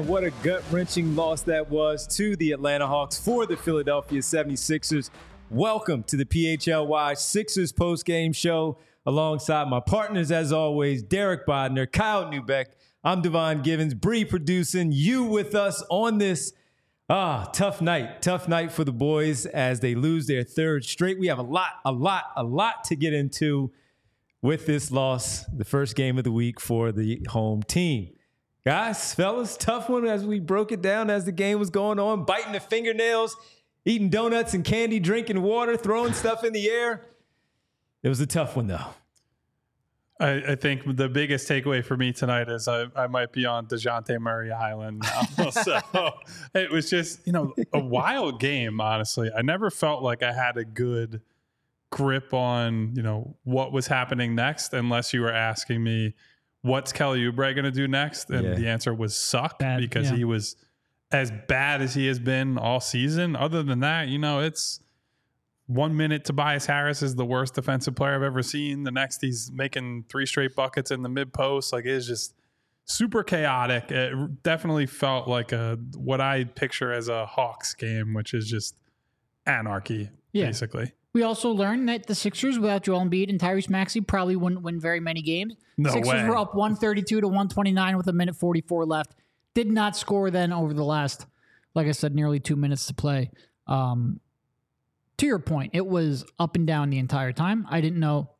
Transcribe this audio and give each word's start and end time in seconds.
Man, 0.00 0.08
what 0.08 0.24
a 0.24 0.30
gut 0.42 0.62
wrenching 0.70 1.14
loss 1.16 1.42
that 1.42 1.68
was 1.70 2.06
to 2.06 2.36
the 2.36 2.52
Atlanta 2.52 2.86
Hawks 2.86 3.18
for 3.18 3.46
the 3.46 3.56
Philadelphia 3.56 4.20
76ers. 4.20 5.10
Welcome 5.50 6.04
to 6.04 6.16
the 6.16 6.24
PHLY 6.24 7.16
Sixers 7.16 7.72
post 7.72 8.04
game 8.04 8.32
show 8.32 8.78
alongside 9.04 9.68
my 9.68 9.80
partners, 9.80 10.30
as 10.30 10.52
always, 10.52 11.02
Derek 11.02 11.46
Bodner, 11.46 11.90
Kyle 11.90 12.24
Neubeck. 12.26 12.66
I'm 13.02 13.22
Devon 13.22 13.62
Givens, 13.62 13.94
Bree 13.94 14.24
producing 14.24 14.92
you 14.92 15.24
with 15.24 15.54
us 15.54 15.82
on 15.90 16.18
this 16.18 16.52
ah 17.08 17.50
tough 17.52 17.80
night, 17.80 18.22
tough 18.22 18.48
night 18.48 18.72
for 18.72 18.84
the 18.84 18.92
boys 18.92 19.46
as 19.46 19.80
they 19.80 19.94
lose 19.94 20.26
their 20.26 20.44
third 20.44 20.84
straight. 20.84 21.18
We 21.18 21.26
have 21.26 21.38
a 21.38 21.42
lot, 21.42 21.72
a 21.84 21.92
lot, 21.92 22.24
a 22.36 22.44
lot 22.44 22.84
to 22.84 22.96
get 22.96 23.12
into 23.12 23.72
with 24.42 24.66
this 24.66 24.90
loss, 24.90 25.44
the 25.46 25.64
first 25.64 25.96
game 25.96 26.16
of 26.16 26.24
the 26.24 26.32
week 26.32 26.60
for 26.60 26.92
the 26.92 27.22
home 27.28 27.62
team. 27.62 28.14
Guys, 28.64 29.14
fellas, 29.14 29.56
tough 29.56 29.88
one 29.88 30.06
as 30.06 30.26
we 30.26 30.38
broke 30.38 30.70
it 30.70 30.82
down 30.82 31.08
as 31.08 31.24
the 31.24 31.32
game 31.32 31.58
was 31.58 31.70
going 31.70 31.98
on, 31.98 32.24
biting 32.24 32.52
the 32.52 32.60
fingernails, 32.60 33.34
eating 33.86 34.10
donuts 34.10 34.52
and 34.52 34.64
candy, 34.64 35.00
drinking 35.00 35.40
water, 35.40 35.78
throwing 35.78 36.12
stuff 36.12 36.44
in 36.44 36.52
the 36.52 36.68
air. 36.68 37.06
It 38.02 38.10
was 38.10 38.20
a 38.20 38.26
tough 38.26 38.56
one, 38.56 38.66
though. 38.66 38.84
I, 40.20 40.42
I 40.48 40.54
think 40.56 40.96
the 40.96 41.08
biggest 41.08 41.48
takeaway 41.48 41.82
for 41.82 41.96
me 41.96 42.12
tonight 42.12 42.50
is 42.50 42.68
I, 42.68 42.88
I 42.94 43.06
might 43.06 43.32
be 43.32 43.46
on 43.46 43.66
DeJounte 43.66 44.20
Murray 44.20 44.52
Island 44.52 45.04
now. 45.38 45.50
so 45.50 45.80
it 46.54 46.70
was 46.70 46.90
just, 46.90 47.26
you 47.26 47.32
know, 47.32 47.54
a 47.72 47.80
wild 47.80 48.40
game, 48.40 48.78
honestly. 48.78 49.30
I 49.34 49.40
never 49.40 49.70
felt 49.70 50.02
like 50.02 50.22
I 50.22 50.34
had 50.34 50.58
a 50.58 50.66
good 50.66 51.22
grip 51.88 52.34
on, 52.34 52.92
you 52.94 53.02
know, 53.02 53.38
what 53.44 53.72
was 53.72 53.86
happening 53.86 54.34
next 54.34 54.74
unless 54.74 55.14
you 55.14 55.22
were 55.22 55.32
asking 55.32 55.82
me– 55.82 56.14
what's 56.62 56.92
Kelly 56.92 57.20
Oubre 57.20 57.54
going 57.54 57.64
to 57.64 57.70
do 57.70 57.88
next? 57.88 58.30
And 58.30 58.44
Yeah. 58.44 58.54
the 58.54 58.68
answer 58.68 58.92
was 58.94 59.16
suck 59.16 59.58
Bad, 59.58 59.80
because 59.80 60.10
yeah. 60.10 60.16
he 60.16 60.24
was 60.24 60.56
as 61.12 61.32
bad 61.48 61.82
as 61.82 61.94
he 61.94 62.06
has 62.06 62.18
been 62.18 62.56
all 62.58 62.80
season. 62.80 63.34
Other 63.36 63.62
than 63.62 63.80
that, 63.80 64.08
you 64.08 64.18
know, 64.18 64.40
it's 64.40 64.80
one 65.66 65.96
minute 65.96 66.24
Tobias 66.24 66.66
Harris 66.66 67.02
is 67.02 67.14
the 67.16 67.24
worst 67.24 67.54
defensive 67.54 67.94
player 67.94 68.14
I've 68.14 68.22
ever 68.22 68.42
seen. 68.42 68.84
The 68.84 68.90
next 68.90 69.20
he's 69.20 69.50
making 69.52 70.04
three 70.08 70.26
straight 70.26 70.54
buckets 70.56 70.90
in 70.90 71.02
the 71.02 71.08
mid 71.08 71.32
post. 71.32 71.72
Like 71.72 71.84
it's 71.84 72.06
just 72.06 72.34
super 72.84 73.22
chaotic. 73.22 73.90
It 73.90 74.42
definitely 74.42 74.86
felt 74.86 75.28
like 75.28 75.52
a 75.52 75.78
what 75.96 76.20
I 76.20 76.44
picture 76.44 76.92
as 76.92 77.08
a 77.08 77.24
Hawks 77.26 77.74
game, 77.74 78.14
which 78.14 78.34
is 78.34 78.48
just 78.48 78.74
anarchy, 79.46 80.10
Yeah. 80.32 80.46
basically. 80.46 80.92
We 81.12 81.22
also 81.24 81.50
learned 81.50 81.88
that 81.88 82.06
the 82.06 82.14
Sixers 82.14 82.58
without 82.58 82.84
Joel 82.84 83.00
Embiid 83.00 83.28
and 83.28 83.40
Tyrese 83.40 83.68
Maxey 83.68 84.00
probably 84.00 84.36
wouldn't 84.36 84.62
win 84.62 84.78
very 84.78 85.00
many 85.00 85.22
games. 85.22 85.54
No 85.76 85.90
Sixers 85.90 86.22
way. 86.22 86.28
were 86.28 86.36
up 86.36 86.54
132 86.54 87.20
to 87.20 87.26
129 87.26 87.96
with 87.96 88.06
a 88.06 88.12
minute 88.12 88.36
44 88.36 88.86
left. 88.86 89.14
Did 89.54 89.68
not 89.70 89.96
score 89.96 90.30
then 90.30 90.52
over 90.52 90.72
the 90.72 90.84
last, 90.84 91.26
like 91.74 91.88
I 91.88 91.92
said, 91.92 92.14
nearly 92.14 92.38
two 92.38 92.54
minutes 92.54 92.86
to 92.86 92.94
play. 92.94 93.30
Um, 93.66 94.20
to 95.18 95.26
your 95.26 95.40
point, 95.40 95.72
it 95.74 95.84
was 95.84 96.24
up 96.38 96.54
and 96.54 96.66
down 96.66 96.90
the 96.90 96.98
entire 96.98 97.32
time. 97.32 97.66
I 97.68 97.80
didn't 97.80 97.98
know 97.98 98.30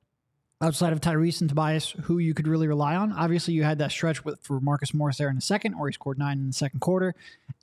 outside 0.62 0.92
of 0.92 1.00
Tyrese 1.00 1.40
and 1.40 1.48
Tobias 1.48 1.90
who 2.02 2.18
you 2.18 2.34
could 2.34 2.46
really 2.46 2.68
rely 2.68 2.94
on. 2.94 3.12
Obviously, 3.12 3.54
you 3.54 3.64
had 3.64 3.78
that 3.78 3.90
stretch 3.90 4.24
with 4.24 4.40
for 4.42 4.60
Marcus 4.60 4.94
Morris 4.94 5.16
there 5.16 5.28
in 5.28 5.34
the 5.34 5.42
second, 5.42 5.74
or 5.74 5.88
he 5.88 5.92
scored 5.92 6.18
nine 6.18 6.38
in 6.38 6.46
the 6.46 6.52
second 6.52 6.80
quarter. 6.80 7.14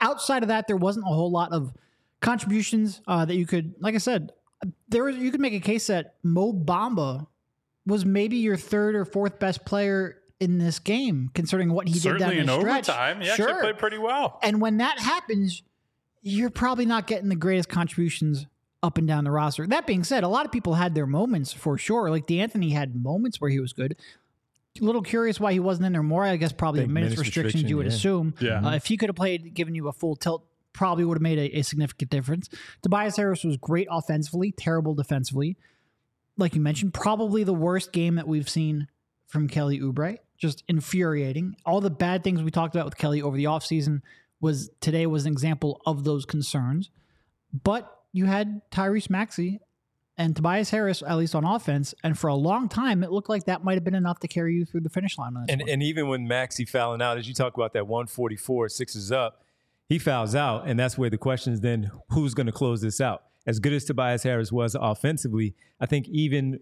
Outside 0.02 0.44
of 0.44 0.50
that, 0.50 0.68
there 0.68 0.78
wasn't 0.78 1.06
a 1.06 1.14
whole 1.14 1.32
lot 1.32 1.54
of 1.54 1.74
contributions 2.22 3.02
uh, 3.08 3.24
that 3.26 3.36
you 3.36 3.46
could, 3.46 3.76
like 3.80 3.96
I 3.96 4.00
said, 4.00 4.34
there 4.90 5.04
was 5.04 5.16
you 5.18 5.32
could 5.32 5.42
make 5.42 5.54
a 5.54 5.60
case 5.60 5.88
that 5.88 6.16
Mo 6.24 6.54
Bamba 6.54 7.28
was 7.86 8.06
maybe 8.06 8.38
your 8.38 8.58
third 8.58 8.96
or 8.96 9.06
fourth 9.06 9.40
best 9.40 9.66
player 9.66 10.18
in 10.40 10.58
this 10.58 10.80
game, 10.80 11.32
considering 11.34 11.72
what 11.72 11.88
he 11.88 11.98
Certainly 11.98 12.36
did 12.36 12.42
in 12.42 12.46
down 12.48 12.56
the 12.58 12.62
stretch. 12.62 12.90
overtime, 12.90 13.22
he 13.22 13.28
sure. 13.28 13.50
actually 13.50 13.62
played 13.62 13.78
pretty 13.78 13.98
well. 13.98 14.40
And 14.44 14.62
when 14.62 14.78
that 14.78 15.00
happens, 15.00 15.64
you're 16.22 16.50
probably 16.50 16.86
not 16.86 17.08
getting 17.08 17.30
the 17.30 17.36
greatest 17.36 17.70
contributions 17.70 18.46
up 18.84 18.98
and 18.98 19.08
down 19.08 19.24
the 19.24 19.32
roster. 19.32 19.66
That 19.66 19.88
being 19.88 20.04
said, 20.04 20.24
a 20.24 20.28
lot 20.28 20.46
of 20.46 20.52
people 20.52 20.76
had 20.76 20.94
their 20.94 21.08
moments 21.08 21.54
for 21.54 21.78
sure. 21.78 22.12
Like 22.12 22.28
De'Anthony 22.28 22.72
had 22.72 22.96
moments 22.96 23.42
where 23.42 23.50
he 23.50 23.60
was 23.60 23.74
good. 23.74 23.96
A 24.80 24.84
little 24.84 25.02
curious 25.02 25.40
why 25.40 25.54
he 25.54 25.60
wasn't 25.60 25.88
in 25.88 25.94
there 25.94 26.04
more. 26.04 26.24
I 26.24 26.36
guess 26.36 26.52
probably 26.52 26.82
Big 26.82 26.90
minutes, 26.92 27.16
minutes 27.16 27.28
restrictions 27.28 27.56
restriction, 27.56 27.70
you 27.70 27.78
would 27.78 27.88
yeah. 27.88 27.94
assume. 27.94 28.34
Yeah. 28.40 28.68
Uh, 28.68 28.76
if 28.76 28.86
he 28.86 28.98
could 28.98 29.10
have 29.10 29.16
played, 29.16 29.56
given 29.56 29.74
you 29.74 29.88
a 29.88 29.92
full 29.92 30.16
tilt, 30.16 30.46
probably 30.78 31.04
would 31.04 31.18
have 31.18 31.22
made 31.22 31.40
a, 31.40 31.58
a 31.60 31.62
significant 31.64 32.12
difference. 32.12 32.48
Tobias 32.84 33.18
Harris 33.18 33.44
was 33.44 33.58
great 33.58 33.88
offensively, 33.92 34.52
terrible 34.52 34.94
defensively. 34.94 35.58
Like 36.38 36.54
you 36.56 36.62
mentioned, 36.62 36.94
probably 36.94 37.44
the 37.44 37.54
worst 37.54 37.92
game 37.92 38.16
that 38.16 38.28
we've 38.28 38.48
seen 38.48 38.88
from 39.26 39.48
Kelly 39.50 39.80
Oubre. 39.80 40.18
Just 40.38 40.64
infuriating. 40.68 41.56
All 41.66 41.82
the 41.82 41.90
bad 41.90 42.24
things 42.24 42.44
we 42.44 42.52
talked 42.52 42.76
about 42.76 42.86
with 42.86 42.96
Kelly 42.98 43.22
over 43.24 43.36
the 43.36 43.46
offseason 43.46 44.02
was 44.40 44.70
today 44.82 45.08
was 45.08 45.26
an 45.26 45.32
example 45.32 45.82
of 45.88 46.04
those 46.04 46.26
concerns. 46.26 46.92
But 47.64 47.92
you 48.14 48.26
had 48.26 48.62
Tyrese 48.70 49.10
Maxey 49.10 49.60
and 50.16 50.36
Tobias 50.36 50.70
Harris, 50.70 51.02
at 51.02 51.16
least 51.18 51.34
on 51.34 51.44
offense, 51.44 51.96
and 52.04 52.18
for 52.18 52.28
a 52.28 52.36
long 52.36 52.70
time, 52.70 53.04
it 53.04 53.12
looked 53.12 53.30
like 53.30 53.46
that 53.46 53.64
might 53.64 53.74
have 53.76 53.84
been 53.84 53.96
enough 53.96 54.20
to 54.20 54.28
carry 54.28 54.54
you 54.54 54.66
through 54.66 54.82
the 54.82 54.90
finish 54.90 55.18
line 55.18 55.36
on 55.36 55.44
this 55.44 55.52
And 55.54 55.62
one. 55.62 55.70
and 55.70 55.84
even 55.84 56.08
when 56.08 56.28
Maxey 56.28 56.66
fouling 56.66 57.02
out, 57.02 57.18
as 57.18 57.28
you 57.28 57.34
talk 57.34 57.56
about 57.56 57.74
that 57.74 57.88
144, 57.88 58.70
six 58.70 58.96
is 58.96 59.12
up, 59.12 59.42
he 59.90 60.00
fouls 60.00 60.36
out, 60.36 60.68
and 60.68 60.80
that's 60.80 60.98
where 60.98 61.10
the 61.10 61.18
question 61.18 61.54
is 61.54 61.62
then 61.62 61.92
who's 62.10 62.34
going 62.34 62.48
to 62.48 62.52
close 62.52 62.82
this 62.82 63.00
out? 63.00 63.24
As 63.46 63.60
good 63.60 63.74
as 63.74 63.86
Tobias 63.86 64.24
Harris 64.24 64.52
was 64.52 64.76
offensively, 64.80 65.56
I 65.80 65.86
think 65.86 66.10
even 66.10 66.60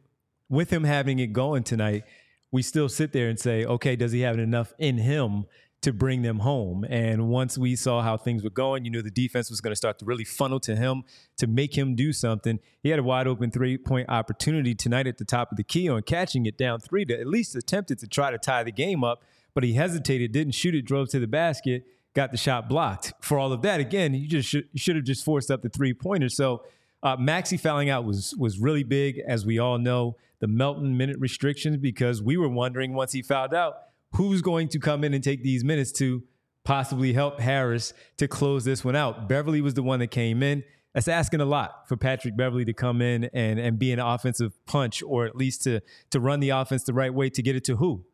with 0.50 0.69
him 0.72 0.83
having 0.83 1.18
it 1.19 1.33
going 1.33 1.63
tonight, 1.63 2.04
we 2.51 2.62
still 2.62 2.88
sit 2.88 3.12
there 3.12 3.27
and 3.27 3.39
say, 3.39 3.66
okay, 3.66 3.95
does 3.95 4.12
he 4.12 4.22
have 4.22 4.38
enough 4.38 4.74
in 4.77 5.00
him 5.00 5.45
to 5.81 5.92
bring 5.92 6.22
them 6.22 6.39
home? 6.39 6.86
And 6.88 7.27
once 7.27 7.57
we 7.57 7.75
saw 7.75 8.01
how 8.01 8.18
things 8.18 8.44
were 8.44 8.51
going, 8.51 8.86
you 8.86 8.92
knew 8.92 9.01
the 9.01 9.10
defense 9.10 9.50
was 9.50 9.62
going 9.62 9.72
to 9.72 9.75
start 9.75 9.98
to 10.00 10.06
really 10.06 10.24
funnel 10.24 10.60
to 10.62 10.75
him 10.75 11.04
to 11.38 11.48
make 11.48 11.75
him 11.75 11.95
do 11.95 12.13
something. 12.13 12.60
He 12.81 12.89
had 12.89 13.00
a 13.00 13.04
wide 13.04 13.27
open 13.27 13.50
three 13.50 13.77
point 13.77 14.07
opportunity 14.07 14.75
tonight 14.75 15.07
at 15.07 15.18
the 15.18 15.25
top 15.25 15.51
of 15.51 15.57
the 15.57 15.63
key 15.63 15.89
on 15.89 16.04
catching 16.04 16.45
it 16.45 16.57
down 16.57 16.80
three 16.80 17.04
to 17.06 17.19
at 17.19 17.25
least 17.25 17.56
attempted 17.56 17.98
to 18.00 18.07
try 18.07 18.30
to 18.30 18.38
tie 18.38 18.63
the 18.63 18.72
game 18.72 19.04
up, 19.04 19.24
but 19.56 19.63
he 19.63 19.74
hesitated, 19.74 20.31
didn't 20.31 20.54
shoot 20.54 20.75
it, 20.75 20.86
drove 20.86 21.10
to 21.10 21.19
the 21.19 21.27
basket, 21.27 21.83
got 22.15 22.31
the 22.31 22.38
shot 22.38 22.67
blocked. 22.67 23.13
For 23.21 23.38
all 23.38 23.53
of 23.53 23.62
that, 23.62 23.79
again, 23.79 24.15
you 24.15 24.27
just 24.27 24.50
should, 24.50 24.67
should 24.75 24.95
have 24.95 25.06
just 25.06 25.23
forced 25.23 25.51
up 25.51 25.62
the 25.62 25.69
three 25.69 25.94
pointer. 25.94 26.29
So 26.29 26.63
uh, 27.03 27.15
Maxey 27.17 27.57
fouling 27.57 27.89
out 27.89 28.06
was 28.06 28.33
was 28.39 28.57
really 28.57 28.83
big, 28.83 29.21
as 29.27 29.45
we 29.45 29.59
all 29.59 29.77
know. 29.77 30.15
the 30.39 30.47
Melton 30.47 30.97
minute 30.97 31.17
restrictions 31.19 31.77
because 31.77 32.21
we 32.21 32.38
were 32.38 32.50
wondering 32.50 32.94
once 32.94 33.12
he 33.13 33.21
fouled 33.21 33.53
out 33.53 33.75
who's 34.13 34.41
going 34.41 34.67
to 34.69 34.79
come 34.79 35.03
in 35.03 35.13
and 35.13 35.23
take 35.23 35.44
these 35.44 35.63
minutes 35.63 35.91
to 35.94 36.23
possibly 36.63 37.13
help 37.13 37.39
Harris 37.39 37.94
to 38.17 38.27
close 38.27 38.65
this 38.65 38.83
one 38.83 38.95
out. 38.95 39.29
Beverley 39.29 39.62
was 39.62 39.73
the 39.73 39.83
one 39.83 40.00
that 40.00 40.07
came 40.07 40.41
in. 40.41 40.63
That's 40.94 41.07
asking 41.07 41.41
a 41.41 41.45
lot 41.45 41.88
for 41.88 41.97
Patrick 41.97 42.38
Beverley 42.38 42.65
to 42.65 42.73
come 42.73 43.01
in 43.01 43.25
and, 43.33 43.59
and 43.59 43.77
be 43.77 43.91
an 43.91 44.00
offensive 44.00 44.53
punch 44.65 45.03
or 45.03 45.25
at 45.25 45.35
least 45.35 45.63
to, 45.63 45.81
to 46.12 46.19
run 46.19 46.39
the 46.39 46.50
offense 46.51 46.83
the 46.83 46.94
right 46.94 47.13
way 47.13 47.29
to 47.29 47.41
get 47.41 47.56
it 47.56 47.65
to 47.65 47.75
who? 47.75 48.06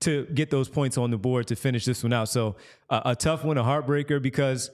To 0.00 0.26
get 0.26 0.50
those 0.50 0.68
points 0.68 0.98
on 0.98 1.10
the 1.10 1.16
board 1.16 1.46
to 1.48 1.56
finish 1.56 1.84
this 1.84 2.02
one 2.02 2.12
out. 2.12 2.28
So 2.28 2.56
uh, 2.90 3.00
a 3.06 3.16
tough 3.16 3.44
one, 3.44 3.56
a 3.56 3.64
heartbreaker 3.64 4.20
because 4.20 4.70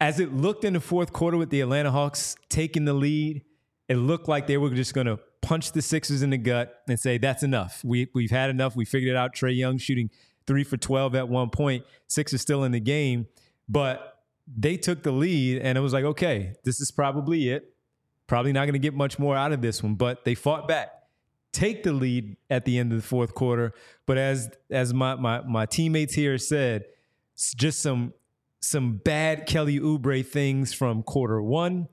as 0.00 0.20
it 0.20 0.32
looked 0.32 0.64
in 0.64 0.72
the 0.72 0.80
fourth 0.80 1.12
quarter 1.12 1.36
with 1.36 1.50
the 1.50 1.60
Atlanta 1.60 1.90
Hawks 1.90 2.36
taking 2.48 2.84
the 2.84 2.92
lead, 2.92 3.42
it 3.88 3.96
looked 3.96 4.28
like 4.28 4.46
they 4.46 4.56
were 4.56 4.70
just 4.70 4.94
going 4.94 5.06
to 5.06 5.18
punch 5.42 5.72
the 5.72 5.82
Sixers 5.82 6.22
in 6.22 6.30
the 6.30 6.38
gut 6.38 6.82
and 6.88 6.98
say, 6.98 7.18
that's 7.18 7.42
enough. 7.42 7.82
We, 7.84 8.08
we've 8.14 8.30
had 8.30 8.50
enough. 8.50 8.74
We 8.74 8.84
figured 8.84 9.14
it 9.14 9.16
out. 9.16 9.34
Trae 9.34 9.56
Young 9.56 9.78
shooting 9.78 10.10
three 10.46 10.64
for 10.64 10.76
12 10.76 11.14
at 11.14 11.28
one 11.28 11.50
point. 11.50 11.84
Six 12.08 12.32
is 12.32 12.40
still 12.40 12.64
in 12.64 12.72
the 12.72 12.80
game. 12.80 13.26
But 13.68 14.24
they 14.46 14.76
took 14.76 15.02
the 15.02 15.12
lead 15.12 15.58
and 15.58 15.76
it 15.76 15.80
was 15.80 15.92
like, 15.92 16.04
okay, 16.04 16.54
this 16.64 16.80
is 16.80 16.90
probably 16.90 17.50
it. 17.50 17.74
Probably 18.26 18.52
not 18.52 18.64
going 18.64 18.72
to 18.72 18.78
get 18.78 18.94
much 18.94 19.18
more 19.18 19.36
out 19.36 19.52
of 19.52 19.60
this 19.60 19.82
one. 19.82 19.94
But 19.94 20.24
they 20.24 20.34
fought 20.34 20.66
back, 20.66 20.90
take 21.52 21.82
the 21.82 21.92
lead 21.92 22.36
at 22.50 22.64
the 22.64 22.78
end 22.78 22.92
of 22.92 22.98
the 23.00 23.06
fourth 23.06 23.34
quarter. 23.34 23.72
But 24.06 24.18
as 24.18 24.50
as 24.70 24.92
my 24.94 25.14
my, 25.16 25.40
my 25.42 25.66
teammates 25.66 26.14
here 26.14 26.38
said, 26.38 26.84
just 27.56 27.80
some 27.80 28.14
some 28.60 28.96
bad 28.96 29.46
Kelly 29.46 29.78
Oubre 29.80 30.24
things 30.24 30.72
from 30.72 31.02
quarter 31.02 31.42
one 31.42 31.88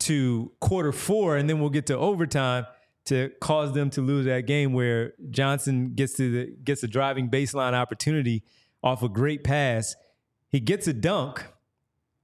to 0.00 0.52
quarter 0.60 0.92
four, 0.92 1.36
and 1.36 1.48
then 1.48 1.60
we'll 1.60 1.70
get 1.70 1.86
to 1.86 1.96
overtime 1.96 2.66
to 3.06 3.30
cause 3.40 3.72
them 3.72 3.90
to 3.90 4.00
lose 4.00 4.26
that 4.26 4.46
game 4.46 4.72
where 4.72 5.12
Johnson 5.30 5.92
gets 5.94 6.14
to 6.14 6.30
the 6.30 6.56
gets 6.64 6.82
a 6.82 6.88
driving 6.88 7.28
baseline 7.30 7.72
opportunity 7.72 8.42
off 8.82 9.02
a 9.02 9.08
great 9.08 9.42
pass. 9.44 9.94
He 10.48 10.60
gets 10.60 10.86
a 10.86 10.92
dunk. 10.92 11.44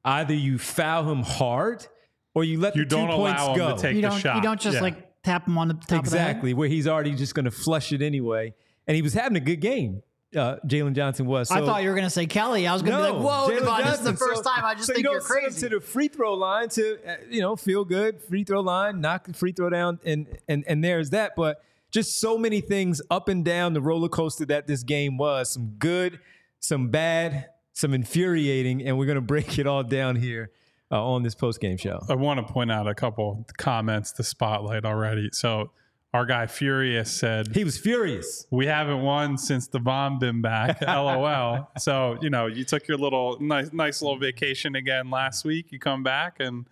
Either 0.04 0.34
you 0.34 0.58
foul 0.58 1.10
him 1.10 1.22
hard 1.22 1.86
or 2.34 2.44
you 2.44 2.58
let 2.60 2.76
You 2.76 2.84
the 2.84 2.90
two 2.90 2.96
don't 2.96 3.10
points 3.10 3.42
allow 3.42 3.52
him 3.52 3.58
go. 3.58 3.76
to 3.76 3.82
take 3.82 3.96
you 3.96 4.02
the 4.02 4.08
don't 4.08 4.20
shot. 4.20 4.36
you 4.36 4.42
don't 4.42 4.60
just 4.60 4.76
Yeah. 4.76 4.82
like 4.82 5.07
tap 5.24 5.46
him 5.46 5.58
on 5.58 5.68
the 5.68 5.74
top 5.74 6.00
exactly 6.00 6.54
where 6.54 6.68
he's 6.68 6.86
already 6.86 7.14
just 7.14 7.34
going 7.34 7.44
to 7.44 7.50
flush 7.50 7.92
it 7.92 8.02
anyway. 8.02 8.54
And 8.86 8.94
he 8.96 9.02
was 9.02 9.14
having 9.14 9.36
a 9.36 9.40
good 9.40 9.60
game. 9.60 10.02
Uh, 10.36 10.56
Jalen 10.66 10.94
Johnson 10.94 11.24
was. 11.26 11.48
So. 11.48 11.54
I 11.54 11.60
thought 11.60 11.82
you 11.82 11.88
were 11.88 11.94
gonna 11.94 12.10
say 12.10 12.26
Kelly. 12.26 12.66
I 12.66 12.74
was 12.74 12.82
gonna 12.82 12.98
be 12.98 13.12
like, 13.12 13.22
"Whoa, 13.22 13.48
Jalen 13.48 13.60
Devon, 13.60 13.82
this 13.86 13.98
is 13.98 14.04
the 14.04 14.12
first 14.14 14.44
So- 14.44 14.50
time." 14.50 14.62
I 14.62 14.74
just 14.74 14.86
so 14.86 14.92
think 14.92 15.04
you 15.06 15.10
you're 15.10 15.20
don't 15.20 15.26
send 15.26 15.38
him 15.38 15.50
crazy. 15.52 15.68
to 15.70 15.74
the 15.76 15.80
free 15.80 16.08
throw 16.08 16.34
line 16.34 16.68
to 16.70 16.98
uh, 17.10 17.16
you 17.30 17.40
know 17.40 17.56
feel 17.56 17.82
good 17.86 18.20
free 18.22 18.44
throw 18.44 18.60
line, 18.60 19.00
knock 19.00 19.24
the 19.24 19.32
free 19.32 19.52
throw 19.52 19.70
down, 19.70 19.98
and 20.04 20.26
and 20.46 20.64
and 20.68 20.84
there's 20.84 21.10
that. 21.10 21.32
But 21.34 21.62
just 21.90 22.20
so 22.20 22.36
many 22.36 22.60
things 22.60 23.00
up 23.10 23.30
and 23.30 23.42
down 23.42 23.72
the 23.72 23.80
roller 23.80 24.10
coaster 24.10 24.44
that 24.46 24.66
this 24.66 24.82
game 24.82 25.16
was. 25.16 25.50
Some 25.54 25.76
good, 25.78 26.20
some 26.60 26.90
bad, 26.90 27.46
some 27.72 27.94
infuriating, 27.94 28.82
and 28.82 28.98
we're 28.98 29.06
gonna 29.06 29.20
break 29.22 29.58
it 29.58 29.66
all 29.66 29.82
down 29.82 30.16
here 30.16 30.50
uh, 30.90 31.04
on 31.04 31.22
this 31.22 31.34
post 31.34 31.60
game 31.60 31.76
show. 31.76 32.00
I 32.08 32.14
want 32.14 32.46
to 32.46 32.52
point 32.52 32.70
out 32.72 32.86
a 32.88 32.94
couple 32.94 33.46
comments 33.56 34.12
to 34.12 34.22
spotlight 34.22 34.84
already. 34.84 35.30
So 35.32 35.70
our 36.14 36.24
guy 36.24 36.46
Furious 36.46 37.10
said, 37.14 37.54
He 37.54 37.64
was 37.64 37.76
furious. 37.78 38.46
"We 38.50 38.66
haven't 38.66 39.02
won 39.02 39.36
since 39.36 39.68
the 39.68 39.78
bomb 39.80 40.18
been 40.18 40.40
back." 40.40 40.80
LOL. 40.86 41.70
So 41.78 42.16
you 42.22 42.30
know, 42.30 42.46
you 42.46 42.64
took 42.64 42.88
your 42.88 42.96
little 42.96 43.38
nice, 43.40 43.72
nice 43.72 44.00
little 44.00 44.18
vacation 44.18 44.74
again 44.74 45.10
last 45.10 45.44
week. 45.44 45.70
You 45.70 45.78
come 45.78 46.02
back 46.02 46.36
and 46.40 46.66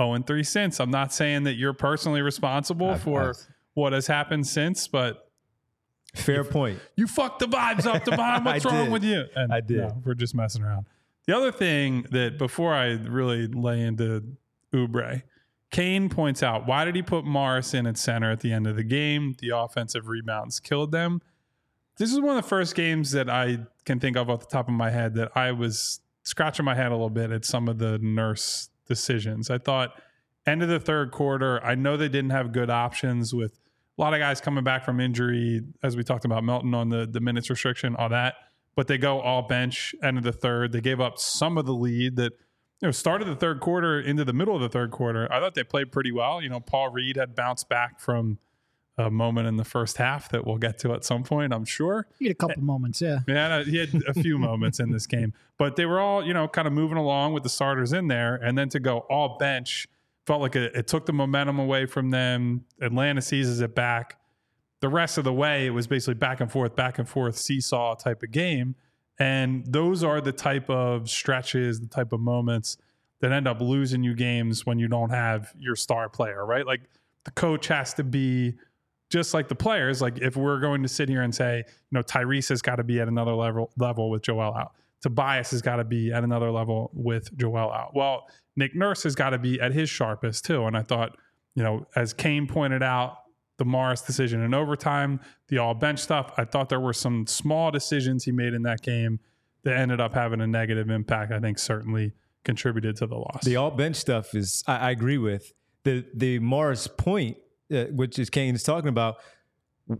zero 0.00 0.14
and 0.14 0.26
three 0.26 0.44
since. 0.44 0.80
I'm 0.80 0.90
not 0.90 1.12
saying 1.12 1.42
that 1.44 1.54
you're 1.54 1.74
personally 1.74 2.22
responsible 2.22 2.94
for 2.96 3.34
what 3.74 3.92
has 3.92 4.06
happened 4.06 4.46
since, 4.46 4.88
but 4.88 5.30
Fair 6.14 6.42
point. 6.42 6.80
you 6.96 7.06
fucked 7.06 7.40
the 7.40 7.46
vibes 7.46 7.84
up 7.84 8.04
the 8.04 8.12
bomb. 8.12 8.44
What's 8.44 8.64
wrong 8.64 8.84
did. 8.84 8.92
with 8.92 9.04
you? 9.04 9.24
And 9.36 9.52
I 9.52 9.60
did. 9.60 9.78
no, 9.78 10.02
we're 10.04 10.14
just 10.14 10.34
messing 10.34 10.62
around. 10.62 10.86
The 11.28 11.36
other 11.36 11.52
thing 11.52 12.06
that 12.10 12.38
before 12.38 12.72
I 12.72 12.92
really 12.92 13.48
lay 13.48 13.82
into 13.82 14.24
Oubre, 14.72 15.24
Kane 15.70 16.08
points 16.08 16.42
out 16.42 16.66
why 16.66 16.86
did 16.86 16.96
he 16.96 17.02
put 17.02 17.26
Morris 17.26 17.74
in 17.74 17.86
at 17.86 17.98
center 17.98 18.32
at 18.32 18.40
the 18.40 18.50
end 18.50 18.66
of 18.66 18.76
the 18.76 18.82
game? 18.82 19.36
The 19.38 19.50
offensive 19.54 20.08
rebounds 20.08 20.58
killed 20.58 20.90
them. 20.90 21.20
This 21.98 22.10
is 22.14 22.18
one 22.18 22.38
of 22.38 22.42
the 22.42 22.48
first 22.48 22.74
games 22.74 23.10
that 23.10 23.28
I 23.28 23.58
can 23.84 24.00
think 24.00 24.16
of 24.16 24.30
off 24.30 24.40
the 24.40 24.46
top 24.46 24.68
of 24.68 24.74
my 24.74 24.88
head 24.88 25.16
that 25.16 25.32
I 25.36 25.52
was 25.52 26.00
scratching 26.22 26.64
my 26.64 26.74
head 26.74 26.86
a 26.86 26.94
little 26.94 27.10
bit 27.10 27.30
at 27.30 27.44
some 27.44 27.68
of 27.68 27.76
the 27.76 27.98
nurse 27.98 28.70
decisions. 28.86 29.50
I 29.50 29.58
thought 29.58 30.00
end 30.46 30.62
of 30.62 30.70
the 30.70 30.80
third 30.80 31.10
quarter, 31.10 31.62
I 31.62 31.74
know 31.74 31.98
they 31.98 32.08
didn't 32.08 32.30
have 32.30 32.52
good 32.52 32.70
options 32.70 33.34
with 33.34 33.60
a 33.98 34.00
lot 34.00 34.14
of 34.14 34.20
guys 34.20 34.40
coming 34.40 34.64
back 34.64 34.82
from 34.82 34.98
injury, 34.98 35.60
as 35.82 35.94
we 35.94 36.04
talked 36.04 36.24
about 36.24 36.42
Melton 36.42 36.72
on 36.72 36.88
the, 36.88 37.06
the 37.06 37.20
minutes 37.20 37.50
restriction, 37.50 37.96
all 37.96 38.08
that. 38.08 38.36
But 38.78 38.86
they 38.86 38.96
go 38.96 39.20
all 39.20 39.42
bench 39.42 39.92
end 40.04 40.18
of 40.18 40.22
the 40.22 40.30
third. 40.30 40.70
They 40.70 40.80
gave 40.80 41.00
up 41.00 41.18
some 41.18 41.58
of 41.58 41.66
the 41.66 41.74
lead 41.74 42.14
that 42.14 42.34
you 42.80 42.86
know 42.86 42.92
started 42.92 43.26
the 43.26 43.34
third 43.34 43.58
quarter 43.58 44.00
into 44.00 44.24
the 44.24 44.32
middle 44.32 44.54
of 44.54 44.62
the 44.62 44.68
third 44.68 44.92
quarter. 44.92 45.26
I 45.32 45.40
thought 45.40 45.56
they 45.56 45.64
played 45.64 45.90
pretty 45.90 46.12
well. 46.12 46.40
You 46.40 46.48
know, 46.48 46.60
Paul 46.60 46.90
Reed 46.90 47.16
had 47.16 47.34
bounced 47.34 47.68
back 47.68 47.98
from 47.98 48.38
a 48.96 49.10
moment 49.10 49.48
in 49.48 49.56
the 49.56 49.64
first 49.64 49.96
half 49.96 50.28
that 50.28 50.46
we'll 50.46 50.58
get 50.58 50.78
to 50.78 50.92
at 50.92 51.04
some 51.04 51.24
point, 51.24 51.52
I'm 51.52 51.64
sure. 51.64 52.06
He 52.20 52.26
had 52.26 52.32
a 52.32 52.34
couple 52.36 52.62
moments, 52.62 53.00
yeah. 53.00 53.18
Yeah, 53.26 53.56
uh, 53.56 53.64
he 53.64 53.78
had 53.78 53.90
a 54.06 54.14
few 54.14 54.38
moments 54.38 54.78
in 54.78 54.92
this 54.92 55.08
game, 55.08 55.34
but 55.58 55.74
they 55.74 55.84
were 55.84 55.98
all, 55.98 56.24
you 56.24 56.32
know, 56.32 56.46
kind 56.46 56.68
of 56.68 56.72
moving 56.72 56.98
along 56.98 57.32
with 57.32 57.42
the 57.42 57.48
starters 57.48 57.92
in 57.92 58.06
there. 58.06 58.36
And 58.36 58.56
then 58.56 58.68
to 58.68 58.78
go 58.78 58.98
all 59.10 59.38
bench 59.38 59.88
felt 60.24 60.40
like 60.40 60.54
it, 60.54 60.76
it 60.76 60.86
took 60.86 61.04
the 61.04 61.12
momentum 61.12 61.58
away 61.58 61.86
from 61.86 62.10
them. 62.10 62.64
Atlanta 62.80 63.22
seizes 63.22 63.60
it 63.60 63.74
back. 63.74 64.20
The 64.80 64.88
rest 64.88 65.18
of 65.18 65.24
the 65.24 65.32
way, 65.32 65.66
it 65.66 65.70
was 65.70 65.86
basically 65.86 66.14
back 66.14 66.40
and 66.40 66.50
forth, 66.50 66.76
back 66.76 66.98
and 66.98 67.08
forth, 67.08 67.36
seesaw 67.36 67.94
type 67.94 68.22
of 68.22 68.30
game. 68.30 68.76
And 69.18 69.66
those 69.66 70.04
are 70.04 70.20
the 70.20 70.32
type 70.32 70.70
of 70.70 71.10
stretches, 71.10 71.80
the 71.80 71.88
type 71.88 72.12
of 72.12 72.20
moments 72.20 72.76
that 73.20 73.32
end 73.32 73.48
up 73.48 73.60
losing 73.60 74.04
you 74.04 74.14
games 74.14 74.64
when 74.64 74.78
you 74.78 74.86
don't 74.86 75.10
have 75.10 75.52
your 75.58 75.74
star 75.74 76.08
player, 76.08 76.46
right? 76.46 76.64
Like 76.64 76.82
the 77.24 77.32
coach 77.32 77.66
has 77.66 77.94
to 77.94 78.04
be 78.04 78.54
just 79.10 79.34
like 79.34 79.48
the 79.48 79.54
players, 79.54 80.00
like 80.00 80.18
if 80.18 80.36
we're 80.36 80.60
going 80.60 80.82
to 80.82 80.88
sit 80.88 81.08
here 81.08 81.22
and 81.22 81.34
say, 81.34 81.64
you 81.66 81.92
know, 81.92 82.02
Tyrese 82.02 82.50
has 82.50 82.62
got 82.62 82.76
to 82.76 82.84
be 82.84 83.00
at 83.00 83.08
another 83.08 83.32
level 83.34 83.72
level 83.76 84.10
with 84.10 84.22
Joel 84.22 84.54
out. 84.54 84.72
Tobias 85.00 85.50
has 85.52 85.62
got 85.62 85.76
to 85.76 85.84
be 85.84 86.12
at 86.12 86.24
another 86.24 86.50
level 86.50 86.90
with 86.92 87.36
Joel 87.36 87.72
out. 87.72 87.94
Well, 87.94 88.26
Nick 88.56 88.74
Nurse 88.74 89.04
has 89.04 89.14
got 89.14 89.30
to 89.30 89.38
be 89.38 89.60
at 89.60 89.72
his 89.72 89.88
sharpest 89.88 90.44
too. 90.44 90.66
And 90.66 90.76
I 90.76 90.82
thought, 90.82 91.16
you 91.54 91.62
know, 91.62 91.86
as 91.96 92.12
Kane 92.12 92.46
pointed 92.46 92.82
out, 92.82 93.16
the 93.58 93.64
Morris 93.64 94.00
decision 94.00 94.40
in 94.42 94.54
overtime, 94.54 95.20
the 95.48 95.58
all 95.58 95.74
bench 95.74 95.98
stuff, 95.98 96.32
I 96.38 96.44
thought 96.44 96.68
there 96.68 96.80
were 96.80 96.92
some 96.92 97.26
small 97.26 97.70
decisions 97.70 98.24
he 98.24 98.32
made 98.32 98.54
in 98.54 98.62
that 98.62 98.82
game 98.82 99.20
that 99.64 99.76
ended 99.76 100.00
up 100.00 100.14
having 100.14 100.40
a 100.40 100.46
negative 100.46 100.88
impact. 100.88 101.32
I 101.32 101.40
think 101.40 101.58
certainly 101.58 102.12
contributed 102.44 102.96
to 102.96 103.06
the 103.06 103.16
loss. 103.16 103.44
The 103.44 103.56
all 103.56 103.70
bench 103.70 103.96
stuff 103.96 104.34
is 104.34 104.62
I, 104.66 104.76
I 104.76 104.90
agree 104.90 105.18
with 105.18 105.52
the 105.82 106.04
the 106.14 106.38
Morris 106.38 106.86
point, 106.86 107.36
uh, 107.72 107.84
which 107.86 108.18
is 108.18 108.30
Kane 108.30 108.54
is 108.54 108.62
talking 108.62 108.88
about. 108.88 109.16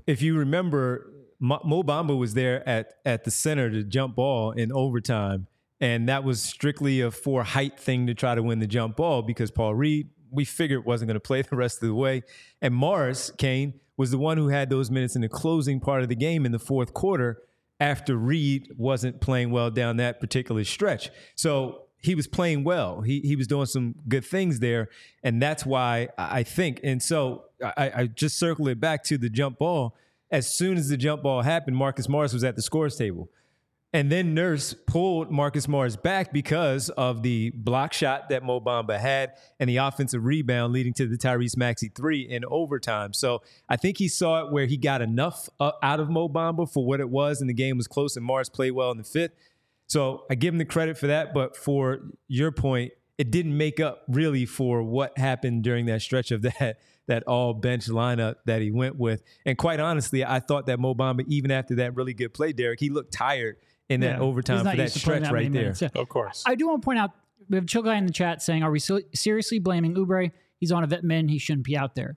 If 0.06 0.22
you 0.22 0.36
remember, 0.36 1.12
Mo 1.40 1.82
Bamba 1.82 2.16
was 2.16 2.34
there 2.34 2.66
at 2.68 2.94
at 3.04 3.24
the 3.24 3.30
center 3.30 3.70
to 3.70 3.82
jump 3.82 4.14
ball 4.16 4.52
in 4.52 4.70
overtime, 4.70 5.48
and 5.80 6.08
that 6.08 6.22
was 6.22 6.40
strictly 6.40 7.00
a 7.00 7.10
for 7.10 7.42
height 7.42 7.78
thing 7.78 8.06
to 8.06 8.14
try 8.14 8.34
to 8.34 8.42
win 8.42 8.60
the 8.60 8.66
jump 8.66 8.96
ball 8.96 9.22
because 9.22 9.50
Paul 9.50 9.74
Reed 9.74 10.10
we 10.30 10.44
figured 10.44 10.84
wasn't 10.84 11.08
going 11.08 11.14
to 11.14 11.20
play 11.20 11.42
the 11.50 11.56
rest 11.56 11.82
of 11.82 11.88
the 11.88 11.94
way, 11.94 12.22
and 12.60 12.74
Morris 12.74 13.30
Kane 13.38 13.80
was 13.96 14.10
the 14.10 14.18
one 14.18 14.36
who 14.38 14.48
had 14.48 14.70
those 14.70 14.90
minutes 14.90 15.16
in 15.16 15.22
the 15.22 15.28
closing 15.28 15.80
part 15.80 16.02
of 16.02 16.08
the 16.08 16.14
game 16.14 16.46
in 16.46 16.52
the 16.52 16.58
fourth 16.58 16.94
quarter 16.94 17.42
after 17.80 18.16
Reed 18.16 18.72
wasn't 18.76 19.20
playing 19.20 19.50
well 19.50 19.70
down 19.70 19.96
that 19.98 20.20
particular 20.20 20.64
stretch. 20.64 21.10
So 21.34 21.82
he 22.00 22.14
was 22.14 22.26
playing 22.26 22.64
well. 22.64 23.00
He 23.00 23.20
he 23.20 23.36
was 23.36 23.46
doing 23.46 23.66
some 23.66 23.94
good 24.08 24.24
things 24.24 24.60
there, 24.60 24.88
and 25.22 25.42
that's 25.42 25.66
why 25.66 26.08
I 26.16 26.44
think. 26.44 26.80
And 26.84 27.02
so 27.02 27.44
I, 27.62 27.92
I 27.94 28.06
just 28.06 28.38
circle 28.38 28.68
it 28.68 28.80
back 28.80 29.02
to 29.04 29.18
the 29.18 29.28
jump 29.28 29.58
ball. 29.58 29.96
As 30.30 30.52
soon 30.52 30.76
as 30.76 30.88
the 30.88 30.96
jump 30.96 31.22
ball 31.22 31.42
happened, 31.42 31.76
Marcus 31.76 32.08
Morris 32.08 32.32
was 32.32 32.44
at 32.44 32.54
the 32.54 32.62
scores 32.62 32.96
table. 32.96 33.30
And 33.94 34.12
then 34.12 34.34
Nurse 34.34 34.74
pulled 34.74 35.30
Marcus 35.30 35.66
Morris 35.66 35.96
back 35.96 36.30
because 36.30 36.90
of 36.90 37.22
the 37.22 37.50
block 37.54 37.94
shot 37.94 38.28
that 38.28 38.42
Mo 38.42 38.60
Bamba 38.60 38.98
had 38.98 39.32
and 39.58 39.68
the 39.68 39.78
offensive 39.78 40.24
rebound 40.26 40.74
leading 40.74 40.92
to 40.94 41.06
the 41.06 41.16
Tyrese 41.16 41.56
Maxey 41.56 41.90
three 41.94 42.20
in 42.20 42.44
overtime. 42.44 43.14
So 43.14 43.42
I 43.66 43.76
think 43.76 43.96
he 43.96 44.06
saw 44.08 44.44
it 44.44 44.52
where 44.52 44.66
he 44.66 44.76
got 44.76 45.00
enough 45.00 45.48
out 45.58 46.00
of 46.00 46.10
Mo 46.10 46.28
Bamba 46.28 46.70
for 46.70 46.84
what 46.84 47.00
it 47.00 47.08
was, 47.08 47.40
and 47.40 47.48
the 47.48 47.54
game 47.54 47.78
was 47.78 47.86
close, 47.86 48.14
and 48.14 48.26
Morris 48.26 48.50
played 48.50 48.72
well 48.72 48.90
in 48.90 48.98
the 48.98 49.04
fifth. 49.04 49.32
So 49.86 50.24
I 50.30 50.34
give 50.34 50.52
him 50.52 50.58
the 50.58 50.66
credit 50.66 50.98
for 50.98 51.06
that. 51.06 51.32
But 51.32 51.56
for 51.56 52.00
your 52.28 52.52
point, 52.52 52.92
it 53.16 53.30
didn't 53.30 53.56
make 53.56 53.80
up 53.80 54.02
really 54.06 54.44
for 54.44 54.82
what 54.82 55.16
happened 55.16 55.64
during 55.64 55.86
that 55.86 56.02
stretch 56.02 56.30
of 56.30 56.42
that 56.42 56.78
that 57.06 57.22
all 57.22 57.54
bench 57.54 57.88
lineup 57.88 58.34
that 58.44 58.60
he 58.60 58.70
went 58.70 58.96
with. 58.96 59.22
And 59.46 59.56
quite 59.56 59.80
honestly, 59.80 60.26
I 60.26 60.40
thought 60.40 60.66
that 60.66 60.78
Mo 60.78 60.94
Bamba, 60.94 61.24
even 61.26 61.50
after 61.50 61.76
that 61.76 61.96
really 61.96 62.12
good 62.12 62.34
play, 62.34 62.52
Derek, 62.52 62.80
he 62.80 62.90
looked 62.90 63.14
tired 63.14 63.56
in 63.88 64.00
that 64.00 64.16
Yeah. 64.16 64.20
overtime 64.20 64.58
for 64.58 64.64
that 64.64 64.76
used 64.78 64.94
to 64.96 65.00
playing 65.00 65.20
stretch 65.24 65.30
that 65.30 65.34
right 65.34 65.52
there. 65.52 65.62
minutes, 65.62 65.82
yeah. 65.82 65.88
of 65.94 66.08
course. 66.08 66.42
I 66.46 66.54
do 66.54 66.68
want 66.68 66.82
to 66.82 66.84
point 66.84 66.98
out 66.98 67.12
we 67.48 67.56
have 67.56 67.64
a 67.64 67.66
chill 67.66 67.82
guy 67.82 67.96
in 67.96 68.06
the 68.06 68.12
chat 68.12 68.42
saying, 68.42 68.62
"Are 68.62 68.70
we 68.70 68.78
se- 68.78 69.04
seriously 69.14 69.58
blaming 69.58 69.94
Oubre? 69.94 70.30
He's 70.58 70.72
on 70.72 70.84
a 70.84 70.86
vet 70.86 71.04
min. 71.04 71.28
He 71.28 71.38
shouldn't 71.38 71.64
be 71.64 71.76
out 71.76 71.94
there." 71.94 72.16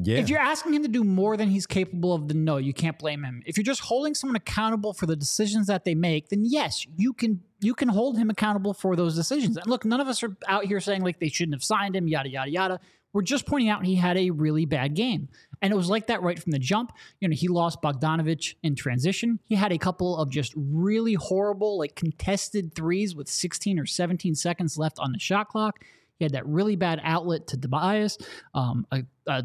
Yeah. 0.00 0.18
If 0.18 0.28
you're 0.30 0.38
asking 0.38 0.74
him 0.74 0.82
to 0.82 0.88
do 0.88 1.02
more 1.02 1.36
than 1.36 1.48
he's 1.50 1.66
capable 1.66 2.14
of, 2.14 2.28
then 2.28 2.44
no, 2.44 2.58
you 2.58 2.72
can't 2.72 2.96
blame 2.96 3.24
him. 3.24 3.42
If 3.44 3.56
you're 3.56 3.64
just 3.64 3.80
holding 3.80 4.14
someone 4.14 4.36
accountable 4.36 4.92
for 4.92 5.06
the 5.06 5.16
decisions 5.16 5.66
that 5.66 5.84
they 5.84 5.96
make, 5.96 6.28
then 6.28 6.44
yes, 6.44 6.86
you 6.96 7.12
can 7.12 7.40
you 7.60 7.74
can 7.74 7.88
hold 7.88 8.16
him 8.16 8.30
accountable 8.30 8.72
for 8.72 8.94
those 8.96 9.16
decisions. 9.16 9.56
And 9.56 9.66
look, 9.66 9.84
none 9.84 10.00
of 10.00 10.06
us 10.06 10.22
are 10.22 10.36
out 10.46 10.64
here 10.64 10.78
saying 10.80 11.02
like 11.02 11.18
they 11.18 11.28
shouldn't 11.28 11.54
have 11.54 11.64
signed 11.64 11.96
him, 11.96 12.06
yada 12.06 12.30
yada 12.30 12.50
yada. 12.50 12.80
We're 13.12 13.22
just 13.22 13.46
pointing 13.46 13.68
out 13.68 13.84
he 13.84 13.96
had 13.96 14.16
a 14.16 14.30
really 14.30 14.66
bad 14.66 14.94
game. 14.94 15.28
And 15.62 15.72
it 15.72 15.76
was 15.76 15.90
like 15.90 16.06
that 16.06 16.22
right 16.22 16.38
from 16.38 16.52
the 16.52 16.58
jump. 16.58 16.92
You 17.20 17.28
know, 17.28 17.34
he 17.34 17.48
lost 17.48 17.82
Bogdanovich 17.82 18.54
in 18.62 18.74
transition. 18.74 19.40
He 19.44 19.56
had 19.56 19.72
a 19.72 19.78
couple 19.78 20.16
of 20.16 20.30
just 20.30 20.54
really 20.56 21.14
horrible, 21.14 21.78
like 21.78 21.94
contested 21.96 22.74
threes 22.74 23.14
with 23.14 23.28
16 23.28 23.78
or 23.78 23.86
17 23.86 24.34
seconds 24.34 24.78
left 24.78 24.98
on 24.98 25.12
the 25.12 25.18
shot 25.18 25.48
clock. 25.48 25.84
He 26.18 26.24
had 26.24 26.32
that 26.32 26.46
really 26.46 26.76
bad 26.76 27.00
outlet 27.02 27.46
to 27.48 27.58
Tobias. 27.58 28.18
Um, 28.54 28.86
a, 28.90 29.02
a, 29.26 29.44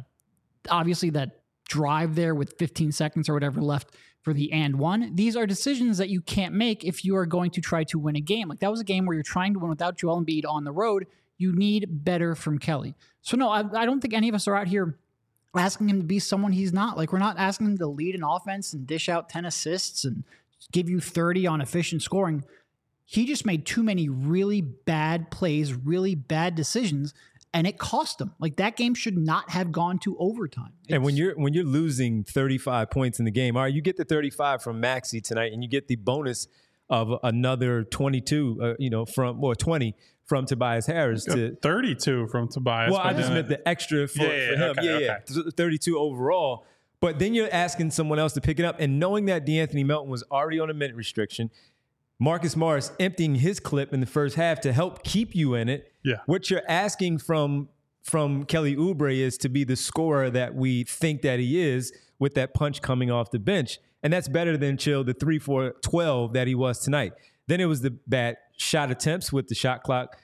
obviously, 0.69 1.09
that 1.11 1.41
drive 1.67 2.15
there 2.15 2.35
with 2.35 2.55
15 2.57 2.91
seconds 2.91 3.27
or 3.27 3.33
whatever 3.33 3.61
left 3.61 3.95
for 4.21 4.33
the 4.33 4.51
and 4.51 4.77
one. 4.77 5.15
These 5.15 5.35
are 5.35 5.45
decisions 5.45 5.97
that 5.99 6.09
you 6.09 6.19
can't 6.19 6.53
make 6.53 6.83
if 6.83 7.05
you 7.05 7.15
are 7.15 7.25
going 7.25 7.51
to 7.51 7.61
try 7.61 7.83
to 7.85 7.99
win 7.99 8.15
a 8.15 8.21
game. 8.21 8.49
Like 8.49 8.59
that 8.59 8.71
was 8.71 8.81
a 8.81 8.85
game 8.85 9.05
where 9.05 9.13
you're 9.13 9.23
trying 9.23 9.53
to 9.53 9.59
win 9.59 9.69
without 9.69 9.97
Joel 9.97 10.23
Embiid 10.23 10.43
on 10.47 10.63
the 10.63 10.71
road. 10.71 11.05
You 11.37 11.53
need 11.53 12.03
better 12.03 12.35
from 12.35 12.59
Kelly. 12.59 12.95
So 13.21 13.37
no, 13.37 13.49
I, 13.49 13.59
I 13.59 13.85
don't 13.85 13.99
think 13.99 14.13
any 14.13 14.29
of 14.29 14.35
us 14.35 14.47
are 14.47 14.55
out 14.55 14.67
here 14.67 14.97
asking 15.55 15.89
him 15.89 16.01
to 16.01 16.05
be 16.05 16.19
someone 16.19 16.51
he's 16.51 16.73
not. 16.73 16.97
Like 16.97 17.11
we're 17.11 17.19
not 17.19 17.37
asking 17.37 17.67
him 17.67 17.77
to 17.79 17.87
lead 17.87 18.15
an 18.15 18.23
offense 18.23 18.73
and 18.73 18.85
dish 18.85 19.09
out 19.09 19.29
10 19.29 19.45
assists 19.45 20.05
and 20.05 20.23
give 20.71 20.89
you 20.89 20.99
30 20.99 21.47
on 21.47 21.61
efficient 21.61 22.01
scoring. 22.01 22.43
He 23.05 23.25
just 23.25 23.45
made 23.45 23.65
too 23.65 23.83
many 23.83 24.09
really 24.09 24.61
bad 24.61 25.29
plays, 25.29 25.73
really 25.73 26.15
bad 26.15 26.55
decisions, 26.55 27.13
and 27.53 27.67
it 27.67 27.77
cost 27.77 28.19
him. 28.19 28.33
Like 28.39 28.57
that 28.57 28.75
game 28.75 28.95
should 28.95 29.17
not 29.17 29.51
have 29.51 29.71
gone 29.71 29.99
to 29.99 30.17
overtime. 30.17 30.73
and 30.89 31.03
when 31.03 31.15
you're 31.15 31.35
when 31.35 31.53
you're 31.53 31.63
losing 31.63 32.23
35 32.23 32.89
points 32.89 33.19
in 33.19 33.25
the 33.25 33.31
game, 33.31 33.55
all 33.55 33.63
right, 33.63 33.73
you 33.73 33.81
get 33.81 33.97
the 33.97 34.05
35 34.05 34.63
from 34.63 34.79
Maxey 34.79 35.21
tonight, 35.21 35.53
and 35.53 35.63
you 35.63 35.69
get 35.69 35.87
the 35.87 35.95
bonus 35.95 36.47
of 36.89 37.09
another 37.23 37.83
22, 37.83 38.59
uh, 38.61 38.73
you 38.79 38.89
know, 38.89 39.05
from 39.05 39.43
or 39.43 39.55
20 39.55 39.95
from 40.25 40.45
Tobias 40.45 40.87
Harris 40.87 41.23
to 41.25 41.55
32 41.61 42.27
from 42.27 42.47
Tobias. 42.47 42.91
Well, 42.91 42.99
I 43.01 43.13
just 43.13 43.31
meant 43.31 43.47
the 43.47 43.67
extra 43.67 44.07
for, 44.07 44.23
Yeah, 44.23 44.27
yeah, 44.33 44.49
for 44.49 44.55
him. 44.55 44.69
okay, 44.71 44.85
yeah, 44.85 44.97
yeah. 44.97 45.17
okay. 45.29 45.33
Th- 45.43 45.53
32 45.55 45.97
overall. 45.97 46.65
But 46.99 47.19
then 47.19 47.33
you're 47.35 47.49
asking 47.51 47.91
someone 47.91 48.17
else 48.17 48.33
to 48.33 48.41
pick 48.41 48.59
it 48.59 48.65
up. 48.65 48.77
And 48.79 48.99
knowing 48.99 49.25
that 49.25 49.45
De'Anthony 49.45 49.85
Melton 49.85 50.09
was 50.09 50.23
already 50.31 50.59
on 50.59 50.69
a 50.69 50.73
minute 50.73 50.95
restriction, 50.95 51.51
Marcus 52.19 52.55
Morris 52.55 52.91
emptying 52.99 53.35
his 53.35 53.59
clip 53.59 53.93
in 53.93 53.99
the 53.99 54.05
first 54.05 54.35
half 54.35 54.61
to 54.61 54.71
help 54.73 55.03
keep 55.03 55.35
you 55.35 55.53
in 55.53 55.69
it. 55.69 55.91
Yeah. 56.03 56.15
What 56.25 56.49
you're 56.49 56.63
asking 56.67 57.19
from 57.19 57.69
from 58.01 58.43
Kelly 58.45 58.75
Oubre 58.75 59.15
is 59.17 59.35
to 59.39 59.49
be 59.49 59.63
the 59.63 59.75
scorer 59.75 60.29
that 60.29 60.53
we 60.53 60.83
think 60.83 61.23
that 61.23 61.39
he 61.39 61.59
is 61.59 61.91
with 62.19 62.33
that 62.35 62.53
punch 62.53 62.81
coming 62.81 63.11
off 63.11 63.31
the 63.31 63.39
bench. 63.39 63.79
And 64.03 64.13
that's 64.13 64.27
better 64.27 64.57
than 64.57 64.77
chill 64.77 65.03
the 65.03 65.13
3 65.13 65.39
4 65.39 65.75
12 65.81 66.33
that 66.33 66.47
he 66.47 66.55
was 66.55 66.79
tonight. 66.79 67.13
Then 67.47 67.59
it 67.59 67.65
was 67.65 67.81
the 67.81 67.91
bad 68.07 68.37
shot 68.57 68.91
attempts 68.91 69.31
with 69.31 69.47
the 69.47 69.55
shot 69.55 69.83
clock 69.83 70.17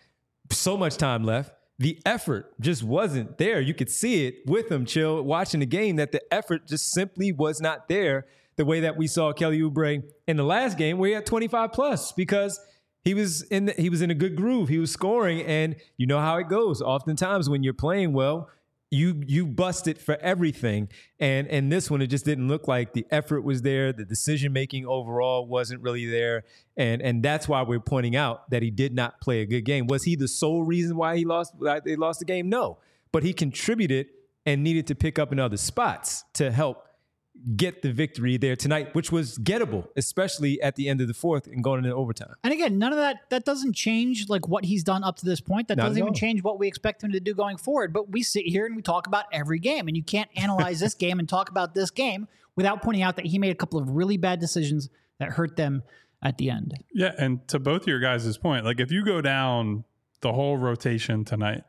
so 0.51 0.77
much 0.77 0.98
time 0.98 1.24
left. 1.24 1.53
The 1.79 2.00
effort 2.05 2.53
just 2.60 2.83
wasn't 2.83 3.38
there. 3.38 3.60
You 3.60 3.74
could 3.74 3.89
see 3.89 4.27
it 4.27 4.36
with 4.45 4.71
him, 4.71 4.86
chill, 4.86 5.21
watching 5.24 5.62
the 5.62 5.65
game, 5.65 5.95
that 5.95 6.12
the 6.12 6.21
effort 6.31 6.67
just 6.67 6.91
simply 6.91 7.31
was 7.31 7.60
not 7.60 7.88
there 7.88 8.27
the 8.55 8.65
way 8.65 8.81
that 8.81 8.98
we 8.98 9.07
saw 9.07 9.33
Kelly 9.33 9.60
Oubre 9.60 10.03
in 10.27 10.38
the 10.38 10.43
last 10.43 10.77
game 10.77 11.00
where 11.00 11.07
he 11.07 11.15
had 11.15 11.25
25 11.25 11.71
plus 11.71 12.12
because 12.12 12.60
he 13.03 13.15
was 13.15 13.41
in 13.43 13.65
the, 13.65 13.74
he 13.74 13.89
was 13.89 14.01
in 14.03 14.12
a 14.12 14.13
good 14.13 14.36
groove. 14.36 14.69
He 14.69 14.77
was 14.77 14.91
scoring, 14.91 15.41
and 15.41 15.75
you 15.98 16.05
know 16.05 16.19
how 16.19 16.38
it 16.38 16.48
goes. 16.50 16.81
Oftentimes 16.81 17.50
when 17.50 17.63
you're 17.63 17.74
playing 17.74 18.13
well, 18.13 18.50
you 18.91 19.24
you 19.25 19.48
bust 19.48 19.88
it 19.88 19.98
for 19.98 20.17
everything. 20.17 20.89
And 21.19 21.48
and 21.48 21.71
this 21.71 21.89
one, 21.89 22.01
it 22.01 22.07
just 22.07 22.25
didn't 22.25 22.50
look 22.50 22.67
like 22.67 22.93
the 22.93 23.07
effort 23.10 23.41
was 23.41 23.62
there. 23.62 23.93
The 23.93 24.03
decision 24.03 24.51
making 24.51 24.86
overall 24.86 25.48
wasn't 25.48 25.81
really 25.81 26.05
there. 26.05 26.43
And 26.75 27.01
and 27.01 27.24
that's 27.24 27.48
why 27.48 27.62
we're 27.63 27.79
pointing 27.79 28.17
out 28.17 28.50
that 28.51 28.62
he 28.62 28.69
did 28.69 28.93
not 28.93 29.21
play 29.21 29.41
a 29.41 29.45
good 29.45 29.62
game. 29.62 29.88
Was 29.88 30.03
he 30.03 30.17
the 30.17 30.27
sole 30.27 30.63
reason 30.63 30.98
why 30.98 31.15
he 31.15 31.24
lost 31.24 31.53
why 31.57 31.79
they 31.79 31.95
lost 31.95 32.19
the 32.19 32.25
game? 32.25 32.50
No. 32.50 32.79
But 33.13 33.24
he 33.24 33.33
contributed 33.33 34.07
and 34.45 34.63
needed 34.63 34.88
to 34.88 34.95
pick 34.95 35.17
up 35.17 35.31
in 35.31 35.39
other 35.39 35.57
spots 35.57 36.25
to 36.33 36.51
help 36.51 36.86
get 37.55 37.81
the 37.81 37.91
victory 37.91 38.38
there 38.38 38.55
tonight, 38.55 38.93
which 38.93 39.12
was 39.12 39.38
gettable, 39.38 39.88
especially 39.95 40.62
at 40.62 40.75
the 40.75 40.88
end 40.88 41.01
of 41.01 41.07
the 41.07 41.13
fourth 41.13 41.48
and 41.48 41.63
going 41.63 41.83
into 41.83 41.95
overtime. 41.95 42.36
And 42.43 42.53
again, 42.53 42.77
none 42.77 42.91
of 42.91 43.00
that 43.00 43.29
that 43.29 43.45
doesn't 43.45 43.74
change 43.74 44.29
like 44.29 44.48
what 44.48 44.65
he's 44.65 44.83
done 44.83 45.03
up 45.03 45.17
to 45.17 45.25
this 45.25 45.41
point. 45.41 45.67
That 45.67 45.77
Not 45.77 45.88
doesn't 45.88 46.01
even 46.01 46.13
change 46.13 46.43
what 46.43 46.60
we 46.60 46.67
expect 46.67 47.03
him 47.03 47.12
to 47.12 47.19
do 47.19 47.33
going 47.33 47.57
forward. 47.57 47.93
But 47.93 48.10
we 48.12 48.24
sit 48.24 48.45
here 48.45 48.65
and 48.65 48.75
we 48.75 48.81
talk 48.81 49.07
about 49.07 49.25
every 49.31 49.60
game, 49.60 49.88
and 49.88 49.98
you 49.98 50.03
can't 50.03 50.29
analyze 50.36 50.79
this 50.79 50.93
game 50.93 51.19
and 51.19 51.27
talk 51.27 51.50
about 51.50 51.74
this 51.74 51.91
game 51.91 52.27
without 52.55 52.81
pointing 52.81 53.03
out 53.03 53.15
that 53.15 53.25
he 53.25 53.39
made 53.39 53.51
a 53.51 53.55
couple 53.55 53.79
of 53.79 53.89
really 53.89 54.17
bad 54.17 54.39
decisions 54.39 54.89
that 55.19 55.29
hurt 55.29 55.55
them 55.55 55.83
at 56.24 56.38
the 56.38 56.50
end. 56.50 56.74
Yeah, 56.93 57.13
and 57.17 57.48
to 57.48 57.60
both 57.60 57.83
of 57.83 57.88
your 57.88 58.00
guys' 58.00 58.38
point, 58.38 58.65
like 58.65 58.79
if 58.79 58.91
you 58.91 59.03
go 59.03 59.21
down 59.21 59.83
the 60.21 60.33
whole 60.33 60.57
rotation 60.57 61.25
tonight, 61.25 61.63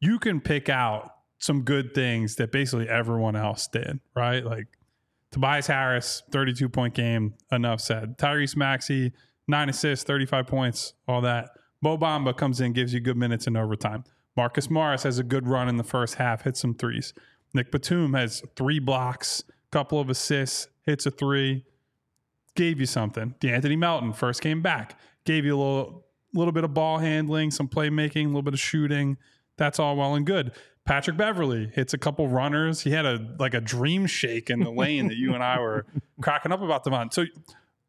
you 0.00 0.18
can 0.18 0.40
pick 0.40 0.68
out 0.68 1.14
some 1.38 1.62
good 1.62 1.94
things 1.94 2.36
that 2.36 2.50
basically 2.50 2.88
everyone 2.88 3.36
else 3.36 3.68
did, 3.68 4.00
right? 4.14 4.44
Like 4.44 4.66
Tobias 5.30 5.66
Harris, 5.66 6.22
32 6.30 6.68
point 6.68 6.94
game, 6.94 7.34
enough 7.52 7.80
said. 7.80 8.16
Tyrese 8.18 8.56
Maxey, 8.56 9.12
nine 9.46 9.68
assists, 9.68 10.04
35 10.04 10.46
points, 10.46 10.94
all 11.06 11.20
that. 11.20 11.50
Mo 11.82 11.96
Bamba 11.96 12.36
comes 12.36 12.60
in, 12.60 12.72
gives 12.72 12.92
you 12.92 13.00
good 13.00 13.16
minutes 13.16 13.46
in 13.46 13.56
overtime. 13.56 14.04
Marcus 14.36 14.70
Morris 14.70 15.02
has 15.02 15.18
a 15.18 15.24
good 15.24 15.46
run 15.46 15.68
in 15.68 15.76
the 15.76 15.84
first 15.84 16.14
half, 16.16 16.42
hits 16.42 16.60
some 16.60 16.74
threes. 16.74 17.12
Nick 17.54 17.70
Batum 17.70 18.14
has 18.14 18.42
three 18.56 18.78
blocks, 18.78 19.42
couple 19.70 20.00
of 20.00 20.10
assists, 20.10 20.68
hits 20.86 21.06
a 21.06 21.10
three, 21.10 21.64
gave 22.54 22.80
you 22.80 22.86
something. 22.86 23.34
De'Anthony 23.40 23.78
Melton 23.78 24.12
first 24.12 24.40
came 24.40 24.62
back, 24.62 24.98
gave 25.24 25.44
you 25.44 25.56
a 25.56 25.58
little 25.58 26.04
little 26.34 26.52
bit 26.52 26.64
of 26.64 26.74
ball 26.74 26.98
handling, 26.98 27.50
some 27.50 27.68
playmaking, 27.68 28.24
a 28.24 28.28
little 28.28 28.42
bit 28.42 28.54
of 28.54 28.60
shooting. 28.60 29.16
That's 29.56 29.78
all 29.78 29.96
well 29.96 30.14
and 30.14 30.26
good. 30.26 30.52
Patrick 30.88 31.18
Beverley 31.18 31.70
hits 31.74 31.92
a 31.92 31.98
couple 31.98 32.28
runners. 32.28 32.80
He 32.80 32.90
had 32.92 33.04
a 33.04 33.34
like 33.38 33.52
a 33.52 33.60
dream 33.60 34.06
shake 34.06 34.48
in 34.48 34.60
the 34.60 34.70
lane 34.70 35.08
that 35.08 35.18
you 35.18 35.34
and 35.34 35.42
I 35.44 35.60
were 35.60 35.84
cracking 36.22 36.50
up 36.50 36.62
about 36.62 36.82
Devon. 36.82 37.10
So 37.10 37.26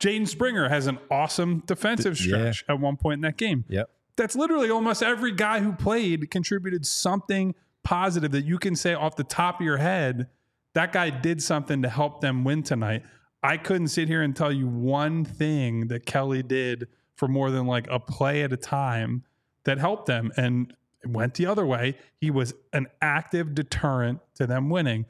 Jaden 0.01 0.27
Springer 0.27 0.67
has 0.67 0.85
an 0.85 0.99
awesome 1.09 1.63
defensive 1.65 2.19
Yeah. 2.19 2.51
stretch 2.51 2.65
at 2.67 2.77
one 2.79 2.97
point 2.97 3.19
in 3.19 3.21
that 3.21 3.37
game. 3.37 3.63
Yep. 3.69 3.89
That's 4.17 4.35
literally 4.35 4.69
almost 4.69 5.01
every 5.01 5.31
guy 5.31 5.61
who 5.61 5.71
played 5.71 6.29
contributed 6.29 6.85
something 6.85 7.55
positive 7.83 8.31
that 8.31 8.43
you 8.43 8.57
can 8.59 8.75
say 8.75 8.93
off 8.93 9.15
the 9.15 9.23
top 9.23 9.61
of 9.61 9.65
your 9.65 9.77
head, 9.77 10.27
that 10.73 10.91
guy 10.91 11.09
did 11.09 11.41
something 11.41 11.81
to 11.83 11.89
help 11.89 12.19
them 12.19 12.43
win 12.43 12.63
tonight. 12.63 13.03
I 13.41 13.55
couldn't 13.55 13.87
sit 13.87 14.09
here 14.09 14.21
and 14.21 14.35
tell 14.35 14.51
you 14.51 14.67
one 14.67 15.23
thing 15.23 15.87
that 15.87 16.05
Kelly 16.05 16.43
did 16.43 16.89
for 17.15 17.29
more 17.29 17.49
than 17.49 17.65
like 17.65 17.87
a 17.89 17.97
play 17.97 18.43
at 18.43 18.51
a 18.51 18.57
time 18.57 19.23
that 19.63 19.77
helped 19.77 20.05
them. 20.07 20.33
And 20.35 20.73
went 21.05 21.35
the 21.35 21.45
other 21.45 21.65
way. 21.65 21.97
He 22.15 22.31
was 22.31 22.53
an 22.73 22.87
active 23.01 23.55
deterrent 23.55 24.19
to 24.35 24.47
them 24.47 24.69
winning. 24.69 25.05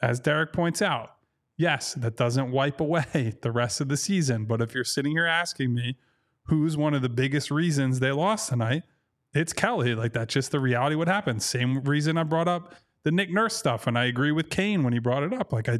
As 0.00 0.20
Derek 0.20 0.52
points 0.52 0.80
out, 0.82 1.16
yes, 1.56 1.94
that 1.94 2.16
doesn't 2.16 2.50
wipe 2.50 2.80
away 2.80 3.34
the 3.42 3.52
rest 3.52 3.80
of 3.80 3.88
the 3.88 3.96
season. 3.96 4.44
But 4.44 4.60
if 4.60 4.74
you're 4.74 4.84
sitting 4.84 5.12
here 5.12 5.26
asking 5.26 5.74
me 5.74 5.96
who's 6.44 6.76
one 6.76 6.94
of 6.94 7.02
the 7.02 7.08
biggest 7.08 7.50
reasons 7.50 8.00
they 8.00 8.12
lost 8.12 8.48
tonight, 8.48 8.82
it's 9.34 9.52
Kelly. 9.52 9.94
Like 9.94 10.12
that's 10.12 10.32
just 10.32 10.50
the 10.52 10.60
reality 10.60 10.96
what 10.96 11.08
happened. 11.08 11.42
Same 11.42 11.82
reason 11.82 12.16
I 12.16 12.22
brought 12.22 12.48
up 12.48 12.74
the 13.04 13.12
Nick 13.12 13.30
Nurse 13.30 13.56
stuff, 13.56 13.86
and 13.86 13.98
I 13.98 14.06
agree 14.06 14.32
with 14.32 14.50
Kane 14.50 14.82
when 14.82 14.92
he 14.92 14.98
brought 14.98 15.22
it 15.22 15.32
up. 15.32 15.52
Like 15.52 15.68
I 15.68 15.78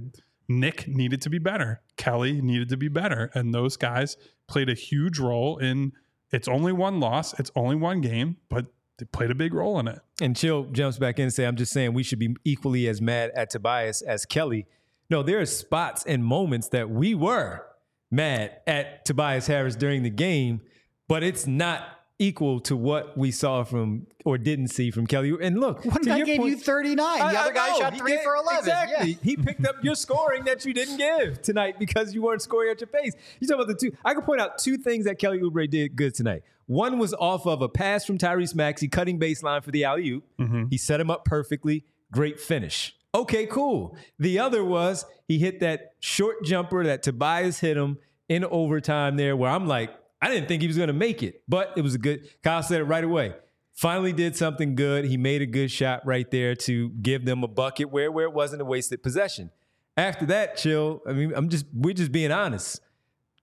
Nick 0.49 0.88
needed 0.88 1.21
to 1.23 1.31
be 1.31 1.38
better. 1.38 1.83
Kelly 1.97 2.41
needed 2.41 2.69
to 2.71 2.77
be 2.77 2.88
better. 2.88 3.31
And 3.35 3.53
those 3.53 3.77
guys 3.77 4.17
played 4.47 4.71
a 4.71 4.75
huge 4.75 5.19
role 5.19 5.59
in 5.59 5.93
it's 6.31 6.49
only 6.49 6.73
one 6.73 7.00
loss, 7.00 7.38
it's 7.38 7.50
only 7.57 7.77
one 7.77 8.00
game, 8.00 8.37
but 8.50 8.67
they 8.99 9.05
played 9.07 9.31
a 9.31 9.35
big 9.35 9.55
role 9.55 9.78
in 9.78 9.88
it. 9.88 10.00
And 10.21 10.37
Chill 10.37 10.64
jumps 10.64 10.99
back 10.99 11.19
in 11.19 11.25
and 11.25 11.33
say, 11.33 11.45
I'm 11.47 11.57
just 11.57 11.73
saying 11.73 11.95
we 11.95 12.02
should 12.02 12.19
be 12.19 12.35
equally 12.45 12.87
as 12.88 13.00
mad 13.00 13.31
at 13.35 13.50
Tobias 13.50 14.02
as 14.02 14.26
Kelly. 14.26 14.67
No, 15.11 15.23
there 15.23 15.40
are 15.40 15.47
spots 15.47 16.05
and 16.05 16.25
moments 16.25 16.69
that 16.69 16.90
we 16.90 17.14
were 17.14 17.64
mad 18.11 18.59
at 18.67 19.05
Tobias 19.05 19.47
Harris 19.47 19.76
during 19.76 20.02
the 20.02 20.11
game, 20.11 20.61
but 21.09 21.23
it's 21.23 21.47
not 21.47 21.83
equal 22.21 22.59
to 22.59 22.76
what 22.76 23.17
we 23.17 23.31
saw 23.31 23.62
from 23.62 24.05
or 24.25 24.37
didn't 24.37 24.69
see 24.69 24.90
from 24.90 25.07
Kelly. 25.07 25.33
And 25.40 25.61
look, 25.61 25.85
One 25.85 26.02
to 26.02 26.09
guy 26.11 26.23
gave 26.23 26.38
point- 26.38 26.50
you 26.50 26.57
39. 26.59 27.07
I- 27.07 27.33
the 27.33 27.38
I 27.38 27.43
other 27.43 27.52
guy 27.52 27.78
shot 27.78 27.97
three 27.97 28.12
did- 28.12 28.23
for 28.25 28.35
11. 28.35 28.59
Exactly. 28.59 29.11
Yeah. 29.12 29.17
He 29.23 29.37
picked 29.37 29.64
up 29.64 29.76
your 29.85 29.95
scoring 29.95 30.43
that 30.45 30.64
you 30.64 30.75
didn't 30.75 30.97
give 30.97 31.40
tonight 31.43 31.78
because 31.78 32.12
you 32.14 32.23
weren't 32.23 32.43
scoring 32.43 32.71
at 32.73 32.81
your 32.81 32.88
pace. 32.88 33.12
You 33.38 33.47
talk 33.47 33.55
about 33.62 33.69
the 33.69 33.75
two. 33.75 33.97
I 34.05 34.14
can 34.14 34.23
point 34.25 34.40
out 34.40 34.59
two 34.59 34.76
things 34.78 35.05
that 35.05 35.21
Kelly 35.21 35.38
Oubre 35.38 35.71
did 35.71 35.95
good 35.95 36.12
tonight. 36.12 36.43
One 36.69 36.99
was 36.99 37.15
off 37.15 37.47
of 37.47 37.63
a 37.63 37.69
pass 37.69 38.05
from 38.05 38.19
Tyrese 38.19 38.55
Maxey, 38.55 38.89
cutting 38.89 39.19
baseline 39.19 39.65
for 39.65 39.71
the 39.71 39.85
alley 39.85 40.09
oop. 40.11 40.25
Mm-hmm. 40.39 40.65
He 40.69 40.77
set 40.77 41.01
him 41.01 41.11
up 41.11 41.25
perfectly. 41.25 41.85
Great 42.13 42.39
finish. 42.39 42.95
Okay, 43.15 43.47
cool. 43.47 43.97
The 44.19 44.39
other 44.39 44.63
was 44.63 45.07
he 45.27 45.39
hit 45.39 45.61
that 45.61 45.93
short 45.99 46.45
jumper 46.45 46.85
that 46.85 47.03
Tobias 47.03 47.59
hit 47.59 47.77
him 47.79 47.97
in 48.29 48.45
overtime 48.45 49.17
there, 49.17 49.35
where 49.35 49.51
I'm 49.51 49.67
like, 49.67 49.91
I 50.21 50.29
didn't 50.29 50.47
think 50.47 50.61
he 50.61 50.69
was 50.69 50.77
going 50.77 50.89
to 50.89 50.93
make 50.93 51.23
it, 51.23 51.43
but 51.49 51.73
it 51.77 51.81
was 51.81 51.95
a 51.95 51.99
good. 51.99 52.29
Kyle 52.43 52.63
said 52.63 52.81
it 52.81 52.85
right 52.85 53.05
away. 53.05 53.35
finally 53.73 54.13
did 54.13 54.37
something 54.37 54.75
good. 54.75 55.05
He 55.07 55.17
made 55.17 55.41
a 55.41 55.47
good 55.47 55.71
shot 55.71 56.05
right 56.05 56.31
there 56.31 56.55
to 56.57 56.91
give 56.91 57.25
them 57.25 57.45
a 57.45 57.49
bucket 57.49 57.91
where 57.91 58.13
where 58.13 58.27
it 58.27 58.33
wasn't 58.33 58.61
a 58.61 58.65
wasted 58.65 59.03
possession. 59.03 59.51
After 59.97 60.27
that, 60.27 60.57
chill. 60.57 61.01
I 61.09 61.13
mean, 61.13 61.33
I'm 61.35 61.49
just 61.49 61.65
we're 61.73 61.95
just 61.95 62.13
being 62.13 62.31
honest. 62.31 62.81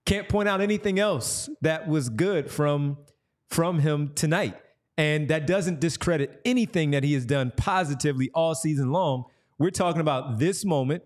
Can't 0.04 0.28
point 0.28 0.48
out 0.48 0.60
anything 0.60 1.00
else 1.00 1.50
that 1.62 1.88
was 1.88 2.08
good 2.08 2.50
from 2.50 2.98
from 3.48 3.80
him 3.80 4.12
tonight. 4.14 4.56
And 4.98 5.28
that 5.28 5.46
doesn't 5.46 5.80
discredit 5.80 6.40
anything 6.44 6.92
that 6.92 7.04
he 7.04 7.14
has 7.14 7.26
done 7.26 7.52
positively 7.56 8.30
all 8.34 8.54
season 8.54 8.92
long. 8.92 9.24
We're 9.58 9.70
talking 9.70 10.00
about 10.00 10.38
this 10.38 10.64
moment, 10.64 11.02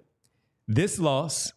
this 0.68 0.99
loss 0.99 1.52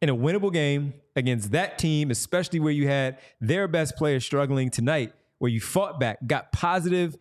in 0.00 0.08
a 0.08 0.16
winnable 0.16 0.52
game 0.52 0.94
against 1.14 1.52
that 1.52 1.78
team, 1.78 2.10
especially 2.10 2.60
where 2.60 2.72
you 2.72 2.88
had 2.88 3.18
their 3.40 3.68
best 3.68 3.96
player 3.96 4.20
struggling 4.20 4.70
tonight, 4.70 5.12
where 5.38 5.50
you 5.50 5.60
fought 5.60 6.00
back, 6.00 6.18
got 6.26 6.52
positive 6.52 7.16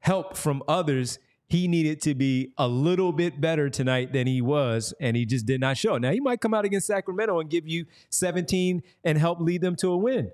help 0.00 0.36
from 0.36 0.62
others. 0.68 1.18
He 1.48 1.68
needed 1.68 2.00
to 2.02 2.14
be 2.14 2.52
a 2.58 2.66
little 2.66 3.12
bit 3.12 3.40
better 3.40 3.70
tonight 3.70 4.12
than 4.12 4.26
he 4.26 4.40
was, 4.40 4.92
and 5.00 5.16
he 5.16 5.24
just 5.24 5.46
did 5.46 5.60
not 5.60 5.76
show. 5.76 5.96
Now, 5.98 6.10
he 6.10 6.20
might 6.20 6.40
come 6.40 6.54
out 6.54 6.64
against 6.64 6.88
Sacramento 6.88 7.38
and 7.38 7.48
give 7.48 7.68
you 7.68 7.86
17 8.10 8.82
and 9.04 9.18
help 9.18 9.40
lead 9.40 9.60
them 9.60 9.76
to 9.76 9.92
a 9.92 9.96
win. 9.96 10.30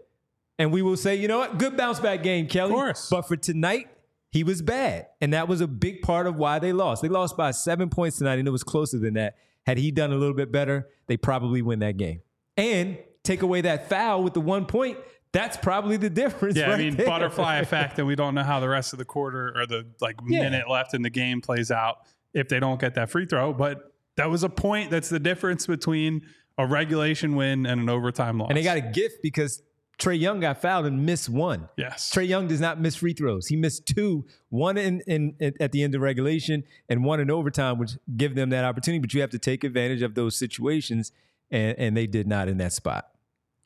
And 0.63 0.71
we 0.73 0.81
will 0.81 0.97
say, 0.97 1.17
you 1.17 1.27
know 1.27 1.39
what? 1.39 1.59
Good 1.59 1.77
bounce 1.77 1.99
back 1.99 2.23
game, 2.23 2.47
Kelly. 2.47 2.71
Of 2.71 2.77
course. 2.77 3.09
But 3.11 3.23
for 3.23 3.37
tonight, 3.37 3.89
he 4.31 4.45
was 4.45 4.63
bad. 4.63 5.09
And 5.21 5.33
that 5.33 5.49
was 5.49 5.61
a 5.61 5.67
big 5.67 6.03
part 6.03 6.29
of 6.29 6.37
why 6.37 6.61
they 6.61 6.73
lost. 6.73 7.03
They 7.03 7.09
lost 7.09 7.37
by 7.37 7.51
seven 7.51 7.89
points 7.91 8.19
tonight, 8.19 8.39
and 8.39 8.47
it 8.47 8.53
was 8.53 8.63
closer 8.63 9.01
than 9.01 9.15
that. 9.15 9.35
Had 9.67 9.77
he 9.77 9.91
done 9.91 10.13
a 10.13 10.17
little 10.17 10.37
bit 10.37 10.53
better, 10.53 10.89
they 11.09 11.17
probably 11.17 11.63
win 11.63 11.81
that 11.81 11.97
game. 11.97 12.21
And 12.57 12.97
take 13.25 13.43
away 13.43 13.63
that 13.63 13.89
foul 13.89 14.23
with 14.23 14.35
the 14.35 14.41
one 14.41 14.67
point, 14.67 14.99
that's 15.33 15.57
probably 15.57 15.97
the 15.97 16.11
difference. 16.11 16.57
Yeah, 16.57 16.67
right 16.71 16.75
I 16.75 16.79
mean 16.79 16.95
there. 16.97 17.07
butterfly 17.07 17.57
effect, 17.59 17.99
and 17.99 18.07
we 18.07 18.15
don't 18.15 18.37
know 18.37 18.45
how 18.45 18.61
the 18.61 18.69
rest 18.69 18.93
of 18.93 19.01
the 19.01 19.05
quarter 19.05 19.53
or 19.57 19.67
the 19.67 19.85
like 20.01 20.15
Yeah. 20.29 20.43
minute 20.43 20.71
left 20.71 20.95
in 20.95 21.03
the 21.03 21.11
game 21.11 21.41
plays 21.41 21.73
out 21.73 21.97
if 22.35 22.49
they 22.49 22.61
don't 22.61 22.81
get 22.81 22.95
that 22.95 23.11
free 23.11 23.27
throw. 23.27 23.53
But 23.53 23.93
that 24.17 24.31
was 24.31 24.45
a 24.45 24.49
point. 24.49 24.91
That's 24.93 25.09
the 25.09 25.19
difference 25.19 25.67
between 25.67 26.23
a 26.57 26.67
regulation 26.67 27.35
win 27.35 27.67
and 27.67 27.81
an 27.81 27.89
overtime 27.89 28.39
loss. 28.39 28.51
And 28.51 28.57
they 28.59 28.63
got 28.63 28.77
a 28.77 28.81
gift 28.83 29.23
because 29.23 29.61
Trae 29.99 30.19
Young 30.19 30.41
got 30.41 30.61
fouled 30.61 30.87
and 30.87 31.07
missed 31.07 31.29
one. 31.29 31.69
yes. 31.77 32.11
Trae 32.13 32.27
Young 32.27 32.49
does 32.49 32.61
not 32.61 32.81
miss 32.81 32.97
free 32.97 33.13
throws. 33.13 33.47
He 33.47 33.57
missed 33.57 33.87
two, 33.87 34.25
one 34.49 34.77
in, 34.77 35.01
in, 35.07 35.35
in- 35.39 35.55
at 35.61 35.71
the 35.73 35.83
end 35.83 35.95
of 35.95 36.01
regulation 36.01 36.65
and 36.89 37.05
one 37.05 37.21
in 37.21 37.31
overtime, 37.31 37.79
which 37.79 37.93
give 38.17 38.35
them 38.35 38.51
that 38.51 38.65
opportunity. 38.65 38.99
But 39.01 39.15
you 39.15 39.21
have 39.21 39.31
to 39.31 39.39
take 39.39 39.63
advantage 39.65 40.03
of 40.03 40.15
those 40.15 40.35
situations, 40.37 41.13
and, 41.51 41.79
and 41.79 41.97
they 41.97 42.07
did 42.07 42.27
not 42.27 42.49
in 42.49 42.59
that 42.59 42.73
spot. 42.73 43.09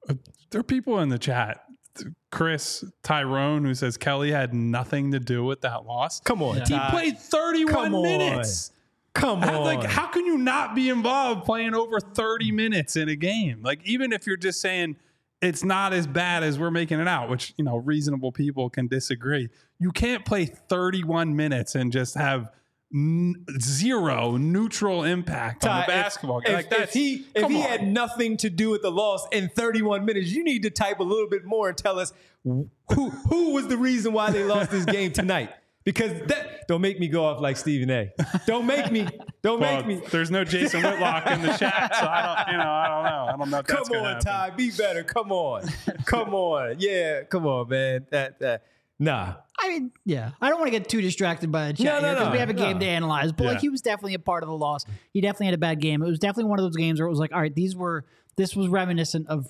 Uh, 0.08 0.14
there 0.50 0.60
are 0.60 0.64
people 0.64 0.98
in 1.00 1.08
the 1.08 1.18
chat. 1.18 1.62
Chris 2.30 2.84
Tyrone 3.02 3.64
who 3.64 3.74
says 3.74 3.96
Kelly 3.96 4.30
had 4.30 4.52
nothing 4.52 5.12
to 5.12 5.18
do 5.20 5.44
with 5.44 5.62
that 5.62 5.86
loss. 5.86 6.20
Come 6.20 6.42
on, 6.42 6.56
He 6.56 6.60
Ty. 6.64 6.90
played 6.90 7.18
31 7.18 7.72
Come 7.72 7.94
on. 7.94 8.02
minutes. 8.02 8.72
Come 9.14 9.42
on. 9.42 9.62
like, 9.64 9.82
how 9.84 10.06
can 10.08 10.26
you 10.26 10.36
not 10.36 10.74
be 10.74 10.90
involved 10.90 11.46
playing 11.46 11.74
over 11.74 11.98
30 12.00 12.52
minutes 12.52 12.96
in 12.96 13.08
a 13.08 13.16
game? 13.16 13.62
Like, 13.62 13.80
even 13.86 14.12
if 14.12 14.26
you're 14.26 14.36
just 14.36 14.60
saying 14.60 14.96
it's 15.42 15.62
not 15.64 15.92
as 15.92 16.06
bad 16.06 16.42
as 16.42 16.58
we're 16.58 16.70
making 16.70 17.00
it 17.00 17.08
out, 17.08 17.28
which, 17.28 17.54
you 17.56 17.64
know, 17.64 17.76
reasonable 17.76 18.32
people 18.32 18.70
can 18.70 18.86
disagree. 18.88 19.48
You 19.78 19.92
can't 19.92 20.24
play 20.24 20.46
31 20.46 21.36
minutes 21.36 21.74
and 21.74 21.92
just 21.92 22.14
have 22.14 22.50
n- 22.94 23.44
zero 23.60 24.36
neutral 24.36 25.04
impact 25.04 25.64
on 25.64 25.70
Ty, 25.70 25.76
the 25.76 25.82
if- 25.82 25.88
basketball 25.88 26.40
game. 26.40 26.58
If, 26.58 26.70
like, 26.70 26.80
if 26.80 26.92
he 26.92 27.26
if 27.34 27.48
he 27.48 27.56
on. 27.56 27.62
had 27.62 27.86
nothing 27.86 28.36
to 28.38 28.50
do 28.50 28.70
with 28.70 28.82
the 28.82 28.90
loss 28.90 29.26
in 29.32 29.48
31 29.50 30.04
minutes, 30.04 30.28
you 30.30 30.42
need 30.42 30.62
to 30.62 30.70
type 30.70 31.00
a 31.00 31.04
little 31.04 31.28
bit 31.28 31.44
more 31.44 31.68
and 31.68 31.76
tell 31.76 31.98
us 31.98 32.12
who 32.44 32.70
who 33.28 33.52
was 33.52 33.66
the 33.68 33.76
reason 33.76 34.12
why 34.12 34.30
they 34.30 34.44
lost 34.44 34.70
this 34.70 34.84
game 34.86 35.12
tonight. 35.12 35.50
Because 35.86 36.12
that 36.26 36.66
don't 36.66 36.80
make 36.80 36.98
me 36.98 37.06
go 37.06 37.24
off 37.24 37.40
like 37.40 37.56
Stephen 37.56 37.88
A. 37.90 38.10
Don't 38.46 38.66
make 38.66 38.90
me. 38.90 39.08
Don't 39.42 39.60
Well, 39.60 39.76
make 39.76 39.86
me. 39.86 40.02
there's 40.10 40.32
no 40.32 40.42
Jason 40.42 40.82
Whitlock 40.82 41.30
in 41.30 41.40
the 41.42 41.56
chat, 41.56 41.94
so 41.94 42.06
I 42.06 42.44
don't, 42.44 42.52
you 42.52 42.58
know, 42.58 42.68
I 42.70 42.88
don't 42.88 43.04
know. 43.04 43.32
I 43.32 43.36
don't 43.36 43.50
know 43.50 43.58
if 43.60 43.66
that's 43.66 43.88
Come 43.88 43.98
on, 44.00 44.04
happen. 44.04 44.24
Ty. 44.24 44.50
Be 44.50 44.72
better. 44.72 45.04
Come 45.04 45.30
on. 45.30 45.62
Come 46.04 46.34
on. 46.34 46.76
Yeah. 46.80 47.22
Come 47.22 47.46
on, 47.46 47.68
man. 47.68 48.04
That. 48.10 48.40
that 48.40 48.64
nah. 48.98 49.34
I 49.58 49.68
mean, 49.68 49.92
yeah, 50.04 50.32
I 50.40 50.48
don't 50.50 50.58
want 50.58 50.70
to 50.72 50.78
get 50.78 50.88
too 50.88 51.00
distracted 51.00 51.50
by 51.52 51.68
the 51.68 51.74
chat 51.74 51.86
No, 51.86 52.00
no, 52.00 52.14
because 52.14 52.26
no, 52.26 52.32
we 52.32 52.38
have 52.38 52.50
a 52.50 52.54
game 52.54 52.74
no. 52.74 52.80
to 52.80 52.86
analyze. 52.86 53.32
But 53.32 53.46
like, 53.46 53.60
he 53.60 53.68
was 53.70 53.80
definitely 53.80 54.14
a 54.14 54.18
part 54.18 54.42
of 54.42 54.48
the 54.48 54.56
loss. 54.56 54.84
He 55.12 55.20
definitely 55.22 55.46
had 55.46 55.54
a 55.54 55.58
bad 55.58 55.80
game. 55.80 56.02
It 56.02 56.06
was 56.06 56.18
definitely 56.18 56.50
one 56.50 56.58
of 56.58 56.64
those 56.64 56.76
games 56.76 57.00
where 57.00 57.06
it 57.06 57.10
was 57.10 57.18
like, 57.18 57.32
all 57.32 57.40
right, 57.40 57.54
these 57.54 57.74
were 57.74 58.04
this 58.36 58.54
was 58.54 58.68
reminiscent 58.68 59.28
of 59.28 59.46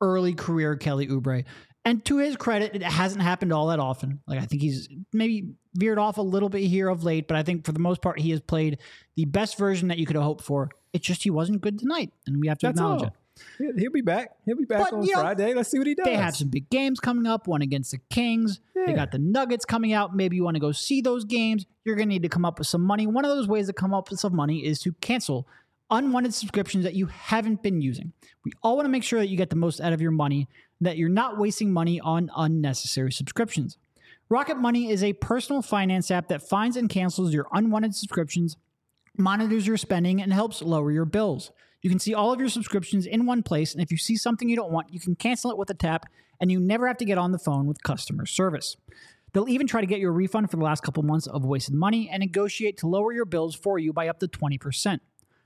early 0.00 0.32
career 0.34 0.76
Kelly 0.76 1.06
Oubre. 1.06 1.44
And 1.84 2.04
to 2.06 2.16
his 2.18 2.36
credit, 2.36 2.74
it 2.74 2.82
hasn't 2.82 3.22
happened 3.22 3.52
all 3.52 3.66
that 3.66 3.78
often. 3.78 4.20
Like 4.26 4.40
I 4.40 4.46
think 4.46 4.62
he's 4.62 4.88
maybe 5.12 5.54
veered 5.74 5.98
off 5.98 6.16
a 6.16 6.22
little 6.22 6.48
bit 6.48 6.62
here 6.62 6.88
of 6.88 7.04
late, 7.04 7.28
but 7.28 7.36
I 7.36 7.42
think 7.42 7.66
for 7.66 7.72
the 7.72 7.78
most 7.78 8.00
part, 8.00 8.18
he 8.18 8.30
has 8.30 8.40
played 8.40 8.78
the 9.16 9.26
best 9.26 9.58
version 9.58 9.88
that 9.88 9.98
you 9.98 10.06
could 10.06 10.16
have 10.16 10.24
hoped 10.24 10.44
for. 10.44 10.70
It's 10.92 11.04
just 11.06 11.24
he 11.24 11.30
wasn't 11.30 11.60
good 11.60 11.78
tonight, 11.78 12.12
and 12.26 12.40
we 12.40 12.48
have 12.48 12.58
to 12.58 12.66
That's 12.68 12.78
acknowledge 12.78 13.02
all. 13.02 13.08
it. 13.08 13.78
He'll, 13.78 13.90
be 13.90 14.00
back. 14.00 14.30
He'll 14.46 14.56
be 14.56 14.64
back 14.64 14.78
But, 14.78 14.92
on 14.92 15.02
you 15.02 15.12
know, 15.14 15.20
Friday. 15.20 15.54
Let's 15.54 15.68
see 15.70 15.78
what 15.78 15.88
he 15.88 15.94
does. 15.96 16.04
They 16.04 16.14
have 16.14 16.36
some 16.36 16.48
big 16.48 16.70
games 16.70 17.00
coming 17.00 17.26
up. 17.26 17.48
One 17.48 17.62
against 17.62 17.90
the 17.90 17.98
Kings. 18.08 18.60
They 18.86 18.92
got 18.92 19.10
the 19.10 19.18
Nuggets 19.18 19.64
coming 19.64 19.92
out. 19.92 20.14
Maybe 20.14 20.36
you 20.36 20.44
want 20.44 20.54
to 20.54 20.60
go 20.60 20.70
see 20.70 21.00
those 21.00 21.24
games. 21.24 21.66
You're 21.84 21.96
going 21.96 22.08
to 22.08 22.14
need 22.14 22.22
to 22.22 22.28
come 22.28 22.44
up 22.44 22.58
with 22.60 22.68
some 22.68 22.82
money. 22.82 23.06
One 23.08 23.24
of 23.24 23.30
those 23.36 23.48
ways 23.48 23.66
to 23.66 23.72
come 23.72 23.92
up 23.92 24.10
with 24.10 24.20
some 24.20 24.36
money 24.36 24.64
is 24.64 24.78
to 24.80 24.92
cancel 25.00 25.48
unwanted 25.90 26.32
subscriptions 26.34 26.84
that 26.84 26.94
you 26.94 27.06
haven't 27.06 27.62
been 27.62 27.80
using. 27.80 28.12
We 28.44 28.52
all 28.62 28.76
want 28.76 28.86
to 28.86 28.90
make 28.90 29.02
sure 29.02 29.18
that 29.20 29.28
you 29.28 29.36
get 29.36 29.50
the 29.50 29.56
most 29.56 29.80
out 29.80 29.92
of 29.92 30.00
your 30.00 30.10
money, 30.10 30.48
that 30.80 30.96
you're 30.96 31.08
not 31.08 31.38
wasting 31.38 31.72
money 31.72 32.00
on 32.00 32.30
unnecessary 32.36 33.12
subscriptions. 33.12 33.78
Rocket 34.28 34.56
Money 34.56 34.90
is 34.90 35.02
a 35.02 35.12
personal 35.12 35.62
finance 35.62 36.10
app 36.10 36.28
that 36.28 36.48
finds 36.48 36.76
and 36.76 36.88
cancels 36.88 37.32
your 37.32 37.46
unwanted 37.52 37.94
subscriptions 37.94 38.56
monitors 39.16 39.66
your 39.66 39.76
spending, 39.76 40.20
and 40.20 40.32
helps 40.32 40.62
lower 40.62 40.90
your 40.90 41.04
bills. 41.04 41.52
You 41.82 41.90
can 41.90 41.98
see 41.98 42.14
all 42.14 42.32
of 42.32 42.40
your 42.40 42.48
subscriptions 42.48 43.06
in 43.06 43.26
one 43.26 43.42
place, 43.42 43.72
and 43.72 43.82
if 43.82 43.90
you 43.90 43.96
see 43.96 44.16
something 44.16 44.48
you 44.48 44.56
don't 44.56 44.72
want, 44.72 44.92
you 44.92 45.00
can 45.00 45.14
cancel 45.14 45.50
it 45.50 45.58
with 45.58 45.70
a 45.70 45.74
tap, 45.74 46.06
and 46.40 46.50
you 46.50 46.58
never 46.58 46.88
have 46.88 46.96
to 46.98 47.04
get 47.04 47.18
on 47.18 47.32
the 47.32 47.38
phone 47.38 47.66
with 47.66 47.82
customer 47.82 48.26
service. 48.26 48.76
They'll 49.32 49.48
even 49.48 49.66
try 49.66 49.80
to 49.80 49.86
get 49.86 49.98
you 49.98 50.08
a 50.08 50.12
refund 50.12 50.50
for 50.50 50.56
the 50.56 50.64
last 50.64 50.82
couple 50.82 51.02
months 51.02 51.26
of 51.26 51.44
wasted 51.44 51.74
money 51.74 52.08
and 52.08 52.20
negotiate 52.20 52.78
to 52.78 52.86
lower 52.86 53.12
your 53.12 53.24
bills 53.24 53.54
for 53.54 53.78
you 53.78 53.92
by 53.92 54.08
up 54.08 54.20
to 54.20 54.28
20%. 54.28 55.00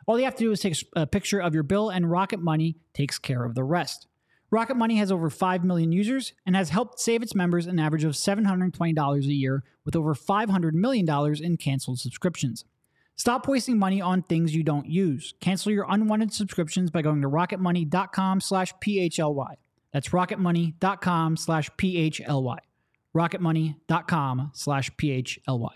All 0.06 0.18
you 0.18 0.24
have 0.24 0.36
to 0.36 0.44
do 0.44 0.52
is 0.52 0.60
take 0.60 0.76
a 0.94 1.06
picture 1.06 1.40
of 1.40 1.54
your 1.54 1.62
bill, 1.62 1.90
and 1.90 2.10
Rocket 2.10 2.40
Money 2.40 2.76
takes 2.94 3.18
care 3.18 3.44
of 3.44 3.54
the 3.54 3.64
rest. 3.64 4.06
Rocket 4.50 4.76
Money 4.76 4.96
has 4.96 5.12
over 5.12 5.28
5 5.28 5.64
million 5.64 5.92
users 5.92 6.32
and 6.46 6.56
has 6.56 6.70
helped 6.70 7.00
save 7.00 7.22
its 7.22 7.34
members 7.34 7.66
an 7.66 7.78
average 7.78 8.04
of 8.04 8.12
$720 8.12 9.18
a 9.18 9.32
year 9.32 9.62
with 9.84 9.94
over 9.94 10.14
$500 10.14 10.72
million 10.72 11.06
in 11.42 11.56
canceled 11.58 11.98
subscriptions. 11.98 12.64
Stop 13.16 13.48
wasting 13.48 13.78
money 13.78 14.00
on 14.00 14.22
things 14.22 14.54
you 14.54 14.62
don't 14.62 14.86
use. 14.86 15.34
Cancel 15.40 15.72
your 15.72 15.84
unwanted 15.88 16.32
subscriptions 16.32 16.90
by 16.90 17.02
going 17.02 17.20
to 17.20 17.28
rocketmoney.com 17.28 18.40
slash 18.40 18.72
PHLY. 18.82 19.54
That's 19.92 20.10
rocketmoney.com 20.10 21.36
slash 21.36 21.70
PHLY. 21.70 22.58
Rocketmoney.com 23.14 24.50
slash 24.54 24.90
PHLY. 24.92 25.74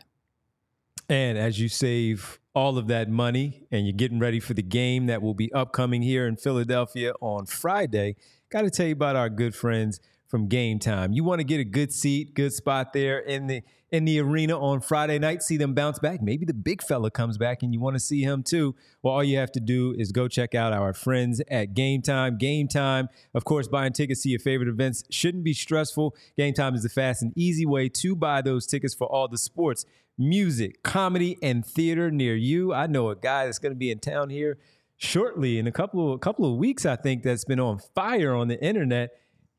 And 1.09 1.37
as 1.37 1.59
you 1.61 1.69
save 1.69 2.39
all 2.55 2.79
of 2.79 2.87
that 2.87 3.11
money 3.11 3.67
and 3.71 3.87
you're 3.87 3.93
getting 3.93 4.19
ready 4.19 4.39
for 4.39 4.55
the 4.55 4.63
game 4.63 5.07
that 5.07 5.21
will 5.21 5.35
be 5.35 5.53
upcoming 5.53 6.03
here 6.03 6.27
in 6.27 6.37
Philadelphia 6.37 7.13
on 7.21 7.47
Friday, 7.47 8.17
got 8.53 8.62
to 8.62 8.71
tell 8.71 8.87
you 8.87 8.93
about 8.93 9.17
our 9.17 9.31
good 9.31 9.55
friends 9.55 9.99
from 10.29 10.47
Game 10.47 10.79
Time. 10.79 11.12
You 11.12 11.25
want 11.25 11.41
to 11.41 11.45
get 11.45 11.59
a 11.59 11.65
good 11.65 11.93
seat, 11.93 12.35
good 12.35 12.53
spot 12.53 12.93
there 12.93 13.19
in 13.19 13.47
the 13.47 13.62
in 13.91 14.07
the 14.07 14.19
arena 14.21 14.59
on 14.59 14.81
Friday 14.81 15.19
night, 15.19 15.43
see 15.43 15.59
them 15.59 15.75
bounce 15.75 15.99
back. 15.99 16.23
Maybe 16.23 16.47
the 16.47 16.55
big 16.55 16.83
fella 16.83 17.11
comes 17.11 17.37
back 17.37 17.62
and 17.62 17.75
you 17.75 17.81
want 17.81 17.95
to 17.95 18.01
see 18.01 18.23
him 18.23 18.43
too. 18.43 18.75
Well, 19.03 19.12
all 19.12 19.23
you 19.23 19.37
have 19.37 19.53
to 19.53 19.61
do 19.61 19.95
is 19.99 20.12
go 20.12 20.29
check 20.29 20.55
out 20.55 20.73
our 20.73 20.95
friends 20.95 21.43
at 21.51 21.75
Game 21.75 22.01
Time. 22.01 22.38
Game 22.38 22.69
Time, 22.69 23.09
of 23.35 23.45
course, 23.45 23.69
buying 23.69 23.93
tickets 23.93 24.23
to 24.23 24.31
your 24.31 24.41
favorite 24.41 24.71
events 24.71 25.05
shouldn't 25.11 25.45
be 25.45 25.53
stressful. 25.53 26.15
Game 26.38 26.55
Time 26.55 26.75
is 26.75 26.83
the 26.83 26.88
fast 26.88 27.21
and 27.21 27.33
easy 27.37 27.67
way 27.67 27.91
to 27.91 28.17
buy 28.17 28.41
those 28.41 28.67
tickets 28.67 28.95
for 28.95 29.07
all 29.07 29.29
the 29.29 29.37
sports, 29.37 29.85
music, 30.17 30.83
comedy, 30.83 31.37
and 31.43 31.65
theater 31.67 32.11
near 32.11 32.35
you. 32.35 32.73
I 32.73 32.87
know 32.87 33.11
a 33.11 33.17
guy 33.17 33.45
that's 33.45 33.59
going 33.59 33.73
to 33.73 33.79
be 33.79 33.91
in 33.91 33.99
town 33.99 34.31
here 34.31 34.59
shortly 35.03 35.59
in 35.59 35.67
a 35.67 35.73
couple 35.73 36.11
of, 36.11 36.15
a 36.15 36.19
couple 36.19 36.51
of 36.51 36.57
weeks, 36.57 36.87
I 36.87 36.97
think, 36.97 37.23
that's 37.23 37.45
been 37.45 37.61
on 37.61 37.81
fire 37.95 38.35
on 38.35 38.49
the 38.49 38.62
internet. 38.65 39.11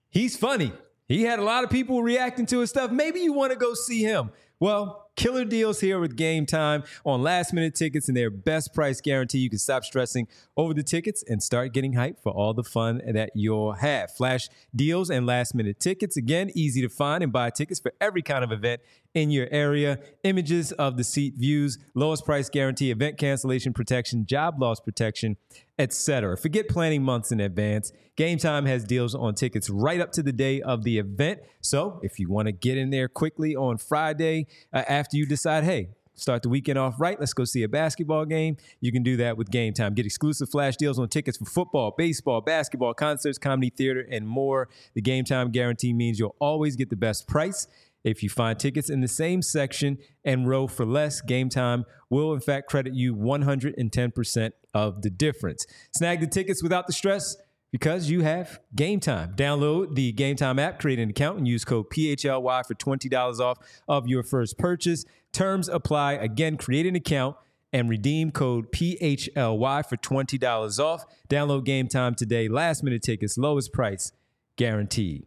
He's 0.09 0.37
funny. 0.37 0.71
He 1.07 1.23
had 1.23 1.39
a 1.39 1.43
lot 1.43 1.63
of 1.63 1.69
people 1.69 2.01
reacting 2.01 2.45
to 2.47 2.59
his 2.59 2.69
stuff. 2.69 2.91
Maybe 2.91 3.19
you 3.19 3.33
want 3.33 3.51
to 3.51 3.57
go 3.57 3.73
see 3.73 4.01
him. 4.01 4.31
Well, 4.59 5.02
Killer 5.15 5.45
deals 5.45 5.79
here 5.79 5.99
with 5.99 6.15
Game 6.15 6.45
Time 6.45 6.83
on 7.05 7.21
last 7.21 7.53
minute 7.53 7.75
tickets 7.75 8.07
and 8.07 8.17
their 8.17 8.31
best 8.31 8.73
price 8.73 8.99
guarantee. 8.99 9.37
You 9.37 9.49
can 9.49 9.59
stop 9.59 9.83
stressing 9.83 10.27
over 10.57 10.73
the 10.73 10.81
tickets 10.81 11.23
and 11.27 11.41
start 11.41 11.71
getting 11.71 11.93
hyped 11.93 12.21
for 12.23 12.31
all 12.31 12.53
the 12.53 12.63
fun 12.63 12.99
that 13.13 13.29
you'll 13.35 13.73
have. 13.73 14.11
Flash 14.11 14.49
deals 14.75 15.11
and 15.11 15.27
last 15.27 15.53
minute 15.53 15.79
tickets. 15.79 16.17
Again, 16.17 16.49
easy 16.55 16.81
to 16.81 16.89
find 16.89 17.23
and 17.23 17.31
buy 17.31 17.51
tickets 17.51 17.79
for 17.79 17.93
every 18.01 18.23
kind 18.23 18.43
of 18.43 18.51
event 18.51 18.81
in 19.13 19.29
your 19.29 19.47
area. 19.51 19.99
Images 20.23 20.71
of 20.73 20.97
the 20.97 21.03
seat 21.03 21.35
views, 21.37 21.77
lowest 21.93 22.25
price 22.25 22.49
guarantee, 22.49 22.89
event 22.89 23.17
cancellation 23.17 23.71
protection, 23.71 24.25
job 24.25 24.59
loss 24.59 24.79
protection, 24.79 25.37
etc. 25.79 26.37
Forget 26.37 26.67
planning 26.67 27.03
months 27.03 27.31
in 27.31 27.39
advance. 27.39 27.91
Game 28.15 28.37
Time 28.37 28.65
has 28.65 28.83
deals 28.83 29.15
on 29.15 29.33
tickets 29.33 29.69
right 29.69 29.99
up 29.99 30.11
to 30.13 30.23
the 30.23 30.31
day 30.31 30.61
of 30.61 30.83
the 30.83 30.99
event. 30.99 31.39
So 31.61 31.99
if 32.03 32.19
you 32.19 32.29
want 32.29 32.47
to 32.47 32.51
get 32.51 32.77
in 32.77 32.91
there 32.91 33.07
quickly 33.07 33.55
on 33.55 33.77
Friday 33.77 34.47
uh, 34.71 34.83
after 34.87 35.02
you 35.11 35.25
decide, 35.25 35.63
hey, 35.63 35.89
Start 36.15 36.43
the 36.43 36.49
weekend 36.49 36.77
off 36.77 36.99
right. 36.99 37.19
Let's 37.19 37.33
go 37.33 37.43
see 37.43 37.63
a 37.63 37.67
basketball 37.67 38.25
game. 38.25 38.57
You 38.79 38.91
can 38.91 39.01
do 39.01 39.17
that 39.17 39.35
with 39.35 39.49
Game 39.49 39.73
Time. 39.73 39.95
Get 39.95 40.05
exclusive 40.05 40.47
flash 40.49 40.77
deals 40.77 40.99
on 40.99 41.09
tickets 41.09 41.37
for 41.37 41.45
football, 41.45 41.93
baseball, 41.97 42.39
basketball, 42.41 42.93
concerts, 42.93 43.39
comedy, 43.39 43.71
theater, 43.75 44.05
and 44.11 44.27
more. 44.27 44.69
The 44.93 45.01
Game 45.01 45.25
Time 45.25 45.49
guarantee 45.49 45.91
means 45.91 46.19
you'll 46.19 46.35
always 46.39 46.75
get 46.75 46.91
the 46.91 46.95
best 46.95 47.27
price. 47.27 47.67
If 48.03 48.21
you 48.21 48.29
find 48.29 48.59
tickets 48.59 48.89
in 48.89 49.01
the 49.01 49.07
same 49.07 49.41
section 49.41 49.97
and 50.23 50.47
row 50.47 50.67
for 50.67 50.85
less, 50.85 51.21
Game 51.21 51.49
Time 51.49 51.85
will 52.09 52.33
in 52.33 52.41
fact 52.41 52.69
credit 52.69 52.93
you 52.93 53.15
110% 53.15 54.51
of 54.73 55.01
the 55.01 55.09
difference. 55.09 55.65
Snag 55.95 56.19
the 56.19 56.27
tickets 56.27 56.61
without 56.61 56.85
the 56.85 56.93
stress 56.93 57.37
because 57.73 58.07
you 58.07 58.21
have 58.21 58.59
Game 58.75 58.99
Time. 58.99 59.33
Download 59.35 59.95
the 59.95 60.11
Game 60.11 60.35
Time 60.35 60.59
app, 60.59 60.79
create 60.79 60.99
an 60.99 61.09
account, 61.09 61.39
and 61.39 61.47
use 61.47 61.65
code 61.65 61.89
PHLY 61.89 62.65
for 62.67 62.75
$20 62.75 63.39
off 63.39 63.57
of 63.87 64.07
your 64.07 64.21
first 64.21 64.59
purchase. 64.59 65.05
Terms 65.31 65.67
apply. 65.67 66.13
Again, 66.13 66.55
create 66.55 66.85
an 66.85 66.95
account 66.95 67.35
and 67.73 67.89
redeem 67.89 68.29
code 68.29 68.71
PHLY 68.71 69.89
for 69.89 69.97
$20 69.97 70.79
off. 70.79 71.05
Download 71.27 71.65
Game 71.65 71.87
Time 71.87 72.13
today. 72.13 72.47
Last 72.47 72.83
minute 72.83 73.01
tickets, 73.01 73.39
lowest 73.39 73.73
price 73.73 74.11
guaranteed. 74.55 75.25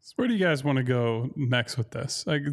So 0.00 0.14
where 0.16 0.28
do 0.28 0.32
you 0.32 0.40
guys 0.40 0.64
want 0.64 0.78
to 0.78 0.82
go 0.82 1.28
next 1.36 1.76
with 1.76 1.90
this? 1.90 2.26
Like, 2.26 2.44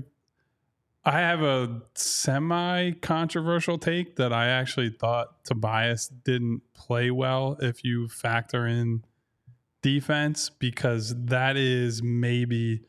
I 1.06 1.20
have 1.20 1.42
a 1.44 1.82
semi 1.94 2.92
controversial 2.94 3.78
take 3.78 4.16
that 4.16 4.34
I 4.34 4.48
actually 4.48 4.90
thought 4.90 5.44
Tobias 5.46 6.08
didn't 6.08 6.62
play 6.74 7.12
well 7.12 7.58
if 7.62 7.84
you 7.84 8.08
factor 8.08 8.66
in 8.66 9.04
defense, 9.84 10.50
because 10.50 11.14
that 11.26 11.58
is 11.58 12.02
maybe 12.02 12.82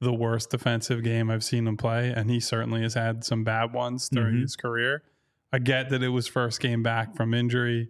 the 0.00 0.12
worst 0.12 0.50
defensive 0.50 1.04
game 1.04 1.30
I've 1.30 1.44
seen 1.44 1.68
him 1.68 1.76
play. 1.76 2.12
And 2.12 2.28
he 2.28 2.40
certainly 2.40 2.82
has 2.82 2.94
had 2.94 3.22
some 3.22 3.44
bad 3.44 3.72
ones 3.72 4.08
during 4.08 4.34
Mhm. 4.36 4.40
his 4.42 4.56
career. 4.56 5.04
I 5.52 5.60
get 5.60 5.90
that 5.90 6.02
it 6.02 6.08
was 6.08 6.26
first 6.26 6.60
game 6.60 6.82
back 6.82 7.14
from 7.14 7.32
injury. 7.32 7.88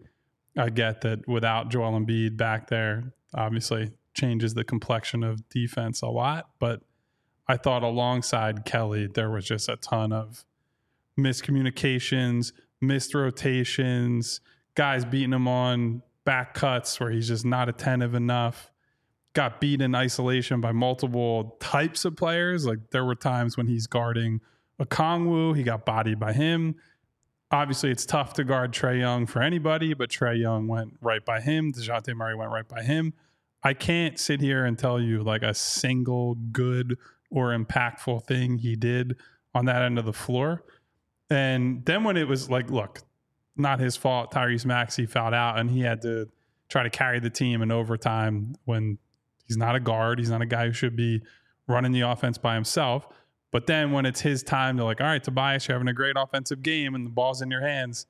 I 0.54 0.68
get 0.68 1.00
that 1.00 1.26
without 1.26 1.70
Joel 1.70 1.98
Embiid 1.98 2.36
back 2.36 2.68
there, 2.68 3.14
obviously 3.32 3.92
changes 4.12 4.52
the 4.52 4.64
complexion 4.64 5.24
of 5.24 5.48
defense 5.48 6.02
a 6.02 6.08
lot. 6.08 6.50
But 6.58 6.82
I 7.48 7.56
thought 7.56 7.82
alongside 7.82 8.64
Kelly, 8.64 9.06
there 9.06 9.30
was 9.30 9.44
just 9.44 9.68
a 9.68 9.76
ton 9.76 10.12
of 10.12 10.44
miscommunications, 11.18 12.52
missed 12.80 13.14
rotations, 13.14 14.40
guys 14.74 15.04
beating 15.04 15.32
him 15.32 15.48
on 15.48 16.02
back 16.24 16.54
cuts 16.54 16.98
where 17.00 17.10
he's 17.10 17.28
just 17.28 17.44
not 17.44 17.68
attentive 17.68 18.14
enough. 18.14 18.70
Got 19.34 19.60
beat 19.60 19.80
in 19.80 19.94
isolation 19.94 20.60
by 20.60 20.72
multiple 20.72 21.56
types 21.58 22.04
of 22.04 22.16
players. 22.16 22.66
Like 22.66 22.90
there 22.90 23.04
were 23.04 23.14
times 23.14 23.56
when 23.56 23.66
he's 23.66 23.86
guarding 23.86 24.40
Okongwu, 24.80 25.56
he 25.56 25.62
got 25.62 25.84
bodied 25.84 26.20
by 26.20 26.32
him. 26.32 26.76
Obviously, 27.50 27.90
it's 27.90 28.06
tough 28.06 28.32
to 28.34 28.44
guard 28.44 28.72
Trae 28.72 28.98
Young 28.98 29.26
for 29.26 29.42
anybody, 29.42 29.92
but 29.94 30.10
Trae 30.10 30.38
Young 30.38 30.68
went 30.68 30.94
right 31.02 31.24
by 31.24 31.40
him. 31.40 31.72
DeJounte 31.72 32.14
Murray 32.14 32.34
went 32.34 32.50
right 32.50 32.66
by 32.66 32.82
him. 32.82 33.12
I 33.62 33.74
can't 33.74 34.18
sit 34.18 34.40
here 34.40 34.64
and 34.64 34.78
tell 34.78 34.98
you 35.00 35.22
like 35.22 35.42
a 35.42 35.54
single 35.54 36.34
good 36.34 36.96
or 37.32 37.56
impactful 37.56 38.26
thing 38.26 38.58
he 38.58 38.76
did 38.76 39.16
on 39.54 39.64
that 39.64 39.82
end 39.82 39.98
of 39.98 40.04
the 40.04 40.12
floor. 40.12 40.62
And 41.30 41.84
then 41.84 42.04
when 42.04 42.16
it 42.16 42.28
was 42.28 42.50
like, 42.50 42.70
look, 42.70 43.00
not 43.56 43.80
his 43.80 43.96
fault. 43.96 44.32
Tyrese 44.32 44.64
Maxey 44.64 45.06
fouled 45.06 45.34
out 45.34 45.58
and 45.58 45.70
he 45.70 45.80
had 45.80 46.02
to 46.02 46.28
try 46.68 46.82
to 46.82 46.90
carry 46.90 47.20
the 47.20 47.30
team 47.30 47.62
in 47.62 47.70
overtime 47.70 48.54
when 48.64 48.98
he's 49.46 49.56
not 49.56 49.74
a 49.74 49.80
guard. 49.80 50.18
He's 50.18 50.30
not 50.30 50.42
a 50.42 50.46
guy 50.46 50.66
who 50.66 50.72
should 50.72 50.96
be 50.96 51.22
running 51.66 51.92
the 51.92 52.02
offense 52.02 52.38
by 52.38 52.54
himself. 52.54 53.06
But 53.50 53.66
then 53.66 53.92
when 53.92 54.06
it's 54.06 54.20
his 54.20 54.42
time 54.42 54.78
to 54.78 54.84
like, 54.84 55.00
all 55.00 55.06
right, 55.06 55.22
Tobias, 55.22 55.68
you're 55.68 55.74
having 55.74 55.88
a 55.88 55.94
great 55.94 56.16
offensive 56.16 56.62
game 56.62 56.94
and 56.94 57.06
the 57.06 57.10
ball's 57.10 57.42
in 57.42 57.50
your 57.50 57.60
hands, 57.60 58.06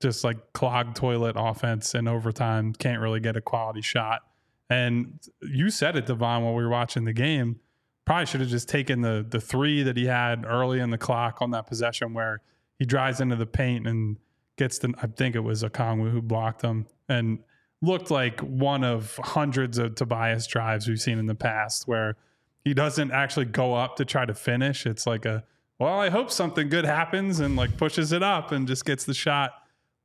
just 0.00 0.24
like 0.24 0.52
clogged 0.52 0.96
toilet 0.96 1.34
offense 1.38 1.94
and 1.94 2.08
overtime, 2.08 2.74
can't 2.74 3.00
really 3.00 3.20
get 3.20 3.36
a 3.36 3.40
quality 3.40 3.80
shot. 3.80 4.20
And 4.68 5.18
you 5.42 5.70
said 5.70 5.96
it, 5.96 6.06
Devon, 6.06 6.44
while 6.44 6.54
we 6.54 6.62
were 6.62 6.68
watching 6.68 7.04
the 7.04 7.12
game. 7.12 7.60
Probably 8.04 8.26
should 8.26 8.40
have 8.40 8.50
just 8.50 8.68
taken 8.68 9.00
the 9.00 9.24
the 9.28 9.40
three 9.40 9.82
that 9.82 9.96
he 9.96 10.06
had 10.06 10.44
early 10.44 10.80
in 10.80 10.90
the 10.90 10.98
clock 10.98 11.40
on 11.40 11.52
that 11.52 11.66
possession 11.66 12.14
where 12.14 12.40
he 12.78 12.84
drives 12.84 13.20
into 13.20 13.36
the 13.36 13.46
paint 13.46 13.86
and 13.86 14.16
gets 14.56 14.78
the 14.78 14.92
I 15.00 15.06
think 15.06 15.36
it 15.36 15.40
was 15.40 15.62
Okongwu 15.62 16.10
who 16.10 16.20
blocked 16.20 16.62
him 16.62 16.86
and 17.08 17.38
looked 17.80 18.10
like 18.10 18.40
one 18.40 18.84
of 18.84 19.16
hundreds 19.22 19.78
of 19.78 19.94
Tobias 19.94 20.46
drives 20.46 20.88
we've 20.88 21.00
seen 21.00 21.18
in 21.18 21.26
the 21.26 21.34
past 21.34 21.86
where 21.86 22.16
he 22.64 22.74
doesn't 22.74 23.10
actually 23.10 23.46
go 23.46 23.74
up 23.74 23.96
to 23.96 24.04
try 24.04 24.24
to 24.24 24.34
finish. 24.34 24.86
It's 24.86 25.06
like 25.06 25.24
a 25.24 25.44
well, 25.78 25.98
I 25.98 26.10
hope 26.10 26.30
something 26.30 26.68
good 26.68 26.84
happens 26.84 27.40
and 27.40 27.56
like 27.56 27.76
pushes 27.76 28.12
it 28.12 28.22
up 28.22 28.52
and 28.52 28.68
just 28.68 28.84
gets 28.84 29.04
the 29.04 29.14
shot 29.14 29.52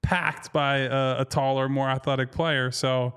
packed 0.02 0.52
by 0.52 0.78
a, 0.78 1.22
a 1.22 1.26
taller, 1.26 1.70
more 1.70 1.90
athletic 1.90 2.32
player. 2.32 2.72
So 2.72 3.14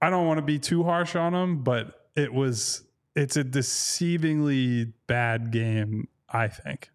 I 0.00 0.10
don't 0.10 0.26
want 0.26 0.38
to 0.38 0.42
be 0.42 0.58
too 0.58 0.84
harsh 0.84 1.16
on 1.16 1.34
him, 1.34 1.64
but 1.64 2.08
it 2.14 2.32
was 2.32 2.85
it's 3.16 3.36
a 3.36 3.42
deceivingly 3.44 4.92
bad 5.06 5.50
game, 5.50 6.08
I 6.28 6.48
think. 6.48 6.90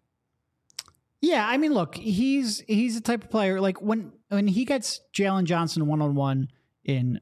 Yeah, 1.20 1.46
I 1.46 1.56
mean, 1.56 1.72
look, 1.72 1.94
he's 1.96 2.60
he's 2.66 2.94
the 2.96 3.00
type 3.00 3.24
of 3.24 3.30
player 3.30 3.60
like 3.60 3.80
when 3.80 4.12
when 4.28 4.48
he 4.48 4.64
gets 4.64 5.00
Jalen 5.12 5.44
Johnson 5.44 5.86
one 5.86 6.02
on 6.02 6.14
one 6.14 6.48
in 6.84 7.20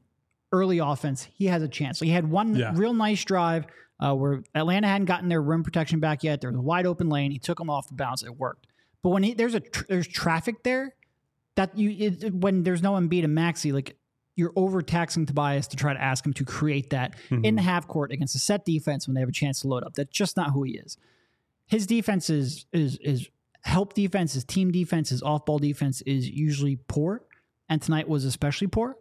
early 0.51 0.79
offense, 0.79 1.27
he 1.33 1.45
has 1.47 1.61
a 1.61 1.67
chance. 1.67 1.99
So 1.99 2.05
he 2.05 2.11
had 2.11 2.29
one 2.29 2.55
Yeah. 2.55 2.71
real 2.75 2.93
nice 2.93 3.23
drive 3.23 3.65
uh, 3.99 4.15
where 4.15 4.41
Atlanta 4.55 4.87
hadn't 4.87 5.05
gotten 5.05 5.29
their 5.29 5.41
rim 5.41 5.63
protection 5.63 5.99
back 5.99 6.23
yet. 6.23 6.41
There 6.41 6.49
was 6.49 6.57
a 6.57 6.61
wide 6.61 6.85
open 6.87 7.09
lane. 7.09 7.31
He 7.31 7.37
took 7.39 7.59
him 7.59 7.69
off 7.69 7.87
the 7.87 7.93
bounce. 7.93 8.23
It 8.23 8.35
worked. 8.37 8.65
But 9.03 9.09
when 9.09 9.23
he, 9.23 9.33
there's 9.35 9.53
a 9.55 9.59
tr- 9.59 9.85
there's 9.87 10.07
traffic 10.07 10.63
there, 10.63 10.95
that 11.55 11.77
you 11.77 11.91
it, 12.07 12.33
when 12.33 12.63
there's 12.63 12.81
no 12.81 12.93
Embiid 12.93 13.23
and 13.23 13.35
Maxey, 13.35 13.71
like 13.71 13.95
you're 14.35 14.53
overtaxing 14.55 15.25
Tobias 15.25 15.67
to 15.67 15.75
try 15.75 15.93
to 15.93 16.01
ask 16.01 16.25
him 16.25 16.33
to 16.33 16.45
create 16.45 16.91
that 16.91 17.15
mm-hmm. 17.29 17.43
in 17.43 17.55
the 17.55 17.61
half 17.61 17.87
court 17.87 18.11
against 18.11 18.35
a 18.35 18.39
set 18.39 18.65
defense 18.65 19.07
when 19.07 19.13
they 19.13 19.19
have 19.19 19.29
a 19.29 19.33
chance 19.33 19.61
to 19.61 19.67
load 19.67 19.83
up. 19.83 19.93
That's 19.93 20.09
just 20.09 20.37
not 20.37 20.51
who 20.51 20.63
he 20.63 20.77
is. 20.77 20.97
His 21.67 21.85
defense 21.85 22.29
is 22.29 22.65
is 22.73 22.97
is 22.97 23.29
help 23.63 23.93
defense, 23.93 24.33
his 24.33 24.43
team 24.43 24.71
defense, 24.71 25.09
his 25.09 25.21
off 25.21 25.45
ball 25.45 25.59
defense 25.59 26.01
is 26.01 26.29
usually 26.29 26.77
poor, 26.87 27.23
and 27.69 27.81
tonight 27.81 28.07
was 28.07 28.25
especially 28.25 28.67
poor. 28.67 28.97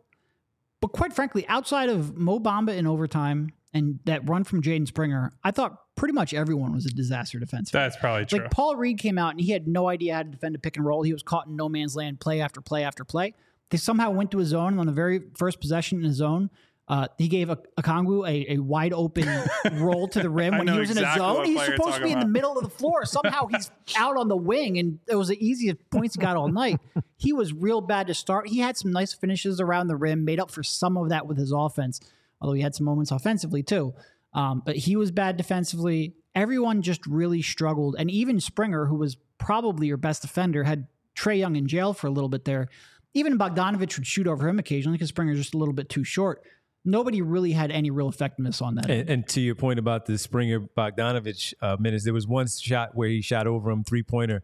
But 0.80 0.88
quite 0.88 1.12
frankly, 1.12 1.46
outside 1.48 1.88
of 1.88 2.16
Mo 2.16 2.38
Bamba 2.38 2.76
in 2.76 2.86
overtime 2.86 3.52
and 3.72 4.00
that 4.04 4.28
run 4.28 4.44
from 4.44 4.62
Jaden 4.62 4.86
Springer, 4.86 5.32
I 5.44 5.50
thought 5.50 5.78
pretty 5.94 6.14
much 6.14 6.32
everyone 6.32 6.72
was 6.72 6.86
a 6.86 6.90
disaster 6.90 7.38
defensively. 7.38 7.78
That's 7.80 7.96
probably 7.96 8.24
true. 8.24 8.40
Like 8.40 8.50
Paul 8.50 8.76
Reed 8.76 8.98
came 8.98 9.18
out 9.18 9.32
and 9.32 9.40
he 9.40 9.52
had 9.52 9.68
no 9.68 9.88
idea 9.88 10.14
how 10.14 10.22
to 10.22 10.30
defend 10.30 10.54
a 10.56 10.58
pick 10.58 10.76
and 10.76 10.86
roll. 10.86 11.02
He 11.02 11.12
was 11.12 11.22
caught 11.22 11.46
in 11.46 11.56
no 11.56 11.68
man's 11.68 11.94
land 11.94 12.20
play 12.20 12.40
after 12.40 12.60
play 12.60 12.84
after 12.84 13.04
play. 13.04 13.34
They 13.70 13.78
somehow 13.78 14.10
went 14.10 14.30
to 14.32 14.38
his 14.38 14.48
zone 14.48 14.78
on 14.78 14.86
the 14.86 14.92
very 14.92 15.20
first 15.36 15.60
possession 15.60 15.98
in 15.98 16.04
his 16.04 16.16
zone. 16.16 16.50
Uh, 16.90 17.06
he 17.18 17.28
gave 17.28 17.50
a, 17.50 17.56
Okongwu 17.78 18.28
a, 18.28 18.54
a 18.54 18.58
wide 18.58 18.92
open 18.92 19.28
roll 19.74 20.08
to 20.08 20.20
the 20.20 20.28
rim 20.28 20.58
when 20.58 20.66
he 20.66 20.76
was 20.76 20.90
exactly 20.90 21.24
in 21.24 21.30
a 21.30 21.34
zone. 21.34 21.44
He's 21.44 21.64
supposed 21.64 21.98
to 21.98 22.02
be 22.02 22.10
in 22.10 22.18
the 22.18 22.26
middle 22.26 22.58
of 22.58 22.64
the 22.64 22.70
floor. 22.70 23.04
Somehow 23.04 23.46
he's 23.46 23.70
out 23.96 24.16
on 24.16 24.26
the 24.26 24.36
wing, 24.36 24.76
and 24.76 24.98
it 25.08 25.14
was 25.14 25.28
the 25.28 25.46
easiest 25.46 25.78
points 25.90 26.16
he 26.16 26.20
got 26.20 26.36
all 26.36 26.48
night. 26.48 26.80
He 27.16 27.32
was 27.32 27.52
real 27.52 27.80
bad 27.80 28.08
to 28.08 28.14
start. 28.14 28.48
He 28.48 28.58
had 28.58 28.76
some 28.76 28.90
nice 28.90 29.12
finishes 29.12 29.60
around 29.60 29.86
the 29.86 29.94
rim, 29.94 30.24
made 30.24 30.40
up 30.40 30.50
for 30.50 30.64
some 30.64 30.96
of 30.96 31.10
that 31.10 31.28
with 31.28 31.38
his 31.38 31.52
offense, 31.52 32.00
although 32.40 32.54
he 32.54 32.62
had 32.62 32.74
some 32.74 32.86
moments 32.86 33.12
offensively 33.12 33.62
too. 33.62 33.94
Um, 34.32 34.60
but 34.66 34.74
he 34.74 34.96
was 34.96 35.12
bad 35.12 35.36
defensively. 35.36 36.14
Everyone 36.34 36.82
just 36.82 37.06
really 37.06 37.40
struggled. 37.40 37.94
And 38.00 38.10
even 38.10 38.40
Springer, 38.40 38.86
who 38.86 38.96
was 38.96 39.16
probably 39.38 39.86
your 39.86 39.96
best 39.96 40.22
defender, 40.22 40.64
had 40.64 40.88
Trae 41.16 41.38
Young 41.38 41.54
in 41.54 41.68
jail 41.68 41.92
for 41.92 42.08
a 42.08 42.10
little 42.10 42.28
bit 42.28 42.44
there. 42.44 42.68
Even 43.14 43.38
Bogdanovich 43.38 43.96
would 43.98 44.06
shoot 44.06 44.26
over 44.26 44.48
him 44.48 44.58
occasionally 44.58 44.96
because 44.96 45.08
Springer's 45.08 45.38
just 45.38 45.54
a 45.54 45.58
little 45.58 45.74
bit 45.74 45.88
too 45.88 46.04
short. 46.04 46.42
Nobody 46.84 47.20
really 47.22 47.52
had 47.52 47.70
any 47.70 47.90
real 47.90 48.08
effectiveness 48.08 48.62
on 48.62 48.76
that. 48.76 48.88
And, 48.88 49.10
and 49.10 49.28
to 49.28 49.40
your 49.40 49.54
point 49.54 49.78
about 49.78 50.06
the 50.06 50.16
Springer 50.16 50.60
Bogdanovich 50.60 51.52
uh, 51.60 51.76
minutes, 51.78 52.04
there 52.04 52.14
was 52.14 52.26
one 52.26 52.46
shot 52.48 52.94
where 52.94 53.08
he 53.08 53.20
shot 53.20 53.46
over 53.46 53.70
him 53.70 53.84
three 53.84 54.02
pointer, 54.02 54.42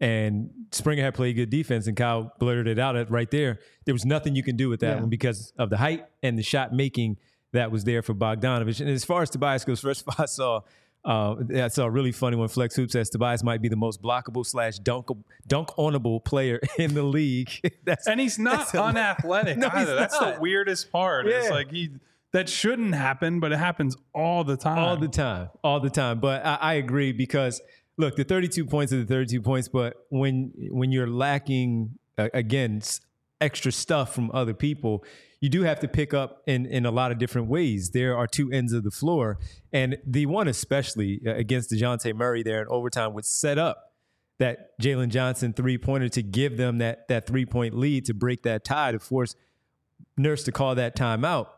and 0.00 0.50
Springer 0.70 1.02
had 1.02 1.14
played 1.14 1.34
good 1.34 1.48
defense, 1.50 1.86
and 1.86 1.96
Kyle 1.96 2.32
blurted 2.38 2.66
it 2.68 2.78
out 2.78 2.96
at 2.96 3.10
right 3.10 3.30
there. 3.30 3.58
There 3.86 3.94
was 3.94 4.04
nothing 4.04 4.36
you 4.36 4.42
can 4.42 4.56
do 4.56 4.68
with 4.68 4.80
that 4.80 4.96
Yeah. 4.96 5.00
one 5.00 5.08
because 5.08 5.52
of 5.56 5.70
the 5.70 5.78
height 5.78 6.04
and 6.22 6.38
the 6.38 6.42
shot 6.42 6.72
making 6.74 7.16
that 7.52 7.70
was 7.70 7.84
there 7.84 8.02
for 8.02 8.14
Bogdanovich. 8.14 8.80
And 8.80 8.90
as 8.90 9.04
far 9.04 9.22
as 9.22 9.30
Tobias 9.30 9.64
goes, 9.64 9.80
first 9.88 10.02
of 10.02 10.08
all, 10.08 10.22
I 10.22 10.26
saw 10.26 10.60
Uh, 11.04 11.68
saw 11.68 11.84
a 11.84 11.90
really 11.90 12.12
funny 12.12 12.36
one. 12.36 12.48
Flex 12.48 12.74
Hoop 12.76 12.90
says 12.90 13.08
Tobias 13.08 13.42
might 13.42 13.62
be 13.62 13.68
the 13.68 13.76
most 13.76 14.02
blockable 14.02 14.44
slash 14.44 14.78
dunk 14.78 15.06
dunk 15.46 15.68
onable 15.78 16.22
player 16.24 16.60
in 16.78 16.94
the 16.94 17.02
league. 17.02 17.50
that's, 17.84 18.06
and 18.06 18.20
he's 18.20 18.38
not 18.38 18.58
that's 18.58 18.74
unathletic 18.74 19.56
No, 19.58 19.68
either. 19.72 19.94
That's 19.94 20.18
the 20.18 20.36
weirdest 20.40 20.92
part. 20.92 21.26
It's 21.26 21.50
like 21.50 21.70
he 21.70 21.90
that 22.32 22.48
shouldn't 22.48 22.94
happen, 22.94 23.40
but 23.40 23.52
it 23.52 23.58
happens 23.58 23.96
all 24.14 24.44
the 24.44 24.56
time. 24.56 24.78
all 24.78 24.96
the 24.96 25.08
time, 25.08 25.48
all 25.64 25.80
the 25.80 25.90
time. 25.90 26.20
But 26.20 26.44
I, 26.44 26.54
I 26.56 26.74
agree 26.74 27.12
because 27.12 27.62
look, 27.96 28.16
the 28.16 28.24
32 28.24 28.66
points 28.66 28.92
are 28.92 28.98
the 28.98 29.06
32 29.06 29.40
points. 29.40 29.68
But 29.68 29.94
when 30.10 30.52
when 30.70 30.92
you're 30.92 31.08
lacking 31.08 31.98
uh, 32.18 32.28
again 32.34 32.82
extra 33.40 33.72
stuff 33.72 34.14
from 34.14 34.30
other 34.34 34.54
people, 34.54 35.04
you 35.40 35.48
do 35.48 35.62
have 35.62 35.80
to 35.80 35.88
pick 35.88 36.12
up 36.12 36.42
in 36.46 36.66
in 36.66 36.86
a 36.86 36.90
lot 36.90 37.12
of 37.12 37.18
different 37.18 37.48
ways. 37.48 37.90
There 37.90 38.16
are 38.16 38.26
two 38.26 38.50
ends 38.50 38.72
of 38.72 38.84
the 38.84 38.90
floor, 38.90 39.38
and 39.72 39.98
the 40.06 40.26
one 40.26 40.48
especially 40.48 41.20
uh, 41.26 41.34
against 41.34 41.70
Dejounte 41.70 42.14
Murray 42.14 42.42
there 42.42 42.62
in 42.62 42.68
overtime 42.68 43.14
would 43.14 43.24
set 43.24 43.58
up 43.58 43.92
that 44.38 44.78
Jalen 44.80 45.08
Johnson 45.08 45.52
three 45.52 45.78
pointer 45.78 46.08
to 46.10 46.22
give 46.22 46.56
them 46.56 46.78
that 46.78 47.08
that 47.08 47.26
three 47.26 47.46
point 47.46 47.74
lead 47.76 48.04
to 48.06 48.14
break 48.14 48.42
that 48.42 48.64
tie 48.64 48.92
to 48.92 48.98
force 48.98 49.34
Nurse 50.16 50.44
to 50.44 50.52
call 50.52 50.74
that 50.76 50.96
timeout. 50.96 51.48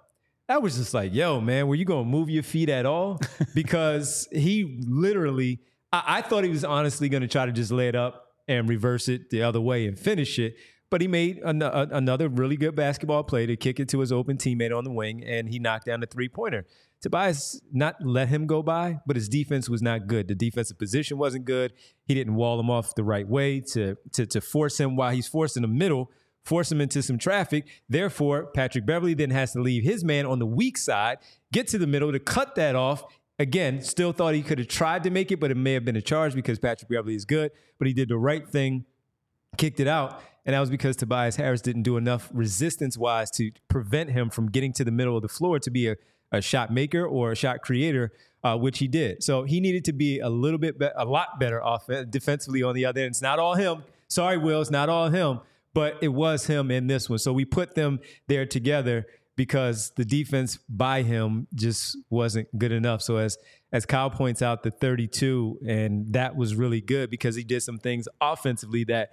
I 0.48 0.58
was 0.58 0.76
just 0.76 0.92
like, 0.92 1.14
yo, 1.14 1.40
man, 1.40 1.68
were 1.68 1.76
you 1.76 1.84
going 1.84 2.04
to 2.04 2.10
move 2.10 2.28
your 2.28 2.42
feet 2.42 2.68
at 2.68 2.86
all? 2.86 3.20
Because 3.54 4.28
he 4.32 4.80
literally, 4.86 5.60
I, 5.92 6.02
I 6.06 6.22
thought 6.22 6.44
he 6.44 6.50
was 6.50 6.64
honestly 6.64 7.08
going 7.08 7.22
to 7.22 7.28
try 7.28 7.46
to 7.46 7.52
just 7.52 7.70
lay 7.70 7.88
it 7.88 7.96
up 7.96 8.26
and 8.48 8.68
reverse 8.68 9.08
it 9.08 9.30
the 9.30 9.42
other 9.42 9.60
way 9.60 9.86
and 9.86 9.98
finish 9.98 10.38
it. 10.38 10.54
But 10.90 11.00
he 11.00 11.08
made 11.08 11.38
an- 11.38 11.62
a- 11.62 11.88
another 11.92 12.28
really 12.28 12.56
good 12.56 12.74
basketball 12.74 13.22
play 13.22 13.46
to 13.46 13.56
kick 13.56 13.78
it 13.80 13.88
to 13.90 14.00
his 14.00 14.10
open 14.12 14.36
teammate 14.36 14.76
on 14.76 14.84
the 14.84 14.90
wing, 14.90 15.22
and 15.24 15.48
he 15.48 15.58
knocked 15.58 15.86
down 15.86 16.02
a 16.02 16.06
three 16.06 16.28
pointer. 16.28 16.66
Tobias 17.00 17.62
not 17.72 17.96
let 18.04 18.28
him 18.28 18.46
go 18.46 18.62
by, 18.62 18.98
but 19.06 19.16
his 19.16 19.28
defense 19.28 19.70
was 19.70 19.80
not 19.80 20.06
good. 20.06 20.28
The 20.28 20.34
defensive 20.34 20.78
position 20.78 21.16
wasn't 21.16 21.46
good. 21.46 21.72
He 22.04 22.14
didn't 22.14 22.34
wall 22.34 22.60
him 22.60 22.68
off 22.68 22.94
the 22.94 23.04
right 23.04 23.26
way 23.26 23.60
to 23.72 23.96
to, 24.12 24.26
to 24.26 24.40
force 24.40 24.78
him 24.78 24.96
while 24.96 25.12
he's 25.12 25.28
forced 25.28 25.56
in 25.56 25.62
the 25.62 25.68
middle 25.68 26.10
force 26.44 26.72
him 26.72 26.80
into 26.80 27.02
some 27.02 27.18
traffic. 27.18 27.66
Therefore, 27.88 28.46
Patrick 28.46 28.86
Beverley 28.86 29.14
then 29.14 29.30
has 29.30 29.52
to 29.52 29.60
leave 29.60 29.84
his 29.84 30.02
man 30.02 30.26
on 30.26 30.38
the 30.38 30.46
weak 30.46 30.78
side, 30.78 31.18
get 31.52 31.68
to 31.68 31.78
the 31.78 31.86
middle 31.86 32.10
to 32.12 32.18
cut 32.18 32.54
that 32.54 32.74
off. 32.74 33.04
Again, 33.38 33.82
still 33.82 34.12
thought 34.12 34.34
he 34.34 34.42
could 34.42 34.58
have 34.58 34.68
tried 34.68 35.04
to 35.04 35.10
make 35.10 35.30
it, 35.30 35.38
but 35.38 35.50
it 35.50 35.56
may 35.56 35.74
have 35.74 35.84
been 35.84 35.96
a 35.96 36.02
charge 36.02 36.34
because 36.34 36.58
Patrick 36.58 36.90
Beverley 36.90 37.14
is 37.14 37.24
good. 37.24 37.52
But 37.78 37.88
he 37.88 37.94
did 37.94 38.08
the 38.08 38.18
right 38.18 38.46
thing, 38.48 38.84
kicked 39.56 39.80
it 39.80 39.86
out. 39.86 40.22
And 40.46 40.54
that 40.54 40.60
was 40.60 40.70
because 40.70 40.96
Tobias 40.96 41.36
Harris 41.36 41.60
didn't 41.60 41.82
do 41.82 41.96
enough 41.96 42.30
resistance 42.32 42.96
wise 42.96 43.30
to 43.32 43.50
prevent 43.68 44.10
him 44.10 44.30
from 44.30 44.50
getting 44.50 44.72
to 44.74 44.84
the 44.84 44.90
middle 44.90 45.16
of 45.16 45.22
the 45.22 45.28
floor 45.28 45.58
to 45.58 45.70
be 45.70 45.88
a, 45.88 45.96
a 46.32 46.40
shot 46.40 46.72
maker 46.72 47.04
or 47.04 47.32
a 47.32 47.36
shot 47.36 47.60
creator, 47.60 48.12
uh, 48.42 48.56
which 48.56 48.78
he 48.78 48.88
did. 48.88 49.22
So 49.22 49.44
he 49.44 49.60
needed 49.60 49.84
to 49.86 49.92
be 49.92 50.18
a 50.18 50.30
little 50.30 50.58
bit, 50.58 50.78
be- 50.78 50.88
a 50.96 51.04
lot 51.04 51.38
better 51.38 51.62
off 51.62 51.86
defensively 52.08 52.62
on 52.62 52.74
the 52.74 52.84
other 52.86 53.02
end. 53.02 53.10
It's 53.10 53.22
not 53.22 53.38
all 53.38 53.54
him. 53.54 53.84
Sorry, 54.08 54.38
Will, 54.38 54.60
it's 54.60 54.70
not 54.70 54.88
all 54.88 55.08
him, 55.08 55.40
but 55.74 55.96
it 56.00 56.08
was 56.08 56.46
him 56.46 56.70
in 56.70 56.86
this 56.86 57.08
one. 57.08 57.18
So 57.18 57.32
we 57.32 57.44
put 57.44 57.74
them 57.74 58.00
there 58.26 58.46
together 58.46 59.06
because 59.36 59.92
the 59.96 60.04
defense 60.04 60.58
by 60.68 61.02
him 61.02 61.46
just 61.54 61.96
wasn't 62.10 62.46
good 62.58 62.72
enough. 62.72 63.02
So 63.02 63.16
as 63.16 63.38
as 63.72 63.86
Kyle 63.86 64.10
points 64.10 64.42
out, 64.42 64.64
the 64.64 64.70
32, 64.70 65.60
and 65.66 66.12
that 66.12 66.34
was 66.34 66.56
really 66.56 66.80
good 66.80 67.08
because 67.08 67.36
he 67.36 67.44
did 67.44 67.62
some 67.62 67.78
things 67.78 68.08
offensively 68.20 68.84
that 68.84 69.12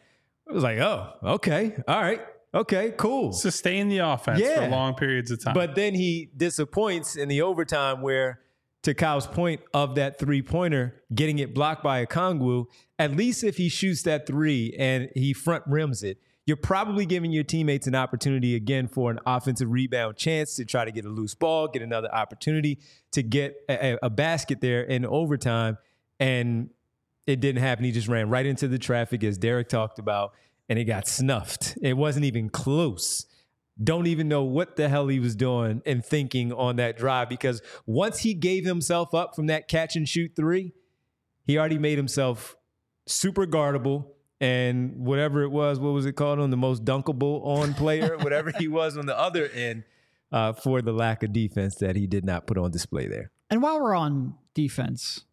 it 0.50 0.54
was 0.54 0.64
like, 0.64 0.78
oh, 0.80 1.14
okay, 1.24 1.76
all 1.88 2.02
right, 2.02 2.22
okay, 2.54 2.94
cool. 2.98 3.34
Sustain 3.34 3.90
the 3.90 4.00
offense 4.00 4.40
Yeah. 4.40 4.66
for 4.66 4.70
long 4.70 4.96
periods 4.96 5.32
of 5.32 5.44
time. 5.44 5.54
But 5.54 5.76
then 5.76 5.94
he 5.94 6.30
disappoints 6.36 7.16
in 7.16 7.28
the 7.30 7.42
overtime 7.42 8.02
where, 8.02 8.40
to 8.84 8.94
Kyle's 8.94 9.28
point 9.28 9.62
of 9.74 9.96
that 9.96 10.18
three 10.20 10.42
pointer, 10.42 11.02
getting 11.14 11.40
it 11.40 11.54
blocked 11.54 11.84
by 11.84 12.06
Okongwu, 12.06 12.66
at 13.00 13.12
least 13.16 13.44
if 13.44 13.58
he 13.58 13.68
shoots 13.70 14.04
that 14.04 14.26
three 14.26 14.74
and 14.80 15.10
he 15.16 15.34
front 15.34 15.64
rims 15.68 16.04
it, 16.04 16.18
you're 16.46 16.56
probably 16.56 17.06
giving 17.06 17.32
your 17.32 17.44
teammates 17.44 17.88
an 17.88 17.96
opportunity 17.96 18.56
again 18.56 18.88
for 18.88 19.12
an 19.12 19.20
offensive 19.26 19.70
rebound 19.70 20.16
chance 20.16 20.56
to 20.56 20.64
try 20.64 20.86
to 20.86 20.92
get 20.92 21.04
a 21.04 21.10
loose 21.10 21.36
ball, 21.36 21.68
get 21.68 21.82
another 21.82 22.10
opportunity 22.14 22.80
to 23.12 23.22
get 23.22 23.58
a, 23.68 23.94
a- 23.94 24.00
a 24.04 24.10
basket 24.10 24.62
there 24.62 24.82
in 24.84 25.06
overtime. 25.06 25.78
And 26.22 26.70
it 27.28 27.42
didn't 27.42 27.62
happen. 27.62 27.84
He 27.86 27.92
just 27.92 28.08
ran 28.08 28.30
right 28.30 28.46
into 28.46 28.68
the 28.68 28.80
traffic, 28.80 29.24
as 29.24 29.38
Derek 29.38 29.68
talked 29.68 30.00
about, 30.00 30.34
and 30.70 30.80
it 30.80 30.86
got 30.86 31.08
snuffed. 31.08 31.78
It 31.82 31.98
wasn't 31.98 32.26
even 32.26 32.50
close. 32.50 33.26
Don't 33.84 34.08
even 34.08 34.28
know 34.28 34.44
what 34.44 34.78
the 34.78 34.90
hell 34.90 35.08
he 35.08 35.20
was 35.20 35.36
doing 35.36 35.84
and 35.86 36.04
thinking 36.04 36.52
on 36.52 36.78
that 36.78 36.98
drive 36.98 37.30
because 37.30 37.62
once 37.86 38.20
he 38.20 38.34
gave 38.34 38.66
himself 38.66 39.13
up 39.13 39.36
from 39.36 39.48
that 39.48 39.68
catch 39.68 39.96
and 39.96 40.10
shoot 40.10 40.32
three, 40.36 40.74
he 41.46 41.60
already 41.60 41.78
made 41.78 41.98
himself 41.98 42.56
super 43.06 43.46
guardable 43.46 44.08
and 44.42 44.96
whatever 44.98 45.44
it 45.44 45.50
was, 45.50 45.80
what 45.80 45.92
was 45.92 46.08
it 46.08 46.13
called 46.13 46.40
on 46.40 46.50
the 46.50 46.58
most 46.58 46.86
dunkable 46.86 47.46
on 47.46 47.76
player, 47.76 48.18
whatever 48.22 48.52
he 48.58 48.68
was 48.68 48.98
on 48.98 49.06
the 49.06 49.18
other 49.18 49.48
end 49.54 49.84
uh, 50.32 50.54
for 50.54 50.82
the 50.82 50.92
lack 50.92 51.22
of 51.22 51.32
defense 51.32 51.76
that 51.76 51.96
he 51.96 52.08
did 52.08 52.26
not 52.26 52.48
put 52.48 52.58
on 52.58 52.72
display 52.72 53.08
there. 53.08 53.32
And 53.50 53.62
while 53.62 53.80
we're 53.80 53.96
on 53.96 54.36
defense, 54.56 55.26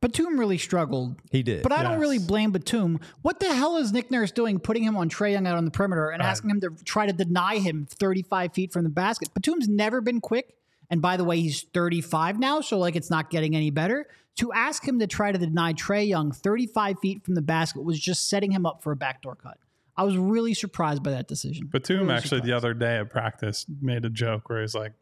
Batum 0.00 0.38
really 0.38 0.58
struggled. 0.58 1.16
He 1.30 1.42
did. 1.42 1.62
But 1.62 1.72
I 1.72 1.82
don't 1.82 1.98
really 1.98 2.20
blame 2.20 2.52
Batum. 2.52 3.00
What 3.22 3.40
the 3.40 3.52
hell 3.52 3.76
is 3.76 3.92
Nick 3.92 4.10
Nurse 4.10 4.30
doing 4.30 4.60
putting 4.60 4.84
him 4.84 4.96
on 4.96 5.08
Trae 5.08 5.32
Young 5.32 5.46
out 5.46 5.56
on 5.56 5.64
the 5.64 5.72
perimeter 5.72 6.10
and 6.10 6.22
asking 6.22 6.50
him 6.50 6.60
to 6.60 6.70
try 6.84 7.06
to 7.06 7.12
deny 7.12 7.58
him 7.58 7.86
35 7.90 8.52
feet 8.52 8.72
from 8.72 8.84
the 8.84 8.90
basket? 8.90 9.34
Batum's 9.34 9.68
never 9.68 10.00
been 10.00 10.20
quick. 10.20 10.54
And 10.90 11.02
by 11.02 11.16
the 11.16 11.24
way, 11.24 11.40
he's 11.40 11.64
35 11.74 12.38
now, 12.38 12.60
so 12.60 12.78
like 12.78 12.96
it's 12.96 13.10
not 13.10 13.28
getting 13.28 13.54
any 13.54 13.70
better. 13.70 14.06
To 14.36 14.52
ask 14.52 14.86
him 14.86 15.00
to 15.00 15.08
try 15.08 15.32
to 15.32 15.38
deny 15.38 15.72
Trae 15.72 16.06
Young 16.06 16.30
35 16.30 17.00
feet 17.00 17.24
from 17.24 17.34
the 17.34 17.42
basket 17.42 17.82
was 17.82 17.98
just 17.98 18.28
setting 18.28 18.52
him 18.52 18.64
up 18.64 18.82
for 18.82 18.92
a 18.92 18.96
backdoor 18.96 19.34
cut. 19.34 19.58
I 19.96 20.04
was 20.04 20.16
really 20.16 20.54
surprised 20.54 21.02
by 21.02 21.10
that 21.10 21.26
decision. 21.26 21.66
Batum 21.66 22.02
Really 22.02 22.14
actually 22.14 22.40
the 22.42 22.52
other 22.52 22.72
day 22.72 22.98
at 22.98 23.10
practice 23.10 23.66
made 23.82 24.04
a 24.04 24.10
joke 24.10 24.48
where 24.48 24.60
he's 24.60 24.76
like, 24.76 24.92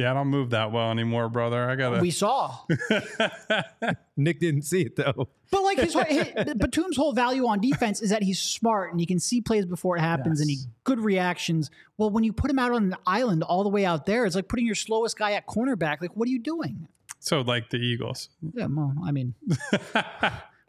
"Yeah, 0.00 0.10
I 0.10 0.14
don't 0.14 0.28
move 0.28 0.50
that 0.50 0.72
well 0.72 0.90
anymore, 0.90 1.28
brother. 1.28 1.68
I 1.68 1.76
gotta." 1.76 2.00
We 2.00 2.10
saw. 2.10 2.58
Nick 4.16 4.40
didn't 4.40 4.62
see 4.62 4.82
it 4.82 4.96
though. 4.96 5.28
But 5.50 5.62
like 5.62 5.78
his, 5.78 5.94
his 5.94 6.54
Batum's 6.54 6.96
whole 6.96 7.12
value 7.12 7.46
on 7.46 7.60
defense 7.60 8.00
is 8.00 8.10
that 8.10 8.22
he's 8.22 8.40
smart 8.40 8.90
and 8.92 9.00
he 9.00 9.06
can 9.06 9.18
see 9.18 9.40
plays 9.40 9.66
before 9.66 9.96
it 9.96 10.00
happens 10.00 10.40
and 10.40 10.48
he 10.48 10.58
good 10.84 11.00
reactions. 11.00 11.70
Well, 11.98 12.10
when 12.10 12.22
you 12.24 12.32
put 12.32 12.50
him 12.50 12.58
out 12.58 12.72
on 12.72 12.84
an 12.84 12.96
island 13.06 13.42
all 13.42 13.62
the 13.62 13.68
way 13.68 13.84
out 13.84 14.06
there, 14.06 14.24
it's 14.26 14.36
like 14.36 14.48
putting 14.48 14.66
your 14.66 14.74
slowest 14.76 15.18
guy 15.18 15.32
at 15.32 15.46
cornerback. 15.46 16.00
Like, 16.00 16.16
what 16.16 16.26
are 16.28 16.30
you 16.30 16.38
doing? 16.38 16.88
so 17.18 17.40
like 17.42 17.68
the 17.70 17.76
Eagles. 17.76 18.28
Yeah, 18.54 18.66
well, 18.70 18.94
I 19.04 19.10
mean, 19.12 19.34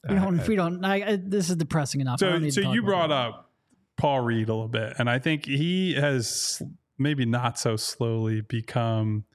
we 0.10 0.16
don't. 0.16 0.48
We 0.48 0.56
don't. 0.56 0.84
I, 0.84 0.96
I, 1.12 1.16
this 1.22 1.50
is 1.50 1.56
depressing 1.56 2.02
enough. 2.02 2.22
I 2.24 2.30
don't 2.30 2.40
So, 2.42 2.46
to 2.46 2.52
so 2.52 2.62
talk 2.64 2.74
you 2.76 2.82
about 2.82 2.90
brought 2.90 3.10
that. 3.10 3.30
up 3.30 3.52
Paul 3.98 4.22
Reed 4.22 4.50
a 4.50 4.54
little 4.54 4.68
bit, 4.68 4.94
and 4.98 5.10
I 5.10 5.20
think 5.20 5.46
he 5.46 5.94
has 5.94 6.62
maybe 7.02 7.26
not 7.26 7.60
so 7.60 7.76
slowly 7.76 8.42
become 8.42 9.26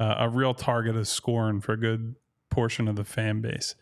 uh, 0.00 0.16
a 0.18 0.28
real 0.28 0.54
target 0.54 0.96
of 0.96 1.06
scorn 1.06 1.60
for 1.60 1.72
a 1.72 1.76
good 1.76 2.16
portion 2.50 2.88
of 2.88 2.96
the 2.96 3.04
fan 3.04 3.40
base. 3.40 3.74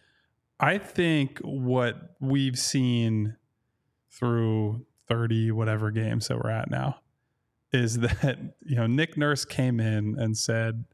I 0.61 0.79
think 0.79 1.39
what 1.41 2.17
we've 2.21 2.59
seen 2.59 3.37
through 4.11 4.87
30 5.09 5.51
whatever 5.51 5.91
games 5.91 6.29
that 6.29 6.39
we're 6.39 6.51
at 6.51 6.71
now 6.71 7.01
is 7.73 7.99
that 8.01 8.39
you 8.61 8.77
know 8.77 8.87
Nick 8.87 9.17
Nurse 9.17 9.45
came 9.45 9.81
in 9.81 10.19
and 10.19 10.37
said 10.37 10.85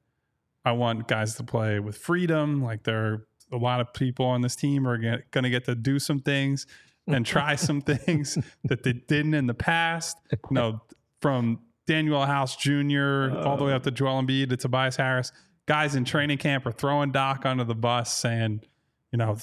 I 0.65 0.73
want 0.73 1.09
guys 1.09 1.35
to 1.37 1.45
play 1.45 1.81
with 1.81 1.97
freedom 1.97 2.63
like 2.63 2.85
there 2.85 3.07
are 3.07 3.29
a 3.53 3.57
lot 3.57 3.81
of 3.81 3.93
people 3.93 4.27
on 4.27 4.43
this 4.43 4.55
team 4.55 4.87
are 4.87 4.99
going 4.99 5.45
to 5.45 5.51
get 5.51 5.65
to 5.65 5.75
do 5.75 5.99
some 5.99 6.21
things 6.21 6.67
and 7.07 7.25
try 7.25 7.55
some 7.55 7.81
things 7.83 8.39
that 8.65 8.83
they 8.83 8.93
didn't 8.93 9.35
in 9.35 9.47
the 9.47 9.55
past. 9.55 10.17
You 10.31 10.39
know, 10.51 10.81
from 11.21 11.61
Danuel 11.89 12.27
House 12.27 12.55
Jr. 12.57 13.37
all 13.47 13.57
the 13.57 13.65
way 13.65 13.73
up 13.73 13.83
to 13.85 13.89
uh. 13.89 13.93
Joel 13.93 14.23
Embiid 14.23 14.51
to 14.51 14.57
Tobias 14.57 14.97
Harris, 14.97 15.33
guys 15.67 15.95
in 15.95 16.05
training 16.05 16.39
camp 16.39 16.67
are 16.67 16.73
throwing 16.73 17.11
Doc 17.11 17.45
under 17.47 17.65
the 17.65 17.75
bus, 17.75 18.15
saying, 18.15 18.61
you 19.11 19.17
know, 19.17 19.37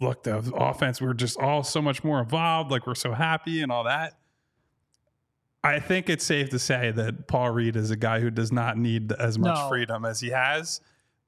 look, 0.00 0.22
the 0.22 0.36
offense, 0.54 1.00
we're 1.00 1.14
just 1.14 1.38
all 1.38 1.62
so 1.62 1.80
much 1.80 2.04
more 2.04 2.20
involved, 2.20 2.70
like 2.70 2.86
we're 2.86 2.94
so 2.94 3.12
happy 3.12 3.62
and 3.62 3.72
all 3.72 3.84
that. 3.84 4.18
I 5.64 5.80
think 5.80 6.08
it's 6.08 6.24
safe 6.24 6.50
to 6.50 6.58
say 6.58 6.92
that 6.92 7.26
Paul 7.26 7.50
Reed 7.50 7.74
is 7.76 7.90
a 7.90 7.96
guy 7.96 8.20
who 8.20 8.30
does 8.30 8.52
not 8.52 8.78
need 8.78 9.10
as 9.12 9.38
much 9.38 9.56
No. 9.56 9.68
freedom 9.68 10.04
as 10.04 10.20
he 10.20 10.30
has. 10.30 10.80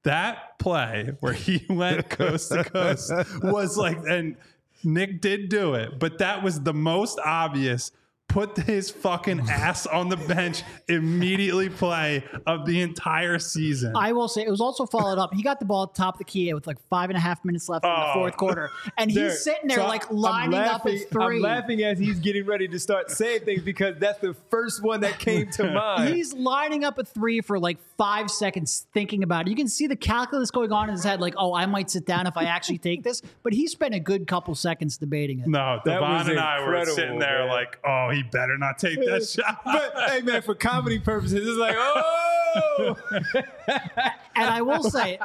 That 0.03 0.57
play 0.59 1.11
where 1.19 1.33
he 1.33 1.65
went 1.69 2.09
coast 2.09 2.51
to 2.51 2.63
coast 2.63 3.11
was 3.43 3.77
like, 3.77 3.97
and 4.07 4.37
Nick 4.83 5.19
did 5.19 5.49
do 5.49 5.73
it, 5.73 5.99
but 5.99 6.19
that 6.19 6.41
was 6.41 6.61
the 6.61 6.73
most 6.73 7.19
obvious 7.25 7.91
put 8.29 8.55
his 8.57 8.89
fucking 8.89 9.41
ass 9.49 9.85
on 9.85 10.07
the 10.07 10.15
bench, 10.17 10.63
immediately 10.87 11.67
play 11.69 12.23
of 12.47 12.65
the 12.65 12.81
entire 12.81 13.39
season. 13.39 13.93
I 13.95 14.13
will 14.13 14.27
say 14.27 14.43
it 14.43 14.49
was 14.49 14.61
also 14.61 14.85
followed 14.85 15.17
up. 15.19 15.33
He 15.33 15.43
got 15.43 15.59
the 15.59 15.65
ball 15.65 15.83
at 15.83 15.93
the 15.93 15.97
top 16.01 16.15
of 16.15 16.19
the 16.19 16.23
key 16.23 16.53
with 16.53 16.67
like 16.67 16.77
five 16.89 17.09
and 17.09 17.17
a 17.17 17.19
half 17.19 17.43
minutes 17.43 17.67
left 17.67 17.83
in 17.85 17.91
Oh. 17.91 18.07
the 18.07 18.13
fourth 18.13 18.37
quarter, 18.37 18.69
and 18.97 19.13
Derek, 19.13 19.31
he's 19.31 19.43
sitting 19.43 19.67
there 19.67 19.77
so 19.79 19.87
like 19.87 20.09
I'm 20.09 20.17
lining 20.17 20.59
up 20.59 20.85
laughing- 20.85 21.03
three. 21.11 21.35
I'm 21.37 21.41
laughing 21.41 21.83
as 21.83 21.99
he's 21.99 22.19
getting 22.19 22.45
ready 22.45 22.67
to 22.67 22.79
start 22.79 23.11
saying 23.11 23.41
things 23.41 23.63
because 23.63 23.95
that's 23.99 24.19
the 24.19 24.35
first 24.49 24.83
one 24.83 25.01
that 25.01 25.19
came 25.19 25.49
to 25.51 25.63
mind. 25.73 26.13
He's 26.13 26.33
lining 26.33 26.83
up 26.83 26.97
a 26.99 27.03
three 27.03 27.41
for 27.41 27.59
like 27.59 27.77
five 27.97 28.29
seconds 28.29 28.85
thinking 28.93 29.23
about 29.23 29.47
it. 29.47 29.49
You 29.49 29.55
can 29.55 29.67
see 29.67 29.87
the 29.87 29.95
calculus 29.95 30.51
going 30.51 30.71
on 30.71 30.87
in 30.89 30.95
his 30.95 31.03
head, 31.03 31.19
like, 31.19 31.33
oh, 31.37 31.53
I 31.53 31.65
might 31.65 31.89
sit 31.89 32.05
down 32.05 32.27
if 32.27 32.37
I 32.37 32.43
actually 32.45 32.77
take 32.77 33.03
this. 33.03 33.21
But 33.43 33.53
he 33.53 33.67
spent 33.67 33.95
a 33.95 33.99
good 33.99 34.27
couple 34.27 34.53
seconds 34.55 34.97
debating 34.97 35.39
it. 35.39 35.47
no, 35.47 35.79
That 35.83 35.99
Devon 35.99 36.29
and 36.29 36.39
I 36.39 36.65
were 36.65 36.85
sitting 36.85 37.19
there 37.19 37.39
man. 37.39 37.47
like, 37.49 37.77
oh, 37.85 38.09
he 38.11 38.18
better 38.23 38.57
not 38.57 38.77
take 38.79 38.99
that 39.05 39.25
shot. 39.27 39.61
but 39.65 39.93
hey 40.09 40.21
man, 40.21 40.41
for 40.41 40.55
comedy 40.55 40.99
purposes, 40.99 41.47
it's 41.47 41.57
like, 41.57 41.75
oh 41.77 42.95
And 44.35 44.49
I 44.49 44.61
will 44.61 44.83
say, 44.83 45.19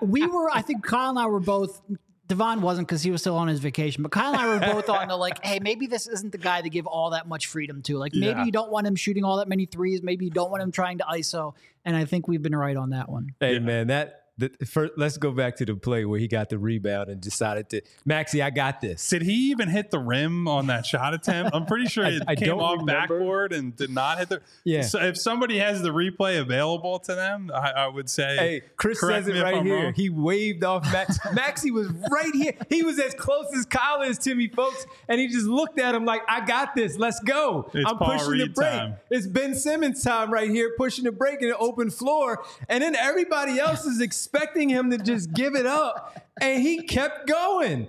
we 0.00 0.26
were, 0.26 0.50
I 0.50 0.62
think 0.62 0.84
Kyle 0.84 1.10
and 1.10 1.18
I 1.18 1.26
were 1.26 1.40
both, 1.40 1.80
Devon 2.28 2.62
wasn't 2.62 2.86
because 2.86 3.02
he 3.02 3.10
was 3.10 3.20
still 3.20 3.36
on 3.36 3.48
his 3.48 3.58
vacation, 3.58 4.02
but 4.04 4.12
Kyle 4.12 4.32
and 4.32 4.36
I 4.36 4.46
were 4.74 4.74
both 4.74 4.88
on 4.88 5.08
the 5.08 5.16
like, 5.16 5.44
hey, 5.44 5.58
maybe 5.60 5.86
this 5.88 6.06
isn't 6.06 6.30
the 6.30 6.38
guy 6.38 6.62
to 6.62 6.70
give 6.70 6.86
all 6.86 7.10
that 7.10 7.26
much 7.26 7.46
freedom 7.48 7.82
to. 7.82 7.98
Like, 7.98 8.14
maybe 8.14 8.26
Yeah. 8.38 8.44
you 8.44 8.52
don't 8.52 8.70
want 8.70 8.86
him 8.86 8.94
shooting 8.94 9.24
all 9.24 9.38
that 9.38 9.48
many 9.48 9.66
threes. 9.66 10.02
Maybe 10.02 10.26
you 10.26 10.30
don't 10.30 10.50
want 10.50 10.62
him 10.62 10.70
trying 10.70 10.98
to 10.98 11.04
ISO. 11.04 11.54
And 11.84 11.96
I 11.96 12.04
think 12.04 12.28
we've 12.28 12.42
been 12.42 12.54
right 12.54 12.76
on 12.76 12.90
that 12.90 13.08
one. 13.08 13.34
Hey 13.40 13.58
man, 13.58 13.88
that 13.88 14.19
the 14.40 14.66
first, 14.66 14.92
let's 14.96 15.16
go 15.16 15.30
back 15.32 15.56
to 15.56 15.64
the 15.64 15.74
play 15.74 16.04
where 16.04 16.18
he 16.18 16.26
got 16.28 16.48
the 16.48 16.58
rebound 16.58 17.08
and 17.10 17.20
decided 17.20 17.68
to 17.70 17.82
Maxey, 18.04 18.42
I 18.42 18.50
got 18.50 18.80
this. 18.80 19.06
Did 19.08 19.22
he 19.22 19.50
even 19.50 19.68
hit 19.68 19.90
the 19.90 19.98
rim 19.98 20.48
on 20.48 20.66
that 20.68 20.86
shot 20.86 21.14
attempt? 21.14 21.52
I'm 21.54 21.66
pretty 21.66 21.86
sure 21.86 22.04
it 22.06 22.22
I 22.26 22.34
came 22.34 22.58
off 22.58 22.80
remember. 22.80 23.18
backboard 23.18 23.52
and 23.52 23.76
did 23.76 23.90
not 23.90 24.18
hit 24.18 24.28
the. 24.30 24.40
Yeah. 24.64 24.82
So 24.82 25.00
if 25.00 25.18
somebody 25.18 25.58
has 25.58 25.82
the 25.82 25.90
replay 25.90 26.40
available 26.40 26.98
to 27.00 27.14
them, 27.14 27.50
I, 27.54 27.70
I 27.70 27.86
would 27.88 28.08
say. 28.10 28.36
Hey, 28.36 28.62
Chris 28.76 29.00
says 29.00 29.28
it 29.28 29.40
right 29.42 29.62
here. 29.62 29.84
wrong. 29.84 29.92
He 29.94 30.10
waved 30.10 30.64
off 30.64 30.90
Max. 30.92 31.18
Maxey 31.32 31.70
was 31.70 31.88
right 32.10 32.34
here. 32.34 32.54
He 32.68 32.82
was 32.82 32.98
as 32.98 33.14
close 33.14 33.46
as 33.56 33.66
Kyle 33.66 34.02
is 34.02 34.18
to 34.18 34.34
me, 34.34 34.48
folks. 34.48 34.86
And 35.08 35.20
he 35.20 35.28
just 35.28 35.46
looked 35.46 35.78
at 35.78 35.94
him 35.94 36.04
like, 36.04 36.22
I 36.28 36.44
got 36.44 36.74
this. 36.74 36.96
Let's 36.96 37.20
go. 37.20 37.70
It's 37.74 37.88
I'm 37.88 37.98
Paul 37.98 38.12
pushing 38.12 38.30
the 38.38 38.44
Reed 38.44 38.54
break. 38.54 38.70
time. 38.70 38.94
It's 39.10 39.26
Ben 39.26 39.54
Simmons 39.54 40.02
time 40.02 40.32
right 40.32 40.48
here, 40.50 40.72
pushing 40.76 41.04
the 41.04 41.12
break 41.12 41.42
in 41.42 41.48
an 41.48 41.56
open 41.58 41.90
floor. 41.90 42.42
And 42.68 42.82
then 42.82 42.94
everybody 42.94 43.58
else 43.58 43.84
is 43.84 44.00
expecting 44.32 44.68
him 44.68 44.90
to 44.90 44.98
just 44.98 45.32
give 45.32 45.54
it 45.54 45.66
up. 45.66 46.16
And 46.40 46.62
he 46.62 46.82
kept 46.82 47.26
going. 47.26 47.88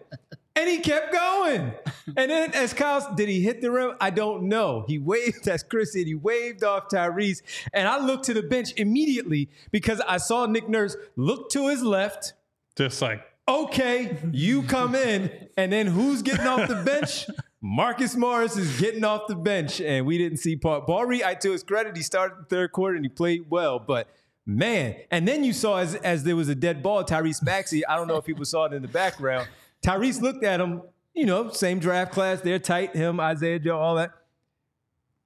And 0.56 0.70
he 0.70 0.80
kept 0.80 1.14
going. 1.14 1.72
And 2.18 2.30
then 2.30 2.54
as 2.54 2.74
Kyle, 2.74 3.14
did 3.16 3.30
he 3.30 3.42
hit 3.42 3.62
the 3.62 3.72
rim? 3.72 3.96
I 4.02 4.10
don't 4.10 4.44
know. 4.44 4.84
He 4.88 5.00
waved, 5.00 5.48
as 5.48 5.64
Chris 5.64 5.94
said, 5.94 6.08
he 6.08 6.16
waved 6.16 6.64
off 6.64 6.90
Tyrese. 6.90 7.42
And 7.74 7.88
I 7.88 8.00
looked 8.00 8.26
to 8.26 8.34
the 8.34 8.44
bench 8.44 8.74
immediately 8.76 9.50
because 9.72 10.02
I 10.02 10.18
saw 10.18 10.46
Nick 10.46 10.68
Nurse 10.68 10.98
look 11.16 11.50
to 11.52 11.70
his 11.70 11.84
left. 11.84 12.34
Just 12.76 13.02
like 13.02 13.24
Okay, 13.48 14.18
you 14.32 14.64
come 14.64 14.96
in. 14.96 15.32
And 15.58 15.72
then 15.72 15.88
who's 15.88 16.22
getting 16.22 16.48
off 16.48 16.68
the 16.68 16.76
bench? 16.86 17.28
Marcus 17.62 18.16
Morris 18.16 18.58
is 18.58 18.80
getting 18.80 19.04
off 19.04 19.28
the 19.28 19.36
bench. 19.36 19.82
And 19.82 20.06
we 20.06 20.18
didn't 20.18 20.38
see 20.38 20.56
Paul. 20.56 21.06
Reed, 21.06 21.24
I, 21.24 21.34
to 21.36 21.52
his 21.52 21.64
credit, 21.64 21.96
he 21.96 22.04
started 22.04 22.38
the 22.40 22.46
third 22.46 22.72
quarter 22.72 22.96
and 22.96 23.06
he 23.06 23.10
played 23.10 23.46
well. 23.50 23.80
But 23.80 24.10
man, 24.58 24.96
and 25.12 25.28
then 25.28 25.44
you 25.44 25.54
saw 25.54 25.78
as, 25.78 25.96
as 25.96 26.24
there 26.24 26.36
was 26.36 26.50
a 26.50 26.56
dead 26.56 26.82
ball, 26.82 27.04
Tyrese 27.04 27.44
Maxey, 27.44 27.86
I 27.86 27.96
don't 27.96 28.08
know 28.08 28.18
if 28.18 28.26
people 28.26 28.46
saw 28.46 28.66
it 28.66 28.74
in 28.74 28.82
the 28.82 28.88
background. 28.88 29.48
Tyrese 29.84 30.22
looked 30.22 30.44
at 30.44 30.60
him, 30.60 30.82
you 31.14 31.26
know, 31.26 31.50
same 31.50 31.80
draft 31.80 32.12
class, 32.12 32.42
they're 32.42 32.60
tight, 32.60 32.96
him, 32.96 33.20
Isaiah 33.20 33.60
Joe, 33.60 33.78
all 33.80 33.96
that. 33.96 34.12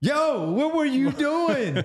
Yo, 0.01 0.51
what 0.51 0.75
were 0.75 0.85
you 0.85 1.11
doing? 1.27 1.83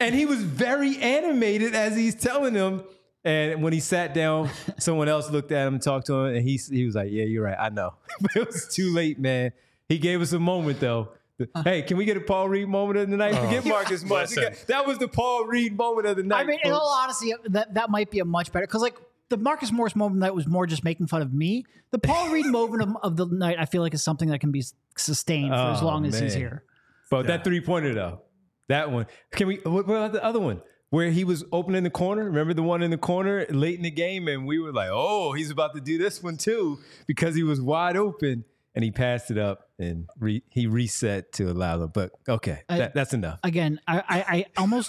and 0.00 0.14
he 0.14 0.26
was 0.26 0.42
very 0.42 0.96
animated 0.98 1.74
as 1.74 1.96
he's 1.96 2.14
telling 2.14 2.54
him. 2.54 2.82
And 3.24 3.60
when 3.62 3.72
he 3.72 3.80
sat 3.80 4.14
down, 4.14 4.50
someone 4.78 5.08
else 5.08 5.30
looked 5.30 5.50
at 5.50 5.66
him 5.66 5.74
and 5.74 5.82
talked 5.82 6.06
to 6.06 6.14
him, 6.14 6.36
and 6.36 6.48
he 6.48 6.60
he 6.70 6.84
was 6.84 6.94
like, 6.94 7.10
"Yeah, 7.10 7.24
you're 7.24 7.42
right. 7.42 7.56
I 7.58 7.70
know, 7.70 7.94
but 8.20 8.36
it 8.36 8.46
was 8.46 8.68
too 8.72 8.94
late, 8.94 9.18
man." 9.18 9.50
He 9.88 9.98
gave 9.98 10.20
us 10.20 10.32
a 10.32 10.38
moment 10.38 10.78
though. 10.78 11.08
The- 11.38 11.48
Hey, 11.64 11.82
can 11.82 11.96
we 11.96 12.04
get 12.04 12.16
a 12.16 12.20
Paul 12.20 12.48
Reed 12.48 12.68
moment 12.68 12.98
of 12.98 13.10
the 13.10 13.16
night? 13.16 13.34
Forget 13.34 13.64
oh, 13.66 13.68
Marcus 13.68 14.04
Morris. 14.04 14.34
That 14.66 14.86
was 14.86 14.98
the 14.98 15.08
Paul 15.08 15.46
Reed 15.46 15.76
moment 15.76 16.06
of 16.06 16.16
the 16.16 16.22
night. 16.22 16.40
I 16.40 16.44
mean, 16.44 16.60
in 16.64 16.72
all 16.72 16.88
honesty, 16.88 17.32
that, 17.50 17.74
that 17.74 17.90
might 17.90 18.10
be 18.10 18.20
a 18.20 18.24
much 18.24 18.52
better 18.52 18.66
because 18.66 18.82
like 18.82 18.96
the 19.28 19.36
Marcus 19.36 19.72
Morris 19.72 19.96
moment 19.96 20.20
that 20.20 20.34
was 20.34 20.46
more 20.46 20.66
just 20.66 20.84
making 20.84 21.08
fun 21.08 21.22
of 21.22 21.32
me. 21.32 21.64
The 21.90 21.98
Paul 21.98 22.28
Reed 22.32 22.46
moment 22.46 22.82
of, 22.82 22.96
of 23.02 23.16
the 23.16 23.26
night, 23.26 23.56
I 23.58 23.66
feel 23.66 23.82
like 23.82 23.94
is 23.94 24.02
something 24.02 24.28
that 24.30 24.40
can 24.40 24.52
be 24.52 24.64
sustained 24.96 25.50
for 25.50 25.54
as 25.54 25.82
Oh, 25.82 25.86
long 25.86 26.06
as 26.06 26.18
he's 26.18 26.34
here. 26.34 26.64
But 27.10 27.26
that 27.26 27.44
three 27.44 27.60
pointer 27.60 27.94
though, 27.94 28.22
that 28.68 28.90
one. 28.90 29.06
Can 29.32 29.48
we? 29.48 29.56
What 29.56 29.86
what 29.86 29.94
about 29.94 30.12
the 30.12 30.24
other 30.24 30.40
one 30.40 30.60
where 30.90 31.10
he 31.10 31.24
was 31.24 31.44
opening 31.52 31.82
the 31.84 31.90
corner? 31.90 32.24
Remember 32.24 32.54
the 32.54 32.62
one 32.62 32.82
in 32.82 32.90
the 32.90 32.98
corner 32.98 33.46
late 33.50 33.76
in 33.76 33.82
the 33.82 33.90
game, 33.90 34.26
and 34.26 34.46
we 34.46 34.58
were 34.58 34.72
like, 34.72 34.90
"Oh, 34.90 35.32
he's 35.32 35.50
about 35.50 35.74
to 35.74 35.80
do 35.80 35.98
this 35.98 36.22
one 36.22 36.36
too," 36.36 36.78
because 37.06 37.34
he 37.36 37.42
was 37.44 37.60
wide 37.60 37.96
open 37.96 38.44
and 38.76 38.84
he 38.84 38.92
passed 38.92 39.30
it 39.32 39.38
up 39.38 39.70
and 39.78 40.08
re, 40.20 40.42
he 40.50 40.66
reset 40.68 41.32
to 41.32 41.50
allow 41.50 41.78
them. 41.78 41.90
But 41.92 42.12
okay, 42.28 42.62
I- 42.68 42.78
that, 42.78 42.94
that's 42.94 43.12
enough. 43.14 43.40
Again, 43.42 43.80
I, 43.88 43.98
I, 44.08 44.24
I 44.36 44.46
almost 44.58 44.88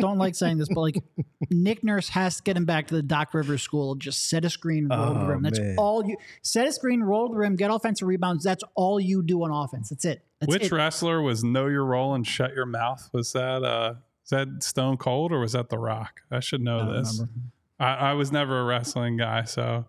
don't 0.00 0.18
like 0.18 0.34
saying 0.34 0.58
this, 0.58 0.68
but 0.68 0.80
like 0.80 0.96
Nick 1.50 1.82
Nurse 1.82 2.10
has 2.10 2.36
to 2.36 2.42
get 2.42 2.56
him 2.56 2.66
back 2.66 2.88
to 2.88 2.94
the 2.96 3.02
Doc 3.02 3.32
Rivers 3.32 3.62
school. 3.62 3.94
Just 3.94 4.28
set 4.28 4.44
a 4.44 4.50
screen, 4.50 4.88
roll 4.88 5.14
the 5.14 5.20
Oh, 5.20 5.26
rim. 5.26 5.42
That's 5.42 5.58
man. 5.58 5.76
all 5.78 6.04
you 6.04 6.16
set 6.42 6.66
a 6.68 6.72
screen, 6.72 7.00
roll 7.00 7.30
the 7.30 7.36
rim, 7.38 7.56
get 7.56 7.70
offensive 7.70 8.06
rebounds. 8.06 8.44
That's 8.44 8.64
all 8.74 9.00
you 9.00 9.22
do 9.22 9.42
on 9.44 9.50
offense. 9.50 9.88
That's 9.88 10.04
it. 10.04 10.22
That's 10.40 10.50
which 10.52 10.64
it. 10.64 10.72
wrestler 10.72 11.22
was 11.22 11.42
know 11.42 11.66
your 11.68 11.84
role 11.84 12.14
and 12.14 12.26
shut 12.26 12.54
your 12.54 12.66
mouth? 12.66 13.08
Was 13.12 13.32
that 13.32 13.62
uh 13.64 13.94
was 14.22 14.30
that 14.30 14.62
Stone 14.62 14.98
Cold 14.98 15.32
or 15.32 15.40
was 15.40 15.52
that 15.52 15.68
The 15.70 15.78
Rock? 15.78 16.20
I 16.30 16.40
should 16.40 16.60
know 16.60 16.78
don't 16.80 16.92
this. 16.92 17.22
I, 17.80 17.94
I 17.94 18.12
was 18.14 18.30
never 18.32 18.60
a 18.60 18.64
wrestling 18.64 19.16
guy, 19.16 19.44
so 19.44 19.86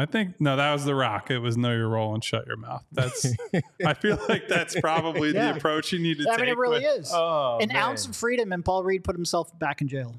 I 0.00 0.06
think 0.06 0.40
no, 0.40 0.56
that 0.56 0.72
was 0.72 0.84
The 0.84 0.94
Rock. 0.94 1.30
It 1.30 1.38
was 1.38 1.56
know 1.56 1.72
your 1.72 1.88
role 1.88 2.14
and 2.14 2.24
shut 2.24 2.46
your 2.46 2.56
mouth. 2.56 2.82
That's 2.90 3.26
I 3.86 3.94
feel 3.94 4.18
like 4.28 4.48
that's 4.48 4.78
probably 4.80 5.32
Yeah. 5.32 5.52
the 5.52 5.58
approach 5.58 5.92
you 5.92 5.98
need 5.98 6.18
to 6.18 6.24
I 6.28 6.36
take. 6.36 6.40
mean, 6.46 6.48
it 6.48 6.56
really 6.58 6.80
with- 6.84 7.00
is. 7.00 7.10
Oh, 7.14 7.58
An 7.60 7.68
man. 7.68 7.76
ounce 7.76 8.06
of 8.06 8.16
freedom, 8.16 8.52
and 8.52 8.64
Paul 8.64 8.82
Reed 8.84 9.04
put 9.04 9.14
himself 9.14 9.56
back 9.58 9.80
in 9.80 9.88
jail. 9.88 10.18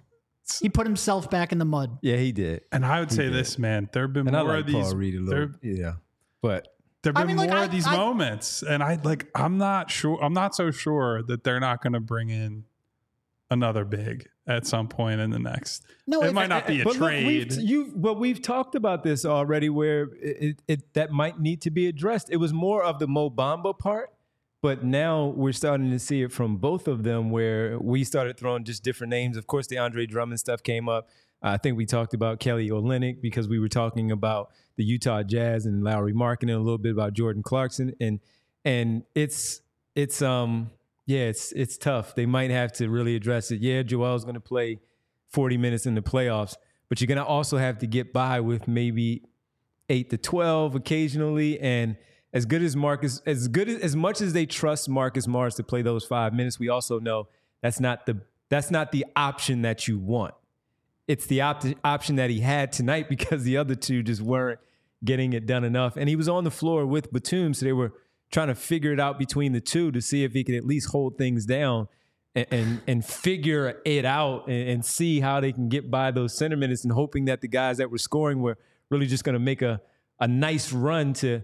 He 0.62 0.70
put 0.70 0.86
himself 0.86 1.30
back 1.30 1.52
in 1.52 1.58
the 1.60 1.65
mud. 1.65 1.98
Yeah, 2.02 2.17
he 2.17 2.32
did. 2.32 2.62
And 2.72 2.86
I 2.86 3.00
would 3.00 3.12
say 3.12 3.30
this, 3.30 3.58
man. 3.58 3.89
There 3.94 4.04
have 4.04 4.13
been 4.13 4.28
And 4.28 4.36
I 4.36 4.41
more 4.44 4.52
like 4.54 4.62
of 4.62 4.65
these. 4.67 4.76
Paul 4.88 4.96
Reed 4.96 5.15
a 5.15 5.22
there. 5.22 5.52
Yeah, 5.62 5.94
but 6.41 6.67
there've 7.04 7.15
been 7.15 7.28
mean, 7.28 7.38
like, 7.38 7.50
more 7.50 7.60
I- 7.60 7.65
of 7.65 7.72
these 7.72 7.88
I- 7.88 7.96
moments, 7.96 8.62
and 8.63 8.84
I 8.84 9.00
like. 9.04 9.28
I'm 9.36 9.58
not 9.58 9.89
sure. 9.89 10.22
I'm 10.22 10.34
not 10.34 10.54
so 10.56 10.70
sure 10.72 11.24
that 11.24 11.44
they're 11.44 11.60
not 11.60 11.82
going 11.82 11.94
to 11.94 12.00
bring 12.02 12.30
in 12.30 12.65
another 13.52 13.86
big 13.86 14.28
at 14.48 14.66
some 14.66 14.88
point 14.88 15.22
in 15.22 15.30
the 15.30 15.38
next. 15.38 15.84
No, 16.08 16.24
it 16.24 16.30
if- 16.30 16.34
might 16.34 16.50
not 16.50 16.66
be 16.66 16.82
a 16.82 16.84
But 16.84 16.94
look, 16.98 17.10
trade. 17.12 17.28
we've, 17.28 17.62
you, 17.62 17.94
but 17.96 18.16
we've 18.16 18.42
talked 18.42 18.74
about 18.74 19.04
this 19.04 19.24
already, 19.26 19.70
where 19.70 20.04
it, 20.20 20.38
it, 20.42 20.62
it 20.68 20.94
that 20.94 21.12
might 21.12 21.40
need 21.40 21.62
to 21.62 21.70
be 21.70 21.86
addressed. 21.88 22.30
It 22.32 22.38
was 22.38 22.52
more 22.52 22.84
of 22.84 22.98
the 22.98 23.08
Mo 23.08 23.30
Bamba 23.30 23.78
part, 23.78 24.12
but 24.64 24.84
now 24.84 25.28
we're 25.36 25.52
starting 25.54 25.92
to 25.92 26.00
see 26.00 26.24
it 26.24 26.32
from 26.32 26.58
both 26.58 26.88
of 26.88 27.04
them, 27.04 27.30
where 27.30 27.78
we 27.80 28.04
started 28.04 28.38
throwing 28.38 28.64
just 28.64 28.84
different 28.84 29.12
names. 29.12 29.38
Of 29.38 29.46
course, 29.46 29.68
the 29.68 29.78
Andre 29.78 30.06
Drummond 30.08 30.40
stuff 30.40 30.64
came 30.64 30.90
up. 30.90 31.08
I 31.44 31.58
think 31.58 31.76
we 31.78 31.86
talked 31.86 32.14
about 32.14 32.40
Kelly 32.40 32.70
Olynyk 32.70 33.20
because 33.22 33.48
we 33.48 33.58
were 33.60 33.70
talking 33.70 34.12
about 34.12 34.52
the 34.78 34.84
Utah 34.84 35.24
Jazz 35.24 35.66
and 35.66 35.84
Lauri 35.84 36.14
Markkanen 36.14 36.42
and 36.44 36.52
a 36.52 36.60
little 36.60 36.78
bit 36.78 36.92
about 36.92 37.14
Jordan 37.14 37.44
Clarkson, 37.44 37.94
and 38.00 38.20
and 38.64 39.04
it's 39.16 39.62
it's 39.96 40.22
um 40.22 40.70
yeah 41.12 41.28
it's 41.28 41.52
it's 41.52 41.78
tough. 41.78 42.15
They 42.15 42.26
might 42.26 42.52
have 42.52 42.71
to 42.74 42.89
really 42.89 43.15
address 43.15 43.52
it. 43.52 43.62
Yeah, 43.62 43.84
Joel's 43.84 44.24
going 44.24 44.36
to 44.36 44.39
play 44.39 44.80
40 45.30 45.58
minutes 45.58 45.86
in 45.86 45.95
the 45.95 46.02
playoffs, 46.02 46.56
but 46.89 47.02
you're 47.02 47.08
going 47.08 47.17
to 47.17 47.26
also 47.26 47.58
have 47.58 47.80
to 47.80 47.88
get 47.88 48.13
by 48.13 48.39
with 48.39 48.67
maybe 48.67 49.24
8 49.89 50.10
to 50.12 50.17
12 50.17 50.76
occasionally 50.76 51.60
and 51.60 51.97
as 52.34 52.45
good 52.45 52.62
as 52.62 52.76
Marcus 52.78 53.21
as 53.26 53.50
good 53.50 53.67
as, 53.67 53.82
as 53.82 53.95
much 53.95 54.21
as 54.21 54.32
they 54.32 54.45
trust 54.45 54.88
Marcus 54.88 55.28
Morris 55.28 55.56
to 55.56 55.63
play 55.63 55.82
those 55.82 56.06
5 56.06 56.34
minutes, 56.34 56.60
we 56.60 56.69
also 56.69 57.00
know 57.00 57.28
that's 57.62 57.80
not 57.80 58.06
the 58.06 58.21
that's 58.50 58.71
not 58.71 58.91
the 58.91 59.06
option 59.15 59.62
that 59.63 59.88
you 59.88 60.00
want. 60.00 60.34
It's 61.08 61.26
the 61.26 61.41
op- 61.41 61.63
option 61.84 62.15
that 62.17 62.30
he 62.30 62.39
had 62.39 62.71
tonight 62.71 63.10
because 63.15 63.43
the 63.43 63.58
other 63.58 63.76
two 63.76 64.02
just 64.04 64.21
weren't 64.21 64.60
getting 65.04 65.34
it 65.34 65.45
done 65.45 65.63
enough. 65.63 65.97
And 65.97 66.08
he 66.08 66.15
was 66.15 66.30
on 66.30 66.43
the 66.43 66.52
floor 66.52 66.86
with 66.86 67.12
Batum, 67.12 67.54
so 67.54 67.65
they 67.65 67.74
were 67.74 67.93
trying 68.32 68.48
to 68.48 68.56
figure 68.56 68.94
it 68.94 69.00
out 69.00 69.20
between 69.20 69.52
the 69.52 69.62
two 69.62 69.91
to 69.91 70.02
see 70.02 70.24
if 70.24 70.34
he 70.34 70.44
could 70.44 70.56
at 70.56 70.65
least 70.65 70.89
hold 70.89 71.17
things 71.17 71.46
down 71.46 71.88
and 72.36 72.48
and, 72.52 72.82
and 72.88 73.06
figure 73.06 73.82
it 73.86 74.06
out 74.06 74.48
and, 74.48 74.70
and 74.70 74.86
see 74.86 75.20
how 75.20 75.39
they 75.39 75.52
can 75.52 75.70
get 75.70 75.91
by 75.91 76.12
those 76.12 76.36
center 76.36 76.56
minutes 76.56 76.84
and 76.84 76.94
hoping 76.94 77.26
that 77.26 77.41
the 77.41 77.48
guys 77.48 77.78
that 77.78 77.91
were 77.91 77.98
scoring 77.98 78.41
were 78.41 78.58
really 78.89 79.06
just 79.06 79.24
going 79.24 79.34
to 79.34 79.39
make 79.39 79.62
a 79.62 79.82
a 80.20 80.28
nice 80.28 80.72
run 80.72 81.13
to 81.13 81.41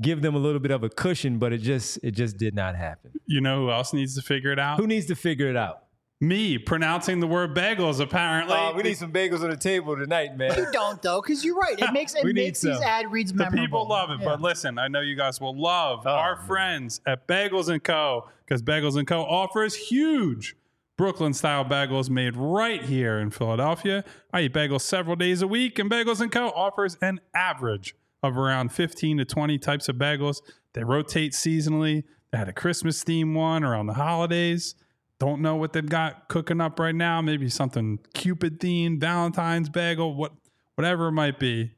give 0.00 0.22
them 0.22 0.34
a 0.34 0.38
little 0.38 0.60
bit 0.60 0.70
of 0.70 0.82
a 0.82 0.88
cushion, 0.88 1.38
but 1.38 1.52
it 1.52 1.58
just 1.58 1.98
it 2.02 2.12
just 2.12 2.36
did 2.36 2.54
not 2.54 2.76
happen. 2.76 3.12
you 3.26 3.40
know 3.40 3.62
who 3.62 3.70
else 3.70 3.92
needs 3.92 4.14
to 4.16 4.22
figure 4.22 4.52
it 4.52 4.58
out? 4.58 4.78
Who 4.78 4.86
needs 4.86 5.06
to 5.06 5.14
figure 5.14 5.48
it 5.48 5.56
out? 5.56 5.84
Me 6.20 6.58
pronouncing 6.58 7.20
the 7.20 7.28
word 7.28 7.54
bagels, 7.54 8.00
apparently. 8.00 8.54
Uh, 8.56 8.72
we 8.74 8.82
need 8.82 8.96
some 8.96 9.12
bagels 9.12 9.44
on 9.44 9.50
the 9.50 9.56
table 9.56 9.96
tonight, 9.96 10.36
man. 10.36 10.52
You 10.58 10.66
don't 10.72 11.00
though, 11.00 11.22
because 11.22 11.44
you're 11.44 11.54
right. 11.56 11.78
It 11.78 11.92
makes 11.92 12.12
it 12.16 12.24
We 12.24 12.32
need 12.32 12.42
makes 12.46 12.60
these 12.60 12.80
ad 12.80 13.12
reads 13.12 13.32
memorable. 13.32 13.50
the 13.50 13.56
memorable. 13.56 13.78
people 13.84 13.88
love 13.88 14.10
it, 14.10 14.18
Yeah. 14.20 14.24
but 14.30 14.40
listen, 14.40 14.78
I 14.80 14.88
know 14.88 15.00
you 15.00 15.14
guys 15.14 15.40
will 15.40 15.56
love 15.56 16.00
Oh, 16.06 16.10
our 16.10 16.36
man. 16.36 16.46
friends 16.48 17.00
at 17.06 17.28
Bagels 17.28 17.68
and 17.68 17.82
Co. 17.84 18.28
because 18.44 18.62
Bagels 18.62 18.96
and 18.96 19.06
Co. 19.06 19.22
offers 19.22 19.76
huge 19.76 20.56
Brooklyn 20.96 21.32
style 21.34 21.64
bagels 21.64 22.10
made 22.10 22.34
right 22.36 22.82
here 22.82 23.20
in 23.20 23.30
Philadelphia. 23.30 24.02
I 24.32 24.40
eat 24.40 24.52
bagels 24.54 24.80
several 24.80 25.14
days 25.14 25.40
a 25.42 25.46
week, 25.46 25.78
and 25.78 25.88
Bagels 25.88 26.20
and 26.20 26.32
Co. 26.32 26.48
offers 26.48 26.96
an 27.00 27.20
average 27.32 27.94
of 28.24 28.36
around 28.36 28.72
15 28.72 29.18
to 29.18 29.24
20 29.24 29.56
types 29.58 29.88
of 29.88 29.94
bagels. 29.94 30.42
They 30.72 30.82
rotate 30.82 31.32
seasonally. 31.34 32.02
They 32.32 32.38
had 32.38 32.48
a 32.48 32.52
Christmas 32.52 33.04
theme 33.04 33.34
one 33.34 33.62
around 33.62 33.86
the 33.86 33.94
holidays. 33.94 34.74
Don't 35.18 35.42
know 35.42 35.56
what 35.56 35.72
they've 35.72 35.88
got 35.88 36.28
cooking 36.28 36.60
up 36.60 36.78
right 36.78 36.94
now. 36.94 37.20
Maybe 37.20 37.48
something 37.48 37.98
Cupid 38.14 38.60
themed, 38.60 39.00
Valentine's 39.00 39.68
bagel, 39.68 40.14
what 40.14 40.32
whatever 40.76 41.08
it 41.08 41.12
might 41.12 41.38
be. 41.38 41.72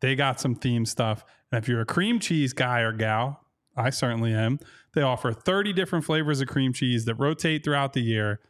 They 0.00 0.14
got 0.14 0.40
some 0.40 0.54
theme 0.54 0.84
stuff. 0.84 1.24
And 1.50 1.62
if 1.62 1.68
you're 1.68 1.80
a 1.80 1.86
cream 1.86 2.18
cheese 2.18 2.52
guy 2.52 2.80
or 2.80 2.92
gal, 2.92 3.40
I 3.76 3.90
certainly 3.90 4.34
am, 4.34 4.58
they 4.94 5.00
offer 5.00 5.32
30 5.32 5.72
different 5.72 6.04
flavors 6.04 6.40
of 6.40 6.48
cream 6.48 6.72
cheese 6.72 7.06
that 7.06 7.14
rotate 7.14 7.64
throughout 7.64 7.94
the 7.94 8.02
year. 8.02 8.40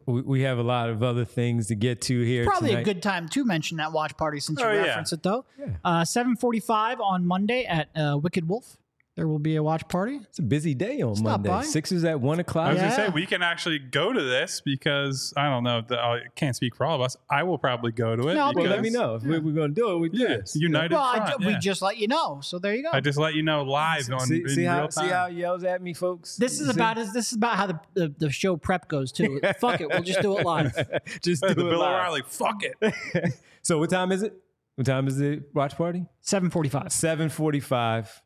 We, 0.05 0.21
we 0.21 0.41
have 0.41 0.59
a 0.59 0.63
lot 0.63 0.89
of 0.89 1.01
other 1.01 1.25
things 1.25 1.67
to 1.67 1.75
get 1.75 2.01
to 2.03 2.21
here. 2.21 2.45
Probably 2.45 2.69
tonight. 2.69 2.81
a 2.81 2.83
good 2.83 3.01
time 3.01 3.27
to 3.29 3.43
mention 3.43 3.77
that 3.77 3.91
watch 3.91 4.15
party 4.17 4.39
since 4.39 4.59
you 4.59 4.65
Oh, 4.65 4.71
yeah. 4.71 4.81
referenced 4.83 5.13
it 5.13 5.23
though. 5.23 5.45
Uh, 5.83 6.01
7:45 6.03 6.99
on 6.99 7.25
Monday 7.25 7.65
at 7.65 7.89
uh, 7.95 8.17
Wicked 8.21 8.47
Wolf. 8.47 8.77
There 9.19 9.27
will 9.27 9.37
be 9.37 9.57
a 9.57 9.61
watch 9.63 9.85
party. 9.89 10.17
It's 10.23 10.39
a 10.39 10.41
busy 10.41 10.73
day 10.73 11.01
on 11.01 11.13
Stop 11.13 11.25
Monday. 11.41 11.49
by. 11.49 11.63
Sixers 11.65 12.05
at 12.05 12.21
one 12.21 12.37
I 12.37 12.41
o'clock. 12.41 12.69
was 12.69 12.77
Yeah. 12.77 12.95
gonna 12.95 13.07
say 13.07 13.13
we 13.13 13.25
can 13.25 13.41
actually 13.41 13.77
go 13.77 14.13
to 14.13 14.21
this 14.23 14.61
because 14.63 15.33
I 15.35 15.49
don't 15.49 15.65
know. 15.65 15.81
The, 15.85 15.99
I 15.99 16.21
can't 16.37 16.55
speak 16.55 16.73
for 16.73 16.85
all 16.85 16.95
of 16.95 17.01
us. 17.01 17.17
I 17.29 17.43
will 17.43 17.57
probably 17.57 17.91
go 17.91 18.15
to 18.15 18.29
it. 18.29 18.35
No, 18.35 18.45
I'll 18.45 18.53
Well, 18.53 18.67
let 18.67 18.79
me 18.81 18.89
know 18.89 19.15
if 19.15 19.23
we, 19.23 19.37
we're 19.39 19.51
going 19.51 19.71
to 19.71 19.75
do 19.75 19.91
it. 19.91 19.97
We 19.97 20.07
do 20.07 20.19
Yeah, 20.19 20.37
this. 20.37 20.55
United 20.55 20.93
Well, 20.93 21.03
I 21.03 21.17
Front. 21.17 21.41
ju- 21.41 21.47
we 21.47 21.55
just 21.57 21.81
let 21.81 21.97
you 21.97 22.07
know. 22.07 22.39
So 22.41 22.59
there 22.59 22.73
you 22.73 22.83
go. 22.83 22.91
I 22.93 23.01
just 23.01 23.17
let 23.17 23.33
you 23.33 23.43
know 23.43 23.63
live 23.63 24.09
on 24.09 24.21
see, 24.21 24.37
in 24.41 24.47
see 24.47 24.63
how 24.63 24.87
time. 24.87 24.91
see 24.91 25.07
how 25.09 25.27
he 25.27 25.41
yells 25.41 25.65
at 25.65 25.81
me, 25.81 25.93
folks. 25.93 26.37
this 26.37 26.61
is 26.61 26.67
See? 26.69 26.73
about 26.73 26.97
as 26.97 27.11
this 27.11 27.27
is 27.27 27.33
about 27.33 27.57
how 27.57 27.67
the, 27.67 27.79
the, 27.95 28.13
the 28.19 28.29
show 28.29 28.55
prep 28.55 28.87
goes 28.87 29.11
too. 29.11 29.41
Fuck 29.59 29.81
it, 29.81 29.89
we'll 29.89 30.01
just 30.01 30.21
do 30.21 30.37
it 30.37 30.45
live. 30.45 30.73
just 31.21 31.41
the 31.41 31.53
do 31.55 31.67
it 31.67 31.71
Bill 31.71 31.79
live. 31.79 31.93
O'Reilly. 31.95 32.21
Fuck 32.25 32.63
it. 32.63 33.33
So 33.63 33.79
what 33.79 33.89
time 33.89 34.13
is 34.13 34.23
it? 34.23 34.33
What 34.75 34.85
time 34.87 35.05
is 35.09 35.17
the 35.17 35.43
watch 35.53 35.75
party? 35.75 36.05
7:45. 36.25 36.89
Seven 36.93 37.27
forty-five. 37.27 38.21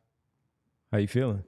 How 0.94 1.00
you 1.00 1.08
feeling? 1.08 1.42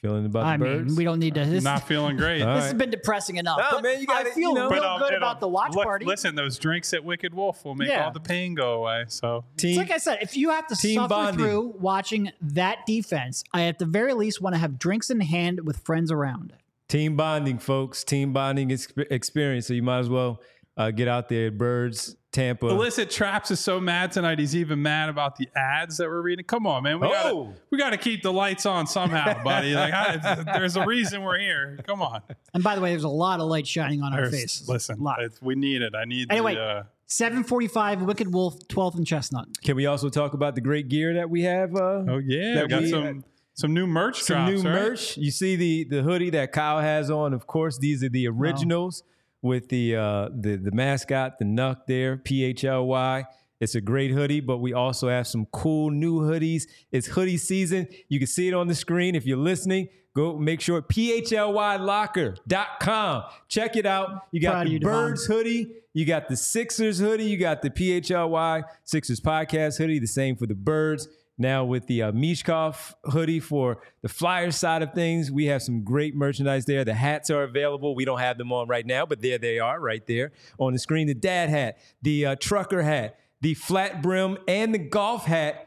Feeling 0.00 0.24
about 0.24 0.44
I 0.46 0.56
the 0.56 0.64
mean, 0.64 0.78
birds? 0.84 0.96
we 0.96 1.04
don't 1.04 1.18
need 1.18 1.34
to. 1.34 1.44
This, 1.44 1.62
Not 1.62 1.86
feeling 1.86 2.16
great. 2.16 2.40
All 2.40 2.54
this 2.54 2.62
right. 2.62 2.68
has 2.68 2.74
been 2.74 2.88
depressing 2.88 3.36
enough. 3.36 3.58
No, 3.58 3.66
but 3.72 3.82
man, 3.82 4.00
you 4.00 4.06
gotta- 4.06 4.30
I 4.30 4.32
feel 4.32 4.48
you 4.50 4.54
know- 4.54 4.70
real 4.70 4.82
um, 4.82 4.98
good 5.00 5.08
it'll- 5.12 5.18
about 5.18 5.40
the 5.40 5.48
watch 5.48 5.74
li- 5.74 5.82
party. 5.84 6.06
Listen, 6.06 6.34
those 6.34 6.58
drinks 6.58 6.94
at 6.94 7.04
Wicked 7.04 7.34
Wolf 7.34 7.62
will 7.62 7.74
make 7.74 7.90
Yeah. 7.90 8.06
all 8.06 8.10
the 8.10 8.20
pain 8.20 8.54
go 8.54 8.72
away. 8.82 9.04
So 9.08 9.44
It's 9.52 9.62
team. 9.64 9.76
like 9.76 9.90
I 9.90 9.98
said, 9.98 10.20
if 10.22 10.34
you 10.34 10.48
have 10.48 10.66
to 10.68 10.76
Team 10.76 10.94
suffer 10.96 11.08
bonding. 11.10 11.44
through 11.44 11.74
watching 11.78 12.30
that 12.40 12.86
defense, 12.86 13.44
I 13.52 13.64
at 13.64 13.78
the 13.78 13.84
very 13.84 14.14
least 14.14 14.40
want 14.40 14.54
to 14.54 14.58
have 14.58 14.78
drinks 14.78 15.10
in 15.10 15.20
hand 15.20 15.60
with 15.66 15.76
friends 15.80 16.10
around. 16.10 16.54
Team 16.88 17.14
bonding, 17.16 17.58
folks. 17.58 18.02
Team 18.02 18.32
bonding 18.32 18.72
ex- 18.72 18.88
experience. 19.10 19.66
So 19.66 19.74
you 19.74 19.82
might 19.82 19.98
as 19.98 20.08
well 20.08 20.40
uh, 20.76 20.90
get 20.90 21.08
out 21.08 21.28
there. 21.28 21.50
Birds, 21.50 22.16
Tampa. 22.32 22.66
Illicit 22.68 23.10
Traps 23.10 23.50
is 23.50 23.60
so 23.60 23.80
mad 23.80 24.12
tonight. 24.12 24.38
He's 24.38 24.54
even 24.54 24.82
mad 24.82 25.08
about 25.08 25.36
the 25.36 25.48
ads 25.56 25.96
that 25.96 26.08
we're 26.08 26.20
reading. 26.22 26.44
Come 26.44 26.66
on, 26.66 26.82
man. 26.82 27.00
We 27.00 27.08
gotta 27.08 27.28
Oh. 27.30 27.54
we 27.70 27.78
gotta 27.78 27.96
keep 27.96 28.22
the 28.22 28.32
lights 28.32 28.66
on 28.66 28.86
somehow, 28.86 29.42
buddy. 29.42 29.74
Like 29.74 29.94
I, 29.94 30.42
there's 30.58 30.76
a 30.76 30.84
reason 30.84 31.22
we're 31.22 31.38
here. 31.38 31.78
Come 31.86 32.02
on. 32.02 32.20
And 32.54 32.62
by 32.62 32.74
the 32.74 32.80
way, 32.82 32.90
there's 32.90 33.04
a 33.04 33.08
lot 33.08 33.40
of 33.40 33.46
light 33.48 33.66
shining 33.66 34.02
on 34.02 34.12
our 34.12 34.22
There's- 34.28 34.32
faces. 34.42 34.68
Listen, 34.68 34.96
it's- 35.18 35.40
we 35.40 35.54
need 35.54 35.80
it. 35.82 35.94
I 35.94 36.04
need 36.04 36.30
Anyway. 36.30 36.54
the 36.56 36.60
uh, 36.60 36.82
745 37.06 38.02
Wicked 38.02 38.32
Wolf, 38.32 38.58
12th 38.68 38.96
and 38.96 39.06
Chestnut. 39.06 39.46
Can 39.62 39.76
we 39.76 39.86
also 39.86 40.08
talk 40.08 40.34
about 40.34 40.54
the 40.54 40.60
great 40.60 40.88
gear 40.88 41.14
that 41.14 41.30
we 41.30 41.42
have? 41.42 41.74
Uh, 41.74 42.02
Oh 42.08 42.18
yeah, 42.24 42.54
that 42.54 42.62
we 42.64 42.68
got 42.68 42.82
we- 42.82 42.90
some 42.90 43.24
some 43.54 43.72
new 43.72 43.86
merch 43.86 44.20
some 44.22 44.46
drops, 44.48 44.62
new 44.62 44.70
right? 44.70 44.82
merch. 44.90 45.16
You 45.16 45.30
see 45.30 45.56
the 45.56 45.84
the 45.84 46.02
hoodie 46.02 46.30
that 46.30 46.52
Kyle 46.52 46.80
has 46.80 47.10
on. 47.10 47.32
Of 47.32 47.46
course, 47.46 47.78
these 47.78 48.04
are 48.04 48.10
the 48.10 48.28
originals 48.28 49.02
with 49.46 49.68
the 49.68 49.96
uh, 49.96 50.28
the 50.34 50.56
the 50.56 50.72
mascot, 50.72 51.38
the 51.38 51.44
Nuck 51.44 51.86
there, 51.86 52.16
P 52.18 52.44
H 52.44 52.64
L 52.64 52.86
Y. 52.86 53.24
It's 53.58 53.74
a 53.74 53.80
great 53.80 54.10
hoodie, 54.10 54.40
but 54.40 54.58
we 54.58 54.74
also 54.74 55.08
have 55.08 55.26
some 55.26 55.46
cool 55.46 55.90
new 55.90 56.20
hoodies. 56.20 56.64
It's 56.92 57.06
hoodie 57.06 57.38
season. 57.38 57.88
You 58.08 58.18
can 58.18 58.26
see 58.26 58.48
it 58.48 58.54
on 58.54 58.68
the 58.68 58.74
screen 58.74 59.14
if 59.14 59.24
you're 59.24 59.38
listening. 59.38 59.88
Go 60.14 60.36
make 60.38 60.60
sure 60.60 60.82
phlYlocker.com. 60.82 63.22
Check 63.48 63.76
it 63.76 63.86
out. 63.86 64.26
You 64.30 64.40
got 64.40 64.52
Proud 64.52 64.66
the 64.66 64.70
you, 64.72 64.78
Devon. 64.78 64.94
Birds 64.94 65.26
hoodie. 65.26 65.72
You 65.92 66.04
got 66.04 66.28
the 66.28 66.36
Sixers 66.36 66.98
hoodie. 66.98 67.24
You 67.24 67.38
got 67.38 67.62
the 67.62 67.70
PHLY 67.70 68.62
Sixers 68.84 69.20
podcast 69.20 69.78
hoodie. 69.78 69.98
The 69.98 70.06
same 70.06 70.36
for 70.36 70.46
the 70.46 70.54
Birds. 70.54 71.08
Now 71.38 71.64
with 71.64 71.86
the 71.86 72.02
uh, 72.02 72.12
Michkov 72.12 72.94
hoodie 73.04 73.40
for 73.40 73.82
the 74.00 74.08
flyer 74.08 74.50
side 74.50 74.82
of 74.82 74.94
things, 74.94 75.30
we 75.30 75.46
have 75.46 75.62
some 75.62 75.82
great 75.84 76.14
merchandise 76.14 76.64
there. 76.64 76.84
The 76.84 76.94
hats 76.94 77.28
are 77.28 77.42
available. 77.42 77.94
We 77.94 78.04
don't 78.06 78.20
have 78.20 78.38
them 78.38 78.52
on 78.52 78.68
right 78.68 78.86
now, 78.86 79.04
but 79.04 79.20
there 79.20 79.36
they 79.36 79.58
are 79.58 79.78
right 79.78 80.06
there 80.06 80.32
on 80.58 80.72
the 80.72 80.78
screen. 80.78 81.06
The 81.06 81.14
dad 81.14 81.50
hat, 81.50 81.78
the 82.00 82.26
uh, 82.26 82.36
trucker 82.40 82.82
hat, 82.82 83.18
the 83.42 83.52
flat 83.54 84.02
brim, 84.02 84.38
and 84.48 84.72
the 84.72 84.78
golf 84.78 85.26
hat. 85.26 85.62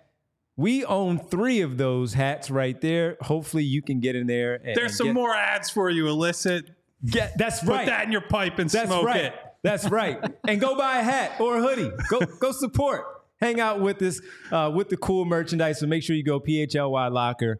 We 0.57 0.83
own 0.83 1.19
three 1.19 1.61
of 1.61 1.77
those 1.77 2.13
hats 2.15 2.49
right 2.49 2.79
there. 2.81 3.15
Hopefully, 3.21 3.63
you 3.63 3.81
can 3.81 3.99
get 4.01 4.15
in 4.17 4.27
there. 4.27 4.55
And, 4.55 4.75
There's 4.75 4.91
and 4.91 4.97
some 4.97 5.07
get- 5.07 5.13
more 5.15 5.33
ads 5.33 5.69
for 5.69 5.89
you, 5.89 6.07
illicit. 6.07 6.71
Get, 7.05 7.37
that's 7.37 7.63
right. 7.63 7.85
Put 7.85 7.91
that 7.91 8.05
in 8.05 8.11
your 8.11 8.19
pipe 8.19 8.59
and 8.59 8.69
That's 8.69 8.87
smoke 8.89 9.05
right. 9.05 9.21
it. 9.25 9.33
That's 9.63 9.89
right. 9.89 10.19
and 10.47 10.59
go 10.59 10.75
buy 10.75 10.97
a 10.99 11.03
hat 11.03 11.39
or 11.39 11.57
a 11.57 11.61
hoodie. 11.61 11.91
Go 12.09 12.19
go 12.41 12.51
support. 12.51 13.05
Hang 13.41 13.59
out 13.59 13.79
with 13.79 14.01
us 14.01 14.21
uh, 14.51 14.71
with 14.73 14.89
the 14.89 14.97
cool 14.97 15.25
merchandise. 15.25 15.79
So 15.79 15.87
make 15.87 16.03
sure 16.03 16.15
you 16.15 16.23
go 16.23 16.39
phlYlocker.com. 16.39 17.59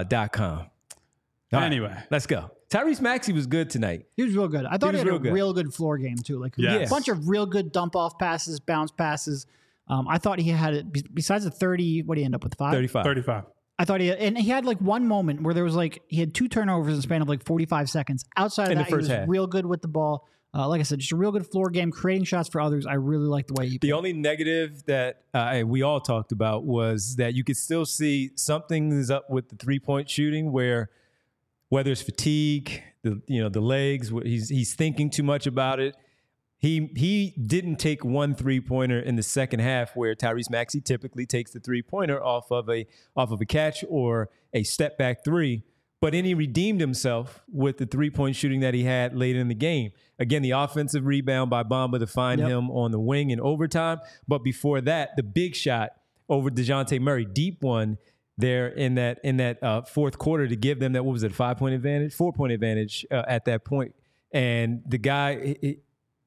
All 0.00 0.66
right, 1.52 1.62
Anyway. 1.64 1.94
let's 2.10 2.26
go. 2.26 2.50
Tyrese 2.70 3.00
Maxey 3.00 3.32
was 3.32 3.46
good 3.46 3.70
tonight. 3.70 4.06
He 4.16 4.22
was 4.22 4.34
real 4.36 4.48
good. 4.48 4.66
I 4.66 4.76
thought 4.76 4.92
was 4.92 4.94
he, 4.94 4.98
had 4.98 5.06
real 5.06 5.16
a 5.16 5.20
good. 5.20 5.32
real 5.32 5.52
good 5.54 5.72
floor 5.72 5.96
game 5.96 6.18
too. 6.18 6.38
Like 6.38 6.52
Yes. 6.58 6.88
a 6.88 6.90
bunch 6.90 7.08
of 7.08 7.28
real 7.28 7.46
good 7.46 7.72
dump 7.72 7.96
off 7.96 8.18
passes, 8.18 8.60
bounce 8.60 8.90
passes. 8.90 9.46
Um, 9.88 10.06
I 10.06 10.18
thought 10.18 10.38
he 10.38 10.50
had 10.50 10.74
it 10.74 11.14
besides 11.14 11.44
the 11.44 11.50
30. 11.50 12.02
What 12.02 12.16
did 12.16 12.20
he 12.20 12.24
end 12.26 12.34
up 12.34 12.44
with? 12.44 12.54
Five. 12.56 12.72
35. 12.74 13.04
35. 13.04 13.44
I 13.78 13.84
thought 13.86 14.00
he 14.02 14.08
had, 14.08 14.18
and 14.18 14.36
he 14.36 14.50
had 14.50 14.66
like 14.66 14.78
one 14.82 15.06
moment 15.06 15.42
where 15.42 15.54
there 15.54 15.64
was 15.64 15.76
like 15.76 16.02
he 16.08 16.20
had 16.20 16.34
two 16.34 16.48
turnovers 16.48 16.88
in 16.92 16.96
the 16.96 17.02
span 17.02 17.22
of 17.22 17.28
like 17.28 17.42
45 17.44 17.88
seconds. 17.88 18.26
Outside 18.36 18.64
of 18.64 18.72
In 18.72 18.78
the 18.78 18.84
that, 18.84 18.88
he 18.88 18.90
first 18.90 19.08
was 19.08 19.16
half. 19.16 19.28
real 19.28 19.46
good 19.46 19.64
with 19.64 19.80
the 19.80 19.88
ball. 19.88 20.28
Uh, 20.54 20.66
like 20.66 20.80
I 20.80 20.82
said, 20.82 20.98
just 20.98 21.12
a 21.12 21.16
real 21.16 21.30
good 21.30 21.46
floor 21.46 21.68
game, 21.68 21.90
creating 21.90 22.24
shots 22.24 22.48
for 22.48 22.60
others. 22.60 22.86
I 22.86 22.94
really 22.94 23.26
like 23.26 23.46
the 23.46 23.54
way 23.54 23.66
he. 23.66 23.72
The 23.72 23.88
played. 23.88 23.92
only 23.92 24.12
negative 24.14 24.82
that 24.86 25.22
uh, 25.34 25.62
we 25.66 25.82
all 25.82 26.00
talked 26.00 26.32
about 26.32 26.64
was 26.64 27.16
that 27.16 27.34
you 27.34 27.44
could 27.44 27.56
still 27.56 27.84
see 27.84 28.30
something 28.34 28.90
is 28.92 29.10
up 29.10 29.28
with 29.28 29.50
the 29.50 29.56
three 29.56 29.78
point 29.78 30.08
shooting, 30.08 30.50
where 30.50 30.88
whether 31.68 31.90
it's 31.90 32.00
fatigue, 32.00 32.82
the 33.02 33.20
you 33.26 33.42
know 33.42 33.50
the 33.50 33.60
legs, 33.60 34.10
he's 34.24 34.48
he's 34.48 34.74
thinking 34.74 35.10
too 35.10 35.22
much 35.22 35.46
about 35.46 35.80
it. 35.80 35.94
He 36.56 36.90
he 36.96 37.34
didn't 37.40 37.76
take 37.76 38.04
one 38.04 38.34
three 38.34 38.60
pointer 38.60 38.98
in 38.98 39.16
the 39.16 39.22
second 39.22 39.60
half, 39.60 39.94
where 39.94 40.14
Tyrese 40.14 40.50
Maxey 40.50 40.80
typically 40.80 41.26
takes 41.26 41.50
the 41.50 41.60
three 41.60 41.82
pointer 41.82 42.22
off 42.22 42.50
of 42.50 42.70
a 42.70 42.86
off 43.14 43.30
of 43.30 43.40
a 43.42 43.46
catch 43.46 43.84
or 43.88 44.30
a 44.54 44.62
step 44.62 44.96
back 44.96 45.24
three. 45.24 45.62
But 46.00 46.12
then 46.12 46.24
he 46.24 46.34
redeemed 46.34 46.80
himself 46.80 47.42
with 47.52 47.78
the 47.78 47.86
three 47.86 48.10
point 48.10 48.36
shooting 48.36 48.60
that 48.60 48.72
he 48.74 48.84
had 48.84 49.16
late 49.16 49.34
in 49.36 49.48
the 49.48 49.54
game. 49.54 49.90
Again, 50.18 50.42
the 50.42 50.52
offensive 50.52 51.04
rebound 51.06 51.50
by 51.50 51.62
Bamba 51.64 51.98
to 51.98 52.06
find 52.06 52.40
Yep. 52.40 52.48
him 52.50 52.70
on 52.70 52.92
the 52.92 53.00
wing 53.00 53.30
in 53.30 53.40
overtime. 53.40 53.98
But 54.28 54.44
before 54.44 54.80
that, 54.82 55.16
the 55.16 55.22
big 55.24 55.56
shot 55.56 55.90
over 56.28 56.50
Dejounte 56.50 57.00
Murray, 57.00 57.24
deep 57.24 57.62
one 57.62 57.98
there 58.36 58.68
in 58.68 58.94
that 58.94 59.18
in 59.24 59.38
that 59.38 59.60
uh, 59.62 59.82
fourth 59.82 60.16
quarter 60.18 60.46
to 60.46 60.54
give 60.54 60.78
them 60.78 60.92
that 60.92 61.04
what 61.04 61.12
was 61.12 61.24
it 61.24 61.34
five 61.34 61.56
point 61.56 61.74
advantage, 61.74 62.14
four 62.14 62.32
point 62.32 62.52
advantage 62.52 63.04
uh, 63.10 63.24
at 63.26 63.44
that 63.46 63.64
point. 63.64 63.92
And 64.32 64.82
the 64.86 64.98
guy, 64.98 65.30
it- 65.30 65.58
it- 65.62 65.78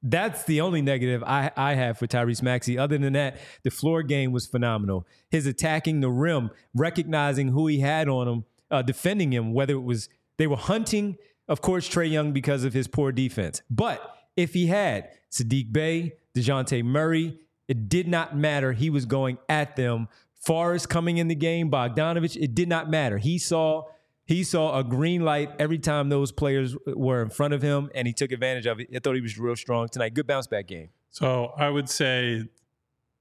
that's 0.04 0.42
the 0.46 0.60
only 0.60 0.82
negative 0.82 1.22
I, 1.22 1.52
I 1.56 1.74
have 1.74 1.96
for 1.96 2.08
Tyrese 2.08 2.42
Maxey. 2.42 2.76
Other 2.76 2.98
than 2.98 3.12
that, 3.12 3.38
the 3.62 3.70
floor 3.70 4.02
game 4.02 4.32
was 4.32 4.46
phenomenal. 4.48 5.06
His 5.30 5.46
attacking 5.46 6.00
the 6.00 6.10
rim, 6.10 6.50
recognizing 6.74 7.48
who 7.48 7.68
he 7.68 7.78
had 7.78 8.08
on 8.08 8.26
him, 8.26 8.44
uh, 8.72 8.82
defending 8.82 9.32
him, 9.32 9.52
whether 9.52 9.74
it 9.74 9.82
was 9.82 10.08
they 10.38 10.46
were 10.46 10.56
hunting, 10.56 11.16
of 11.48 11.60
course, 11.60 11.88
Trae 11.88 12.10
Young 12.10 12.32
because 12.32 12.64
of 12.64 12.72
his 12.72 12.88
poor 12.88 13.12
defense. 13.12 13.62
But 13.70 14.16
if 14.36 14.54
he 14.54 14.66
had 14.66 15.10
Sadiq 15.30 15.72
Bey, 15.72 16.14
DeJounte 16.34 16.82
Murray, 16.84 17.38
it 17.68 17.88
did 17.88 18.08
not 18.08 18.36
matter. 18.36 18.72
He 18.72 18.90
was 18.90 19.04
going 19.04 19.38
at 19.48 19.76
them. 19.76 20.08
Forrest 20.34 20.88
coming 20.88 21.18
in 21.18 21.28
the 21.28 21.34
game, 21.34 21.70
Bogdanovich, 21.70 22.36
it 22.36 22.54
did 22.54 22.68
not 22.68 22.90
matter. 22.90 23.18
He 23.18 23.38
saw 23.38 23.84
he 24.24 24.44
saw 24.44 24.78
a 24.78 24.84
green 24.84 25.22
light 25.22 25.50
every 25.58 25.78
time 25.78 26.08
those 26.08 26.32
players 26.32 26.76
were 26.86 27.22
in 27.22 27.28
front 27.28 27.54
of 27.54 27.60
him, 27.60 27.90
and 27.94 28.06
he 28.06 28.12
took 28.12 28.32
advantage 28.32 28.66
of 28.66 28.80
it. 28.80 28.88
I 28.94 28.98
thought 28.98 29.14
he 29.14 29.20
was 29.20 29.38
real 29.38 29.56
strong 29.56 29.88
tonight. 29.88 30.14
Good 30.14 30.26
bounce 30.26 30.46
back 30.46 30.68
game. 30.68 30.88
So 31.10 31.52
I 31.56 31.68
would 31.68 31.88
say 31.88 32.48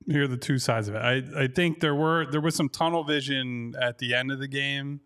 here 0.08 0.24
are 0.24 0.28
the 0.28 0.38
two 0.38 0.58
sides 0.58 0.88
of 0.88 0.95
it. 0.95 0.99
I, 0.99 1.43
I 1.43 1.47
think 1.47 1.80
there 1.80 1.95
were 1.95 2.26
there 2.32 2.41
was 2.41 2.56
some 2.56 2.70
tunnel 2.70 3.04
vision 3.04 3.76
at 3.80 3.97
the 3.97 4.16
end 4.16 4.32
of 4.32 4.39
the 4.39 4.47
game 4.47 5.02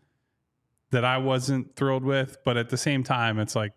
that 0.96 1.04
I 1.04 1.18
wasn't 1.18 1.76
thrilled 1.76 2.06
with, 2.06 2.38
but 2.46 2.56
at 2.56 2.70
the 2.70 2.78
same 2.78 3.04
time, 3.04 3.38
it's 3.38 3.54
like 3.54 3.74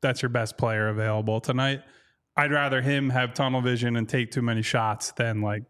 that's 0.00 0.20
your 0.20 0.30
best 0.30 0.58
player 0.58 0.88
available 0.88 1.40
tonight. 1.40 1.80
I'd 2.36 2.50
rather 2.50 2.82
him 2.82 3.10
have 3.10 3.34
tunnel 3.34 3.60
vision 3.60 3.94
and 3.94 4.08
take 4.08 4.32
too 4.32 4.42
many 4.42 4.62
shots 4.62 5.12
than 5.12 5.42
like 5.42 5.62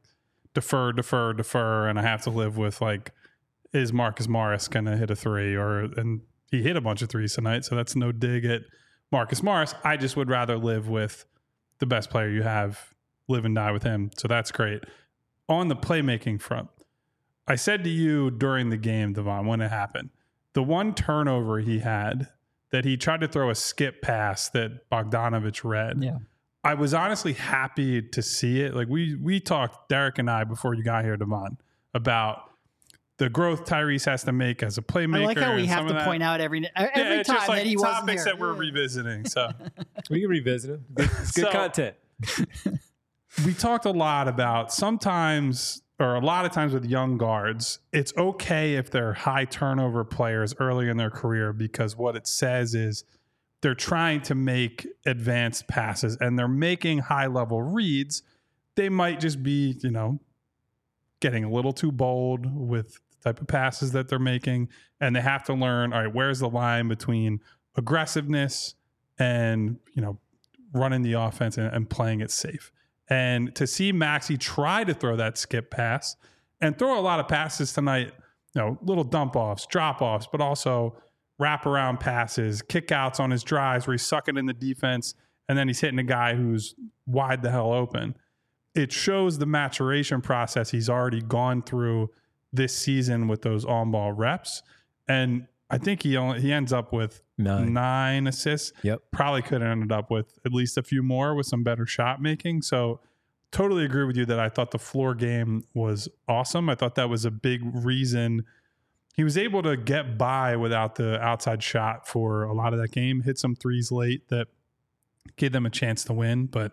defer, 0.55 0.93
defer, 0.93 1.35
defer, 1.35 1.87
and 1.87 1.99
I 1.99 2.03
have 2.03 2.23
to 2.23 2.31
live 2.31 2.57
with 2.57 2.81
like 2.81 3.13
is 3.75 3.93
Marcus 3.93 4.27
Morris 4.27 4.69
gonna 4.69 4.97
hit 4.97 5.11
a 5.11 5.17
three 5.17 5.55
or 5.55 5.81
and 5.81 6.23
he 6.51 6.63
hit 6.63 6.79
a 6.79 6.81
bunch 6.81 7.03
of 7.03 7.11
threes 7.11 7.35
tonight, 7.35 7.67
so 7.67 7.77
that's 7.77 7.95
no 7.95 8.11
dig 8.11 8.47
at 8.47 8.63
Marcus 9.13 9.43
Morris. 9.43 9.75
I 9.85 9.99
just 9.99 10.17
would 10.17 10.31
rather 10.31 10.57
live 10.57 10.89
with 10.89 11.27
the 11.79 11.85
best 11.85 12.09
player 12.09 12.31
you 12.31 12.43
have, 12.43 12.95
live 13.29 13.45
and 13.45 13.55
die 13.55 13.71
with 13.71 13.83
him. 13.83 14.13
So 14.17 14.29
that's 14.29 14.51
great. 14.51 14.83
On 15.47 15.69
the 15.69 15.77
playmaking 15.77 16.41
front, 16.41 16.71
I 17.47 17.57
said 17.57 17.85
to 17.85 17.91
you 17.91 18.31
during 18.31 18.71
the 18.71 18.79
game, 18.79 19.13
Devon, 19.13 19.45
when 19.47 19.61
it 19.61 19.69
happened, 19.69 20.09
the 20.57 20.63
one 20.63 20.95
turnover 20.95 21.59
he 21.59 21.81
had 21.81 22.29
that 22.71 22.87
he 22.87 22.97
tried 22.97 23.21
to 23.21 23.29
throw 23.29 23.51
a 23.51 23.55
skip 23.55 24.01
pass 24.01 24.49
that 24.49 24.89
Bogdanovich 24.91 25.63
read. 25.63 26.03
Yeah. 26.03 26.17
I 26.65 26.73
was 26.73 26.95
honestly 26.95 27.35
happy 27.35 28.01
to 28.01 28.23
see 28.23 28.63
it. 28.63 28.75
Like 28.75 28.89
we 28.89 29.17
we 29.17 29.39
talked, 29.39 29.91
Derek 29.91 30.17
and 30.19 30.31
I, 30.31 30.45
before 30.45 30.73
you 30.73 30.83
got 30.83 31.05
here, 31.05 31.15
Devon, 31.19 31.59
about 31.93 32.51
the 33.19 33.29
growth 33.29 33.67
Tyrese 33.67 34.07
has 34.07 34.25
to 34.25 34.33
make 34.33 34.63
as 34.63 34.79
a 34.79 34.83
playmaker. 34.83 35.21
I 35.23 35.27
like 35.27 35.39
how 35.39 35.55
we 35.57 35.67
have 35.67 35.87
to 35.89 35.93
that. 35.93 36.07
point 36.07 36.23
out 36.23 36.41
every 36.41 36.67
uh, 36.75 36.87
every 36.95 37.17
yeah, 37.19 37.23
time 37.23 37.37
just 37.37 37.49
like 37.51 37.59
that 37.59 37.67
he 37.67 37.77
wasn't 37.77 37.95
topics 38.07 38.25
that 38.25 38.39
we're 38.39 38.55
revisiting. 38.55 39.27
So 39.27 39.51
We 40.11 40.23
can 40.23 40.31
revisit 40.31 40.71
him. 40.71 40.87
It's 40.97 41.33
good 41.33 41.45
So- 41.45 41.53
content. 41.53 41.97
we 43.45 43.53
talked 43.53 43.85
a 43.85 43.91
lot 43.91 44.27
about 44.27 44.73
sometimes 44.73 45.83
or 45.99 46.15
a 46.15 46.21
lot 46.21 46.45
of 46.45 46.53
times 46.53 46.75
with 46.75 46.85
young 46.85 47.17
guards, 47.17 47.79
it's 47.93 48.13
okay 48.17 48.75
if 48.75 48.91
they're 48.91 49.15
high 49.15 49.47
turnover 49.47 50.05
players 50.05 50.55
early 50.59 50.89
in 50.89 50.97
their 50.97 51.11
career 51.11 51.53
because 51.53 51.97
what 51.97 52.17
it 52.17 52.27
says 52.27 52.75
is 52.75 53.05
they're 53.63 53.75
trying 53.75 54.21
to 54.23 54.35
make 54.35 54.87
advanced 55.07 55.67
passes 55.69 56.17
and 56.21 56.39
they're 56.39 56.49
making 56.49 56.99
high 56.99 57.27
level 57.27 57.63
reads. 57.63 58.23
They 58.75 58.91
might 58.91 59.21
just 59.21 59.43
be, 59.43 59.79
you 59.83 59.91
know, 59.91 60.21
getting 61.21 61.45
a 61.45 61.51
little 61.51 61.73
too 61.73 61.91
bold 61.91 62.47
with 62.55 63.01
the 63.11 63.33
type 63.33 63.41
of 63.41 63.47
passes 63.47 63.93
that 63.93 64.09
they're 64.09 64.19
making. 64.19 64.69
And 65.01 65.17
they 65.17 65.23
have 65.23 65.45
to 65.45 65.55
learn, 65.55 65.95
all 65.95 66.05
right, 66.05 66.15
where's 66.15 66.41
the 66.41 66.49
line 66.51 66.89
between 66.89 67.41
aggressiveness 67.75 68.75
and, 69.19 69.79
you 69.95 70.03
know, 70.03 70.19
running 70.75 71.01
the 71.01 71.15
offense 71.15 71.57
and, 71.57 71.73
and 71.75 71.89
playing 71.89 72.21
it 72.21 72.31
safe. 72.31 72.71
And 73.09 73.55
to 73.55 73.67
see 73.67 73.93
Maxey 73.93 74.37
try 74.37 74.85
to 74.85 74.95
throw 74.95 75.17
that 75.17 75.39
skip 75.39 75.71
pass 75.71 76.17
and 76.61 76.79
throw 76.79 76.99
a 76.99 77.01
lot 77.01 77.21
of 77.21 77.29
passes 77.29 77.73
tonight, 77.73 78.13
you 78.55 78.61
know, 78.61 78.79
little 78.83 79.05
dump 79.05 79.37
offs, 79.37 79.67
drop 79.67 80.03
offs, 80.03 80.27
but 80.31 80.41
also 80.41 80.97
wraparound 81.41 82.01
passes, 82.01 82.63
kickouts 82.63 83.21
on 83.21 83.31
his 83.31 83.43
drives 83.43 83.87
where 83.87 83.93
he's 83.93 84.03
sucking 84.03 84.37
in 84.37 84.47
the 84.47 84.55
defense 84.55 85.15
and 85.49 85.57
then 85.57 85.69
he's 85.69 85.81
hitting 85.81 85.99
a 85.99 86.05
guy 86.05 86.35
who's 86.35 86.75
wide 87.07 87.43
the 87.43 87.51
hell 87.51 87.73
open. 87.73 88.17
It 88.75 88.93
shows 88.93 89.39
the 89.39 89.47
maturation 89.47 90.21
process 90.21 90.71
he's 90.71 90.91
already 90.91 91.23
gone 91.23 91.63
through 91.63 92.11
this 92.53 92.77
season 92.77 93.29
with 93.29 93.43
those 93.43 93.65
on 93.65 93.91
ball 93.91 94.13
reps. 94.13 94.63
And 95.09 95.47
I 95.69 95.79
think 95.79 96.03
he 96.03 96.17
only 96.17 96.41
he 96.41 96.53
ends 96.53 96.73
up 96.73 96.93
with 96.93 97.23
Nine. 97.39 97.73
nine 97.73 98.27
assists 98.27 98.73
Yep. 98.83 99.03
probably 99.11 99.43
could 99.43 99.61
have 99.63 99.71
ended 99.71 99.93
up 99.93 100.11
with 100.11 100.39
at 100.45 100.53
least 100.53 100.79
a 100.79 100.83
few 100.83 101.03
more 101.03 101.35
with 101.35 101.47
some 101.47 101.63
better 101.65 101.87
shot 101.87 102.23
making. 102.23 102.63
So 102.63 103.01
totally 103.51 103.85
agree 103.85 104.05
with 104.05 104.17
you 104.17 104.25
that 104.27 104.39
I 104.39 104.49
thought 104.49 104.71
the 104.71 104.79
floor 104.79 105.15
game 105.15 105.65
was 105.75 106.09
awesome. 106.29 106.69
I 106.69 106.75
thought 106.77 106.95
that 106.95 107.09
was 107.09 107.25
a 107.25 107.31
big 107.31 107.61
reason 107.65 108.45
he 109.17 109.25
was 109.25 109.39
able 109.39 109.63
to 109.63 109.79
get 109.79 110.19
by 110.19 110.57
without 110.57 110.97
the 110.97 111.19
outside 111.23 111.63
shot 111.63 112.07
for 112.07 112.43
a 112.43 112.53
lot 112.53 112.75
of 112.75 112.79
that 112.81 112.93
game. 112.93 113.23
Hit 113.23 113.39
some 113.39 113.57
threes 113.57 113.91
late 113.91 114.29
that 114.29 114.47
gave 115.37 115.53
them 115.53 115.65
a 115.65 115.71
chance 115.71 116.05
to 116.05 116.13
win, 116.13 116.47
but 116.47 116.73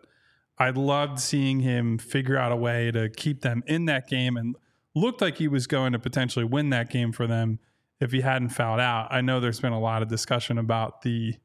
I 0.60 0.72
loved 0.72 1.20
seeing 1.20 1.62
him 1.62 1.98
figure 1.98 2.38
out 2.38 2.52
a 2.52 2.56
way 2.58 2.92
to 2.92 3.10
keep 3.10 3.42
them 3.42 3.64
in 3.66 3.86
that 3.86 4.08
game 4.10 4.36
and 4.36 4.58
looked 4.94 5.22
like 5.22 5.38
he 5.38 5.48
was 5.48 5.68
going 5.68 5.94
to 5.94 6.00
potentially 6.00 6.44
win 6.46 6.70
that 6.72 6.90
game 6.92 7.12
for 7.14 7.28
them 7.28 7.60
if 8.00 8.12
he 8.12 8.22
hadn't 8.22 8.50
fouled 8.50 8.80
out. 8.80 9.08
I 9.12 9.22
know 9.22 9.40
there's 9.40 9.60
been 9.60 9.74
a 9.74 9.80
lot 9.80 10.02
of 10.02 10.08
discussion 10.10 10.58
about 10.58 11.02
the 11.04 11.36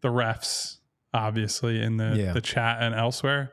the 0.00 0.08
refs, 0.08 0.78
obviously, 1.14 1.80
in 1.80 1.96
the, 1.96 2.16
Yeah. 2.16 2.32
the 2.32 2.40
chat 2.40 2.78
and 2.82 2.92
elsewhere. 2.94 3.52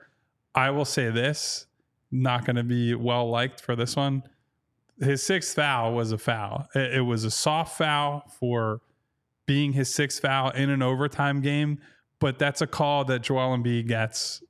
I 0.56 0.72
will 0.72 0.86
say 0.86 1.12
this, 1.12 1.68
not 2.12 2.44
going 2.44 2.56
to 2.56 2.64
be 2.64 2.96
well 2.96 3.30
liked 3.30 3.62
for 3.62 3.76
this 3.76 3.96
one. 3.96 4.24
His 5.00 5.22
sixth 5.22 5.54
foul 5.56 5.94
was 5.94 6.12
a 6.12 6.18
foul. 6.18 6.68
It, 6.74 6.96
it 6.96 7.02
was 7.02 7.24
a 7.24 7.30
soft 7.32 7.78
foul 7.78 8.24
for 8.40 8.82
being 9.46 9.74
his 9.74 9.94
sixth 9.94 10.22
foul 10.22 10.50
in 10.52 10.70
an 10.72 10.82
overtime 10.82 11.40
game, 11.42 11.80
but 12.20 12.40
that's 12.40 12.62
a 12.62 12.68
call 12.68 13.06
that 13.06 13.22
Joel 13.22 13.56
Embiid 13.56 13.88
gets 13.88 14.42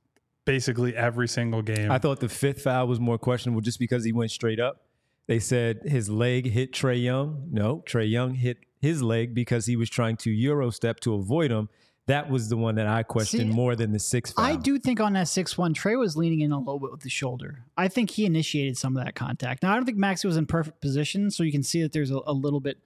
basically 0.46 0.96
every 0.96 1.28
single 1.28 1.60
game. 1.62 1.90
I 1.90 1.98
thought 1.98 2.20
the 2.20 2.28
fifth 2.30 2.62
foul 2.62 2.88
was 2.88 2.98
more 2.98 3.18
questionable 3.18 3.60
just 3.60 3.78
because 3.78 4.04
he 4.06 4.12
went 4.12 4.30
straight 4.30 4.58
up. 4.58 4.80
They 5.26 5.38
said 5.38 5.80
his 5.84 6.08
leg 6.08 6.50
hit 6.50 6.72
Trae 6.72 7.02
Young. 7.02 7.48
No, 7.50 7.82
Trae 7.86 8.10
Young 8.10 8.34
hit 8.34 8.58
his 8.80 9.02
leg 9.02 9.34
because 9.34 9.66
he 9.66 9.76
was 9.76 9.88
trying 9.88 10.16
to 10.18 10.30
euro 10.30 10.70
step 10.70 11.00
to 11.00 11.14
avoid 11.14 11.50
him. 11.50 11.68
That 12.06 12.28
was 12.28 12.48
the 12.48 12.56
one 12.56 12.74
that 12.74 12.88
I 12.88 13.04
questioned 13.04 13.50
See, 13.50 13.56
more 13.56 13.76
than 13.76 13.92
the 13.92 14.00
six. 14.00 14.32
foul. 14.32 14.44
I 14.44 14.56
do 14.56 14.78
think 14.78 14.98
on 14.98 15.12
that 15.12 15.28
6 15.28 15.56
1, 15.56 15.74
Trae 15.74 15.96
was 15.96 16.16
leaning 16.16 16.40
in 16.40 16.50
a 16.50 16.58
little 16.58 16.80
bit 16.80 16.90
with 16.90 17.02
the 17.02 17.10
shoulder. 17.10 17.64
I 17.76 17.86
think 17.86 18.10
he 18.10 18.24
initiated 18.24 18.76
some 18.76 18.96
of 18.96 19.04
that 19.04 19.14
contact. 19.14 19.62
Now, 19.62 19.72
I 19.72 19.76
don't 19.76 19.84
think 19.84 19.98
Maxey 19.98 20.26
was 20.26 20.36
in 20.36 20.46
perfect 20.46 20.80
position, 20.80 21.30
so 21.30 21.44
you 21.44 21.52
can 21.52 21.62
see 21.62 21.82
that 21.82 21.92
there's 21.92 22.10
a, 22.10 22.18
a 22.26 22.32
little 22.32 22.58
bit 22.58 22.78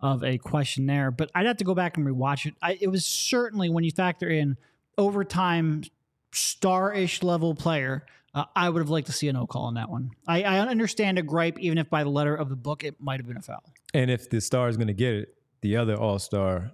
of 0.00 0.24
a 0.24 0.38
question 0.38 0.86
there, 0.86 1.10
but 1.10 1.30
I'd 1.34 1.44
have 1.44 1.58
to 1.58 1.64
go 1.64 1.74
back 1.74 1.98
and 1.98 2.06
rewatch 2.06 2.46
it. 2.46 2.54
I, 2.62 2.78
it 2.80 2.88
was 2.88 3.04
certainly, 3.04 3.68
when 3.68 3.84
you 3.84 3.90
factor 3.90 4.30
in 4.30 4.56
overtime 4.96 5.82
star 6.32 6.94
ish 6.94 7.22
level 7.22 7.54
player, 7.54 8.06
uh, 8.34 8.44
I 8.54 8.68
would 8.68 8.80
have 8.80 8.90
liked 8.90 9.06
to 9.08 9.12
see 9.12 9.28
a 9.28 9.32
no 9.32 9.46
call 9.46 9.64
on 9.64 9.74
that 9.74 9.90
one. 9.90 10.10
I, 10.26 10.42
I 10.42 10.58
understand 10.60 11.18
a 11.18 11.22
gripe, 11.22 11.58
even 11.58 11.78
if 11.78 11.90
by 11.90 12.04
the 12.04 12.10
letter 12.10 12.34
of 12.34 12.48
the 12.48 12.56
book 12.56 12.84
it 12.84 12.96
might 13.00 13.18
have 13.20 13.26
been 13.26 13.36
a 13.36 13.42
foul. 13.42 13.62
And 13.94 14.10
if 14.10 14.30
the 14.30 14.40
star 14.40 14.68
is 14.68 14.76
going 14.76 14.86
to 14.88 14.94
get 14.94 15.14
it, 15.14 15.34
the 15.62 15.76
other 15.76 15.94
All 15.96 16.18
Star, 16.18 16.70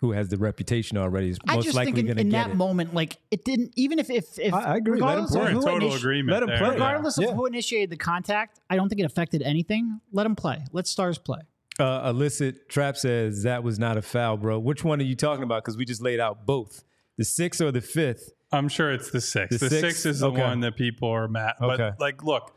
who 0.00 0.12
has 0.12 0.28
the 0.28 0.36
reputation 0.36 0.96
already, 0.98 1.30
is 1.30 1.38
I 1.48 1.56
most 1.56 1.74
likely 1.74 1.92
think 1.92 2.06
going 2.08 2.10
in, 2.10 2.16
to 2.16 2.20
in 2.22 2.28
that 2.30 2.54
moment, 2.56 2.94
like 2.94 3.16
it 3.30 3.44
didn't, 3.44 3.72
even 3.76 3.98
if, 3.98 4.10
if, 4.10 4.38
if 4.38 4.52
I- 4.54 4.74
I 4.74 4.76
agree. 4.76 5.00
Let 5.00 5.18
him 5.18 5.24
play. 5.26 5.40
of 5.40 5.46
We're 5.46 5.50
in 5.50 5.60
total 5.62 5.90
initi- 5.90 5.96
agreement. 5.98 6.32
let 6.32 6.42
him 6.42 6.58
play. 6.58 6.70
regardless 6.70 7.18
Yeah. 7.18 7.28
of 7.28 7.34
who 7.34 7.46
initiated 7.46 7.90
the 7.90 7.96
contact, 7.96 8.60
I 8.68 8.76
don't 8.76 8.88
think 8.88 9.00
it 9.00 9.04
affected 9.04 9.42
anything. 9.42 10.00
Let 10.12 10.26
him 10.26 10.36
play. 10.36 10.64
Let 10.72 10.86
stars 10.86 11.18
play. 11.18 11.40
Uh, 11.78 12.10
illicit 12.10 12.68
trap 12.68 12.96
says 12.98 13.42
that 13.44 13.62
was 13.64 13.78
not 13.78 13.96
a 13.96 14.02
foul, 14.02 14.36
bro. 14.36 14.58
Which 14.58 14.84
one 14.84 15.00
are 15.00 15.04
you 15.04 15.16
talking 15.16 15.44
about? 15.44 15.64
Because 15.64 15.78
we 15.78 15.86
just 15.86 16.02
laid 16.02 16.20
out 16.20 16.44
both 16.44 16.84
the 17.16 17.24
sixth 17.24 17.60
or 17.62 17.72
the 17.72 17.80
fifth. 17.80 18.32
I'm 18.52 18.68
sure 18.68 18.92
it's 18.92 19.10
the 19.10 19.20
six. 19.20 19.58
The 19.58 19.68
The, 19.68 19.70
six? 19.70 19.80
six 19.80 20.06
is 20.06 20.20
the 20.20 20.30
Okay. 20.30 20.42
one 20.42 20.60
that 20.60 20.76
people 20.76 21.08
are 21.08 21.28
mad. 21.28 21.54
But 21.60 21.80
Okay. 21.80 21.96
like, 22.00 22.24
look, 22.24 22.54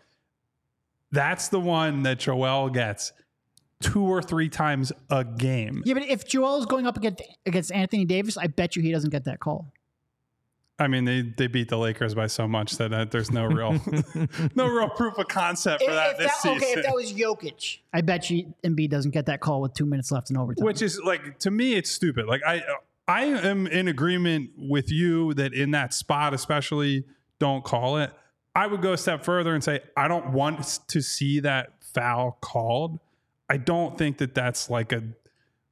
that's 1.12 1.50
the 1.50 1.60
one 1.60 2.04
that 2.04 2.20
Joel 2.20 2.70
gets 2.70 3.14
two 3.80 4.02
or 4.04 4.22
three 4.22 4.50
times 4.50 4.92
a 5.10 5.24
game. 5.24 5.84
Yeah, 5.86 5.94
but 5.94 6.04
if 6.04 6.26
Joel 6.28 6.58
is 6.58 6.66
going 6.66 6.88
up 6.88 6.98
against 6.98 7.22
against 7.46 7.72
Anthony 7.72 8.06
Davis, 8.06 8.38
I 8.38 8.48
bet 8.48 8.76
you 8.76 8.82
he 8.82 8.92
doesn't 8.92 9.10
get 9.12 9.26
that 9.26 9.40
call. 9.40 9.72
I 10.80 10.88
mean, 10.88 11.06
they 11.06 11.22
they 11.22 11.46
beat 11.46 11.70
the 11.70 11.78
Lakers 11.78 12.16
by 12.16 12.26
so 12.28 12.48
much 12.48 12.78
that 12.78 12.92
uh, 12.92 13.06
there's 13.06 13.30
no 13.30 13.46
real 13.46 13.74
no 14.56 14.68
real 14.68 14.90
proof 14.90 15.18
of 15.20 15.28
concept 15.28 15.84
for 15.84 15.90
If- 15.92 15.96
that 15.96 16.12
if 16.14 16.18
this 16.18 16.28
that- 16.32 16.42
season. 16.42 16.58
okay, 16.58 16.72
if 16.80 16.86
that 16.86 16.96
was 16.96 17.14
Jokic, 17.14 17.78
I 17.94 18.02
bet 18.02 18.30
you 18.32 18.54
Embiid 18.64 18.90
doesn't 18.90 19.12
get 19.12 19.28
that 19.28 19.40
call 19.40 19.62
with 19.62 19.76
two 19.76 19.86
minutes 19.86 20.12
left 20.12 20.32
in 20.32 20.38
overtime. 20.38 20.66
Which 20.66 20.82
is 20.82 21.00
like 21.06 21.38
to 21.40 21.52
me, 21.52 21.76
it's 21.76 21.92
stupid. 21.92 22.26
Like 22.26 22.42
I 22.46 22.64
I 23.08 23.26
am 23.26 23.68
in 23.68 23.88
agreement 23.88 24.52
with 24.58 24.92
you 24.92 25.34
that 25.34 25.54
in 25.54 25.72
that 25.72 25.94
spot, 25.94 26.34
especially, 26.34 27.04
don't 27.40 27.64
call 27.64 27.98
it. 27.98 28.12
I 28.56 28.68
would 28.68 28.82
go 28.82 28.94
a 28.94 28.98
step 28.98 29.26
further 29.26 29.54
and 29.54 29.64
say 29.64 29.82
I 29.98 30.08
don't 30.08 30.32
want 30.32 30.80
to 30.88 31.02
see 31.02 31.40
that 31.42 31.74
foul 31.94 32.38
called. 32.42 33.00
I 33.50 33.58
don't 33.58 33.98
think 33.98 34.20
that 34.20 34.34
that's 34.34 34.70
like 34.70 34.92
a 34.94 35.04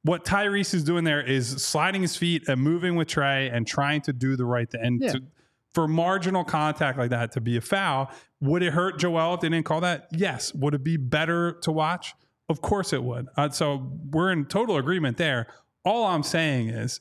what 0.04 0.24
Tyrese 0.24 0.74
is 0.74 0.82
doing 0.82 1.04
there 1.04 1.22
is 1.22 1.62
sliding 1.64 2.02
his 2.02 2.16
feet 2.16 2.48
and 2.48 2.60
moving 2.60 2.96
with 2.96 3.06
Trae 3.08 3.54
and 3.54 3.66
trying 3.66 4.00
to 4.02 4.12
do 4.12 4.36
the 4.36 4.44
right 4.44 4.68
thing. 4.68 4.80
And 4.82 5.00
Yeah. 5.00 5.12
to, 5.12 5.22
for 5.72 5.86
marginal 5.88 6.44
contact 6.44 6.98
like 6.98 7.10
that 7.10 7.32
to 7.32 7.40
be 7.40 7.56
a 7.56 7.60
foul, 7.60 8.10
would 8.40 8.62
it 8.64 8.72
hurt 8.72 8.98
Joel 8.98 9.34
if 9.34 9.40
they 9.40 9.48
didn't 9.48 9.64
call 9.64 9.80
that? 9.82 10.08
Yes. 10.10 10.52
Would 10.54 10.74
it 10.74 10.82
be 10.84 10.96
better 10.96 11.52
to 11.62 11.70
watch? 11.72 12.14
Of 12.48 12.60
course 12.60 12.92
it 12.92 13.02
would. 13.04 13.28
Uh, 13.36 13.48
so 13.50 13.92
we're 14.10 14.32
in 14.32 14.44
total 14.46 14.76
agreement 14.76 15.16
there. 15.18 15.46
All 15.84 16.04
I'm 16.04 16.24
saying 16.24 16.68
is, 16.68 17.00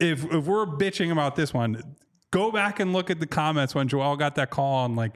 if 0.00 0.24
if 0.24 0.46
we're 0.46 0.66
bitching 0.66 1.12
about 1.12 1.36
this 1.36 1.54
one, 1.54 1.96
go 2.30 2.50
back 2.50 2.80
and 2.80 2.92
look 2.92 3.10
at 3.10 3.20
the 3.20 3.26
comments 3.26 3.74
when 3.74 3.88
Joel 3.88 4.16
got 4.16 4.34
that 4.36 4.50
call 4.50 4.84
on 4.84 4.96
like 4.96 5.12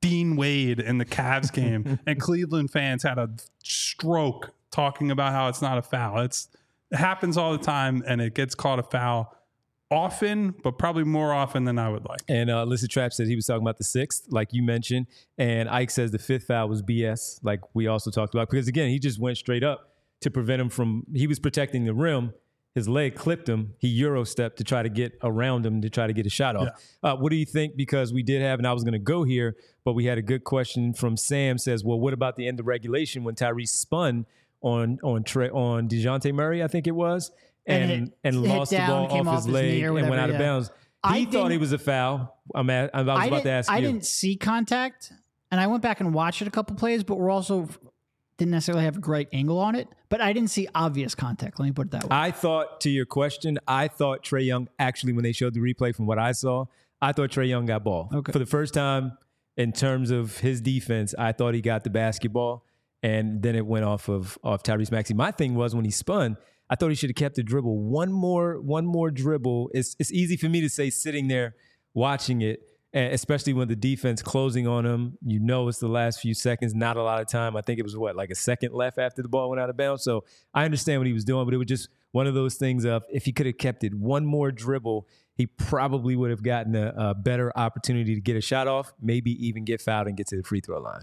Dean 0.00 0.36
Wade 0.36 0.80
in 0.80 0.98
the 0.98 1.04
Cavs 1.04 1.52
game, 1.52 1.98
and 2.06 2.20
Cleveland 2.20 2.70
fans 2.70 3.02
had 3.02 3.18
a 3.18 3.30
stroke 3.62 4.52
talking 4.70 5.10
about 5.10 5.32
how 5.32 5.48
it's 5.48 5.62
not 5.62 5.78
a 5.78 5.82
foul. 5.82 6.20
It's 6.20 6.48
it 6.90 6.96
happens 6.96 7.36
all 7.36 7.52
the 7.52 7.64
time, 7.64 8.04
and 8.06 8.20
it 8.20 8.34
gets 8.34 8.54
called 8.54 8.78
a 8.78 8.84
foul 8.84 9.36
often, 9.90 10.54
but 10.62 10.78
probably 10.78 11.04
more 11.04 11.32
often 11.32 11.64
than 11.64 11.78
I 11.78 11.88
would 11.88 12.04
like. 12.04 12.20
And 12.28 12.50
uh, 12.50 12.64
Alyssa 12.64 12.88
Trap 12.88 13.12
said 13.12 13.26
he 13.26 13.36
was 13.36 13.46
talking 13.46 13.62
about 13.62 13.78
the 13.78 13.84
sixth, 13.84 14.26
like 14.30 14.52
you 14.52 14.62
mentioned. 14.62 15.06
And 15.38 15.68
Ike 15.68 15.90
says 15.90 16.10
the 16.10 16.18
fifth 16.18 16.44
foul 16.44 16.68
was 16.68 16.82
BS, 16.82 17.40
like 17.42 17.60
we 17.74 17.86
also 17.86 18.10
talked 18.10 18.34
about. 18.34 18.50
Because 18.50 18.68
again, 18.68 18.90
he 18.90 18.98
just 18.98 19.18
went 19.18 19.38
straight 19.38 19.62
up 19.62 19.92
to 20.22 20.30
prevent 20.30 20.60
him 20.60 20.68
from, 20.68 21.04
he 21.14 21.26
was 21.26 21.38
protecting 21.38 21.84
the 21.84 21.94
rim. 21.94 22.32
His 22.76 22.90
leg 22.90 23.14
clipped 23.14 23.48
him. 23.48 23.72
He 23.78 23.88
Euro 23.88 24.22
stepped 24.24 24.58
to 24.58 24.64
try 24.64 24.82
to 24.82 24.90
get 24.90 25.18
around 25.22 25.64
him 25.64 25.80
to 25.80 25.88
try 25.88 26.06
to 26.06 26.12
get 26.12 26.26
a 26.26 26.30
shot 26.30 26.56
off. 26.56 26.68
Uh, 27.02 27.16
what 27.16 27.30
do 27.30 27.36
you 27.36 27.46
think? 27.46 27.74
Because 27.74 28.12
we 28.12 28.22
did 28.22 28.42
have, 28.42 28.58
and 28.60 28.68
I 28.68 28.74
was 28.74 28.84
going 28.84 28.92
to 28.92 28.98
go 28.98 29.24
here, 29.24 29.56
but 29.82 29.94
we 29.94 30.04
had 30.04 30.18
a 30.18 30.22
good 30.22 30.44
question 30.44 30.92
from 30.92 31.16
Sam. 31.16 31.56
Says, 31.56 31.82
well, 31.82 31.98
what 31.98 32.12
about 32.12 32.36
the 32.36 32.46
end 32.46 32.60
of 32.60 32.66
regulation 32.66 33.24
when 33.24 33.34
Tyrese 33.34 33.70
spun 33.70 34.26
on 34.60 34.98
on 35.02 35.24
Trae, 35.24 35.50
on 35.54 35.88
Dejounte 35.88 36.30
Murray? 36.34 36.62
I 36.62 36.68
think 36.68 36.86
it 36.86 36.94
was, 36.94 37.30
And 37.66 37.90
and 37.90 38.02
it 38.08 38.12
and, 38.24 38.42
lost 38.42 38.72
the 38.72 38.76
ball 38.76 39.06
off 39.06 39.26
off 39.26 39.36
his 39.36 39.44
his 39.46 39.54
leg 39.54 39.82
or 39.82 39.86
and 39.86 39.94
went 39.94 40.08
whatever, 40.10 40.22
out 40.22 40.30
of 40.30 40.34
yeah. 40.34 40.46
bounds. 40.46 40.70
I 41.02 41.20
He 41.20 41.24
thought 41.24 41.50
he 41.50 41.56
was 41.56 41.72
a 41.72 41.78
foul. 41.78 42.36
I'm 42.54 42.68
at, 42.68 42.94
I 42.94 43.00
was 43.00 43.26
about 43.26 43.42
to 43.44 43.50
ask 43.50 43.70
you. 43.70 43.74
I 43.74 43.78
you. 43.78 43.86
didn't 43.86 44.04
see 44.04 44.36
contact, 44.36 45.12
and 45.50 45.58
I 45.58 45.66
went 45.66 45.82
back 45.82 46.00
and 46.00 46.12
watched 46.12 46.42
it 46.42 46.48
a 46.48 46.50
couple 46.50 46.76
plays, 46.76 47.04
but 47.04 47.16
we're 47.16 47.30
also 47.30 47.70
didn't 48.38 48.52
necessarily 48.52 48.84
have 48.84 48.96
a 48.96 49.00
great 49.00 49.28
angle 49.32 49.58
on 49.58 49.74
it. 49.74 49.88
But 50.08 50.20
I 50.20 50.32
didn't 50.32 50.50
see 50.50 50.68
obvious 50.74 51.14
contact. 51.14 51.58
Let 51.58 51.66
me 51.66 51.72
put 51.72 51.88
it 51.88 51.90
that 51.92 52.04
way. 52.04 52.08
I 52.10 52.30
thought 52.30 52.80
to 52.82 52.90
your 52.90 53.06
question, 53.06 53.58
I 53.66 53.88
thought 53.88 54.22
Trae 54.22 54.44
Young 54.44 54.68
actually 54.78 55.12
when 55.12 55.22
they 55.22 55.32
showed 55.32 55.54
the 55.54 55.60
replay 55.60 55.94
from 55.94 56.06
what 56.06 56.18
I 56.18 56.32
saw, 56.32 56.66
I 57.00 57.12
thought 57.12 57.30
Trae 57.30 57.48
Young 57.48 57.66
got 57.66 57.84
ball. 57.84 58.10
Okay. 58.12 58.32
For 58.32 58.38
the 58.38 58.46
first 58.46 58.74
time 58.74 59.16
in 59.56 59.72
terms 59.72 60.10
of 60.10 60.38
his 60.38 60.60
defense, 60.60 61.14
I 61.18 61.32
thought 61.32 61.54
he 61.54 61.60
got 61.60 61.84
the 61.84 61.90
basketball 61.90 62.64
and 63.02 63.42
then 63.42 63.54
it 63.54 63.66
went 63.66 63.84
off 63.84 64.08
of 64.08 64.38
off 64.42 64.62
Tyrese 64.62 64.90
Maxey. 64.90 65.14
My 65.14 65.30
thing 65.30 65.54
was 65.54 65.74
when 65.74 65.84
he 65.84 65.90
spun, 65.90 66.36
I 66.68 66.76
thought 66.76 66.88
he 66.88 66.94
should 66.94 67.10
have 67.10 67.16
kept 67.16 67.36
the 67.36 67.42
dribble. 67.42 67.78
One 67.78 68.12
more 68.12 68.60
one 68.60 68.86
more 68.86 69.10
dribble. 69.10 69.70
It's 69.74 69.96
it's 69.98 70.12
easy 70.12 70.36
for 70.36 70.48
me 70.48 70.60
to 70.60 70.68
say 70.68 70.90
sitting 70.90 71.28
there 71.28 71.54
watching 71.94 72.42
it, 72.42 72.60
and 72.96 73.12
especially 73.12 73.52
when 73.52 73.68
the 73.68 73.76
defense 73.76 74.22
closing 74.22 74.66
on 74.66 74.86
him. 74.86 75.18
You 75.22 75.38
know 75.38 75.68
it's 75.68 75.78
the 75.78 75.86
last 75.86 76.18
few 76.18 76.32
seconds, 76.32 76.74
not 76.74 76.96
a 76.96 77.02
lot 77.02 77.20
of 77.20 77.28
time. 77.28 77.54
I 77.54 77.60
think 77.60 77.78
it 77.78 77.82
was 77.82 77.94
what 77.94 78.16
like 78.16 78.30
a 78.30 78.34
second 78.34 78.72
left 78.72 78.96
after 78.96 79.20
the 79.20 79.28
ball 79.28 79.50
went 79.50 79.60
out 79.60 79.68
of 79.68 79.76
bounds. 79.76 80.02
So 80.02 80.24
I 80.54 80.64
understand 80.64 81.00
what 81.00 81.06
he 81.06 81.12
was 81.12 81.24
doing, 81.26 81.44
but 81.44 81.52
it 81.52 81.58
was 81.58 81.66
just 81.66 81.90
one 82.12 82.26
of 82.26 82.32
those 82.32 82.54
things 82.54 82.86
of 82.86 83.04
if 83.12 83.26
he 83.26 83.32
could 83.32 83.44
have 83.44 83.58
kept 83.58 83.84
it 83.84 83.92
one 83.92 84.24
more 84.24 84.50
dribble, 84.50 85.06
he 85.34 85.46
probably 85.46 86.16
would 86.16 86.30
have 86.30 86.42
gotten 86.42 86.74
a, 86.74 86.94
a 86.96 87.14
better 87.14 87.52
opportunity 87.54 88.14
to 88.14 88.20
get 88.22 88.34
a 88.34 88.40
shot 88.40 88.66
off, 88.66 88.94
maybe 88.98 89.46
even 89.46 89.66
get 89.66 89.82
fouled 89.82 90.06
and 90.06 90.16
get 90.16 90.28
to 90.28 90.38
the 90.38 90.42
free 90.42 90.62
throw 90.62 90.80
line. 90.80 91.02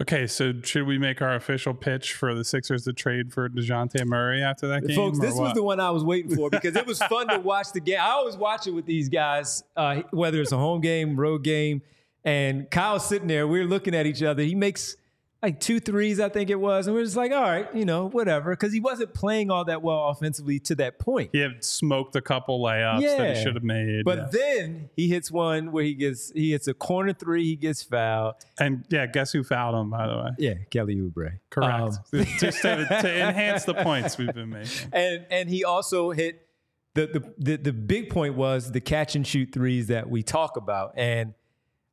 Okay, 0.00 0.26
so 0.26 0.54
should 0.62 0.86
we 0.86 0.98
make 0.98 1.20
our 1.20 1.34
official 1.34 1.74
pitch 1.74 2.14
for 2.14 2.34
the 2.34 2.42
Sixers 2.42 2.84
to 2.84 2.92
trade 2.92 3.32
for 3.34 3.50
Dejounte 3.50 4.02
Murray 4.06 4.42
after 4.42 4.66
that 4.68 4.86
game? 4.86 4.96
Folks, 4.96 5.18
this 5.18 5.34
was 5.34 5.52
the 5.52 5.62
one 5.62 5.78
I 5.78 5.90
was 5.90 6.04
waiting 6.04 6.34
for 6.34 6.48
because 6.48 6.74
it 6.74 6.86
was 6.86 6.98
fun 7.02 7.28
to 7.28 7.38
watch 7.38 7.72
the 7.72 7.80
game. 7.80 7.98
I 8.00 8.10
always 8.10 8.36
watch 8.36 8.66
it 8.66 8.70
with 8.70 8.86
these 8.86 9.10
guys, 9.10 9.62
uh, 9.76 10.00
whether 10.10 10.40
it's 10.40 10.52
a 10.52 10.56
home 10.56 10.80
game, 10.80 11.20
road 11.20 11.44
game, 11.44 11.82
and 12.24 12.70
Kyle's 12.70 13.06
sitting 13.06 13.28
there. 13.28 13.46
We're 13.46 13.66
looking 13.66 13.94
at 13.94 14.06
each 14.06 14.22
other. 14.22 14.42
He 14.42 14.54
makes 14.54 14.96
like 15.42 15.58
two 15.58 15.80
threes, 15.80 16.20
I 16.20 16.28
think 16.28 16.50
it 16.50 16.60
was, 16.60 16.86
and 16.86 16.94
we're 16.94 17.04
just 17.04 17.16
like, 17.16 17.32
all 17.32 17.40
right, 17.40 17.66
you 17.74 17.86
know, 17.86 18.08
whatever, 18.10 18.50
because 18.50 18.74
he 18.74 18.80
wasn't 18.80 19.14
playing 19.14 19.50
all 19.50 19.64
that 19.64 19.80
well 19.80 20.08
offensively 20.08 20.58
to 20.60 20.74
that 20.76 20.98
point. 20.98 21.30
He 21.32 21.38
had 21.38 21.64
smoked 21.64 22.14
a 22.14 22.20
couple 22.20 22.60
layups 22.60 23.00
that 23.00 23.36
he 23.36 23.42
should 23.42 23.54
have 23.54 23.64
made. 23.64 24.04
But 24.04 24.18
yeah. 24.18 24.28
then 24.32 24.90
he 24.96 25.08
hits 25.08 25.30
one 25.30 25.72
where 25.72 25.84
he 25.84 25.94
gets 25.94 26.30
he 26.32 26.50
hits 26.50 26.68
a 26.68 26.74
corner 26.74 27.14
three, 27.14 27.44
he 27.44 27.56
gets 27.56 27.82
fouled. 27.82 28.34
and 28.58 28.84
yeah, 28.90 29.06
guess 29.06 29.32
who 29.32 29.42
fouled 29.42 29.76
him, 29.76 29.90
by 29.90 30.06
the 30.06 30.16
way? 30.16 30.30
Yeah, 30.38 30.54
Kelly 30.70 30.96
Oubre. 30.96 31.38
Correct. 31.48 31.72
Um, 31.72 31.92
Just 32.38 32.60
to, 32.62 32.84
to 32.86 33.28
enhance 33.28 33.64
the 33.64 33.74
points 33.74 34.18
we've 34.18 34.34
been 34.34 34.50
making. 34.50 34.90
and 34.92 35.24
and 35.30 35.48
he 35.48 35.64
also 35.64 36.10
hit 36.10 36.46
the, 36.94 37.06
the 37.06 37.34
the 37.38 37.56
the 37.56 37.72
big 37.72 38.10
point 38.10 38.34
was 38.34 38.72
the 38.72 38.80
catch 38.80 39.16
and 39.16 39.26
shoot 39.26 39.52
threes 39.52 39.86
that 39.86 40.10
we 40.10 40.22
talk 40.22 40.58
about. 40.58 40.92
And 40.96 41.32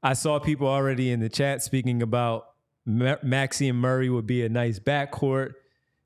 I 0.03 0.13
saw 0.13 0.37
people 0.39 0.67
already 0.67 1.11
in 1.11 1.21
the 1.21 1.29
chat 1.29 1.63
speaking 1.63 2.01
about 2.01 2.49
Ma- 2.87 3.17
Maxey 3.21 3.67
and 3.67 3.77
Murray 3.77 4.09
would 4.09 4.25
be 4.25 4.43
a 4.43 4.49
nice 4.49 4.79
backcourt, 4.79 5.53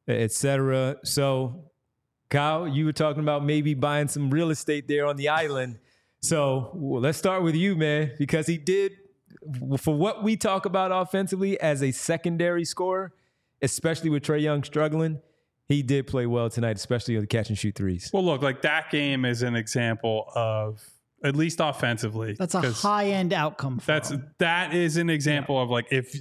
et 0.08 0.32
cetera. 0.32 0.98
So, 1.04 1.72
Kyle, 2.30 2.68
you 2.68 2.86
were 2.86 2.92
talking 2.92 3.22
about 3.22 3.46
maybe 3.46 3.76
buying 3.76 4.08
some 4.08 4.32
real 4.32 4.50
estate 4.50 4.88
there 4.88 5.06
on 5.06 5.16
the 5.16 5.30
island. 5.30 5.80
So 6.24 6.72
well, 6.74 7.02
let's 7.02 7.18
start 7.18 7.44
with 7.44 7.56
you, 7.56 7.76
man, 7.76 8.12
because 8.18 8.48
he 8.48 8.58
did 8.58 8.94
for 9.78 9.96
what 9.96 10.24
we 10.24 10.36
talk 10.36 10.66
about 10.66 10.92
offensively 10.92 11.60
as 11.60 11.82
a 11.82 11.92
secondary 11.92 12.66
scorer, 12.66 13.14
especially 13.62 14.10
with 14.10 14.24
Trae 14.24 14.42
Young 14.42 14.64
struggling. 14.64 15.20
He 15.68 15.84
did 15.84 16.06
play 16.06 16.26
well 16.26 16.50
tonight, 16.50 16.76
especially 16.76 17.16
on 17.16 17.22
the 17.22 17.28
catch 17.28 17.50
and 17.50 17.58
shoot 17.58 17.76
threes. 17.76 18.10
Well, 18.14 18.26
look, 18.26 18.42
like 18.42 18.62
that 18.64 18.92
game 18.92 19.24
is 19.24 19.42
an 19.42 19.56
example 19.56 20.26
of 20.36 20.84
at 21.24 21.36
least 21.36 21.60
offensively. 21.62 22.36
That's 22.38 22.56
a 22.56 22.72
high 22.72 23.08
end 23.10 23.34
outcome. 23.34 23.80
For 23.80 23.86
That's 23.86 24.10
him. 24.12 24.28
that 24.40 24.74
is 24.74 24.98
an 24.98 25.10
example 25.10 25.62
of 25.62 25.70
like 25.70 25.88
if 25.92 26.16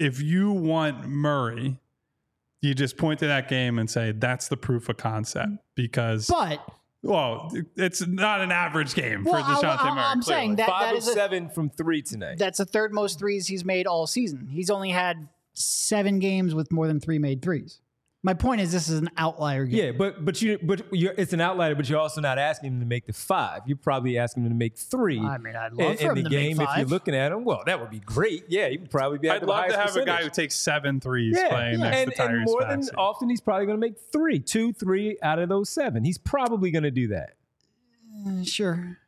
if 0.00 0.20
you 0.20 0.50
want 0.50 1.06
Murray, 1.06 1.78
you 2.62 2.74
just 2.74 2.96
point 2.96 3.20
to 3.20 3.26
that 3.28 3.48
game 3.48 3.78
and 3.78 3.88
say 3.88 4.12
that's 4.12 4.48
the 4.48 4.56
proof 4.56 4.88
of 4.88 4.96
concept 4.96 5.50
mm. 5.50 5.58
because 5.76 6.26
but 6.26 6.58
well, 7.02 7.50
it's 7.76 8.06
not 8.06 8.40
an 8.42 8.50
average 8.52 8.94
game 8.94 9.24
Well, 9.24 9.42
for 9.42 9.64
Dejounte 9.64 9.78
I- 9.78 9.88
I- 9.88 9.94
Murray. 9.94 10.04
I'm 10.04 10.22
clearly. 10.22 10.40
saying 10.40 10.56
that- 10.56 10.68
Five 10.68 10.92
of 10.92 10.98
is 10.98 11.08
a- 11.08 11.12
seven 11.12 11.48
from 11.48 11.70
three 11.70 12.02
tonight. 12.02 12.38
that's 12.38 12.58
the 12.58 12.66
third 12.66 12.92
most 12.92 13.18
threes 13.18 13.46
he's 13.46 13.64
made 13.64 13.86
all 13.86 14.06
season. 14.06 14.48
He's 14.50 14.68
only 14.70 14.90
had 14.90 15.28
seven 15.54 16.18
games 16.18 16.54
with 16.54 16.72
more 16.72 16.86
than 16.86 17.00
three 17.00 17.18
made 17.18 17.42
threes. 17.42 17.80
My 18.22 18.34
point 18.34 18.60
is, 18.60 18.70
this 18.70 18.90
is 18.90 18.98
an 18.98 19.08
outlier 19.16 19.64
game. 19.64 19.78
yeah, 19.82 19.92
but 19.92 20.22
but 20.26 20.42
you 20.42 20.58
but 20.62 20.82
you're, 20.92 21.14
it's 21.16 21.32
an 21.32 21.40
outlier, 21.40 21.74
but 21.74 21.88
you're 21.88 21.98
also 21.98 22.20
not 22.20 22.38
asking 22.38 22.72
him 22.74 22.80
to 22.80 22.84
make 22.86 23.06
the 23.06 23.14
five. 23.14 23.62
You're 23.64 23.78
probably 23.78 24.18
asking 24.18 24.42
him 24.44 24.50
to 24.50 24.54
make 24.54 24.76
three. 24.76 25.18
I 25.18 25.38
mean, 25.38 25.56
I'd 25.56 25.72
in, 25.72 25.78
love 25.78 25.98
for 25.98 26.08
in 26.10 26.14
the 26.16 26.22
to 26.24 26.28
game. 26.28 26.58
make 26.58 26.68
If 26.68 26.76
you're 26.76 26.86
looking 26.86 27.14
at 27.14 27.32
him, 27.32 27.44
well, 27.44 27.62
that 27.64 27.80
would 27.80 27.88
be 27.88 28.00
great. 28.00 28.44
Yeah, 28.48 28.68
he 28.68 28.76
would 28.76 28.90
probably 28.90 29.16
be. 29.18 29.30
At 29.30 29.36
I'd 29.36 29.42
the 29.42 29.46
love 29.46 29.68
to 29.68 29.74
highest 29.74 29.94
have 29.94 30.02
a 30.02 30.04
guy 30.04 30.22
who 30.22 30.28
takes 30.28 30.54
seven 30.54 31.00
threes 31.00 31.34
Yeah, 31.34 31.48
playing 31.48 31.80
yeah. 31.80 31.90
next 31.90 31.98
and, 31.98 32.12
to 32.12 32.22
Tyrese 32.22 32.34
and 32.36 32.44
more 32.44 32.60
than 32.60 32.80
Maxey. 32.80 32.94
often, 32.98 33.30
he's 33.30 33.40
probably 33.40 33.64
going 33.64 33.78
to 33.78 33.86
make 33.86 33.96
three, 34.12 34.38
two, 34.38 34.74
three 34.74 35.16
out 35.22 35.38
of 35.38 35.48
those 35.48 35.70
seven. 35.70 36.04
He's 36.04 36.18
probably 36.18 36.70
going 36.70 36.82
to 36.82 36.90
do 36.90 37.08
that. 37.08 37.30
Uh, 38.28 38.44
sure. 38.44 38.98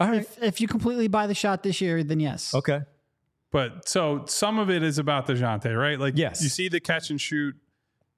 All 0.00 0.08
right. 0.08 0.22
If, 0.22 0.42
if 0.42 0.60
you 0.62 0.66
completely 0.66 1.08
buy 1.08 1.26
the 1.26 1.34
shot 1.34 1.62
this 1.62 1.82
year, 1.82 2.02
then 2.02 2.20
yes. 2.20 2.54
Okay. 2.54 2.80
But 3.50 3.86
so 3.86 4.24
some 4.26 4.58
of 4.58 4.70
it 4.70 4.82
is 4.82 4.96
about 4.98 5.26
Dejounte, 5.26 5.78
right? 5.78 6.00
Like 6.00 6.14
Yes. 6.16 6.42
you 6.42 6.48
see 6.48 6.68
the 6.70 6.80
catch 6.80 7.10
and 7.10 7.20
shoot. 7.20 7.54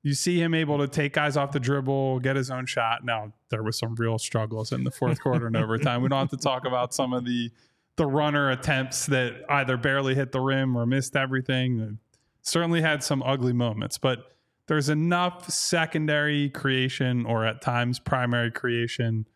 You 0.04 0.12
see 0.12 0.38
him 0.38 0.52
able 0.52 0.78
to 0.78 0.86
take 0.86 1.14
guys 1.14 1.36
off 1.36 1.50
the 1.50 1.58
dribble, 1.58 2.20
get 2.20 2.36
his 2.36 2.50
own 2.50 2.66
shot. 2.66 3.04
Now 3.04 3.32
there 3.48 3.62
was 3.62 3.78
some 3.78 3.94
real 3.94 4.18
struggles 4.18 4.70
in 4.70 4.84
the 4.84 4.90
fourth 4.90 5.18
quarter 5.18 5.46
and 5.46 5.56
overtime. 5.64 6.02
We 6.02 6.10
don't 6.10 6.18
have 6.18 6.30
to 6.30 6.36
talk 6.36 6.66
about 6.66 6.94
some 6.94 7.12
of 7.12 7.24
the 7.24 7.50
the 7.96 8.06
runner 8.06 8.50
attempts 8.50 9.06
that 9.06 9.44
either 9.48 9.76
barely 9.76 10.14
hit 10.14 10.32
the 10.32 10.40
rim 10.40 10.76
or 10.76 10.84
missed 10.84 11.16
everything. 11.16 11.98
Certainly 12.42 12.82
had 12.82 13.02
some 13.02 13.22
ugly 13.22 13.52
moments, 13.52 13.96
but 13.98 14.32
there's 14.66 14.88
enough 14.88 15.48
secondary 15.48 16.50
creation 16.50 17.24
or 17.24 17.46
at 17.46 17.62
times 17.62 17.98
primary 17.98 18.50
creation 18.50 19.26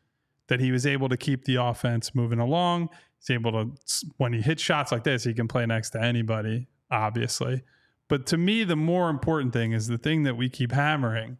that 0.48 0.60
he 0.60 0.72
was 0.72 0.86
able 0.86 1.08
to 1.08 1.16
keep 1.16 1.44
the 1.44 1.56
offense 1.56 2.14
moving 2.14 2.40
along. 2.40 2.90
He's 3.20 3.30
able 3.30 3.52
to, 3.52 3.70
when 4.16 4.32
he 4.32 4.40
hits 4.42 4.62
shots 4.62 4.92
like 4.92 5.04
this, 5.04 5.24
he 5.24 5.32
can 5.32 5.48
play 5.48 5.64
next 5.64 5.90
to 5.90 6.02
anybody, 6.02 6.66
obviously. 6.90 7.62
But 8.08 8.26
to 8.26 8.36
me, 8.38 8.64
the 8.64 8.76
more 8.76 9.10
important 9.10 9.52
thing 9.52 9.72
is 9.72 9.86
the 9.86 9.98
thing 9.98 10.22
that 10.22 10.36
we 10.36 10.48
keep 10.48 10.72
hammering. 10.72 11.38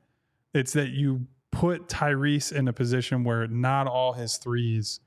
It's 0.55 0.73
that 0.75 0.91
you 0.91 1.27
put 1.51 1.89
Tyrese 1.89 2.53
in 2.53 2.69
a 2.69 2.73
position 2.73 3.25
where 3.25 3.47
not 3.47 3.87
all 3.87 4.13
his 4.13 4.37
threes 4.37 5.01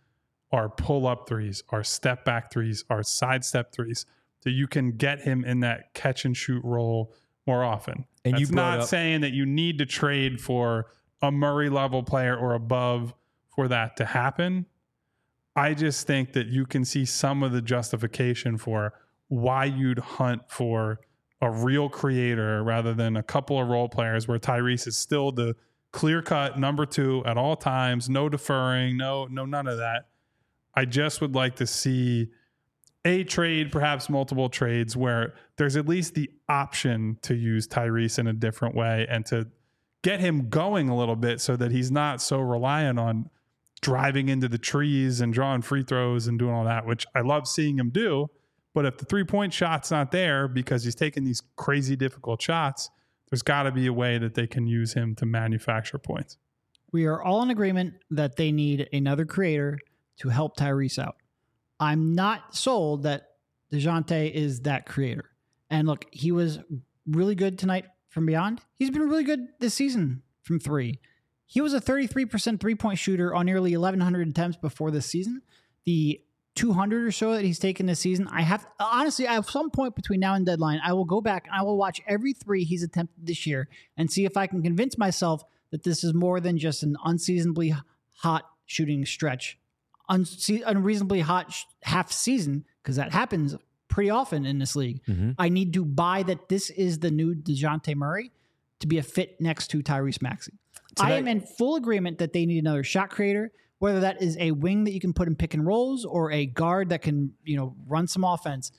are 0.52 0.70
pull 0.70 1.08
up 1.08 1.28
threes, 1.30 1.64
are 1.70 1.84
step 1.84 2.26
back 2.26 2.52
threes, 2.52 2.84
are 2.90 3.04
sidestep 3.04 3.72
threes. 3.72 4.06
So 4.42 4.50
you 4.50 4.68
can 4.68 4.92
get 4.98 5.22
him 5.22 5.46
in 5.46 5.60
that 5.62 5.94
catch 5.94 6.26
and 6.26 6.36
shoot 6.36 6.64
role 6.64 7.14
more 7.48 7.64
often. 7.64 8.06
And 8.26 8.40
you 8.40 8.46
That's 8.48 8.52
brought 8.52 8.72
not 8.72 8.80
up- 8.82 8.88
saying 8.88 9.22
that 9.22 9.34
you 9.34 9.46
need 9.46 9.78
to 9.78 9.86
trade 9.86 10.42
for 10.42 10.88
a 11.22 11.32
Murray 11.32 11.70
level 11.70 12.04
player 12.04 12.36
or 12.36 12.54
above 12.54 13.14
for 13.56 13.68
that 13.68 13.96
to 13.98 14.06
happen. 14.06 14.66
I 15.56 15.74
just 15.74 16.08
think 16.08 16.34
that 16.34 16.48
you 16.48 16.66
can 16.66 16.86
see 16.86 17.06
some 17.06 17.44
of 17.44 17.52
the 17.52 17.62
justification 17.62 18.58
for 18.58 18.94
why 19.28 19.66
you'd 19.66 20.00
hunt 20.00 20.44
for 20.50 21.00
a 21.42 21.50
real 21.50 21.90
creator 21.90 22.64
rather 22.64 22.94
than 22.94 23.18
a 23.18 23.24
couple 23.24 23.60
of 23.60 23.68
role 23.68 23.90
players 23.90 24.28
where 24.28 24.40
Tyrese 24.40 24.88
is 24.88 24.98
still 24.98 25.32
the 25.32 25.56
clear 25.92 26.22
cut 26.22 26.60
number 26.60 26.86
two 26.86 27.24
at 27.26 27.38
all 27.38 27.56
times, 27.56 28.10
no 28.10 28.30
deferring, 28.30 28.98
no, 28.98 29.26
no, 29.26 29.46
none 29.46 29.68
of 29.68 29.78
that. 29.78 30.10
I 30.76 30.86
just 30.86 31.20
would 31.20 31.36
like 31.36 31.56
to 31.58 31.68
see 31.68 32.30
a 33.04 33.24
trade, 33.24 33.72
perhaps 33.72 34.10
multiple 34.10 34.50
trades, 34.50 34.96
where 34.96 35.34
there's 35.58 35.76
at 35.76 35.88
least 35.88 36.14
the 36.14 36.30
option 36.48 37.18
to 37.24 37.36
use 37.36 37.68
Tyrese 37.68 38.20
in 38.20 38.28
a 38.28 38.34
different 38.34 38.76
way 38.76 39.08
and 39.10 39.26
to 39.26 39.48
get 40.04 40.20
him 40.20 40.50
going 40.50 40.90
a 40.90 40.96
little 40.96 41.16
bit 41.16 41.42
so 41.42 41.56
that 41.56 41.72
he's 41.72 41.92
not 41.92 42.22
so 42.22 42.40
reliant 42.40 43.00
on 43.00 43.30
driving 43.82 44.30
into 44.30 44.48
the 44.48 44.58
trees 44.58 45.22
and 45.22 45.34
drawing 45.34 45.62
free 45.62 45.84
throws 45.84 46.28
and 46.28 46.38
doing 46.38 46.54
all 46.54 46.66
that, 46.66 46.86
which 46.86 47.06
I 47.16 47.22
love 47.22 47.48
seeing 47.48 47.80
him 47.80 47.90
do. 47.90 48.30
But 48.74 48.86
if 48.86 48.98
the 48.98 49.06
three 49.06 49.24
point 49.24 49.54
shot's 49.54 49.92
not 49.92 50.12
there 50.12 50.48
because 50.48 50.84
he's 50.84 50.96
taking 50.96 51.24
these 51.24 51.42
crazy 51.56 51.96
difficult 51.96 52.42
shots, 52.42 52.90
there's 53.30 53.42
got 53.42 53.64
to 53.64 53.72
be 53.72 53.88
a 53.88 53.94
way 53.94 54.18
that 54.18 54.34
they 54.34 54.48
can 54.48 54.68
use 54.68 54.94
him 54.94 55.16
to 55.16 55.26
manufacture 55.26 55.98
points. 55.98 56.38
We 56.92 57.06
are 57.06 57.22
all 57.22 57.42
in 57.44 57.50
agreement 57.50 57.96
that 58.12 58.36
they 58.36 58.52
need 58.52 58.90
another 58.92 59.26
creator 59.26 59.80
to 60.18 60.30
help 60.30 60.58
Tyrese 60.58 61.00
out. 61.00 61.16
I'm 61.80 62.14
not 62.14 62.56
sold 62.56 63.04
that 63.04 63.30
DeJounte 63.72 64.32
is 64.32 64.62
that 64.62 64.86
creator. 64.86 65.32
And 65.70 65.88
look, 65.88 66.06
he 66.12 66.32
was 66.32 66.60
really 67.08 67.36
good 67.36 67.58
tonight 67.58 67.86
from 68.10 68.26
beyond. 68.26 68.62
He's 68.76 68.92
been 68.92 69.08
really 69.08 69.24
good 69.24 69.48
this 69.60 69.74
season 69.74 70.22
from 70.44 70.60
three. 70.60 71.00
He 71.46 71.62
was 71.62 71.74
a 71.74 71.82
33% 71.82 72.60
three 72.60 72.76
point 72.76 73.00
shooter 73.00 73.34
on 73.34 73.46
nearly 73.46 73.76
1,100 73.76 74.28
attempts 74.28 74.58
before 74.58 74.92
this 74.92 75.06
season. 75.06 75.42
The 75.86 76.22
200 76.56 77.06
or 77.06 77.12
so 77.12 77.34
that 77.34 77.44
he's 77.44 77.60
taken 77.60 77.86
this 77.86 78.00
season, 78.00 78.28
I 78.30 78.42
have 78.42 78.66
honestly, 78.80 79.26
at 79.28 79.46
some 79.46 79.70
point 79.70 79.96
between 79.96 80.20
now 80.20 80.34
and 80.34 80.46
deadline, 80.46 80.82
I 80.84 80.94
will 80.94 81.06
go 81.06 81.22
back 81.22 81.48
and 81.48 81.56
I 81.56 81.64
will 81.64 81.78
watch 81.78 82.02
every 82.08 82.34
three 82.34 82.64
he's 82.64 82.84
attempted 82.84 83.26
this 83.26 83.48
year 83.48 83.70
and 83.98 84.12
see 84.12 84.26
if 84.26 84.36
I 84.36 84.48
can 84.48 84.62
convince 84.62 84.98
myself 84.98 85.44
that 85.72 85.84
this 85.84 86.04
is 86.04 86.14
more 86.14 86.40
than 86.40 86.58
just 86.58 86.84
an 86.84 86.98
unseasonably 87.06 87.74
hot 88.18 88.44
shooting 88.66 89.06
stretch, 89.06 89.58
unse- 90.10 90.64
unreasonably 90.66 91.22
hot 91.22 91.54
sh- 91.54 91.64
half 91.84 92.12
season, 92.12 92.66
because 92.84 92.98
that 92.98 93.12
happens 93.12 93.56
pretty 93.88 94.10
often 94.10 94.46
in 94.46 94.60
this 94.60 94.76
league. 94.76 95.02
Mm-hmm. 95.06 95.32
I 95.38 95.50
need 95.50 95.74
to 95.74 95.86
buy 95.86 96.24
that 96.24 96.50
this 96.50 96.70
is 96.70 97.00
the 97.00 97.12
new 97.12 97.34
DeJounte 97.36 97.96
Murray 97.96 98.32
to 98.80 98.88
be 98.88 98.98
a 98.98 99.04
fit 99.04 99.40
next 99.40 99.68
to 99.70 99.82
Tyrese 99.82 100.22
Maxey. 100.22 100.54
I 101.00 101.14
am 101.14 101.28
in 101.28 101.42
full 101.42 101.76
agreement 101.76 102.18
that 102.18 102.34
they 102.34 102.46
need 102.46 102.60
another 102.60 102.84
shot 102.84 103.10
creator, 103.10 103.52
whether 103.82 104.02
that 104.02 104.22
is 104.22 104.38
a 104.40 104.52
wing 104.52 104.84
that 104.84 104.92
you 104.92 105.00
can 105.00 105.12
put 105.12 105.28
in 105.28 105.36
pick 105.36 105.56
and 105.56 105.66
rolls 105.66 106.06
or 106.06 106.32
a 106.32 106.46
guard 106.46 106.90
that 106.90 107.02
can, 107.02 107.34
you 107.44 107.58
know, 107.58 107.76
run 107.88 108.06
some 108.08 108.24
offense. 108.24 108.72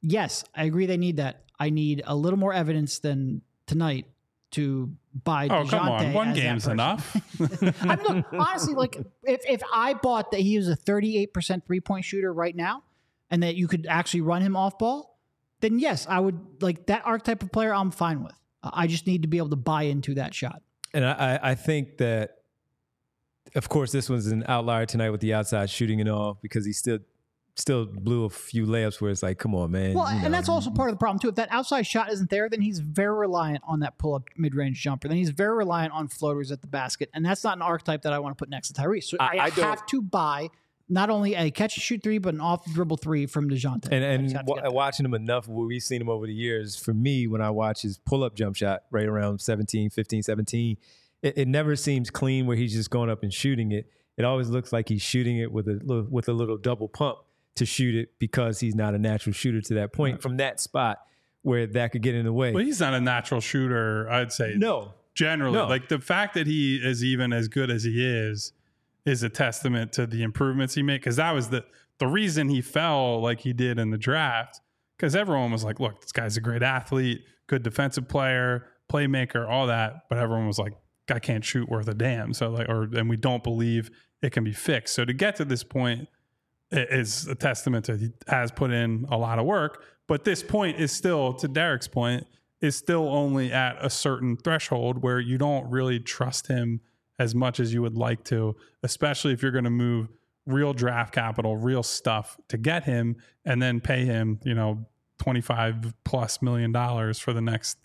Yes, 0.00 0.42
I 0.54 0.64
agree 0.64 0.86
they 0.86 0.96
need 0.96 1.18
that. 1.18 1.44
I 1.60 1.68
need 1.68 2.02
a 2.06 2.16
little 2.16 2.38
more 2.38 2.54
evidence 2.54 2.98
than 3.00 3.42
tonight 3.66 4.06
to 4.52 4.90
buy 5.24 5.48
Oh, 5.50 5.66
come 5.66 5.88
on. 5.90 6.00
DeJounte 6.02 6.14
One 6.14 6.28
as 6.28 6.34
that 6.36 6.40
game's 6.40 6.62
person. 6.64 6.72
enough. 6.72 7.16
I 7.82 7.96
mean, 7.96 8.06
look, 8.16 8.26
honestly, 8.32 8.74
like 8.74 8.96
if 9.24 9.40
if 9.46 9.60
I 9.70 9.92
bought 9.92 10.30
that 10.30 10.40
he 10.40 10.56
was 10.56 10.68
a 10.68 10.76
38% 10.76 11.66
three 11.66 11.80
point 11.80 12.04
shooter 12.06 12.32
right 12.32 12.56
now 12.56 12.82
and 13.30 13.42
that 13.42 13.56
you 13.56 13.68
could 13.68 13.86
actually 13.86 14.22
run 14.22 14.40
him 14.40 14.56
off 14.56 14.78
ball, 14.78 15.18
then 15.60 15.78
yes, 15.78 16.06
I 16.08 16.20
would 16.20 16.38
like 16.62 16.86
that 16.86 17.02
archetype 17.04 17.42
of 17.42 17.52
player 17.52 17.74
I'm 17.74 17.90
fine 17.90 18.22
with. 18.24 18.32
I 18.62 18.86
just 18.86 19.06
need 19.06 19.20
to 19.22 19.28
be 19.28 19.36
able 19.36 19.50
to 19.50 19.56
buy 19.56 19.82
into 19.82 20.14
that 20.14 20.32
shot. 20.34 20.62
And 20.94 21.04
I, 21.04 21.12
I- 21.36 21.50
I 21.50 21.54
think 21.54 21.98
that, 21.98 22.37
of 23.54 23.68
course, 23.68 23.92
this 23.92 24.08
one's 24.10 24.26
an 24.26 24.44
outlier 24.48 24.86
tonight 24.86 25.10
with 25.10 25.20
the 25.20 25.34
outside 25.34 25.70
shooting 25.70 26.00
and 26.00 26.08
all 26.08 26.38
because 26.42 26.64
he 26.66 26.72
still 26.72 26.98
still 27.56 27.86
blew 27.86 28.24
a 28.24 28.30
few 28.30 28.66
layups 28.66 29.00
where 29.00 29.10
it's 29.10 29.20
like, 29.22 29.36
come 29.38 29.52
on, 29.52 29.72
man. 29.72 29.92
Well, 29.92 30.08
you 30.14 30.20
and 30.24 30.32
that's 30.32 30.48
also 30.48 30.70
part 30.70 30.90
of 30.90 30.94
the 30.94 30.98
problem 30.98 31.18
too. 31.18 31.28
If 31.28 31.34
that 31.36 31.48
outside 31.50 31.86
shot 31.86 32.12
isn't 32.12 32.30
there, 32.30 32.48
then 32.48 32.60
he's 32.60 32.78
very 32.78 33.16
reliant 33.18 33.64
on 33.66 33.80
that 33.80 33.98
pull 33.98 34.14
up 34.14 34.22
mid 34.36 34.54
range 34.54 34.80
jumper. 34.80 35.08
Then 35.08 35.16
he's 35.16 35.30
very 35.30 35.56
reliant 35.56 35.92
on 35.92 36.06
floaters 36.08 36.52
at 36.52 36.60
the 36.60 36.68
basket, 36.68 37.10
and 37.14 37.24
that's 37.24 37.42
not 37.42 37.56
an 37.56 37.62
archetype 37.62 38.02
that 38.02 38.12
I 38.12 38.20
want 38.20 38.36
to 38.36 38.40
put 38.40 38.48
next 38.48 38.68
to 38.72 38.80
Tyrese. 38.80 39.04
So 39.04 39.16
I, 39.18 39.38
I- 39.38 39.44
I 39.46 39.50
have 39.50 39.84
to 39.86 40.00
buy 40.02 40.48
not 40.90 41.10
only 41.10 41.34
a 41.34 41.50
catch 41.50 41.76
and 41.76 41.82
shoot 41.82 42.02
three, 42.02 42.16
but 42.18 42.32
an 42.32 42.40
off 42.40 42.64
dribble 42.72 42.96
three 42.98 43.26
from 43.26 43.50
Dejounte. 43.50 43.88
And 43.90 44.02
and 44.04 44.22
just 44.24 44.36
have 44.36 44.46
to 44.46 44.50
wa- 44.50 44.54
get 44.56 44.64
that. 44.64 44.72
watching 44.72 45.04
him 45.04 45.12
enough, 45.14 45.46
where 45.48 45.66
we've 45.66 45.82
seen 45.82 46.00
him 46.00 46.08
over 46.08 46.26
the 46.26 46.32
years, 46.32 46.76
for 46.76 46.94
me, 46.94 47.26
when 47.26 47.42
I 47.42 47.50
watch 47.50 47.82
his 47.82 47.98
pull 47.98 48.22
up 48.24 48.36
jump 48.36 48.54
shot 48.56 48.84
right 48.92 49.06
around 49.06 49.40
17, 49.40 49.90
15, 49.90 50.22
17, 50.22 50.76
it, 51.22 51.38
it 51.38 51.48
never 51.48 51.76
seems 51.76 52.10
clean 52.10 52.46
where 52.46 52.56
he's 52.56 52.72
just 52.72 52.90
going 52.90 53.10
up 53.10 53.22
and 53.22 53.32
shooting 53.32 53.72
it. 53.72 53.90
It 54.16 54.24
always 54.24 54.48
looks 54.48 54.72
like 54.72 54.88
he's 54.88 55.02
shooting 55.02 55.38
it 55.38 55.50
with 55.52 55.68
a 55.68 55.80
little, 55.84 56.06
with 56.10 56.28
a 56.28 56.32
little 56.32 56.56
double 56.56 56.88
pump 56.88 57.18
to 57.56 57.66
shoot 57.66 57.94
it 57.94 58.18
because 58.18 58.60
he's 58.60 58.74
not 58.74 58.94
a 58.94 58.98
natural 58.98 59.32
shooter 59.32 59.60
to 59.60 59.74
that 59.74 59.92
point 59.92 60.22
from 60.22 60.36
that 60.38 60.60
spot 60.60 60.98
where 61.42 61.66
that 61.66 61.92
could 61.92 62.02
get 62.02 62.14
in 62.14 62.24
the 62.24 62.32
way. 62.32 62.52
well, 62.52 62.64
he's 62.64 62.80
not 62.80 62.94
a 62.94 63.00
natural 63.00 63.40
shooter, 63.40 64.08
I'd 64.10 64.32
say. 64.32 64.54
no, 64.56 64.94
generally 65.14 65.56
No. 65.56 65.66
like 65.66 65.88
the 65.88 65.98
fact 65.98 66.34
that 66.34 66.46
he 66.46 66.76
is 66.76 67.02
even 67.02 67.32
as 67.32 67.48
good 67.48 67.70
as 67.70 67.82
he 67.84 68.04
is 68.04 68.52
is 69.06 69.22
a 69.22 69.28
testament 69.28 69.92
to 69.94 70.06
the 70.06 70.22
improvements 70.22 70.74
he 70.74 70.82
made 70.82 71.00
because 71.00 71.16
that 71.16 71.32
was 71.32 71.48
the 71.48 71.64
the 71.98 72.06
reason 72.06 72.48
he 72.48 72.60
fell 72.60 73.20
like 73.20 73.40
he 73.40 73.52
did 73.52 73.78
in 73.78 73.90
the 73.90 73.98
draft 73.98 74.60
because 74.96 75.16
everyone 75.16 75.50
was 75.50 75.64
like 75.64 75.80
look 75.80 76.00
this 76.00 76.12
guy's 76.12 76.36
a 76.36 76.40
great 76.40 76.62
athlete 76.62 77.22
good 77.48 77.62
defensive 77.62 78.06
player 78.08 78.66
playmaker 78.92 79.48
all 79.48 79.66
that 79.68 80.04
but 80.08 80.18
everyone 80.18 80.46
was 80.46 80.58
like 80.58 80.74
guy 81.08 81.18
can't 81.18 81.44
shoot 81.44 81.68
worth 81.68 81.88
a 81.88 81.94
damn. 81.94 82.32
So 82.32 82.50
like 82.50 82.68
or 82.68 82.84
and 82.84 83.08
we 83.08 83.16
don't 83.16 83.42
believe 83.42 83.90
it 84.22 84.30
can 84.30 84.44
be 84.44 84.52
fixed. 84.52 84.94
So 84.94 85.04
to 85.04 85.12
get 85.12 85.36
to 85.36 85.44
this 85.44 85.64
point 85.64 86.08
is 86.70 87.26
a 87.26 87.34
testament 87.34 87.86
to 87.86 87.96
he 87.96 88.10
has 88.26 88.52
put 88.52 88.70
in 88.70 89.06
a 89.10 89.16
lot 89.16 89.38
of 89.38 89.46
work 89.46 89.82
but 90.08 90.24
this 90.24 90.42
point 90.42 90.80
is 90.80 90.90
still 90.90 91.34
to 91.34 91.46
Derek's 91.46 91.86
point 91.86 92.26
is 92.60 92.74
still 92.74 93.08
only 93.08 93.52
at 93.52 93.76
a 93.84 93.90
certain 93.90 94.36
threshold 94.36 95.02
where 95.02 95.20
you 95.20 95.38
don't 95.38 95.70
really 95.70 96.00
trust 96.00 96.48
him 96.48 96.80
as 97.20 97.34
much 97.34 97.60
as 97.60 97.72
you 97.72 97.82
would 97.82 97.96
like 97.96 98.24
to, 98.24 98.56
especially 98.82 99.32
if 99.32 99.42
you're 99.42 99.52
going 99.52 99.64
to 99.64 99.70
move 99.70 100.08
real 100.46 100.72
draft 100.72 101.14
capital, 101.14 101.56
real 101.56 101.82
stuff 101.82 102.38
to 102.48 102.56
get 102.56 102.84
him 102.84 103.16
and 103.44 103.62
then 103.62 103.80
pay 103.80 104.04
him, 104.04 104.40
you 104.44 104.54
know, 104.54 104.86
25 105.18 105.92
plus 106.04 106.40
million 106.40 106.72
dollars 106.72 107.18
for 107.18 107.32
the 107.32 107.40
next 107.40 107.76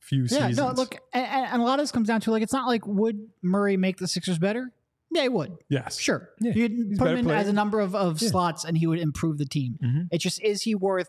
few 0.00 0.22
Yeah, 0.22 0.48
seasons. 0.48 0.56
no, 0.58 0.70
look, 0.72 0.96
and, 1.12 1.26
and 1.52 1.62
a 1.62 1.64
lot 1.64 1.78
of 1.78 1.82
this 1.84 1.92
comes 1.92 2.08
down 2.08 2.20
to 2.22 2.30
like 2.30 2.42
it's 2.42 2.52
not 2.52 2.66
like 2.66 2.86
would 2.86 3.28
Murray 3.42 3.76
make 3.76 3.98
the 3.98 4.08
Sixers 4.08 4.38
better? 4.38 4.72
Yeah, 5.12 5.22
he 5.22 5.28
would. 5.28 5.56
Yes. 5.68 5.98
Sure. 5.98 6.30
Yeah, 6.40 6.52
You'd 6.54 6.96
put 6.98 7.08
him 7.10 7.18
in 7.18 7.24
player. 7.24 7.36
as 7.36 7.48
a 7.48 7.52
number 7.52 7.80
of, 7.80 7.94
of 7.94 8.20
Yeah. 8.22 8.28
slots 8.28 8.64
and 8.64 8.78
he 8.78 8.86
would 8.86 8.98
improve 9.00 9.38
the 9.38 9.44
team. 9.44 9.78
Mhm. 9.82 10.08
It 10.12 10.18
just 10.18 10.40
is 10.42 10.62
he 10.62 10.74
worth 10.74 11.08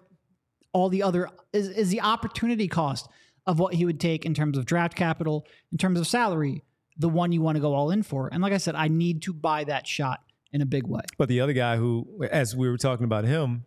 all 0.73 0.89
the 0.89 1.03
other 1.03 1.29
is, 1.53 1.67
is 1.67 1.89
the 1.89 2.01
opportunity 2.01 2.67
cost 2.67 3.07
of 3.45 3.59
what 3.59 3.73
he 3.75 3.85
would 3.85 3.99
take 3.99 4.25
in 4.25 4.33
terms 4.33 4.57
of 4.57 4.65
draft 4.65 4.95
capital, 4.95 5.45
in 5.71 5.77
terms 5.77 5.99
of 5.99 6.07
salary, 6.07 6.63
the 6.97 7.09
one 7.09 7.31
you 7.31 7.41
want 7.41 7.55
to 7.57 7.59
go 7.61 7.73
all 7.73 7.91
in 7.91 8.03
for. 8.03 8.29
And 8.31 8.41
like 8.41 8.53
I 8.53 8.57
said, 8.57 8.75
I 8.75 8.87
need 8.87 9.21
to 9.23 9.33
buy 9.33 9.63
that 9.65 9.85
shot 9.87 10.19
in 10.51 10.61
a 10.61 10.65
big 10.65 10.85
way. 10.87 11.01
But 11.17 11.29
the 11.29 11.39
other 11.41 11.53
guy 11.53 11.77
who, 11.77 12.25
as 12.31 12.55
we 12.55 12.69
were 12.69 12.77
talking 12.77 13.03
about 13.05 13.25
him, 13.25 13.65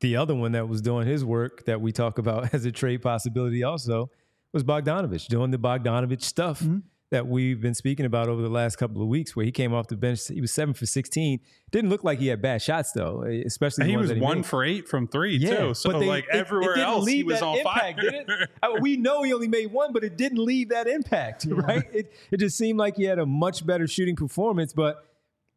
the 0.00 0.16
other 0.16 0.34
one 0.34 0.52
that 0.52 0.68
was 0.68 0.80
doing 0.80 1.06
his 1.06 1.24
work 1.24 1.64
that 1.66 1.80
we 1.80 1.92
talk 1.92 2.18
about 2.18 2.52
as 2.54 2.64
a 2.64 2.72
trade 2.72 3.02
possibility 3.02 3.62
also 3.62 4.10
was 4.52 4.64
Bogdanovich 4.64 5.26
doing 5.28 5.50
the 5.50 5.58
Bogdanovich 5.58 6.22
stuff 6.22 6.60
Mm-hmm. 6.60 6.78
that 7.10 7.26
we've 7.26 7.60
been 7.60 7.74
speaking 7.74 8.06
about 8.06 8.28
over 8.28 8.40
the 8.40 8.48
last 8.48 8.76
couple 8.76 9.02
of 9.02 9.08
weeks, 9.08 9.36
where 9.36 9.44
he 9.44 9.52
came 9.52 9.74
off 9.74 9.86
the 9.88 9.96
bench. 9.96 10.28
He 10.28 10.40
was 10.40 10.50
seven 10.50 10.72
for 10.72 10.86
16. 10.86 11.40
Didn't 11.70 11.90
look 11.90 12.02
like 12.04 12.18
he 12.18 12.28
had 12.28 12.40
bad 12.40 12.62
shots, 12.62 12.92
though, 12.92 13.22
especially 13.44 13.82
And 13.82 13.88
the 13.88 13.92
he 13.92 13.96
ones 13.98 14.08
was 14.10 14.18
that 14.18 14.22
one 14.24 14.36
made. 14.38 14.46
for 14.46 14.64
eight 14.64 14.88
from 14.88 15.06
three, 15.08 15.36
Yeah, 15.36 15.56
too. 15.56 15.74
So, 15.74 15.92
but 15.92 15.98
they- 15.98 16.06
like, 16.06 16.24
it- 16.24 16.36
it 16.36 16.38
everywhere 16.38 16.74
didn't 16.74 16.88
else, 16.88 17.06
he 17.08 17.22
was 17.22 17.42
on 17.42 17.58
impact, 17.58 18.00
fire. 18.00 18.10
did 18.10 18.14
it? 18.30 18.50
I 18.62 18.68
mean, 18.72 18.82
we 18.82 18.96
know 18.96 19.22
he 19.24 19.34
only 19.34 19.48
made 19.48 19.72
one, 19.72 19.92
but 19.92 20.04
it 20.04 20.16
didn't 20.16 20.38
leave 20.38 20.70
that 20.70 20.86
impact, 20.86 21.46
right? 21.50 21.84
It, 21.92 22.12
it 22.30 22.40
just 22.40 22.56
seemed 22.56 22.78
like 22.78 22.96
he 22.96 23.04
had 23.04 23.18
a 23.18 23.26
much 23.26 23.66
better 23.66 23.86
shooting 23.86 24.16
performance, 24.16 24.72
but 24.72 25.06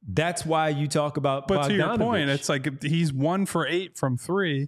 that's 0.08 0.46
why 0.46 0.70
you 0.70 0.88
talk 0.88 1.16
about 1.18 1.48
But 1.48 1.68
to 1.70 1.74
your 1.74 1.98
point, 1.98 2.30
it's 2.30 2.50
like 2.50 2.84
he's 2.84 3.12
one 3.14 3.46
for 3.46 3.66
eight 3.66 3.98
from 3.98 4.18
three, 4.18 4.68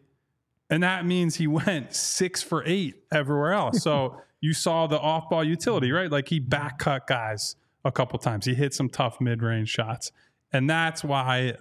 and 0.70 0.84
that 0.84 1.05
means 1.05 1.36
he 1.36 1.47
went 1.47 1.93
six 1.93 2.41
for 2.41 2.63
eight 2.65 3.03
everywhere 3.11 3.53
else. 3.53 3.82
So 3.82 4.22
you 4.41 4.53
saw 4.53 4.88
the 4.88 4.99
off 4.99 5.30
ball 5.30 5.43
utility, 5.43 5.91
right? 5.91 6.11
Like 6.11 6.28
he 6.28 6.39
back 6.39 6.80
cut 6.80 7.07
guys 7.07 7.55
a 7.86 7.91
couple 7.91 8.20
times. 8.20 8.45
He 8.45 8.53
hit 8.53 8.74
some 8.74 8.89
tough 8.89 9.20
mid 9.22 9.41
range 9.41 9.70
shots. 9.70 10.11
And 10.51 10.70
that's 10.70 11.03
why 11.03 11.55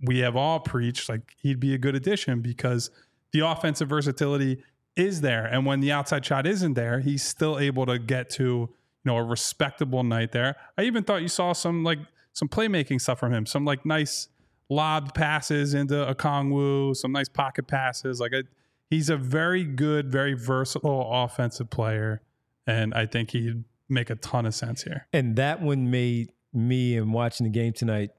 we 0.00 0.18
have 0.18 0.36
all 0.36 0.60
preached 0.60 1.08
like 1.08 1.34
he'd 1.40 1.60
be 1.60 1.74
a 1.74 1.78
good 1.78 1.94
addition 1.94 2.42
because 2.42 2.90
the 3.32 3.40
offensive 3.40 3.88
versatility 3.88 4.62
is 4.96 5.20
there. 5.20 5.44
And 5.46 5.66
when 5.66 5.80
the 5.80 5.92
outside 5.92 6.24
shot 6.24 6.46
isn't 6.46 6.74
there, 6.74 7.00
he's 7.00 7.22
still 7.22 7.58
able 7.58 7.86
to 7.86 7.98
get 7.98 8.30
to, 8.30 8.44
you 8.44 8.70
know, 9.04 9.16
a 9.16 9.22
respectable 9.22 10.02
night 10.02 10.32
there. 10.32 10.56
I 10.76 10.82
even 10.82 11.04
thought 11.04 11.22
you 11.22 11.28
saw 11.28 11.52
some 11.52 11.84
like 11.84 11.98
some 12.32 12.48
playmaking 12.48 13.00
stuff 13.00 13.18
from 13.18 13.32
him, 13.32 13.46
some 13.46 13.64
like 13.64 13.84
nice 13.86 14.28
lobbed 14.68 15.14
passes 15.14 15.74
into 15.74 15.94
Okongwu, 15.94 16.96
some 16.96 17.12
nice 17.12 17.28
pocket 17.28 17.66
passes. 17.66 18.20
Like 18.20 18.32
a, 18.32 18.44
he's 18.90 19.10
a 19.10 19.16
very 19.16 19.64
good, 19.64 20.10
very 20.10 20.34
versatile 20.34 21.08
offensive 21.10 21.70
player, 21.70 22.22
and 22.66 22.94
I 22.94 23.06
think 23.06 23.30
he'd 23.30 23.64
make 23.88 24.10
a 24.10 24.16
ton 24.16 24.46
of 24.46 24.54
sense 24.54 24.82
here. 24.82 25.06
And 25.12 25.36
that 25.36 25.62
one 25.62 25.90
made 25.90 26.32
me 26.52 26.96
and 26.96 27.12
watching 27.12 27.44
the 27.44 27.50
game 27.50 27.72
tonight 27.72 28.10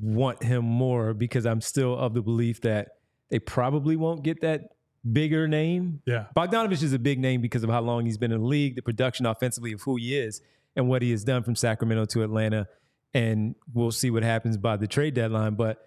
want 0.00 0.42
him 0.42 0.64
more 0.64 1.14
because 1.14 1.46
I'm 1.46 1.60
still 1.60 1.96
of 1.96 2.14
the 2.14 2.22
belief 2.22 2.62
that 2.62 2.88
they 3.30 3.38
probably 3.38 3.96
won't 3.96 4.22
get 4.22 4.40
that 4.40 4.70
bigger 5.10 5.48
name. 5.48 6.00
Yeah. 6.06 6.26
Bogdanovich 6.36 6.82
is 6.82 6.92
a 6.92 6.98
big 6.98 7.18
name 7.18 7.40
because 7.40 7.64
of 7.64 7.70
how 7.70 7.80
long 7.80 8.06
he's 8.06 8.18
been 8.18 8.32
in 8.32 8.40
the 8.40 8.46
league, 8.46 8.76
the 8.76 8.82
production 8.82 9.26
offensively 9.26 9.72
of 9.72 9.82
who 9.82 9.96
he 9.96 10.16
is, 10.16 10.40
and 10.76 10.88
what 10.88 11.02
he 11.02 11.10
has 11.10 11.24
done 11.24 11.42
from 11.42 11.54
Sacramento 11.56 12.06
to 12.06 12.22
Atlanta. 12.22 12.66
And 13.14 13.54
we'll 13.72 13.92
see 13.92 14.10
what 14.10 14.22
happens 14.22 14.56
by 14.56 14.76
the 14.76 14.86
trade 14.86 15.14
deadline. 15.14 15.54
But 15.54 15.84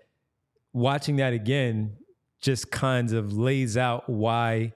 watching 0.74 1.16
that 1.18 1.34
again 1.34 1.98
just 2.42 2.70
kind 2.70 3.12
of 3.14 3.34
lays 3.34 3.78
out 3.78 4.08
why 4.10 4.74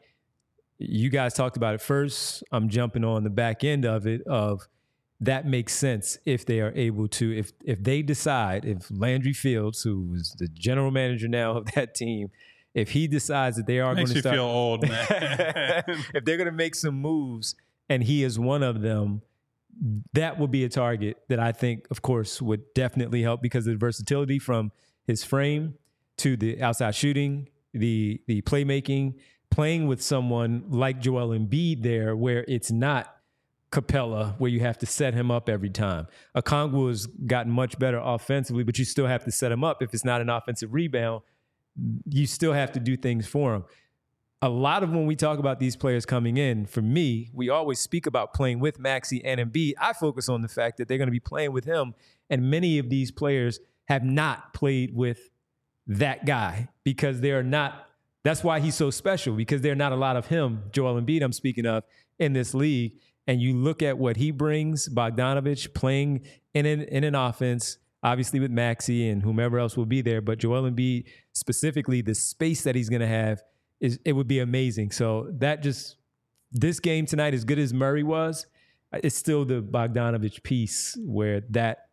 you 0.80 1.10
guys 1.10 1.34
talked 1.34 1.58
about 1.58 1.76
it 1.76 1.82
first. 1.82 2.44
I'm 2.52 2.70
jumping 2.70 3.04
on 3.04 3.24
the 3.24 3.30
back 3.30 3.64
end 3.64 3.86
of 3.86 4.08
it 4.08 4.26
of 4.26 4.68
that 5.22 5.46
makes 5.46 5.74
sense 5.74 6.18
if 6.26 6.46
they 6.46 6.62
are 6.62 6.72
able 6.76 7.08
to 7.10 7.38
if 7.38 7.52
if 7.66 7.84
they 7.84 8.02
decide 8.02 8.66
if 8.66 8.90
Landry 8.90 9.34
Fields, 9.34 9.84
who 9.84 10.14
is 10.16 10.36
the 10.40 10.48
general 10.48 10.92
manager 10.92 11.28
now 11.28 11.58
of 11.58 11.66
that 11.76 11.94
team, 11.94 12.32
if 12.74 12.92
he 12.92 13.08
decides 13.08 13.58
that 13.58 13.68
they 13.68 13.80
are 13.80 13.94
going 13.94 14.08
to 14.08 14.14
you 14.14 14.22
start, 14.22 14.36
feel 14.36 14.46
old, 14.46 14.88
man. 14.88 15.06
if 16.14 16.24
they're 16.24 16.38
going 16.38 16.46
to 16.46 16.52
make 16.52 16.76
some 16.76 16.96
moves 16.96 17.56
and 17.90 18.04
he 18.04 18.24
is 18.24 18.40
one 18.40 18.64
of 18.64 18.82
them, 18.82 19.22
that 20.14 20.40
would 20.40 20.52
be 20.52 20.64
a 20.64 20.70
target 20.70 21.18
that 21.30 21.40
I 21.40 21.52
think, 21.52 21.88
of 21.92 22.02
course, 22.02 22.42
would 22.42 22.74
definitely 22.74 23.22
help 23.22 23.42
because 23.42 23.66
of 23.68 23.74
the 23.74 23.78
versatility 23.78 24.40
from 24.40 24.72
his 25.06 25.24
frame 25.24 25.76
to 26.18 26.36
the 26.36 26.62
outside 26.62 26.96
shooting, 26.96 27.50
the 27.74 28.22
the 28.28 28.42
playmaking, 28.42 29.16
playing 29.50 29.88
with 29.88 30.02
someone 30.02 30.66
like 30.70 31.00
Joel 31.00 31.30
Embiid 31.30 31.82
there, 31.82 32.16
where 32.16 32.44
it's 32.48 32.72
not 32.72 33.16
Capela, 33.72 34.34
where 34.40 34.50
you 34.50 34.60
have 34.62 34.78
to 34.80 34.86
set 34.86 35.14
him 35.14 35.30
up 35.32 35.48
every 35.48 35.70
time. 35.70 36.08
Okongwu 36.36 36.88
has 36.90 37.06
gotten 37.06 37.52
much 37.52 37.78
better 37.78 38.02
offensively, 38.04 38.64
but 38.64 38.80
you 38.80 38.86
still 38.86 39.08
have 39.08 39.24
to 39.26 39.32
set 39.32 39.52
him 39.52 39.64
up. 39.64 39.82
If 39.82 39.94
it's 39.94 40.06
not 40.06 40.22
an 40.22 40.30
offensive 40.30 40.74
rebound, 40.74 41.22
you 42.10 42.26
still 42.26 42.54
have 42.54 42.72
to 42.74 42.80
do 42.80 42.98
things 42.98 43.28
for 43.28 43.56
him. 43.56 43.66
A 44.42 44.48
lot 44.48 44.84
of 44.84 44.92
when 44.92 45.06
we 45.06 45.18
talk 45.18 45.38
about 45.38 45.60
these 45.60 45.76
players 45.76 46.06
coming 46.06 46.38
in, 46.38 46.66
for 46.66 46.82
me, 46.82 47.30
we 47.34 47.50
always 47.50 47.80
speak 47.80 48.06
about 48.06 48.34
playing 48.34 48.62
with 48.62 48.80
Maxey 48.80 49.22
and 49.26 49.40
Embiid. 49.40 49.74
I 49.78 49.92
focus 49.92 50.30
on 50.30 50.42
the 50.42 50.48
fact 50.48 50.78
that 50.78 50.88
they're 50.88 50.98
going 50.98 51.10
to 51.10 51.12
be 51.12 51.20
playing 51.20 51.52
with 51.52 51.66
him, 51.66 51.94
and 52.30 52.50
many 52.50 52.80
of 52.80 52.90
these 52.90 53.12
players 53.12 53.60
have 53.90 54.04
not 54.04 54.54
played 54.54 54.96
with 54.96 55.30
that 55.88 56.26
guy 56.26 56.70
because 56.86 57.20
they 57.20 57.32
are 57.32 57.44
not. 57.44 57.90
That's 58.24 58.42
why 58.42 58.62
he's 58.62 58.76
so 58.76 58.92
special 58.92 59.36
because 59.36 59.62
there 59.62 59.74
are 59.74 59.76
not 59.76 59.92
a 59.92 59.98
lot 59.98 60.16
of 60.16 60.28
him, 60.28 60.64
Joel 60.72 61.02
Embiid, 61.02 61.22
I'm 61.22 61.34
speaking 61.34 61.66
of, 61.66 61.84
in 62.18 62.32
this 62.32 62.54
league. 62.54 62.94
And 63.28 63.42
you 63.42 63.56
look 63.56 63.82
at 63.82 63.98
what 63.98 64.18
he 64.18 64.32
brings, 64.32 64.88
Bogdanovich 64.88 65.74
playing 65.74 66.22
in 66.54 66.66
an, 66.66 66.84
in 66.84 67.04
an 67.04 67.14
offense, 67.14 67.78
obviously 68.04 68.40
with 68.40 68.52
Maxey 68.52 69.10
and 69.10 69.22
whomever 69.22 69.60
else 69.60 69.76
will 69.76 69.86
be 69.86 70.02
there, 70.02 70.22
but 70.22 70.40
Joel 70.40 70.64
Embiid 70.64 71.06
specifically, 71.34 72.02
the 72.02 72.16
space 72.16 72.64
that 72.64 72.76
he's 72.76 72.90
going 72.90 73.02
to 73.02 73.08
have 73.08 73.42
is 73.80 74.00
it 74.06 74.14
would 74.14 74.28
be 74.28 74.40
amazing. 74.40 74.92
So 74.92 75.30
that 75.40 75.64
just 75.64 75.98
this 76.52 76.80
game 76.80 77.06
tonight, 77.06 77.34
as 77.34 77.44
good 77.44 77.60
as 77.60 77.74
Murray 77.74 78.04
was, 78.04 78.46
it's 78.94 79.16
still 79.16 79.46
the 79.46 79.62
Bogdanovich 79.62 80.44
piece 80.44 80.98
where 81.06 81.42
that 81.52 81.90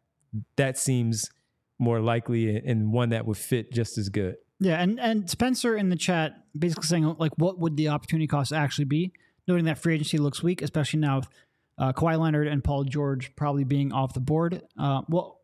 that 0.57 0.79
seems 0.79 1.31
more 1.79 2.01
likely 2.01 2.57
and 2.57 2.93
one 2.93 3.11
that 3.11 3.27
would 3.27 3.37
fit 3.37 3.73
just 3.73 3.99
as 3.99 4.09
good. 4.09 4.37
Yeah, 4.59 4.81
and 4.81 4.99
and 4.99 5.29
Spencer 5.29 5.77
in 5.77 5.91
the 5.91 5.97
chat 5.97 6.33
basically 6.59 6.87
saying 6.87 7.17
like, 7.19 7.33
what 7.37 7.59
would 7.59 7.77
the 7.77 7.89
opportunity 7.89 8.27
cost 8.27 8.53
actually 8.53 8.87
be? 8.87 9.13
Noting 9.47 9.67
that 9.67 9.79
free 9.79 9.95
agency 9.95 10.19
looks 10.19 10.43
weak, 10.43 10.63
especially 10.63 11.01
now 11.01 11.19
with 11.19 11.29
uh, 11.79 11.93
Kawhi 11.93 12.19
Leonard 12.19 12.49
and 12.49 12.65
Paul 12.65 12.85
George 12.85 13.37
probably 13.37 13.65
being 13.65 13.93
off 13.93 14.15
the 14.15 14.21
board. 14.21 14.63
Uh, 14.79 15.03
well, 15.09 15.41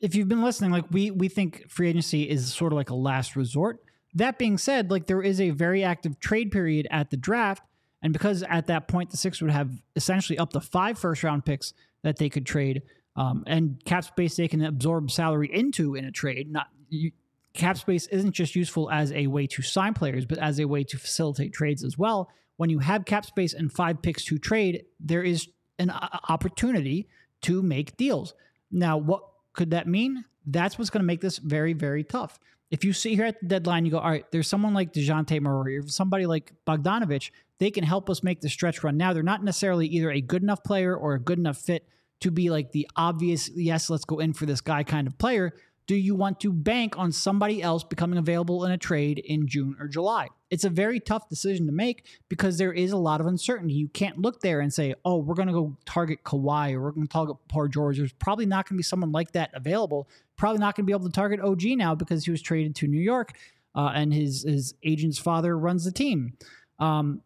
if 0.00 0.14
you've 0.14 0.28
been 0.28 0.42
listening, 0.42 0.70
like 0.72 0.84
we 0.90 1.10
we 1.10 1.28
think 1.28 1.70
free 1.70 1.88
agency 1.88 2.28
is 2.28 2.52
sort 2.52 2.72
of 2.72 2.76
like 2.76 2.90
a 2.90 2.94
last 2.94 3.36
resort. 3.36 3.80
That 4.14 4.38
being 4.38 4.58
said, 4.58 4.90
like 4.90 5.06
there 5.06 5.22
is 5.22 5.40
a 5.40 5.50
very 5.50 5.84
active 5.84 6.18
trade 6.18 6.50
period 6.50 6.88
at 6.90 7.10
the 7.10 7.16
draft, 7.16 7.62
and 8.02 8.12
because 8.12 8.42
at 8.42 8.66
that 8.66 8.88
point 8.88 9.10
the 9.10 9.16
Sixers 9.16 9.42
would 9.42 9.50
have 9.50 9.70
essentially 9.94 10.38
up 10.38 10.52
to 10.52 10.60
five 10.60 10.98
first 10.98 11.22
round 11.22 11.44
picks 11.44 11.72
that 12.02 12.16
they 12.16 12.28
could 12.28 12.46
trade, 12.46 12.82
um, 13.16 13.44
and 13.46 13.82
cap 13.84 14.04
space 14.04 14.36
they 14.36 14.48
can 14.48 14.64
absorb 14.64 15.10
salary 15.10 15.50
into 15.52 15.94
in 15.94 16.04
a 16.04 16.10
trade. 16.10 16.50
Not 16.50 16.68
you, 16.88 17.12
cap 17.52 17.78
space 17.78 18.06
isn't 18.08 18.32
just 18.32 18.56
useful 18.56 18.90
as 18.90 19.12
a 19.12 19.26
way 19.26 19.46
to 19.46 19.62
sign 19.62 19.94
players, 19.94 20.24
but 20.24 20.38
as 20.38 20.58
a 20.58 20.66
way 20.66 20.84
to 20.84 20.98
facilitate 20.98 21.52
trades 21.52 21.84
as 21.84 21.96
well. 21.96 22.30
When 22.56 22.70
you 22.70 22.80
have 22.80 23.04
cap 23.04 23.24
space 23.24 23.54
and 23.54 23.72
five 23.72 24.02
picks 24.02 24.24
to 24.26 24.38
trade, 24.38 24.84
there 24.98 25.22
is 25.22 25.48
an 25.78 25.90
opportunity 26.28 27.08
to 27.42 27.62
make 27.62 27.96
deals. 27.96 28.34
Now, 28.70 28.98
what 28.98 29.22
could 29.52 29.70
that 29.70 29.86
mean? 29.86 30.24
That's 30.46 30.78
what's 30.78 30.90
going 30.90 31.00
to 31.00 31.06
make 31.06 31.20
this 31.20 31.38
very, 31.38 31.72
very 31.72 32.04
tough. 32.04 32.38
If 32.70 32.84
you 32.84 32.92
sit 32.92 33.12
here 33.12 33.24
at 33.24 33.40
the 33.40 33.46
deadline, 33.46 33.84
you 33.84 33.90
go, 33.90 33.98
all 33.98 34.10
right, 34.10 34.24
there's 34.30 34.46
someone 34.46 34.74
like 34.74 34.92
DeJounte 34.92 35.40
Murray 35.40 35.76
or 35.76 35.88
somebody 35.88 36.26
like 36.26 36.52
Bogdanovich, 36.66 37.30
they 37.58 37.70
can 37.70 37.82
help 37.82 38.08
us 38.08 38.22
make 38.22 38.40
the 38.40 38.48
stretch 38.48 38.84
run. 38.84 38.96
Now, 38.96 39.12
they're 39.12 39.22
not 39.22 39.42
necessarily 39.42 39.86
either 39.88 40.10
a 40.10 40.20
good 40.20 40.42
enough 40.42 40.62
player 40.62 40.94
or 40.94 41.14
a 41.14 41.20
good 41.20 41.38
enough 41.38 41.58
fit 41.58 41.86
to 42.20 42.30
be 42.30 42.50
like 42.50 42.72
the 42.72 42.88
obvious, 42.96 43.50
yes, 43.54 43.90
let's 43.90 44.04
go 44.04 44.18
in 44.18 44.32
for 44.32 44.46
this 44.46 44.60
guy 44.60 44.84
kind 44.84 45.06
of 45.06 45.18
player. 45.18 45.52
Do 45.90 45.96
you 45.96 46.14
want 46.14 46.38
to 46.42 46.52
bank 46.52 46.96
on 46.96 47.10
somebody 47.10 47.60
else 47.60 47.82
becoming 47.82 48.16
available 48.16 48.64
in 48.64 48.70
a 48.70 48.78
trade 48.78 49.18
in 49.18 49.48
June 49.48 49.74
or 49.80 49.88
July? 49.88 50.28
It's 50.48 50.62
a 50.62 50.70
very 50.70 51.00
tough 51.00 51.28
decision 51.28 51.66
to 51.66 51.72
make 51.72 52.06
because 52.28 52.58
there 52.58 52.72
is 52.72 52.92
a 52.92 52.96
lot 52.96 53.20
of 53.20 53.26
uncertainty. 53.26 53.74
You 53.74 53.88
can't 53.88 54.16
look 54.16 54.40
there 54.40 54.60
and 54.60 54.72
say, 54.72 54.94
oh, 55.04 55.16
we're 55.16 55.34
going 55.34 55.48
to 55.48 55.52
go 55.52 55.76
target 55.86 56.22
Kawhi 56.22 56.74
or 56.74 56.80
we're 56.80 56.92
going 56.92 57.08
to 57.08 57.12
target 57.12 57.38
Paul 57.48 57.66
George. 57.66 57.98
There's 57.98 58.12
probably 58.12 58.46
not 58.46 58.68
going 58.68 58.76
to 58.76 58.78
be 58.78 58.84
someone 58.84 59.10
like 59.10 59.32
that 59.32 59.50
available. 59.52 60.08
Probably 60.36 60.60
not 60.60 60.76
going 60.76 60.84
to 60.84 60.86
be 60.86 60.92
able 60.92 61.06
to 61.06 61.12
target 61.12 61.40
OG 61.40 61.64
now 61.76 61.96
because 61.96 62.24
he 62.24 62.30
was 62.30 62.40
traded 62.40 62.76
to 62.76 62.86
New 62.86 63.02
York 63.02 63.32
uh, 63.74 63.90
and 63.92 64.14
his, 64.14 64.44
his 64.44 64.74
agent's 64.84 65.18
father 65.18 65.58
runs 65.58 65.84
the 65.84 65.90
team. 65.90 66.34
Um, 66.78 67.20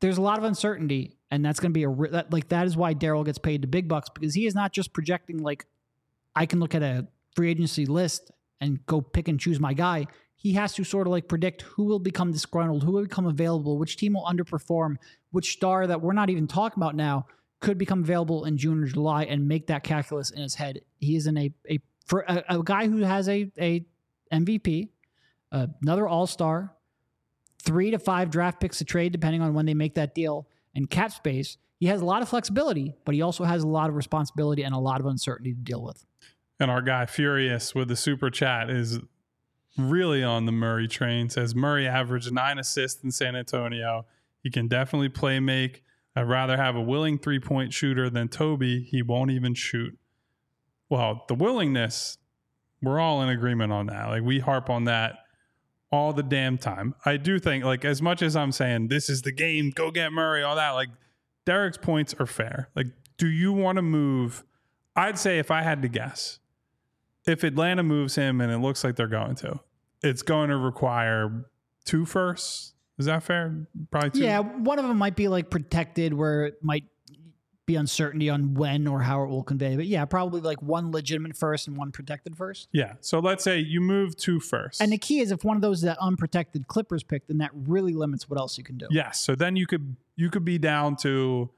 there's 0.00 0.18
a 0.18 0.22
lot 0.22 0.38
of 0.38 0.42
uncertainty, 0.42 1.16
and 1.30 1.44
that's 1.44 1.60
going 1.60 1.72
to 1.72 1.78
be 1.78 1.84
a 1.84 2.10
that, 2.10 2.32
like 2.32 2.48
that 2.48 2.66
is 2.66 2.76
why 2.76 2.92
Daryl 2.92 3.24
gets 3.24 3.38
paid 3.38 3.62
the 3.62 3.68
big 3.68 3.86
bucks 3.86 4.08
because 4.12 4.34
he 4.34 4.46
is 4.46 4.54
not 4.56 4.72
just 4.72 4.92
projecting 4.92 5.44
like 5.44 5.64
I 6.34 6.46
can 6.46 6.58
look 6.58 6.74
at 6.74 6.82
a 6.82 7.06
free 7.34 7.50
agency 7.50 7.86
list 7.86 8.30
and 8.60 8.84
go 8.86 9.00
pick 9.00 9.28
and 9.28 9.40
choose 9.40 9.60
my 9.60 9.72
guy. 9.72 10.06
He 10.36 10.54
has 10.54 10.74
to 10.74 10.84
sort 10.84 11.06
of 11.06 11.10
like 11.10 11.28
predict 11.28 11.62
who 11.62 11.84
will 11.84 11.98
become 11.98 12.32
disgruntled, 12.32 12.82
who 12.82 12.92
will 12.92 13.02
become 13.02 13.26
available, 13.26 13.78
which 13.78 13.96
team 13.96 14.14
will 14.14 14.24
underperform, 14.24 14.96
which 15.32 15.52
star 15.52 15.86
that 15.86 16.00
we're 16.00 16.12
not 16.12 16.30
even 16.30 16.46
talking 16.46 16.82
about 16.82 16.94
now 16.94 17.26
could 17.60 17.76
become 17.76 18.02
available 18.02 18.46
in 18.46 18.56
June 18.56 18.82
or 18.82 18.86
July 18.86 19.24
and 19.24 19.46
make 19.46 19.66
that 19.66 19.84
calculus 19.84 20.30
in 20.30 20.42
his 20.42 20.54
head. 20.54 20.80
He 20.98 21.16
is 21.16 21.26
in 21.26 21.36
a 21.36 21.52
a 21.68 21.78
for 22.06 22.24
a, 22.26 22.42
a 22.48 22.62
guy 22.62 22.88
who 22.88 22.98
has 22.98 23.28
a 23.28 23.50
a 23.58 23.84
MVP, 24.32 24.88
uh, 25.52 25.66
another 25.82 26.08
All 26.08 26.26
Star, 26.26 26.74
three 27.62 27.90
to 27.90 27.98
five 27.98 28.30
draft 28.30 28.60
picks 28.60 28.78
to 28.78 28.84
trade 28.84 29.12
depending 29.12 29.42
on 29.42 29.54
when 29.54 29.66
they 29.66 29.74
make 29.74 29.94
that 29.94 30.14
deal, 30.14 30.48
and 30.74 30.88
cap 30.88 31.12
space. 31.12 31.58
He 31.78 31.86
has 31.86 32.02
a 32.02 32.04
lot 32.04 32.20
of 32.20 32.28
flexibility, 32.28 32.94
but 33.06 33.14
he 33.14 33.22
also 33.22 33.44
has 33.44 33.62
a 33.62 33.68
lot 33.68 33.88
of 33.88 33.96
responsibility 33.96 34.64
and 34.64 34.74
a 34.74 34.78
lot 34.78 35.00
of 35.00 35.06
uncertainty 35.06 35.54
to 35.54 35.60
deal 35.60 35.82
with. 35.82 36.04
And 36.60 36.70
our 36.70 36.82
guy 36.82 37.06
Furious 37.06 37.74
with 37.74 37.88
the 37.88 37.96
super 37.96 38.30
chat 38.30 38.70
is 38.70 39.00
really 39.76 40.22
on 40.22 40.44
the 40.44 40.52
Murray 40.52 40.86
train. 40.86 41.30
Says 41.30 41.54
Murray 41.54 41.88
averaged 41.88 42.30
nine 42.32 42.58
assists 42.58 43.02
in 43.02 43.10
San 43.10 43.34
Antonio. 43.34 44.06
He 44.42 44.50
can 44.50 44.68
definitely 44.68 45.08
play 45.08 45.40
make. 45.40 45.82
I'd 46.14 46.28
rather 46.28 46.56
have 46.56 46.76
a 46.76 46.80
willing 46.80 47.18
three 47.18 47.40
point 47.40 47.72
shooter 47.72 48.10
than 48.10 48.28
Toby. 48.28 48.82
He 48.82 49.02
won't 49.02 49.30
even 49.30 49.54
shoot. 49.54 49.98
Well, 50.88 51.24
the 51.28 51.34
willingness, 51.34 52.18
we're 52.82 53.00
all 53.00 53.22
in 53.22 53.28
agreement 53.28 53.72
on 53.72 53.86
that. 53.86 54.08
Like 54.08 54.22
we 54.22 54.40
harp 54.40 54.68
on 54.68 54.84
that 54.84 55.20
all 55.92 56.12
the 56.12 56.22
damn 56.22 56.58
time. 56.58 56.94
I 57.04 57.16
do 57.16 57.38
think, 57.38 57.64
like, 57.64 57.84
as 57.84 58.00
much 58.00 58.22
as 58.22 58.36
I'm 58.36 58.52
saying 58.52 58.88
this 58.88 59.08
is 59.08 59.22
the 59.22 59.32
game, 59.32 59.70
go 59.70 59.90
get 59.90 60.12
Murray, 60.12 60.42
all 60.42 60.56
that, 60.56 60.72
like 60.72 60.88
Derek's 61.44 61.78
points 61.78 62.14
are 62.18 62.26
fair. 62.26 62.70
Like, 62.74 62.88
do 63.16 63.28
you 63.28 63.52
want 63.52 63.76
to 63.76 63.82
move? 63.82 64.44
I'd 64.94 65.18
say 65.18 65.38
if 65.38 65.50
I 65.50 65.62
had 65.62 65.82
to 65.82 65.88
guess, 65.88 66.38
if 67.26 67.44
Atlanta 67.44 67.82
moves 67.82 68.14
him 68.14 68.40
and 68.40 68.52
it 68.52 68.58
looks 68.58 68.84
like 68.84 68.96
they're 68.96 69.06
going 69.06 69.34
to, 69.36 69.60
it's 70.02 70.22
going 70.22 70.50
to 70.50 70.56
require 70.56 71.46
two 71.84 72.04
firsts. 72.04 72.74
Is 72.98 73.06
that 73.06 73.22
fair? 73.22 73.66
Probably 73.90 74.10
two. 74.10 74.20
Yeah, 74.20 74.40
one 74.40 74.78
of 74.78 74.86
them 74.86 74.98
might 74.98 75.16
be 75.16 75.28
like 75.28 75.50
protected, 75.50 76.12
where 76.12 76.44
it 76.44 76.62
might 76.62 76.84
be 77.70 77.76
uncertainty 77.76 78.28
on 78.28 78.54
when 78.54 78.86
or 78.86 79.00
how 79.00 79.22
it 79.22 79.28
will 79.28 79.44
convey. 79.44 79.76
But 79.76 79.86
yeah, 79.86 80.04
probably 80.04 80.40
like 80.40 80.60
one 80.60 80.90
legitimate 80.90 81.36
first 81.36 81.68
and 81.68 81.76
one 81.76 81.92
protected 81.92 82.36
first. 82.36 82.68
Yeah. 82.72 82.94
So 83.00 83.20
let's 83.20 83.44
say 83.44 83.58
you 83.58 83.80
move 83.80 84.16
two 84.16 84.40
first. 84.40 84.80
And 84.80 84.92
the 84.92 84.98
key 84.98 85.20
is 85.20 85.30
if 85.30 85.44
one 85.44 85.56
of 85.56 85.62
those 85.62 85.78
is 85.78 85.84
that 85.84 85.96
unprotected 86.00 86.66
Clippers 86.66 87.02
pick, 87.02 87.26
then 87.28 87.38
that 87.38 87.50
really 87.54 87.94
limits 87.94 88.28
what 88.28 88.38
else 88.38 88.58
you 88.58 88.64
can 88.64 88.76
do. 88.76 88.86
Yes. 88.90 89.20
So 89.20 89.34
then 89.34 89.56
you 89.56 89.66
could 89.66 89.96
you 90.16 90.30
could 90.30 90.44
be 90.44 90.58
down 90.58 90.96
to 90.96 91.48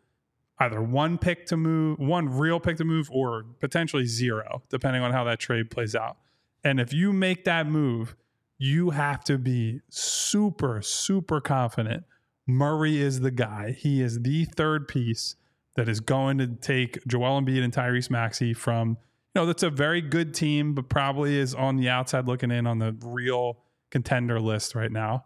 either 0.59 0.83
one 0.83 1.19
pick 1.19 1.47
to 1.47 1.57
move, 1.57 1.99
one 1.99 2.29
real 2.29 2.61
pick 2.61 2.77
to 2.77 2.85
move, 2.85 3.09
or 3.11 3.45
potentially 3.61 4.07
zero, 4.07 4.63
depending 4.69 5.03
on 5.03 5.13
how 5.13 5.25
that 5.25 5.41
trade 5.41 5.71
plays 5.71 5.95
out. 5.95 6.17
And 6.65 6.79
if 6.79 6.93
you 6.93 7.13
make 7.13 7.45
that 7.45 7.67
move, 7.67 8.15
you 8.59 8.91
have 8.91 9.25
to 9.25 9.39
be 9.39 9.81
super, 9.89 10.81
super 10.83 11.41
confident. 11.41 12.05
Murray 12.47 13.01
is 13.01 13.21
the 13.21 13.31
guy. 13.31 13.73
He 13.73 14.01
is 14.01 14.21
the 14.21 14.45
third 14.45 14.87
piece 14.87 15.37
that 15.75 15.89
is 15.89 16.01
going 16.01 16.39
to 16.39 16.47
take 16.47 17.05
Joel 17.07 17.41
Embiid 17.41 17.65
and 17.65 17.73
Tyrese 17.73 18.11
Maxey 18.11 18.55
from, 18.55 18.91
you 18.91 19.41
know, 19.41 19.47
that's 19.47 19.63
a 19.63 19.71
very 19.71 20.01
good 20.01 20.35
team, 20.35 20.75
but 20.75 20.89
probably 20.89 21.37
is 21.37 21.55
on 21.55 21.77
the 21.77 21.89
outside 21.89 22.29
looking 22.29 22.51
in 22.51 22.67
on 22.67 22.79
the 22.79 22.97
real 23.03 23.59
contender 23.91 24.39
list 24.39 24.75
right 24.75 24.93
now 24.93 25.25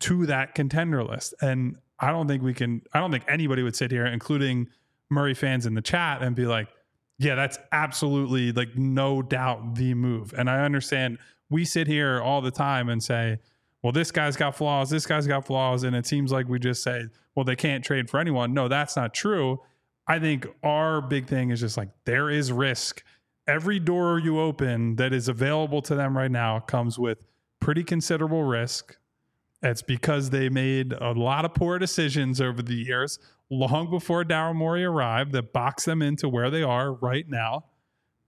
to 0.00 0.26
that 0.26 0.54
contender 0.54 1.02
list. 1.02 1.34
And 1.40 1.78
I 2.00 2.10
don't 2.10 2.28
think 2.28 2.42
we 2.42 2.54
can, 2.54 2.82
I 2.92 3.00
don't 3.00 3.10
think 3.10 3.24
anybody 3.28 3.62
would 3.62 3.76
sit 3.76 3.90
here, 3.90 4.06
including 4.06 4.68
Murray 5.10 5.34
fans 5.34 5.66
in 5.66 5.74
the 5.74 5.82
chat, 5.82 6.22
and 6.22 6.36
be 6.36 6.46
like, 6.46 6.68
yeah, 7.18 7.34
that's 7.34 7.58
absolutely 7.72 8.52
like 8.52 8.76
no 8.76 9.22
doubt 9.22 9.74
the 9.74 9.94
move. 9.94 10.32
And 10.36 10.48
I 10.48 10.64
understand 10.64 11.18
we 11.50 11.64
sit 11.64 11.86
here 11.86 12.20
all 12.20 12.40
the 12.40 12.50
time 12.50 12.88
and 12.88 13.02
say, 13.02 13.38
well, 13.82 13.92
this 13.92 14.10
guy's 14.10 14.36
got 14.36 14.56
flaws, 14.56 14.90
this 14.90 15.06
guy's 15.06 15.26
got 15.26 15.46
flaws. 15.46 15.82
And 15.82 15.96
it 15.96 16.06
seems 16.06 16.30
like 16.30 16.48
we 16.48 16.58
just 16.58 16.82
say, 16.82 17.04
well, 17.34 17.44
they 17.44 17.56
can't 17.56 17.84
trade 17.84 18.08
for 18.08 18.20
anyone. 18.20 18.54
No, 18.54 18.68
that's 18.68 18.96
not 18.96 19.14
true. 19.14 19.60
I 20.06 20.18
think 20.18 20.46
our 20.62 21.00
big 21.00 21.26
thing 21.26 21.50
is 21.50 21.60
just 21.60 21.76
like 21.76 21.90
there 22.04 22.30
is 22.30 22.50
risk. 22.52 23.02
Every 23.46 23.78
door 23.78 24.18
you 24.18 24.40
open 24.40 24.96
that 24.96 25.12
is 25.12 25.28
available 25.28 25.82
to 25.82 25.94
them 25.94 26.16
right 26.16 26.30
now 26.30 26.60
comes 26.60 26.98
with 26.98 27.18
pretty 27.60 27.82
considerable 27.82 28.44
risk. 28.44 28.96
It's 29.62 29.82
because 29.82 30.30
they 30.30 30.48
made 30.48 30.92
a 30.92 31.12
lot 31.12 31.44
of 31.44 31.54
poor 31.54 31.78
decisions 31.78 32.40
over 32.40 32.62
the 32.62 32.76
years, 32.76 33.18
long 33.50 33.90
before 33.90 34.24
Daryl 34.24 34.54
Morey 34.54 34.84
arrived, 34.84 35.32
that 35.32 35.52
box 35.52 35.84
them 35.84 36.00
into 36.00 36.28
where 36.28 36.50
they 36.50 36.62
are 36.62 36.92
right 36.92 37.28
now. 37.28 37.64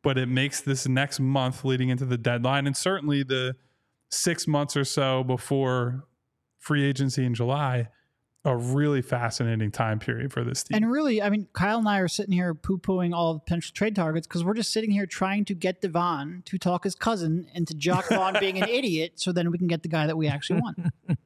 But 0.02 0.18
it 0.18 0.28
makes 0.28 0.60
this 0.60 0.88
next 0.88 1.20
month 1.20 1.64
leading 1.64 1.90
into 1.90 2.04
the 2.04 2.18
deadline, 2.18 2.66
and 2.66 2.76
certainly 2.76 3.22
the 3.22 3.54
six 4.08 4.48
months 4.48 4.76
or 4.76 4.84
so 4.84 5.22
before 5.22 6.04
free 6.58 6.84
agency 6.84 7.24
in 7.24 7.34
July, 7.34 7.88
a 8.44 8.56
really 8.56 9.02
fascinating 9.02 9.70
time 9.70 9.98
period 9.98 10.32
for 10.32 10.42
this 10.42 10.62
team. 10.62 10.76
And 10.76 10.90
really, 10.90 11.20
I 11.20 11.28
mean, 11.28 11.46
Kyle 11.52 11.78
and 11.78 11.88
I 11.88 11.98
are 11.98 12.08
sitting 12.08 12.32
here 12.32 12.54
poo 12.54 12.78
pooing 12.78 13.14
all 13.14 13.34
the 13.34 13.40
potential 13.40 13.72
trade 13.74 13.94
targets 13.94 14.26
because 14.26 14.42
we're 14.44 14.54
just 14.54 14.72
sitting 14.72 14.90
here 14.90 15.04
trying 15.04 15.44
to 15.46 15.54
get 15.54 15.82
Devon 15.82 16.42
to 16.46 16.58
talk 16.58 16.84
his 16.84 16.94
cousin 16.94 17.48
into 17.54 17.74
Jacque 17.74 18.08
Vaughn 18.08 18.36
being 18.40 18.60
an 18.62 18.68
idiot 18.70 19.12
so 19.16 19.30
then 19.32 19.50
we 19.50 19.58
can 19.58 19.66
get 19.66 19.82
the 19.82 19.88
guy 19.90 20.06
that 20.06 20.16
we 20.16 20.26
actually 20.26 20.60
want. 20.60 20.78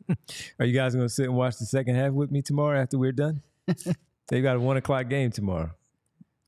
Are 0.59 0.67
you 0.67 0.75
guys 0.75 0.95
going 0.95 1.07
to 1.07 1.13
sit 1.13 1.27
and 1.27 1.37
watch 1.37 1.59
the 1.59 1.67
second 1.67 1.95
half 1.95 2.13
with 2.13 2.33
me 2.33 2.43
tomorrow 2.43 2.81
after 2.81 2.99
we're 2.99 3.13
done? 3.13 3.43
they 4.29 4.41
got 4.41 4.57
a 4.57 4.61
one 4.61 4.77
o'clock 4.77 5.09
game 5.09 5.31
tomorrow. 5.31 5.71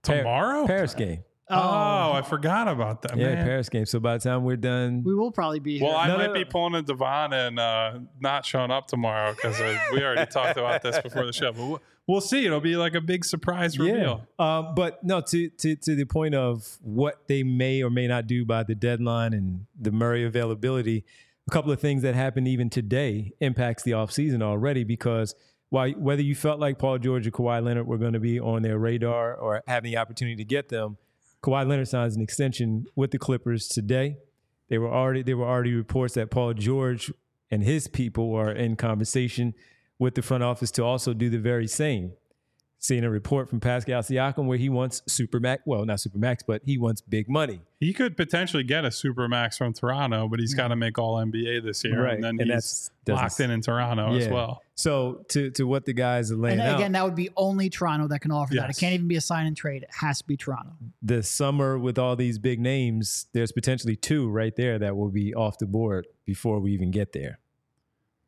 Par- 0.02 0.18
Tomorrow? 0.18 0.66
Paris 0.66 0.94
game. 0.94 1.22
Oh, 1.48 2.12
I 2.12 2.22
forgot 2.22 2.66
about 2.68 3.02
that. 3.02 3.16
Yeah, 3.16 3.34
man. 3.34 3.44
Paris 3.46 3.68
game. 3.68 3.86
So 3.86 4.00
by 4.00 4.16
the 4.18 4.24
time 4.28 4.44
we're 4.44 4.56
done, 4.56 5.02
we 5.04 5.14
will 5.14 5.30
probably 5.30 5.60
be 5.60 5.78
here. 5.78 5.86
Well, 5.88 5.96
I 5.96 6.08
No, 6.08 6.16
might 6.18 6.26
no, 6.28 6.32
be 6.32 6.44
no. 6.44 6.50
pulling 6.50 6.74
a 6.74 6.82
Devon 6.82 7.32
and 7.32 7.58
uh, 7.58 7.98
not 8.20 8.44
showing 8.44 8.70
up 8.70 8.88
tomorrow 8.88 9.32
because 9.32 9.60
uh, 9.60 9.78
we 9.92 10.02
already 10.02 10.26
talked 10.30 10.58
about 10.58 10.82
this 10.82 10.98
before 10.98 11.24
the 11.24 11.32
show. 11.32 11.52
But 11.52 11.66
we'll, 11.66 11.82
we'll 12.08 12.20
see. 12.20 12.44
It'll 12.46 12.60
be 12.60 12.76
like 12.76 12.94
a 12.96 13.00
big 13.00 13.24
surprise 13.24 13.78
reveal. 13.78 14.26
Yeah. 14.40 14.58
Um, 14.58 14.74
but 14.74 15.04
no, 15.04 15.20
to, 15.20 15.48
to 15.50 15.76
to 15.76 15.94
the 15.94 16.04
point 16.04 16.34
of 16.34 16.78
what 16.82 17.22
they 17.28 17.44
may 17.44 17.82
or 17.82 17.90
may 17.90 18.08
not 18.08 18.26
do 18.26 18.44
by 18.44 18.64
the 18.64 18.74
deadline 18.74 19.32
and 19.32 19.66
the 19.80 19.92
Murray 19.92 20.24
availability, 20.24 21.04
a 21.46 21.50
couple 21.52 21.70
of 21.70 21.78
things 21.80 22.02
that 22.02 22.16
happened 22.16 22.48
even 22.48 22.70
today 22.70 23.32
impacts 23.40 23.84
the 23.84 23.92
offseason 23.92 24.42
already 24.42 24.82
because 24.82 25.36
while 25.68 25.90
whether 25.92 26.22
you 26.22 26.34
felt 26.34 26.58
like 26.58 26.78
Paul 26.78 26.98
George 26.98 27.26
or 27.26 27.30
Kawhi 27.30 27.62
Leonard 27.62 27.86
were 27.86 27.98
going 27.98 28.14
to 28.14 28.20
be 28.20 28.40
on 28.40 28.62
their 28.62 28.78
radar 28.78 29.34
or 29.34 29.62
having 29.68 29.92
the 29.92 29.96
opportunity 29.96 30.36
to 30.36 30.44
get 30.44 30.68
them, 30.70 30.96
Kawhi 31.42 31.66
Leonard 31.68 31.88
signs 31.88 32.16
an 32.16 32.22
extension 32.22 32.86
with 32.94 33.10
the 33.10 33.18
Clippers 33.18 33.68
today. 33.68 34.16
They 34.68 34.78
were 34.78 34.92
already 34.92 35.22
there 35.22 35.36
were 35.36 35.46
already 35.46 35.74
reports 35.74 36.14
that 36.14 36.30
Paul 36.30 36.54
George 36.54 37.12
and 37.50 37.62
his 37.62 37.86
people 37.86 38.34
are 38.34 38.50
in 38.50 38.76
conversation 38.76 39.54
with 39.98 40.14
the 40.14 40.22
front 40.22 40.42
office 40.42 40.70
to 40.72 40.84
also 40.84 41.14
do 41.14 41.30
the 41.30 41.38
very 41.38 41.68
same. 41.68 42.12
Seeing 42.78 43.04
a 43.04 43.10
report 43.10 43.48
from 43.48 43.58
Pascal 43.58 44.02
Siakam 44.02 44.44
where 44.46 44.58
he 44.58 44.68
wants 44.68 45.00
supermax, 45.08 45.58
well, 45.64 45.84
not 45.86 45.96
supermax, 45.98 46.40
but 46.46 46.60
he 46.64 46.76
wants 46.78 47.00
big 47.00 47.28
money. 47.28 47.62
He 47.80 47.92
could 47.92 48.16
potentially 48.16 48.62
get 48.62 48.84
a 48.84 48.90
super 48.92 49.26
max 49.28 49.56
from 49.56 49.72
Toronto, 49.72 50.28
but 50.28 50.38
he's 50.40 50.54
got 50.54 50.68
to 50.68 50.76
make 50.76 50.98
all 50.98 51.16
NBA 51.16 51.64
this 51.64 51.82
year. 51.84 52.04
Right. 52.04 52.14
And 52.14 52.22
then 52.22 52.38
And 52.40 52.52
he's 52.52 52.90
that's- 53.04 53.22
locked 53.22 53.40
in 53.40 53.50
in 53.50 53.62
Toronto 53.62 54.14
as 54.14 54.28
well. 54.28 54.62
So 54.74 55.24
to 55.30 55.50
to 55.52 55.66
what 55.66 55.86
the 55.86 55.94
guys 55.94 56.30
are 56.30 56.36
laying 56.36 56.60
and 56.60 56.68
out, 56.68 56.78
again, 56.78 56.92
that 56.92 57.02
would 57.04 57.14
be 57.14 57.30
only 57.34 57.70
Toronto 57.70 58.08
that 58.08 58.20
can 58.20 58.30
offer 58.30 58.54
that. 58.56 58.68
It 58.70 58.76
can't 58.76 58.92
even 58.92 59.08
be 59.08 59.16
a 59.16 59.20
sign 59.22 59.46
and 59.46 59.56
trade. 59.56 59.82
It 59.84 59.90
has 60.00 60.18
to 60.18 60.24
be 60.26 60.36
Toronto. 60.36 60.72
the 61.02 61.22
summer 61.22 61.78
with 61.78 61.98
all 61.98 62.14
these 62.14 62.38
big 62.38 62.60
names, 62.60 63.26
there's 63.32 63.52
potentially 63.52 63.96
two 63.96 64.28
right 64.28 64.54
there 64.54 64.78
that 64.78 64.94
will 64.96 65.08
be 65.10 65.34
off 65.34 65.56
the 65.58 65.66
board 65.66 66.06
before 66.26 66.60
we 66.60 66.72
even 66.72 66.90
get 66.90 67.14
there. 67.14 67.38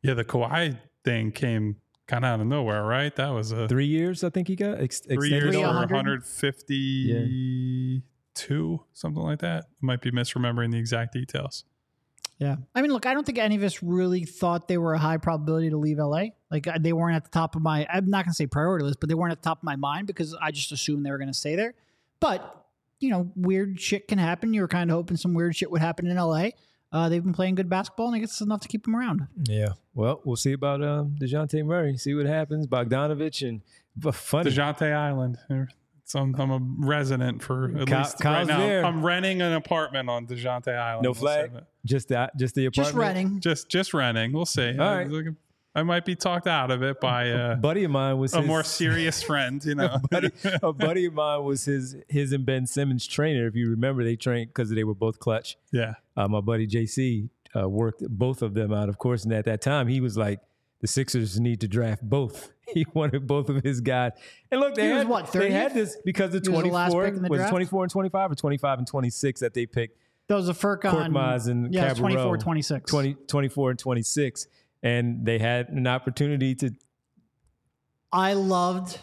Yeah, 0.03 0.14
the 0.14 0.24
Kawhi 0.24 0.78
thing 1.05 1.32
came 1.32 1.76
kind 2.09 2.24
of 2.24 2.32
out 2.32 2.40
of 2.40 2.46
nowhere, 2.46 2.82
right? 2.82 3.14
That 3.14 3.28
was 3.28 3.52
a 3.52 3.68
Three 3.68 3.86
years, 3.86 4.24
I 4.24 4.30
think 4.30 4.48
he 4.48 4.56
got 4.56 4.80
ex- 4.80 5.00
three 5.00 5.28
years 5.28 5.54
Three 5.54 5.62
or 5.62 5.68
on. 5.68 5.76
100? 5.76 6.22
152, 6.22 8.80
something 8.92 9.22
like 9.22 9.40
that. 9.40 9.64
I 9.70 9.86
might 9.86 10.00
be 10.00 10.11
misremembering 10.11 10.72
the 10.72 10.78
exact 10.78 11.12
details. 11.12 11.64
Yeah. 12.38 12.56
I 12.74 12.82
mean, 12.82 12.92
look, 12.92 13.04
I 13.04 13.14
don't 13.14 13.26
think 13.26 13.38
any 13.38 13.56
of 13.56 13.62
us 13.64 13.82
really 13.82 14.24
thought 14.24 14.68
they 14.68 14.78
were 14.78 14.94
a 14.94 14.98
high 14.98 15.16
probability 15.16 15.70
to 15.70 15.76
leave 15.76 15.98
LA. 15.98 16.26
Like 16.50 16.68
they 16.80 16.92
weren't 16.92 17.16
at 17.16 17.24
the 17.24 17.30
top 17.30 17.56
of 17.56 17.62
my 17.62 17.84
I'm 17.92 18.09
not 18.09 18.24
going 18.24 18.32
to 18.32 18.36
say 18.36 18.46
priority 18.46 18.84
list, 18.84 19.00
but 19.00 19.09
they 19.09 19.16
weren't 19.16 19.32
at 19.32 19.42
the 19.42 19.48
top 19.48 19.59
of 19.59 19.64
my 19.64 19.76
mind 19.76 20.06
because 20.06 20.36
I 20.40 20.52
just 20.52 20.70
assumed 20.70 21.04
they 21.04 21.11
were 21.11 21.18
going 21.18 21.28
to 21.28 21.34
stay 21.34 21.56
there. 21.56 21.74
But, 22.20 22.64
you 23.00 23.11
know, 23.11 23.30
weird 23.34 23.80
shit 23.80 24.06
can 24.06 24.18
happen. 24.18 24.54
You 24.54 24.61
were 24.61 24.68
kind 24.68 24.90
of 24.90 24.94
hoping 24.94 25.16
some 25.16 25.34
weird 25.34 25.56
shit 25.56 25.70
would 25.70 25.80
happen 25.80 26.06
in 26.06 26.16
LA. 26.16 26.50
Uh, 26.91 27.09
they've 27.09 27.22
been 27.22 27.34
playing 27.34 27.55
good 27.55 27.68
basketball, 27.68 28.07
and 28.07 28.16
I 28.16 28.18
guess 28.20 28.30
it's 28.30 28.41
enough 28.41 28.61
to 28.62 28.68
keep 28.68 28.84
them 28.84 28.97
around. 28.97 29.26
Yeah. 29.49 29.74
Well, 29.95 30.22
we'll 30.24 30.36
see 30.36 30.53
about 30.53 30.82
um, 30.82 31.16
Dejounte 31.20 31.62
Murray. 31.64 31.97
See 31.99 32.14
what 32.14 32.26
happens. 32.26 32.66
Bogdanovich 32.66 33.47
and 33.47 33.61
but 33.97 34.14
funny. 34.14 34.51
Dejounte 34.51 34.93
Island. 34.95 35.36
So 36.05 36.20
I'm, 36.20 36.34
I'm 36.36 36.51
a 36.51 36.61
resident 36.86 37.43
for 37.43 37.66
at 37.78 37.86
Kyle- 37.86 37.99
least 37.99 38.24
right 38.24 38.47
now. 38.47 38.59
there. 38.59 38.84
I'm 38.84 39.05
renting 39.05 39.43
an 39.43 39.53
apartment 39.53 40.09
on 40.09 40.26
Dejounte 40.26 40.68
Island. 40.74 41.03
no 41.03 41.11
We'll 41.11 41.14
flag. 41.14 41.51
Just 41.84 42.09
that. 42.09 42.34
Just 42.39 42.55
the 42.55 42.64
apartment. 42.66 42.86
Just 42.86 42.97
renting. 42.97 43.41
Just 43.41 43.68
just 43.68 43.93
renting. 43.93 44.32
We'll 44.32 44.47
see. 44.47 44.70
All 44.78 44.97
right. 44.97 45.07
I, 45.78 45.80
I 45.80 45.82
might 45.84 46.04
be 46.04 46.16
talked 46.16 46.46
out 46.46 46.70
of 46.70 46.82
it 46.82 47.00
by 47.00 47.26
A 47.26 47.36
uh, 47.36 47.54
buddy 47.56 47.84
of 47.84 47.90
mine 47.90 48.18
was 48.18 48.34
a 48.34 48.38
his, 48.38 48.46
more 48.46 48.64
serious 48.64 49.22
friend. 49.22 49.64
You 49.64 49.74
know. 49.76 49.98
buddy, 50.10 50.30
a 50.62 50.72
buddy 50.72 51.06
of 51.06 51.14
mine 51.14 51.44
was 51.44 51.64
his 51.64 51.96
his 52.08 52.32
and 52.32 52.44
Ben 52.44 52.66
Simmons 52.66 53.06
trainer. 53.06 53.46
If 53.46 53.54
you 53.54 53.70
remember, 53.70 54.04
they 54.04 54.16
trained 54.16 54.50
because 54.50 54.70
they 54.70 54.84
were 54.84 54.94
both 54.94 55.18
clutch. 55.18 55.56
yeah. 55.72 55.94
Uh, 56.16 56.26
my 56.26 56.40
buddy 56.40 56.66
JC 56.66 57.28
uh, 57.56 57.68
worked 57.68 58.02
both 58.08 58.42
of 58.42 58.54
them 58.54 58.72
out, 58.72 58.88
of 58.88 58.98
course. 58.98 59.24
And 59.24 59.32
at 59.32 59.44
that 59.44 59.60
time, 59.60 59.86
he 59.86 60.00
was 60.00 60.16
like, 60.16 60.40
the 60.80 60.86
Sixers 60.86 61.38
need 61.38 61.60
to 61.60 61.68
draft 61.68 62.02
both. 62.02 62.52
He 62.74 62.84
wanted 62.92 63.26
both 63.26 63.48
of 63.48 63.64
his 63.64 63.80
guys. 63.80 64.12
And 64.50 64.60
look, 64.60 64.74
they 64.74 64.88
He 64.88 64.88
was 64.90 64.98
had 64.98 65.08
what, 65.08 65.32
they 65.32 65.50
had 65.50 65.72
this 65.72 65.96
because 66.04 66.34
of 66.34 66.44
the 66.44 66.50
last 66.50 66.92
24 66.92 67.22
pick 67.22 67.30
was 67.30 67.48
24 67.48 67.84
and 67.84 67.90
25 67.90 68.30
or 68.30 68.34
25 68.34 68.78
and 68.78 68.86
26 68.86 69.40
that 69.40 69.54
they 69.54 69.64
picked 69.64 69.98
That 70.26 70.34
was 70.34 70.50
a 70.50 70.52
Furkan. 70.52 70.92
Korkmaz 70.92 71.48
and 71.48 71.72
yeah, 71.72 71.94
Cabarrot, 71.94 71.96
24 71.96 72.36
26. 72.36 72.90
20, 72.90 73.14
24 73.26 73.70
and 73.70 73.78
26 73.78 74.46
and 74.82 75.24
they 75.26 75.38
had 75.38 75.68
an 75.70 75.86
opportunity 75.86 76.54
to 76.56 76.70
I 78.12 78.32
loved 78.34 78.98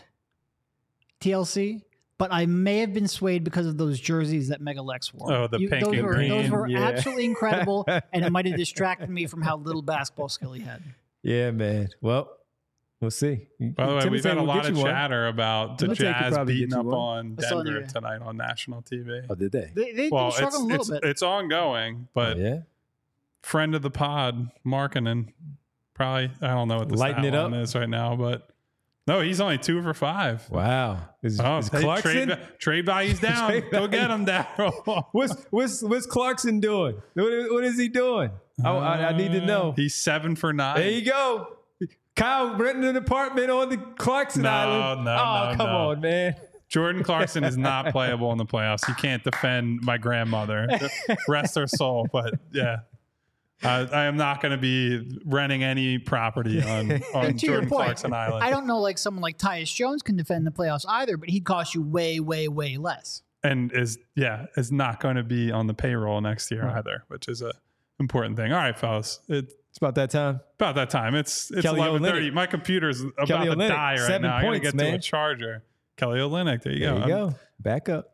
TLC, 1.21 1.81
but 2.17 2.31
I 2.33 2.45
may 2.45 2.79
have 2.79 2.93
been 2.93 3.07
swayed 3.07 3.43
because 3.43 3.67
of 3.67 3.77
those 3.77 3.99
jerseys 3.99 4.47
that 4.49 4.61
Megalex 4.61 5.13
wore. 5.13 5.31
Oh, 5.31 5.47
the 5.47 5.59
pink 5.59 5.85
those 5.85 5.93
and 5.97 6.03
were, 6.05 6.27
Those 6.27 6.49
were 6.49 6.67
yeah. 6.67 6.79
absolutely 6.87 7.25
incredible, 7.25 7.85
and 8.13 8.25
it 8.25 8.31
might 8.31 8.45
have 8.45 8.57
distracted 8.57 9.09
me 9.09 9.27
from 9.27 9.41
how 9.41 9.57
little 9.57 9.81
basketball 9.81 10.29
skill 10.29 10.53
he 10.53 10.61
had. 10.61 10.81
yeah 11.23 11.51
man 11.51 11.89
well 12.01 12.29
we'll 13.01 13.11
see 13.11 13.47
By 13.59 13.85
the 13.87 13.95
way, 13.95 14.09
we've 14.09 14.23
had 14.23 14.37
a 14.37 14.41
lot 14.41 14.67
of 14.67 14.75
chatter 14.77 15.27
about 15.27 15.77
the 15.77 15.87
Timothy 15.95 16.03
could 16.05 16.35
Jazz 16.35 16.47
beating 16.47 16.73
up 16.73 16.85
one. 16.85 16.95
on 16.95 17.35
Denver 17.35 17.79
you. 17.81 17.87
tonight 17.87 18.21
on 18.21 18.37
national 18.37 18.81
TV. 18.83 19.25
oh 19.29 19.35
did 19.35 19.51
they 19.51 19.71
They, 19.75 19.91
they've 19.93 20.11
Well, 20.11 20.31
been 20.31 20.45
it's 20.45 20.55
a 20.55 20.59
little 20.59 20.81
it's, 20.81 20.89
bit. 20.89 21.03
it's 21.03 21.21
ongoing, 21.21 22.07
but 22.13 22.37
Oh, 22.37 22.39
yeah 22.39 22.59
friend 23.43 23.75
of 23.75 23.83
the 23.83 23.91
pod, 23.91 24.49
Markkanen, 24.65 25.31
probably 25.95 26.29
I 26.41 26.47
don't 26.49 26.67
know 26.67 26.77
what 26.77 26.89
the 26.89 26.95
Lighting 26.97 27.23
stat 27.23 27.33
it 27.33 27.37
line 27.37 27.53
up? 27.53 27.59
is 27.63 27.75
right 27.75 27.89
now, 27.89 28.15
but 28.15 28.47
no, 29.07 29.21
he's 29.21 29.39
only 29.39 29.57
two 29.57 29.81
for 29.83 29.93
five. 29.93 30.47
wow 30.49 30.97
is, 31.23 31.39
Oh, 31.39 31.57
is 31.59 31.69
hey, 31.69 31.81
Clarkson 31.81 32.27
trade, 32.27 32.39
trade 32.59 32.85
value's 32.85 33.19
down. 33.21 33.49
Trade 33.49 33.65
Go 33.71 33.87
get 33.87 34.07
value- 34.09 34.13
him, 34.15 34.25
Daryl. 34.25 35.05
what's 35.11 35.35
what's 35.51 35.81
what's 35.83 36.05
Clarkson 36.05 36.59
doing 36.59 37.01
what, 37.13 37.33
is- 37.33 37.51
what 37.51 37.63
is 37.63 37.77
he 37.79 37.87
doing 37.87 38.29
I, 38.63 38.69
I, 38.69 39.07
I 39.09 39.17
need 39.17 39.31
to 39.33 39.45
know 39.45 39.69
uh, 39.69 39.73
He's 39.73 39.95
seven 39.95 40.35
for 40.35 40.53
nine. 40.53 40.77
There 40.77 40.89
you 40.89 41.03
go. 41.05 41.47
Kyle 42.15 42.55
renting 42.55 42.85
an 42.85 42.95
apartment 42.95 43.49
on 43.51 43.67
the 43.69 43.75
Clarkson 43.77 44.43
No, 44.43 44.49
Island. 44.49 45.03
no, 45.05 45.11
oh, 45.11 45.49
no, 45.51 45.57
come 45.57 45.67
no. 45.69 45.89
on, 45.89 45.99
man. 45.99 46.35
Jordan 46.69 47.03
Clarkson 47.03 47.43
is 47.43 47.57
not 47.57 47.87
playable 47.91 48.31
in 48.31 48.37
the 48.37 48.45
playoffs. 48.45 48.85
He 48.87 48.93
can't 48.93 49.21
defend 49.23 49.81
my 49.81 49.97
grandmother. 49.97 50.67
Rest 51.27 51.55
her 51.55 51.67
soul. 51.67 52.07
But 52.11 52.33
yeah, 52.53 52.77
I, 53.65 54.01
I 54.03 54.03
am 54.05 54.17
not 54.17 54.41
going 54.41 54.51
to 54.51 54.57
be 54.57 55.19
renting 55.25 55.63
any 55.63 55.97
property 55.99 56.61
on, 56.69 56.91
on 57.13 57.25
And 57.25 57.39
to 57.39 57.45
your 57.45 57.55
Jordan 57.55 57.69
point, 57.69 57.83
Clarkson 57.85 58.13
Island. 58.13 58.43
I 58.43 58.49
don't 58.49 58.67
know 58.67 58.79
like 58.79 58.97
someone 58.97 59.21
like 59.21 59.37
Tyus 59.37 59.73
Jones 59.73 60.01
can 60.01 60.15
defend 60.15 60.45
the 60.47 60.51
playoffs 60.51 60.85
either, 60.87 61.17
but 61.17 61.29
he'd 61.29 61.43
cost 61.45 61.75
you 61.75 61.81
way, 61.81 62.19
way, 62.19 62.47
way 62.47 62.77
less. 62.77 63.21
and 63.43 63.71
is 63.73 63.97
yeah 64.15 64.45
is 64.57 64.71
not 64.71 64.99
going 64.99 65.15
to 65.17 65.23
be 65.23 65.51
on 65.51 65.67
the 65.67 65.73
payroll 65.73 66.19
next 66.21 66.49
year 66.51 66.67
either, 66.67 67.03
which 67.09 67.27
is 67.27 67.41
a 67.41 67.53
important 67.99 68.35
thing. 68.37 68.51
All 68.51 68.57
right, 68.59 68.77
fellas, 68.77 69.19
it's 69.27 69.53
It's 69.69 69.77
about 69.77 69.95
that 69.95 70.09
time. 70.09 70.39
about 70.59 70.75
that 70.75 70.89
time. 70.89 71.15
It's 71.15 71.51
it's 71.51 71.61
Kelly 71.61 71.79
eleven 71.81 72.01
thirty. 72.03 72.31
Olynyk. 72.31 72.33
My 72.33 72.45
computer's 72.47 73.01
about 73.01 73.27
Kelly 73.27 73.47
to 73.49 73.55
Olynyk, 73.55 73.67
die 73.69 73.91
right 73.93 73.99
seven 73.99 74.21
now. 74.23 74.37
I 74.37 74.41
gotta 74.41 74.47
points, 74.59 74.71
get 74.71 74.77
to 74.91 74.95
a 74.95 74.99
charger. 74.99 75.63
Kelly 75.97 76.19
Olynyk, 76.19 76.63
there 76.63 76.73
you 76.73 76.79
There 76.79 76.89
go. 76.91 76.95
you 76.95 77.01
I'm- 77.01 77.09
go. 77.31 77.35
Back 77.59 77.87
up. 77.89 78.11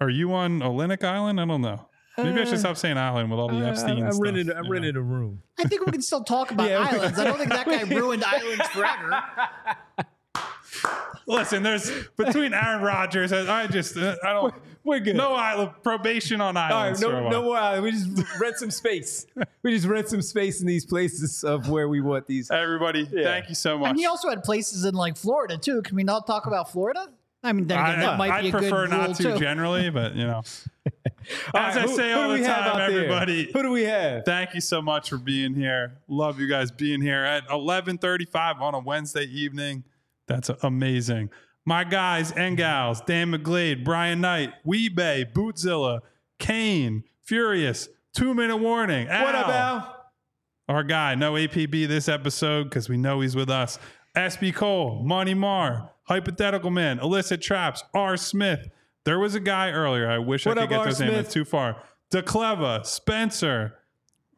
Are 0.00 0.10
you 0.10 0.32
on 0.34 0.60
Olynyk 0.60 1.02
Island? 1.04 1.40
I 1.40 1.44
don't 1.46 1.60
know. 1.62 1.86
Maybe 2.16 2.40
I 2.40 2.44
should 2.44 2.54
Uh, 2.54 2.58
stop 2.58 2.76
saying 2.76 2.96
island 2.96 3.30
with 3.30 3.40
all 3.40 3.48
the 3.48 3.56
I, 3.64 3.70
Epstein 3.70 4.02
I, 4.02 4.06
I 4.06 4.10
stuff. 4.10 4.22
rented. 4.22 4.50
I 4.50 4.56
you 4.58 4.62
know? 4.62 4.68
rented 4.70 4.96
a 4.96 5.00
room. 5.02 5.42
I 5.58 5.64
think 5.64 5.84
we 5.84 5.92
can 5.92 6.02
still 6.02 6.22
talk 6.24 6.50
about 6.52 6.68
Yeah, 6.70 6.78
islands. 6.88 7.18
I 7.18 7.24
don't 7.24 7.38
think 7.38 7.50
that 7.50 7.66
guy 7.66 7.82
ruined 7.94 8.22
islands 8.24 8.66
forever. 8.68 9.20
Listen, 11.26 11.62
there's 11.62 11.90
between 12.16 12.52
Aaron 12.52 12.82
Rodgers. 12.82 13.32
I, 13.32 13.62
I 13.62 13.66
just 13.66 13.96
uh, 13.96 14.16
I 14.22 14.32
don't. 14.32 14.54
We're 14.84 15.00
good. 15.00 15.16
No 15.16 15.32
island 15.32 15.70
probation 15.82 16.42
on 16.42 16.58
islands. 16.58 17.02
for 17.02 17.08
a 17.08 17.12
no, 17.12 17.22
while. 17.22 17.30
no 17.30 17.42
more. 17.42 17.56
island. 17.56 17.82
We 17.84 17.90
just 17.92 18.38
rent 18.38 18.56
some 18.58 18.70
space. 18.70 19.26
we 19.62 19.72
just 19.72 19.86
rent 19.86 20.08
some 20.08 20.20
space 20.20 20.60
in 20.60 20.66
these 20.66 20.84
places 20.84 21.42
of 21.42 21.70
where 21.70 21.88
we 21.88 22.02
want 22.02 22.26
these. 22.26 22.50
Everybody, 22.50 23.08
Yeah. 23.10 23.24
thank 23.24 23.48
you 23.48 23.54
so 23.54 23.78
much. 23.78 23.90
And 23.90 23.98
he 23.98 24.04
also 24.04 24.28
had 24.28 24.44
places 24.44 24.84
in 24.84 24.94
like 24.94 25.16
Florida 25.16 25.56
too. 25.56 25.80
Can 25.82 25.96
we 25.96 26.04
not 26.04 26.26
talk 26.26 26.46
about 26.46 26.70
Florida? 26.70 27.08
I 27.42 27.52
mean, 27.54 27.66
then 27.66 27.78
again, 27.78 28.00
I, 28.00 28.02
that 28.02 28.18
might 28.18 28.30
I 28.30 28.42
be 28.42 28.48
a 28.48 28.52
prefer 28.52 28.82
good 28.86 28.90
not 28.90 29.14
to 29.16 29.22
too. 29.22 29.38
generally, 29.38 29.88
but 29.90 30.14
you 30.14 30.26
know, 30.26 30.36
All 30.36 30.44
as 31.54 31.76
right, 31.76 31.76
I 31.76 31.80
who- 31.82 31.96
say 31.96 32.12
all 32.12 32.28
the 32.30 32.38
time, 32.38 32.48
out 32.50 32.76
there? 32.76 32.90
everybody. 32.90 33.50
Who 33.52 33.62
do 33.62 33.70
we 33.70 33.82
have? 33.84 34.24
Thank 34.24 34.54
you 34.54 34.60
so 34.60 34.80
much 34.82 35.10
for 35.10 35.18
being 35.18 35.54
here. 35.54 35.98
Love 36.08 36.38
you 36.40 36.48
guys 36.48 36.70
being 36.70 37.00
here 37.00 37.24
at 37.24 37.46
11:35 37.48 38.60
on 38.60 38.74
a 38.74 38.78
Wednesday 38.80 39.24
evening. 39.24 39.84
That's 40.26 40.50
amazing. 40.62 41.30
My 41.66 41.84
guys 41.84 42.30
and 42.32 42.56
gals, 42.56 43.00
Dan 43.02 43.32
McGlade, 43.32 43.84
Brian 43.84 44.20
Knight, 44.20 44.52
Weebay, 44.66 45.32
Bootzilla, 45.32 46.00
Kane, 46.38 47.04
Furious, 47.22 47.88
Two 48.14 48.34
Minute 48.34 48.58
Warning. 48.58 49.06
What 49.08 49.34
up, 49.34 49.48
Al, 49.48 49.52
Al? 49.52 49.96
Our 50.68 50.82
guy, 50.82 51.14
no 51.14 51.34
APB 51.34 51.86
this 51.88 52.08
episode 52.08 52.64
because 52.64 52.88
we 52.88 52.96
know 52.96 53.20
he's 53.20 53.34
with 53.36 53.50
us. 53.50 53.78
SB 54.16 54.54
Cole, 54.54 55.02
Money 55.04 55.34
Marr, 55.34 55.90
Hypothetical 56.04 56.70
Man, 56.70 56.98
Illicit 57.00 57.40
Traps, 57.42 57.82
R. 57.94 58.16
Smith. 58.16 58.68
There 59.04 59.18
was 59.18 59.34
a 59.34 59.40
guy 59.40 59.70
earlier. 59.70 60.08
I 60.10 60.18
wish 60.18 60.46
What 60.46 60.58
I 60.58 60.62
could 60.62 60.70
get 60.70 60.78
R. 60.80 60.84
those 60.86 61.00
names. 61.00 61.12
Smith? 61.12 61.24
It's 61.26 61.34
too 61.34 61.44
far. 61.44 61.76
DeCleva, 62.10 62.86
Spencer, 62.86 63.74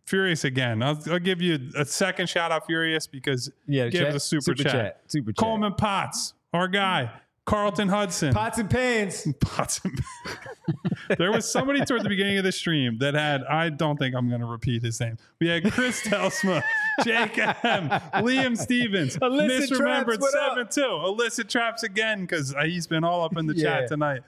Furious 0.04 0.44
again. 0.44 0.82
I'll, 0.82 0.98
I'll 1.10 1.18
give 1.18 1.40
you 1.42 1.58
a 1.76 1.84
second 1.84 2.28
shout 2.28 2.52
out, 2.52 2.66
Furious, 2.66 3.06
because 3.06 3.50
Yeah, 3.66 3.84
give 3.84 3.92
gave 3.92 4.00
chat- 4.06 4.14
us 4.14 4.24
a 4.24 4.26
super, 4.28 4.42
super 4.42 4.62
chat. 4.62 4.72
chat, 4.72 5.00
super 5.08 5.32
chat. 5.32 5.36
Coleman 5.38 5.74
Potts, 5.74 6.34
our 6.52 6.68
guy. 6.68 7.10
Carlton 7.44 7.88
Hudson. 7.88 8.34
Pots 8.34 8.58
and 8.58 8.68
pans. 8.68 9.24
Pots 9.40 9.80
and- 9.84 10.00
there 11.18 11.30
was 11.30 11.48
somebody 11.48 11.84
toward 11.84 12.02
the 12.02 12.08
beginning 12.08 12.38
of 12.38 12.44
the 12.44 12.50
stream 12.50 12.98
that 12.98 13.14
had, 13.14 13.44
I 13.44 13.68
don't 13.68 13.96
think 13.96 14.16
I'm 14.16 14.28
going 14.28 14.40
to 14.40 14.46
repeat 14.48 14.82
his 14.82 14.98
name. 14.98 15.16
We 15.40 15.46
had 15.46 15.70
Chris 15.72 16.02
Telsma, 16.02 16.60
Jake 17.04 17.38
M, 17.38 17.88
Liam 18.24 18.58
Stevens, 18.58 19.16
Illicit 19.22 19.70
Misremembered 19.70 20.18
Traps, 20.18 20.20
what 20.20 20.34
up? 20.36 20.72
7 20.72 20.84
2, 20.88 21.04
Illicit 21.04 21.48
Traps 21.48 21.84
again, 21.84 22.22
because 22.22 22.52
uh, 22.52 22.62
he's 22.64 22.88
been 22.88 23.04
all 23.04 23.22
up 23.24 23.36
in 23.36 23.46
the 23.46 23.54
Yeah. 23.54 23.80
chat 23.80 23.88
tonight. 23.88 24.22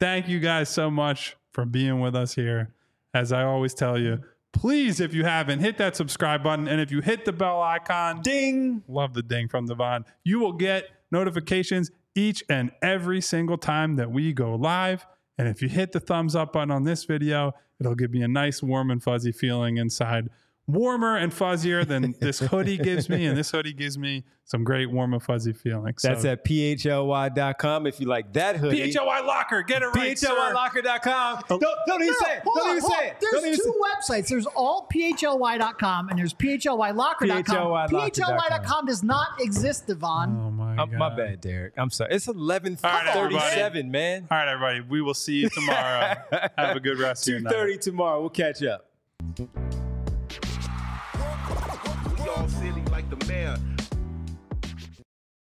Thank 0.00 0.28
you 0.28 0.38
guys 0.38 0.68
so 0.68 0.90
much 0.90 1.36
for 1.52 1.64
being 1.64 2.00
with 2.00 2.14
us 2.14 2.34
here. 2.34 2.72
As 3.14 3.32
I 3.32 3.42
always 3.42 3.74
tell 3.74 3.98
you, 3.98 4.20
please, 4.52 5.00
if 5.00 5.12
you 5.12 5.24
haven't, 5.24 5.58
hit 5.58 5.76
that 5.78 5.96
subscribe 5.96 6.44
button. 6.44 6.68
And 6.68 6.80
if 6.80 6.92
you 6.92 7.00
hit 7.00 7.24
the 7.24 7.32
bell 7.32 7.60
icon, 7.60 8.22
Ding. 8.22 8.82
love 8.86 9.14
the 9.14 9.22
ding 9.22 9.48
from 9.48 9.66
Devon. 9.66 10.04
You 10.22 10.38
will 10.38 10.52
get 10.52 10.84
notifications 11.10 11.90
each 12.14 12.44
and 12.48 12.70
every 12.80 13.20
single 13.20 13.58
time 13.58 13.96
that 13.96 14.12
we 14.12 14.32
go 14.32 14.54
live. 14.54 15.04
And 15.36 15.48
if 15.48 15.62
you 15.62 15.68
hit 15.68 15.92
the 15.92 16.00
thumbs 16.00 16.36
up 16.36 16.52
button 16.52 16.70
on 16.70 16.84
this 16.84 17.04
video, 17.04 17.52
it'll 17.80 17.94
give 17.94 18.12
me 18.12 18.22
a 18.22 18.28
nice 18.28 18.62
warm 18.62 18.90
and 18.90 19.02
fuzzy 19.02 19.32
feeling 19.32 19.78
inside. 19.78 20.28
Warmer 20.68 21.16
and 21.16 21.32
fuzzier 21.32 21.86
than 21.86 22.14
this 22.20 22.38
hoodie 22.38 22.76
gives 22.76 23.08
me. 23.08 23.26
And 23.26 23.36
this 23.36 23.50
hoodie 23.50 23.72
gives 23.72 23.96
me 23.96 24.24
some 24.44 24.64
great 24.64 24.90
warm 24.90 25.14
and 25.14 25.22
fuzzy 25.22 25.54
feelings. 25.54 26.02
That's 26.02 26.24
at 26.26 26.44
phly.com 26.44 27.86
if 27.86 28.00
you 28.00 28.06
like 28.06 28.32
that 28.34 28.56
hoodie. 28.56 28.92
PHLY 28.92 29.26
Locker. 29.26 29.62
Get 29.62 29.82
it 29.82 29.86
right, 29.86 30.18
sir. 30.18 30.28
PHLYlocker.com. 30.28 31.42
Oh. 31.50 31.58
Don't, 31.58 31.76
don't 31.86 32.02
even 32.02 32.14
No, 32.20 32.26
say 32.26 32.36
it. 32.36 32.42
Don't 32.44 32.58
on, 32.58 32.76
even 32.76 32.82
say 32.82 32.96
on. 32.96 33.04
it. 33.04 33.16
Don't 33.20 33.42
There's 33.42 33.58
two 33.58 33.64
say 34.08 34.16
websites. 34.16 34.28
There's 34.28 34.46
all 34.46 34.88
phly.com 34.92 36.08
and 36.10 36.18
there's 36.18 36.34
phlylocker.com. 36.34 36.98
PHLYlocker.com. 37.28 38.10
PHLY.com 38.10 38.86
does 38.86 39.02
not 39.02 39.40
exist, 39.40 39.86
Devon. 39.86 40.38
Oh, 40.38 40.50
my 40.50 40.76
oh, 40.78 40.82
it. 40.84 40.90
God. 40.90 40.98
My 40.98 41.16
bad, 41.16 41.40
Derek. 41.40 41.74
I'm 41.78 41.90
sorry. 41.90 42.14
It's 42.14 42.26
11:37, 42.26 43.16
everybody. 43.16 43.82
man. 43.84 44.28
All 44.30 44.36
right, 44.36 44.48
everybody. 44.48 44.80
We 44.82 45.00
will 45.00 45.14
see 45.14 45.36
you 45.36 45.48
tomorrow. 45.48 46.14
Have 46.58 46.76
a 46.76 46.80
good 46.80 46.98
rest 46.98 47.26
of 47.26 47.32
your 47.32 47.40
night. 47.40 47.54
2:30 47.54 47.80
tomorrow. 47.80 48.20
We'll 48.20 48.30
catch 48.30 48.62
up. 48.62 48.90
All 52.38 52.46
silly 52.46 52.82
like 52.92 53.10
the 53.10 53.26
mayor. 53.26 53.56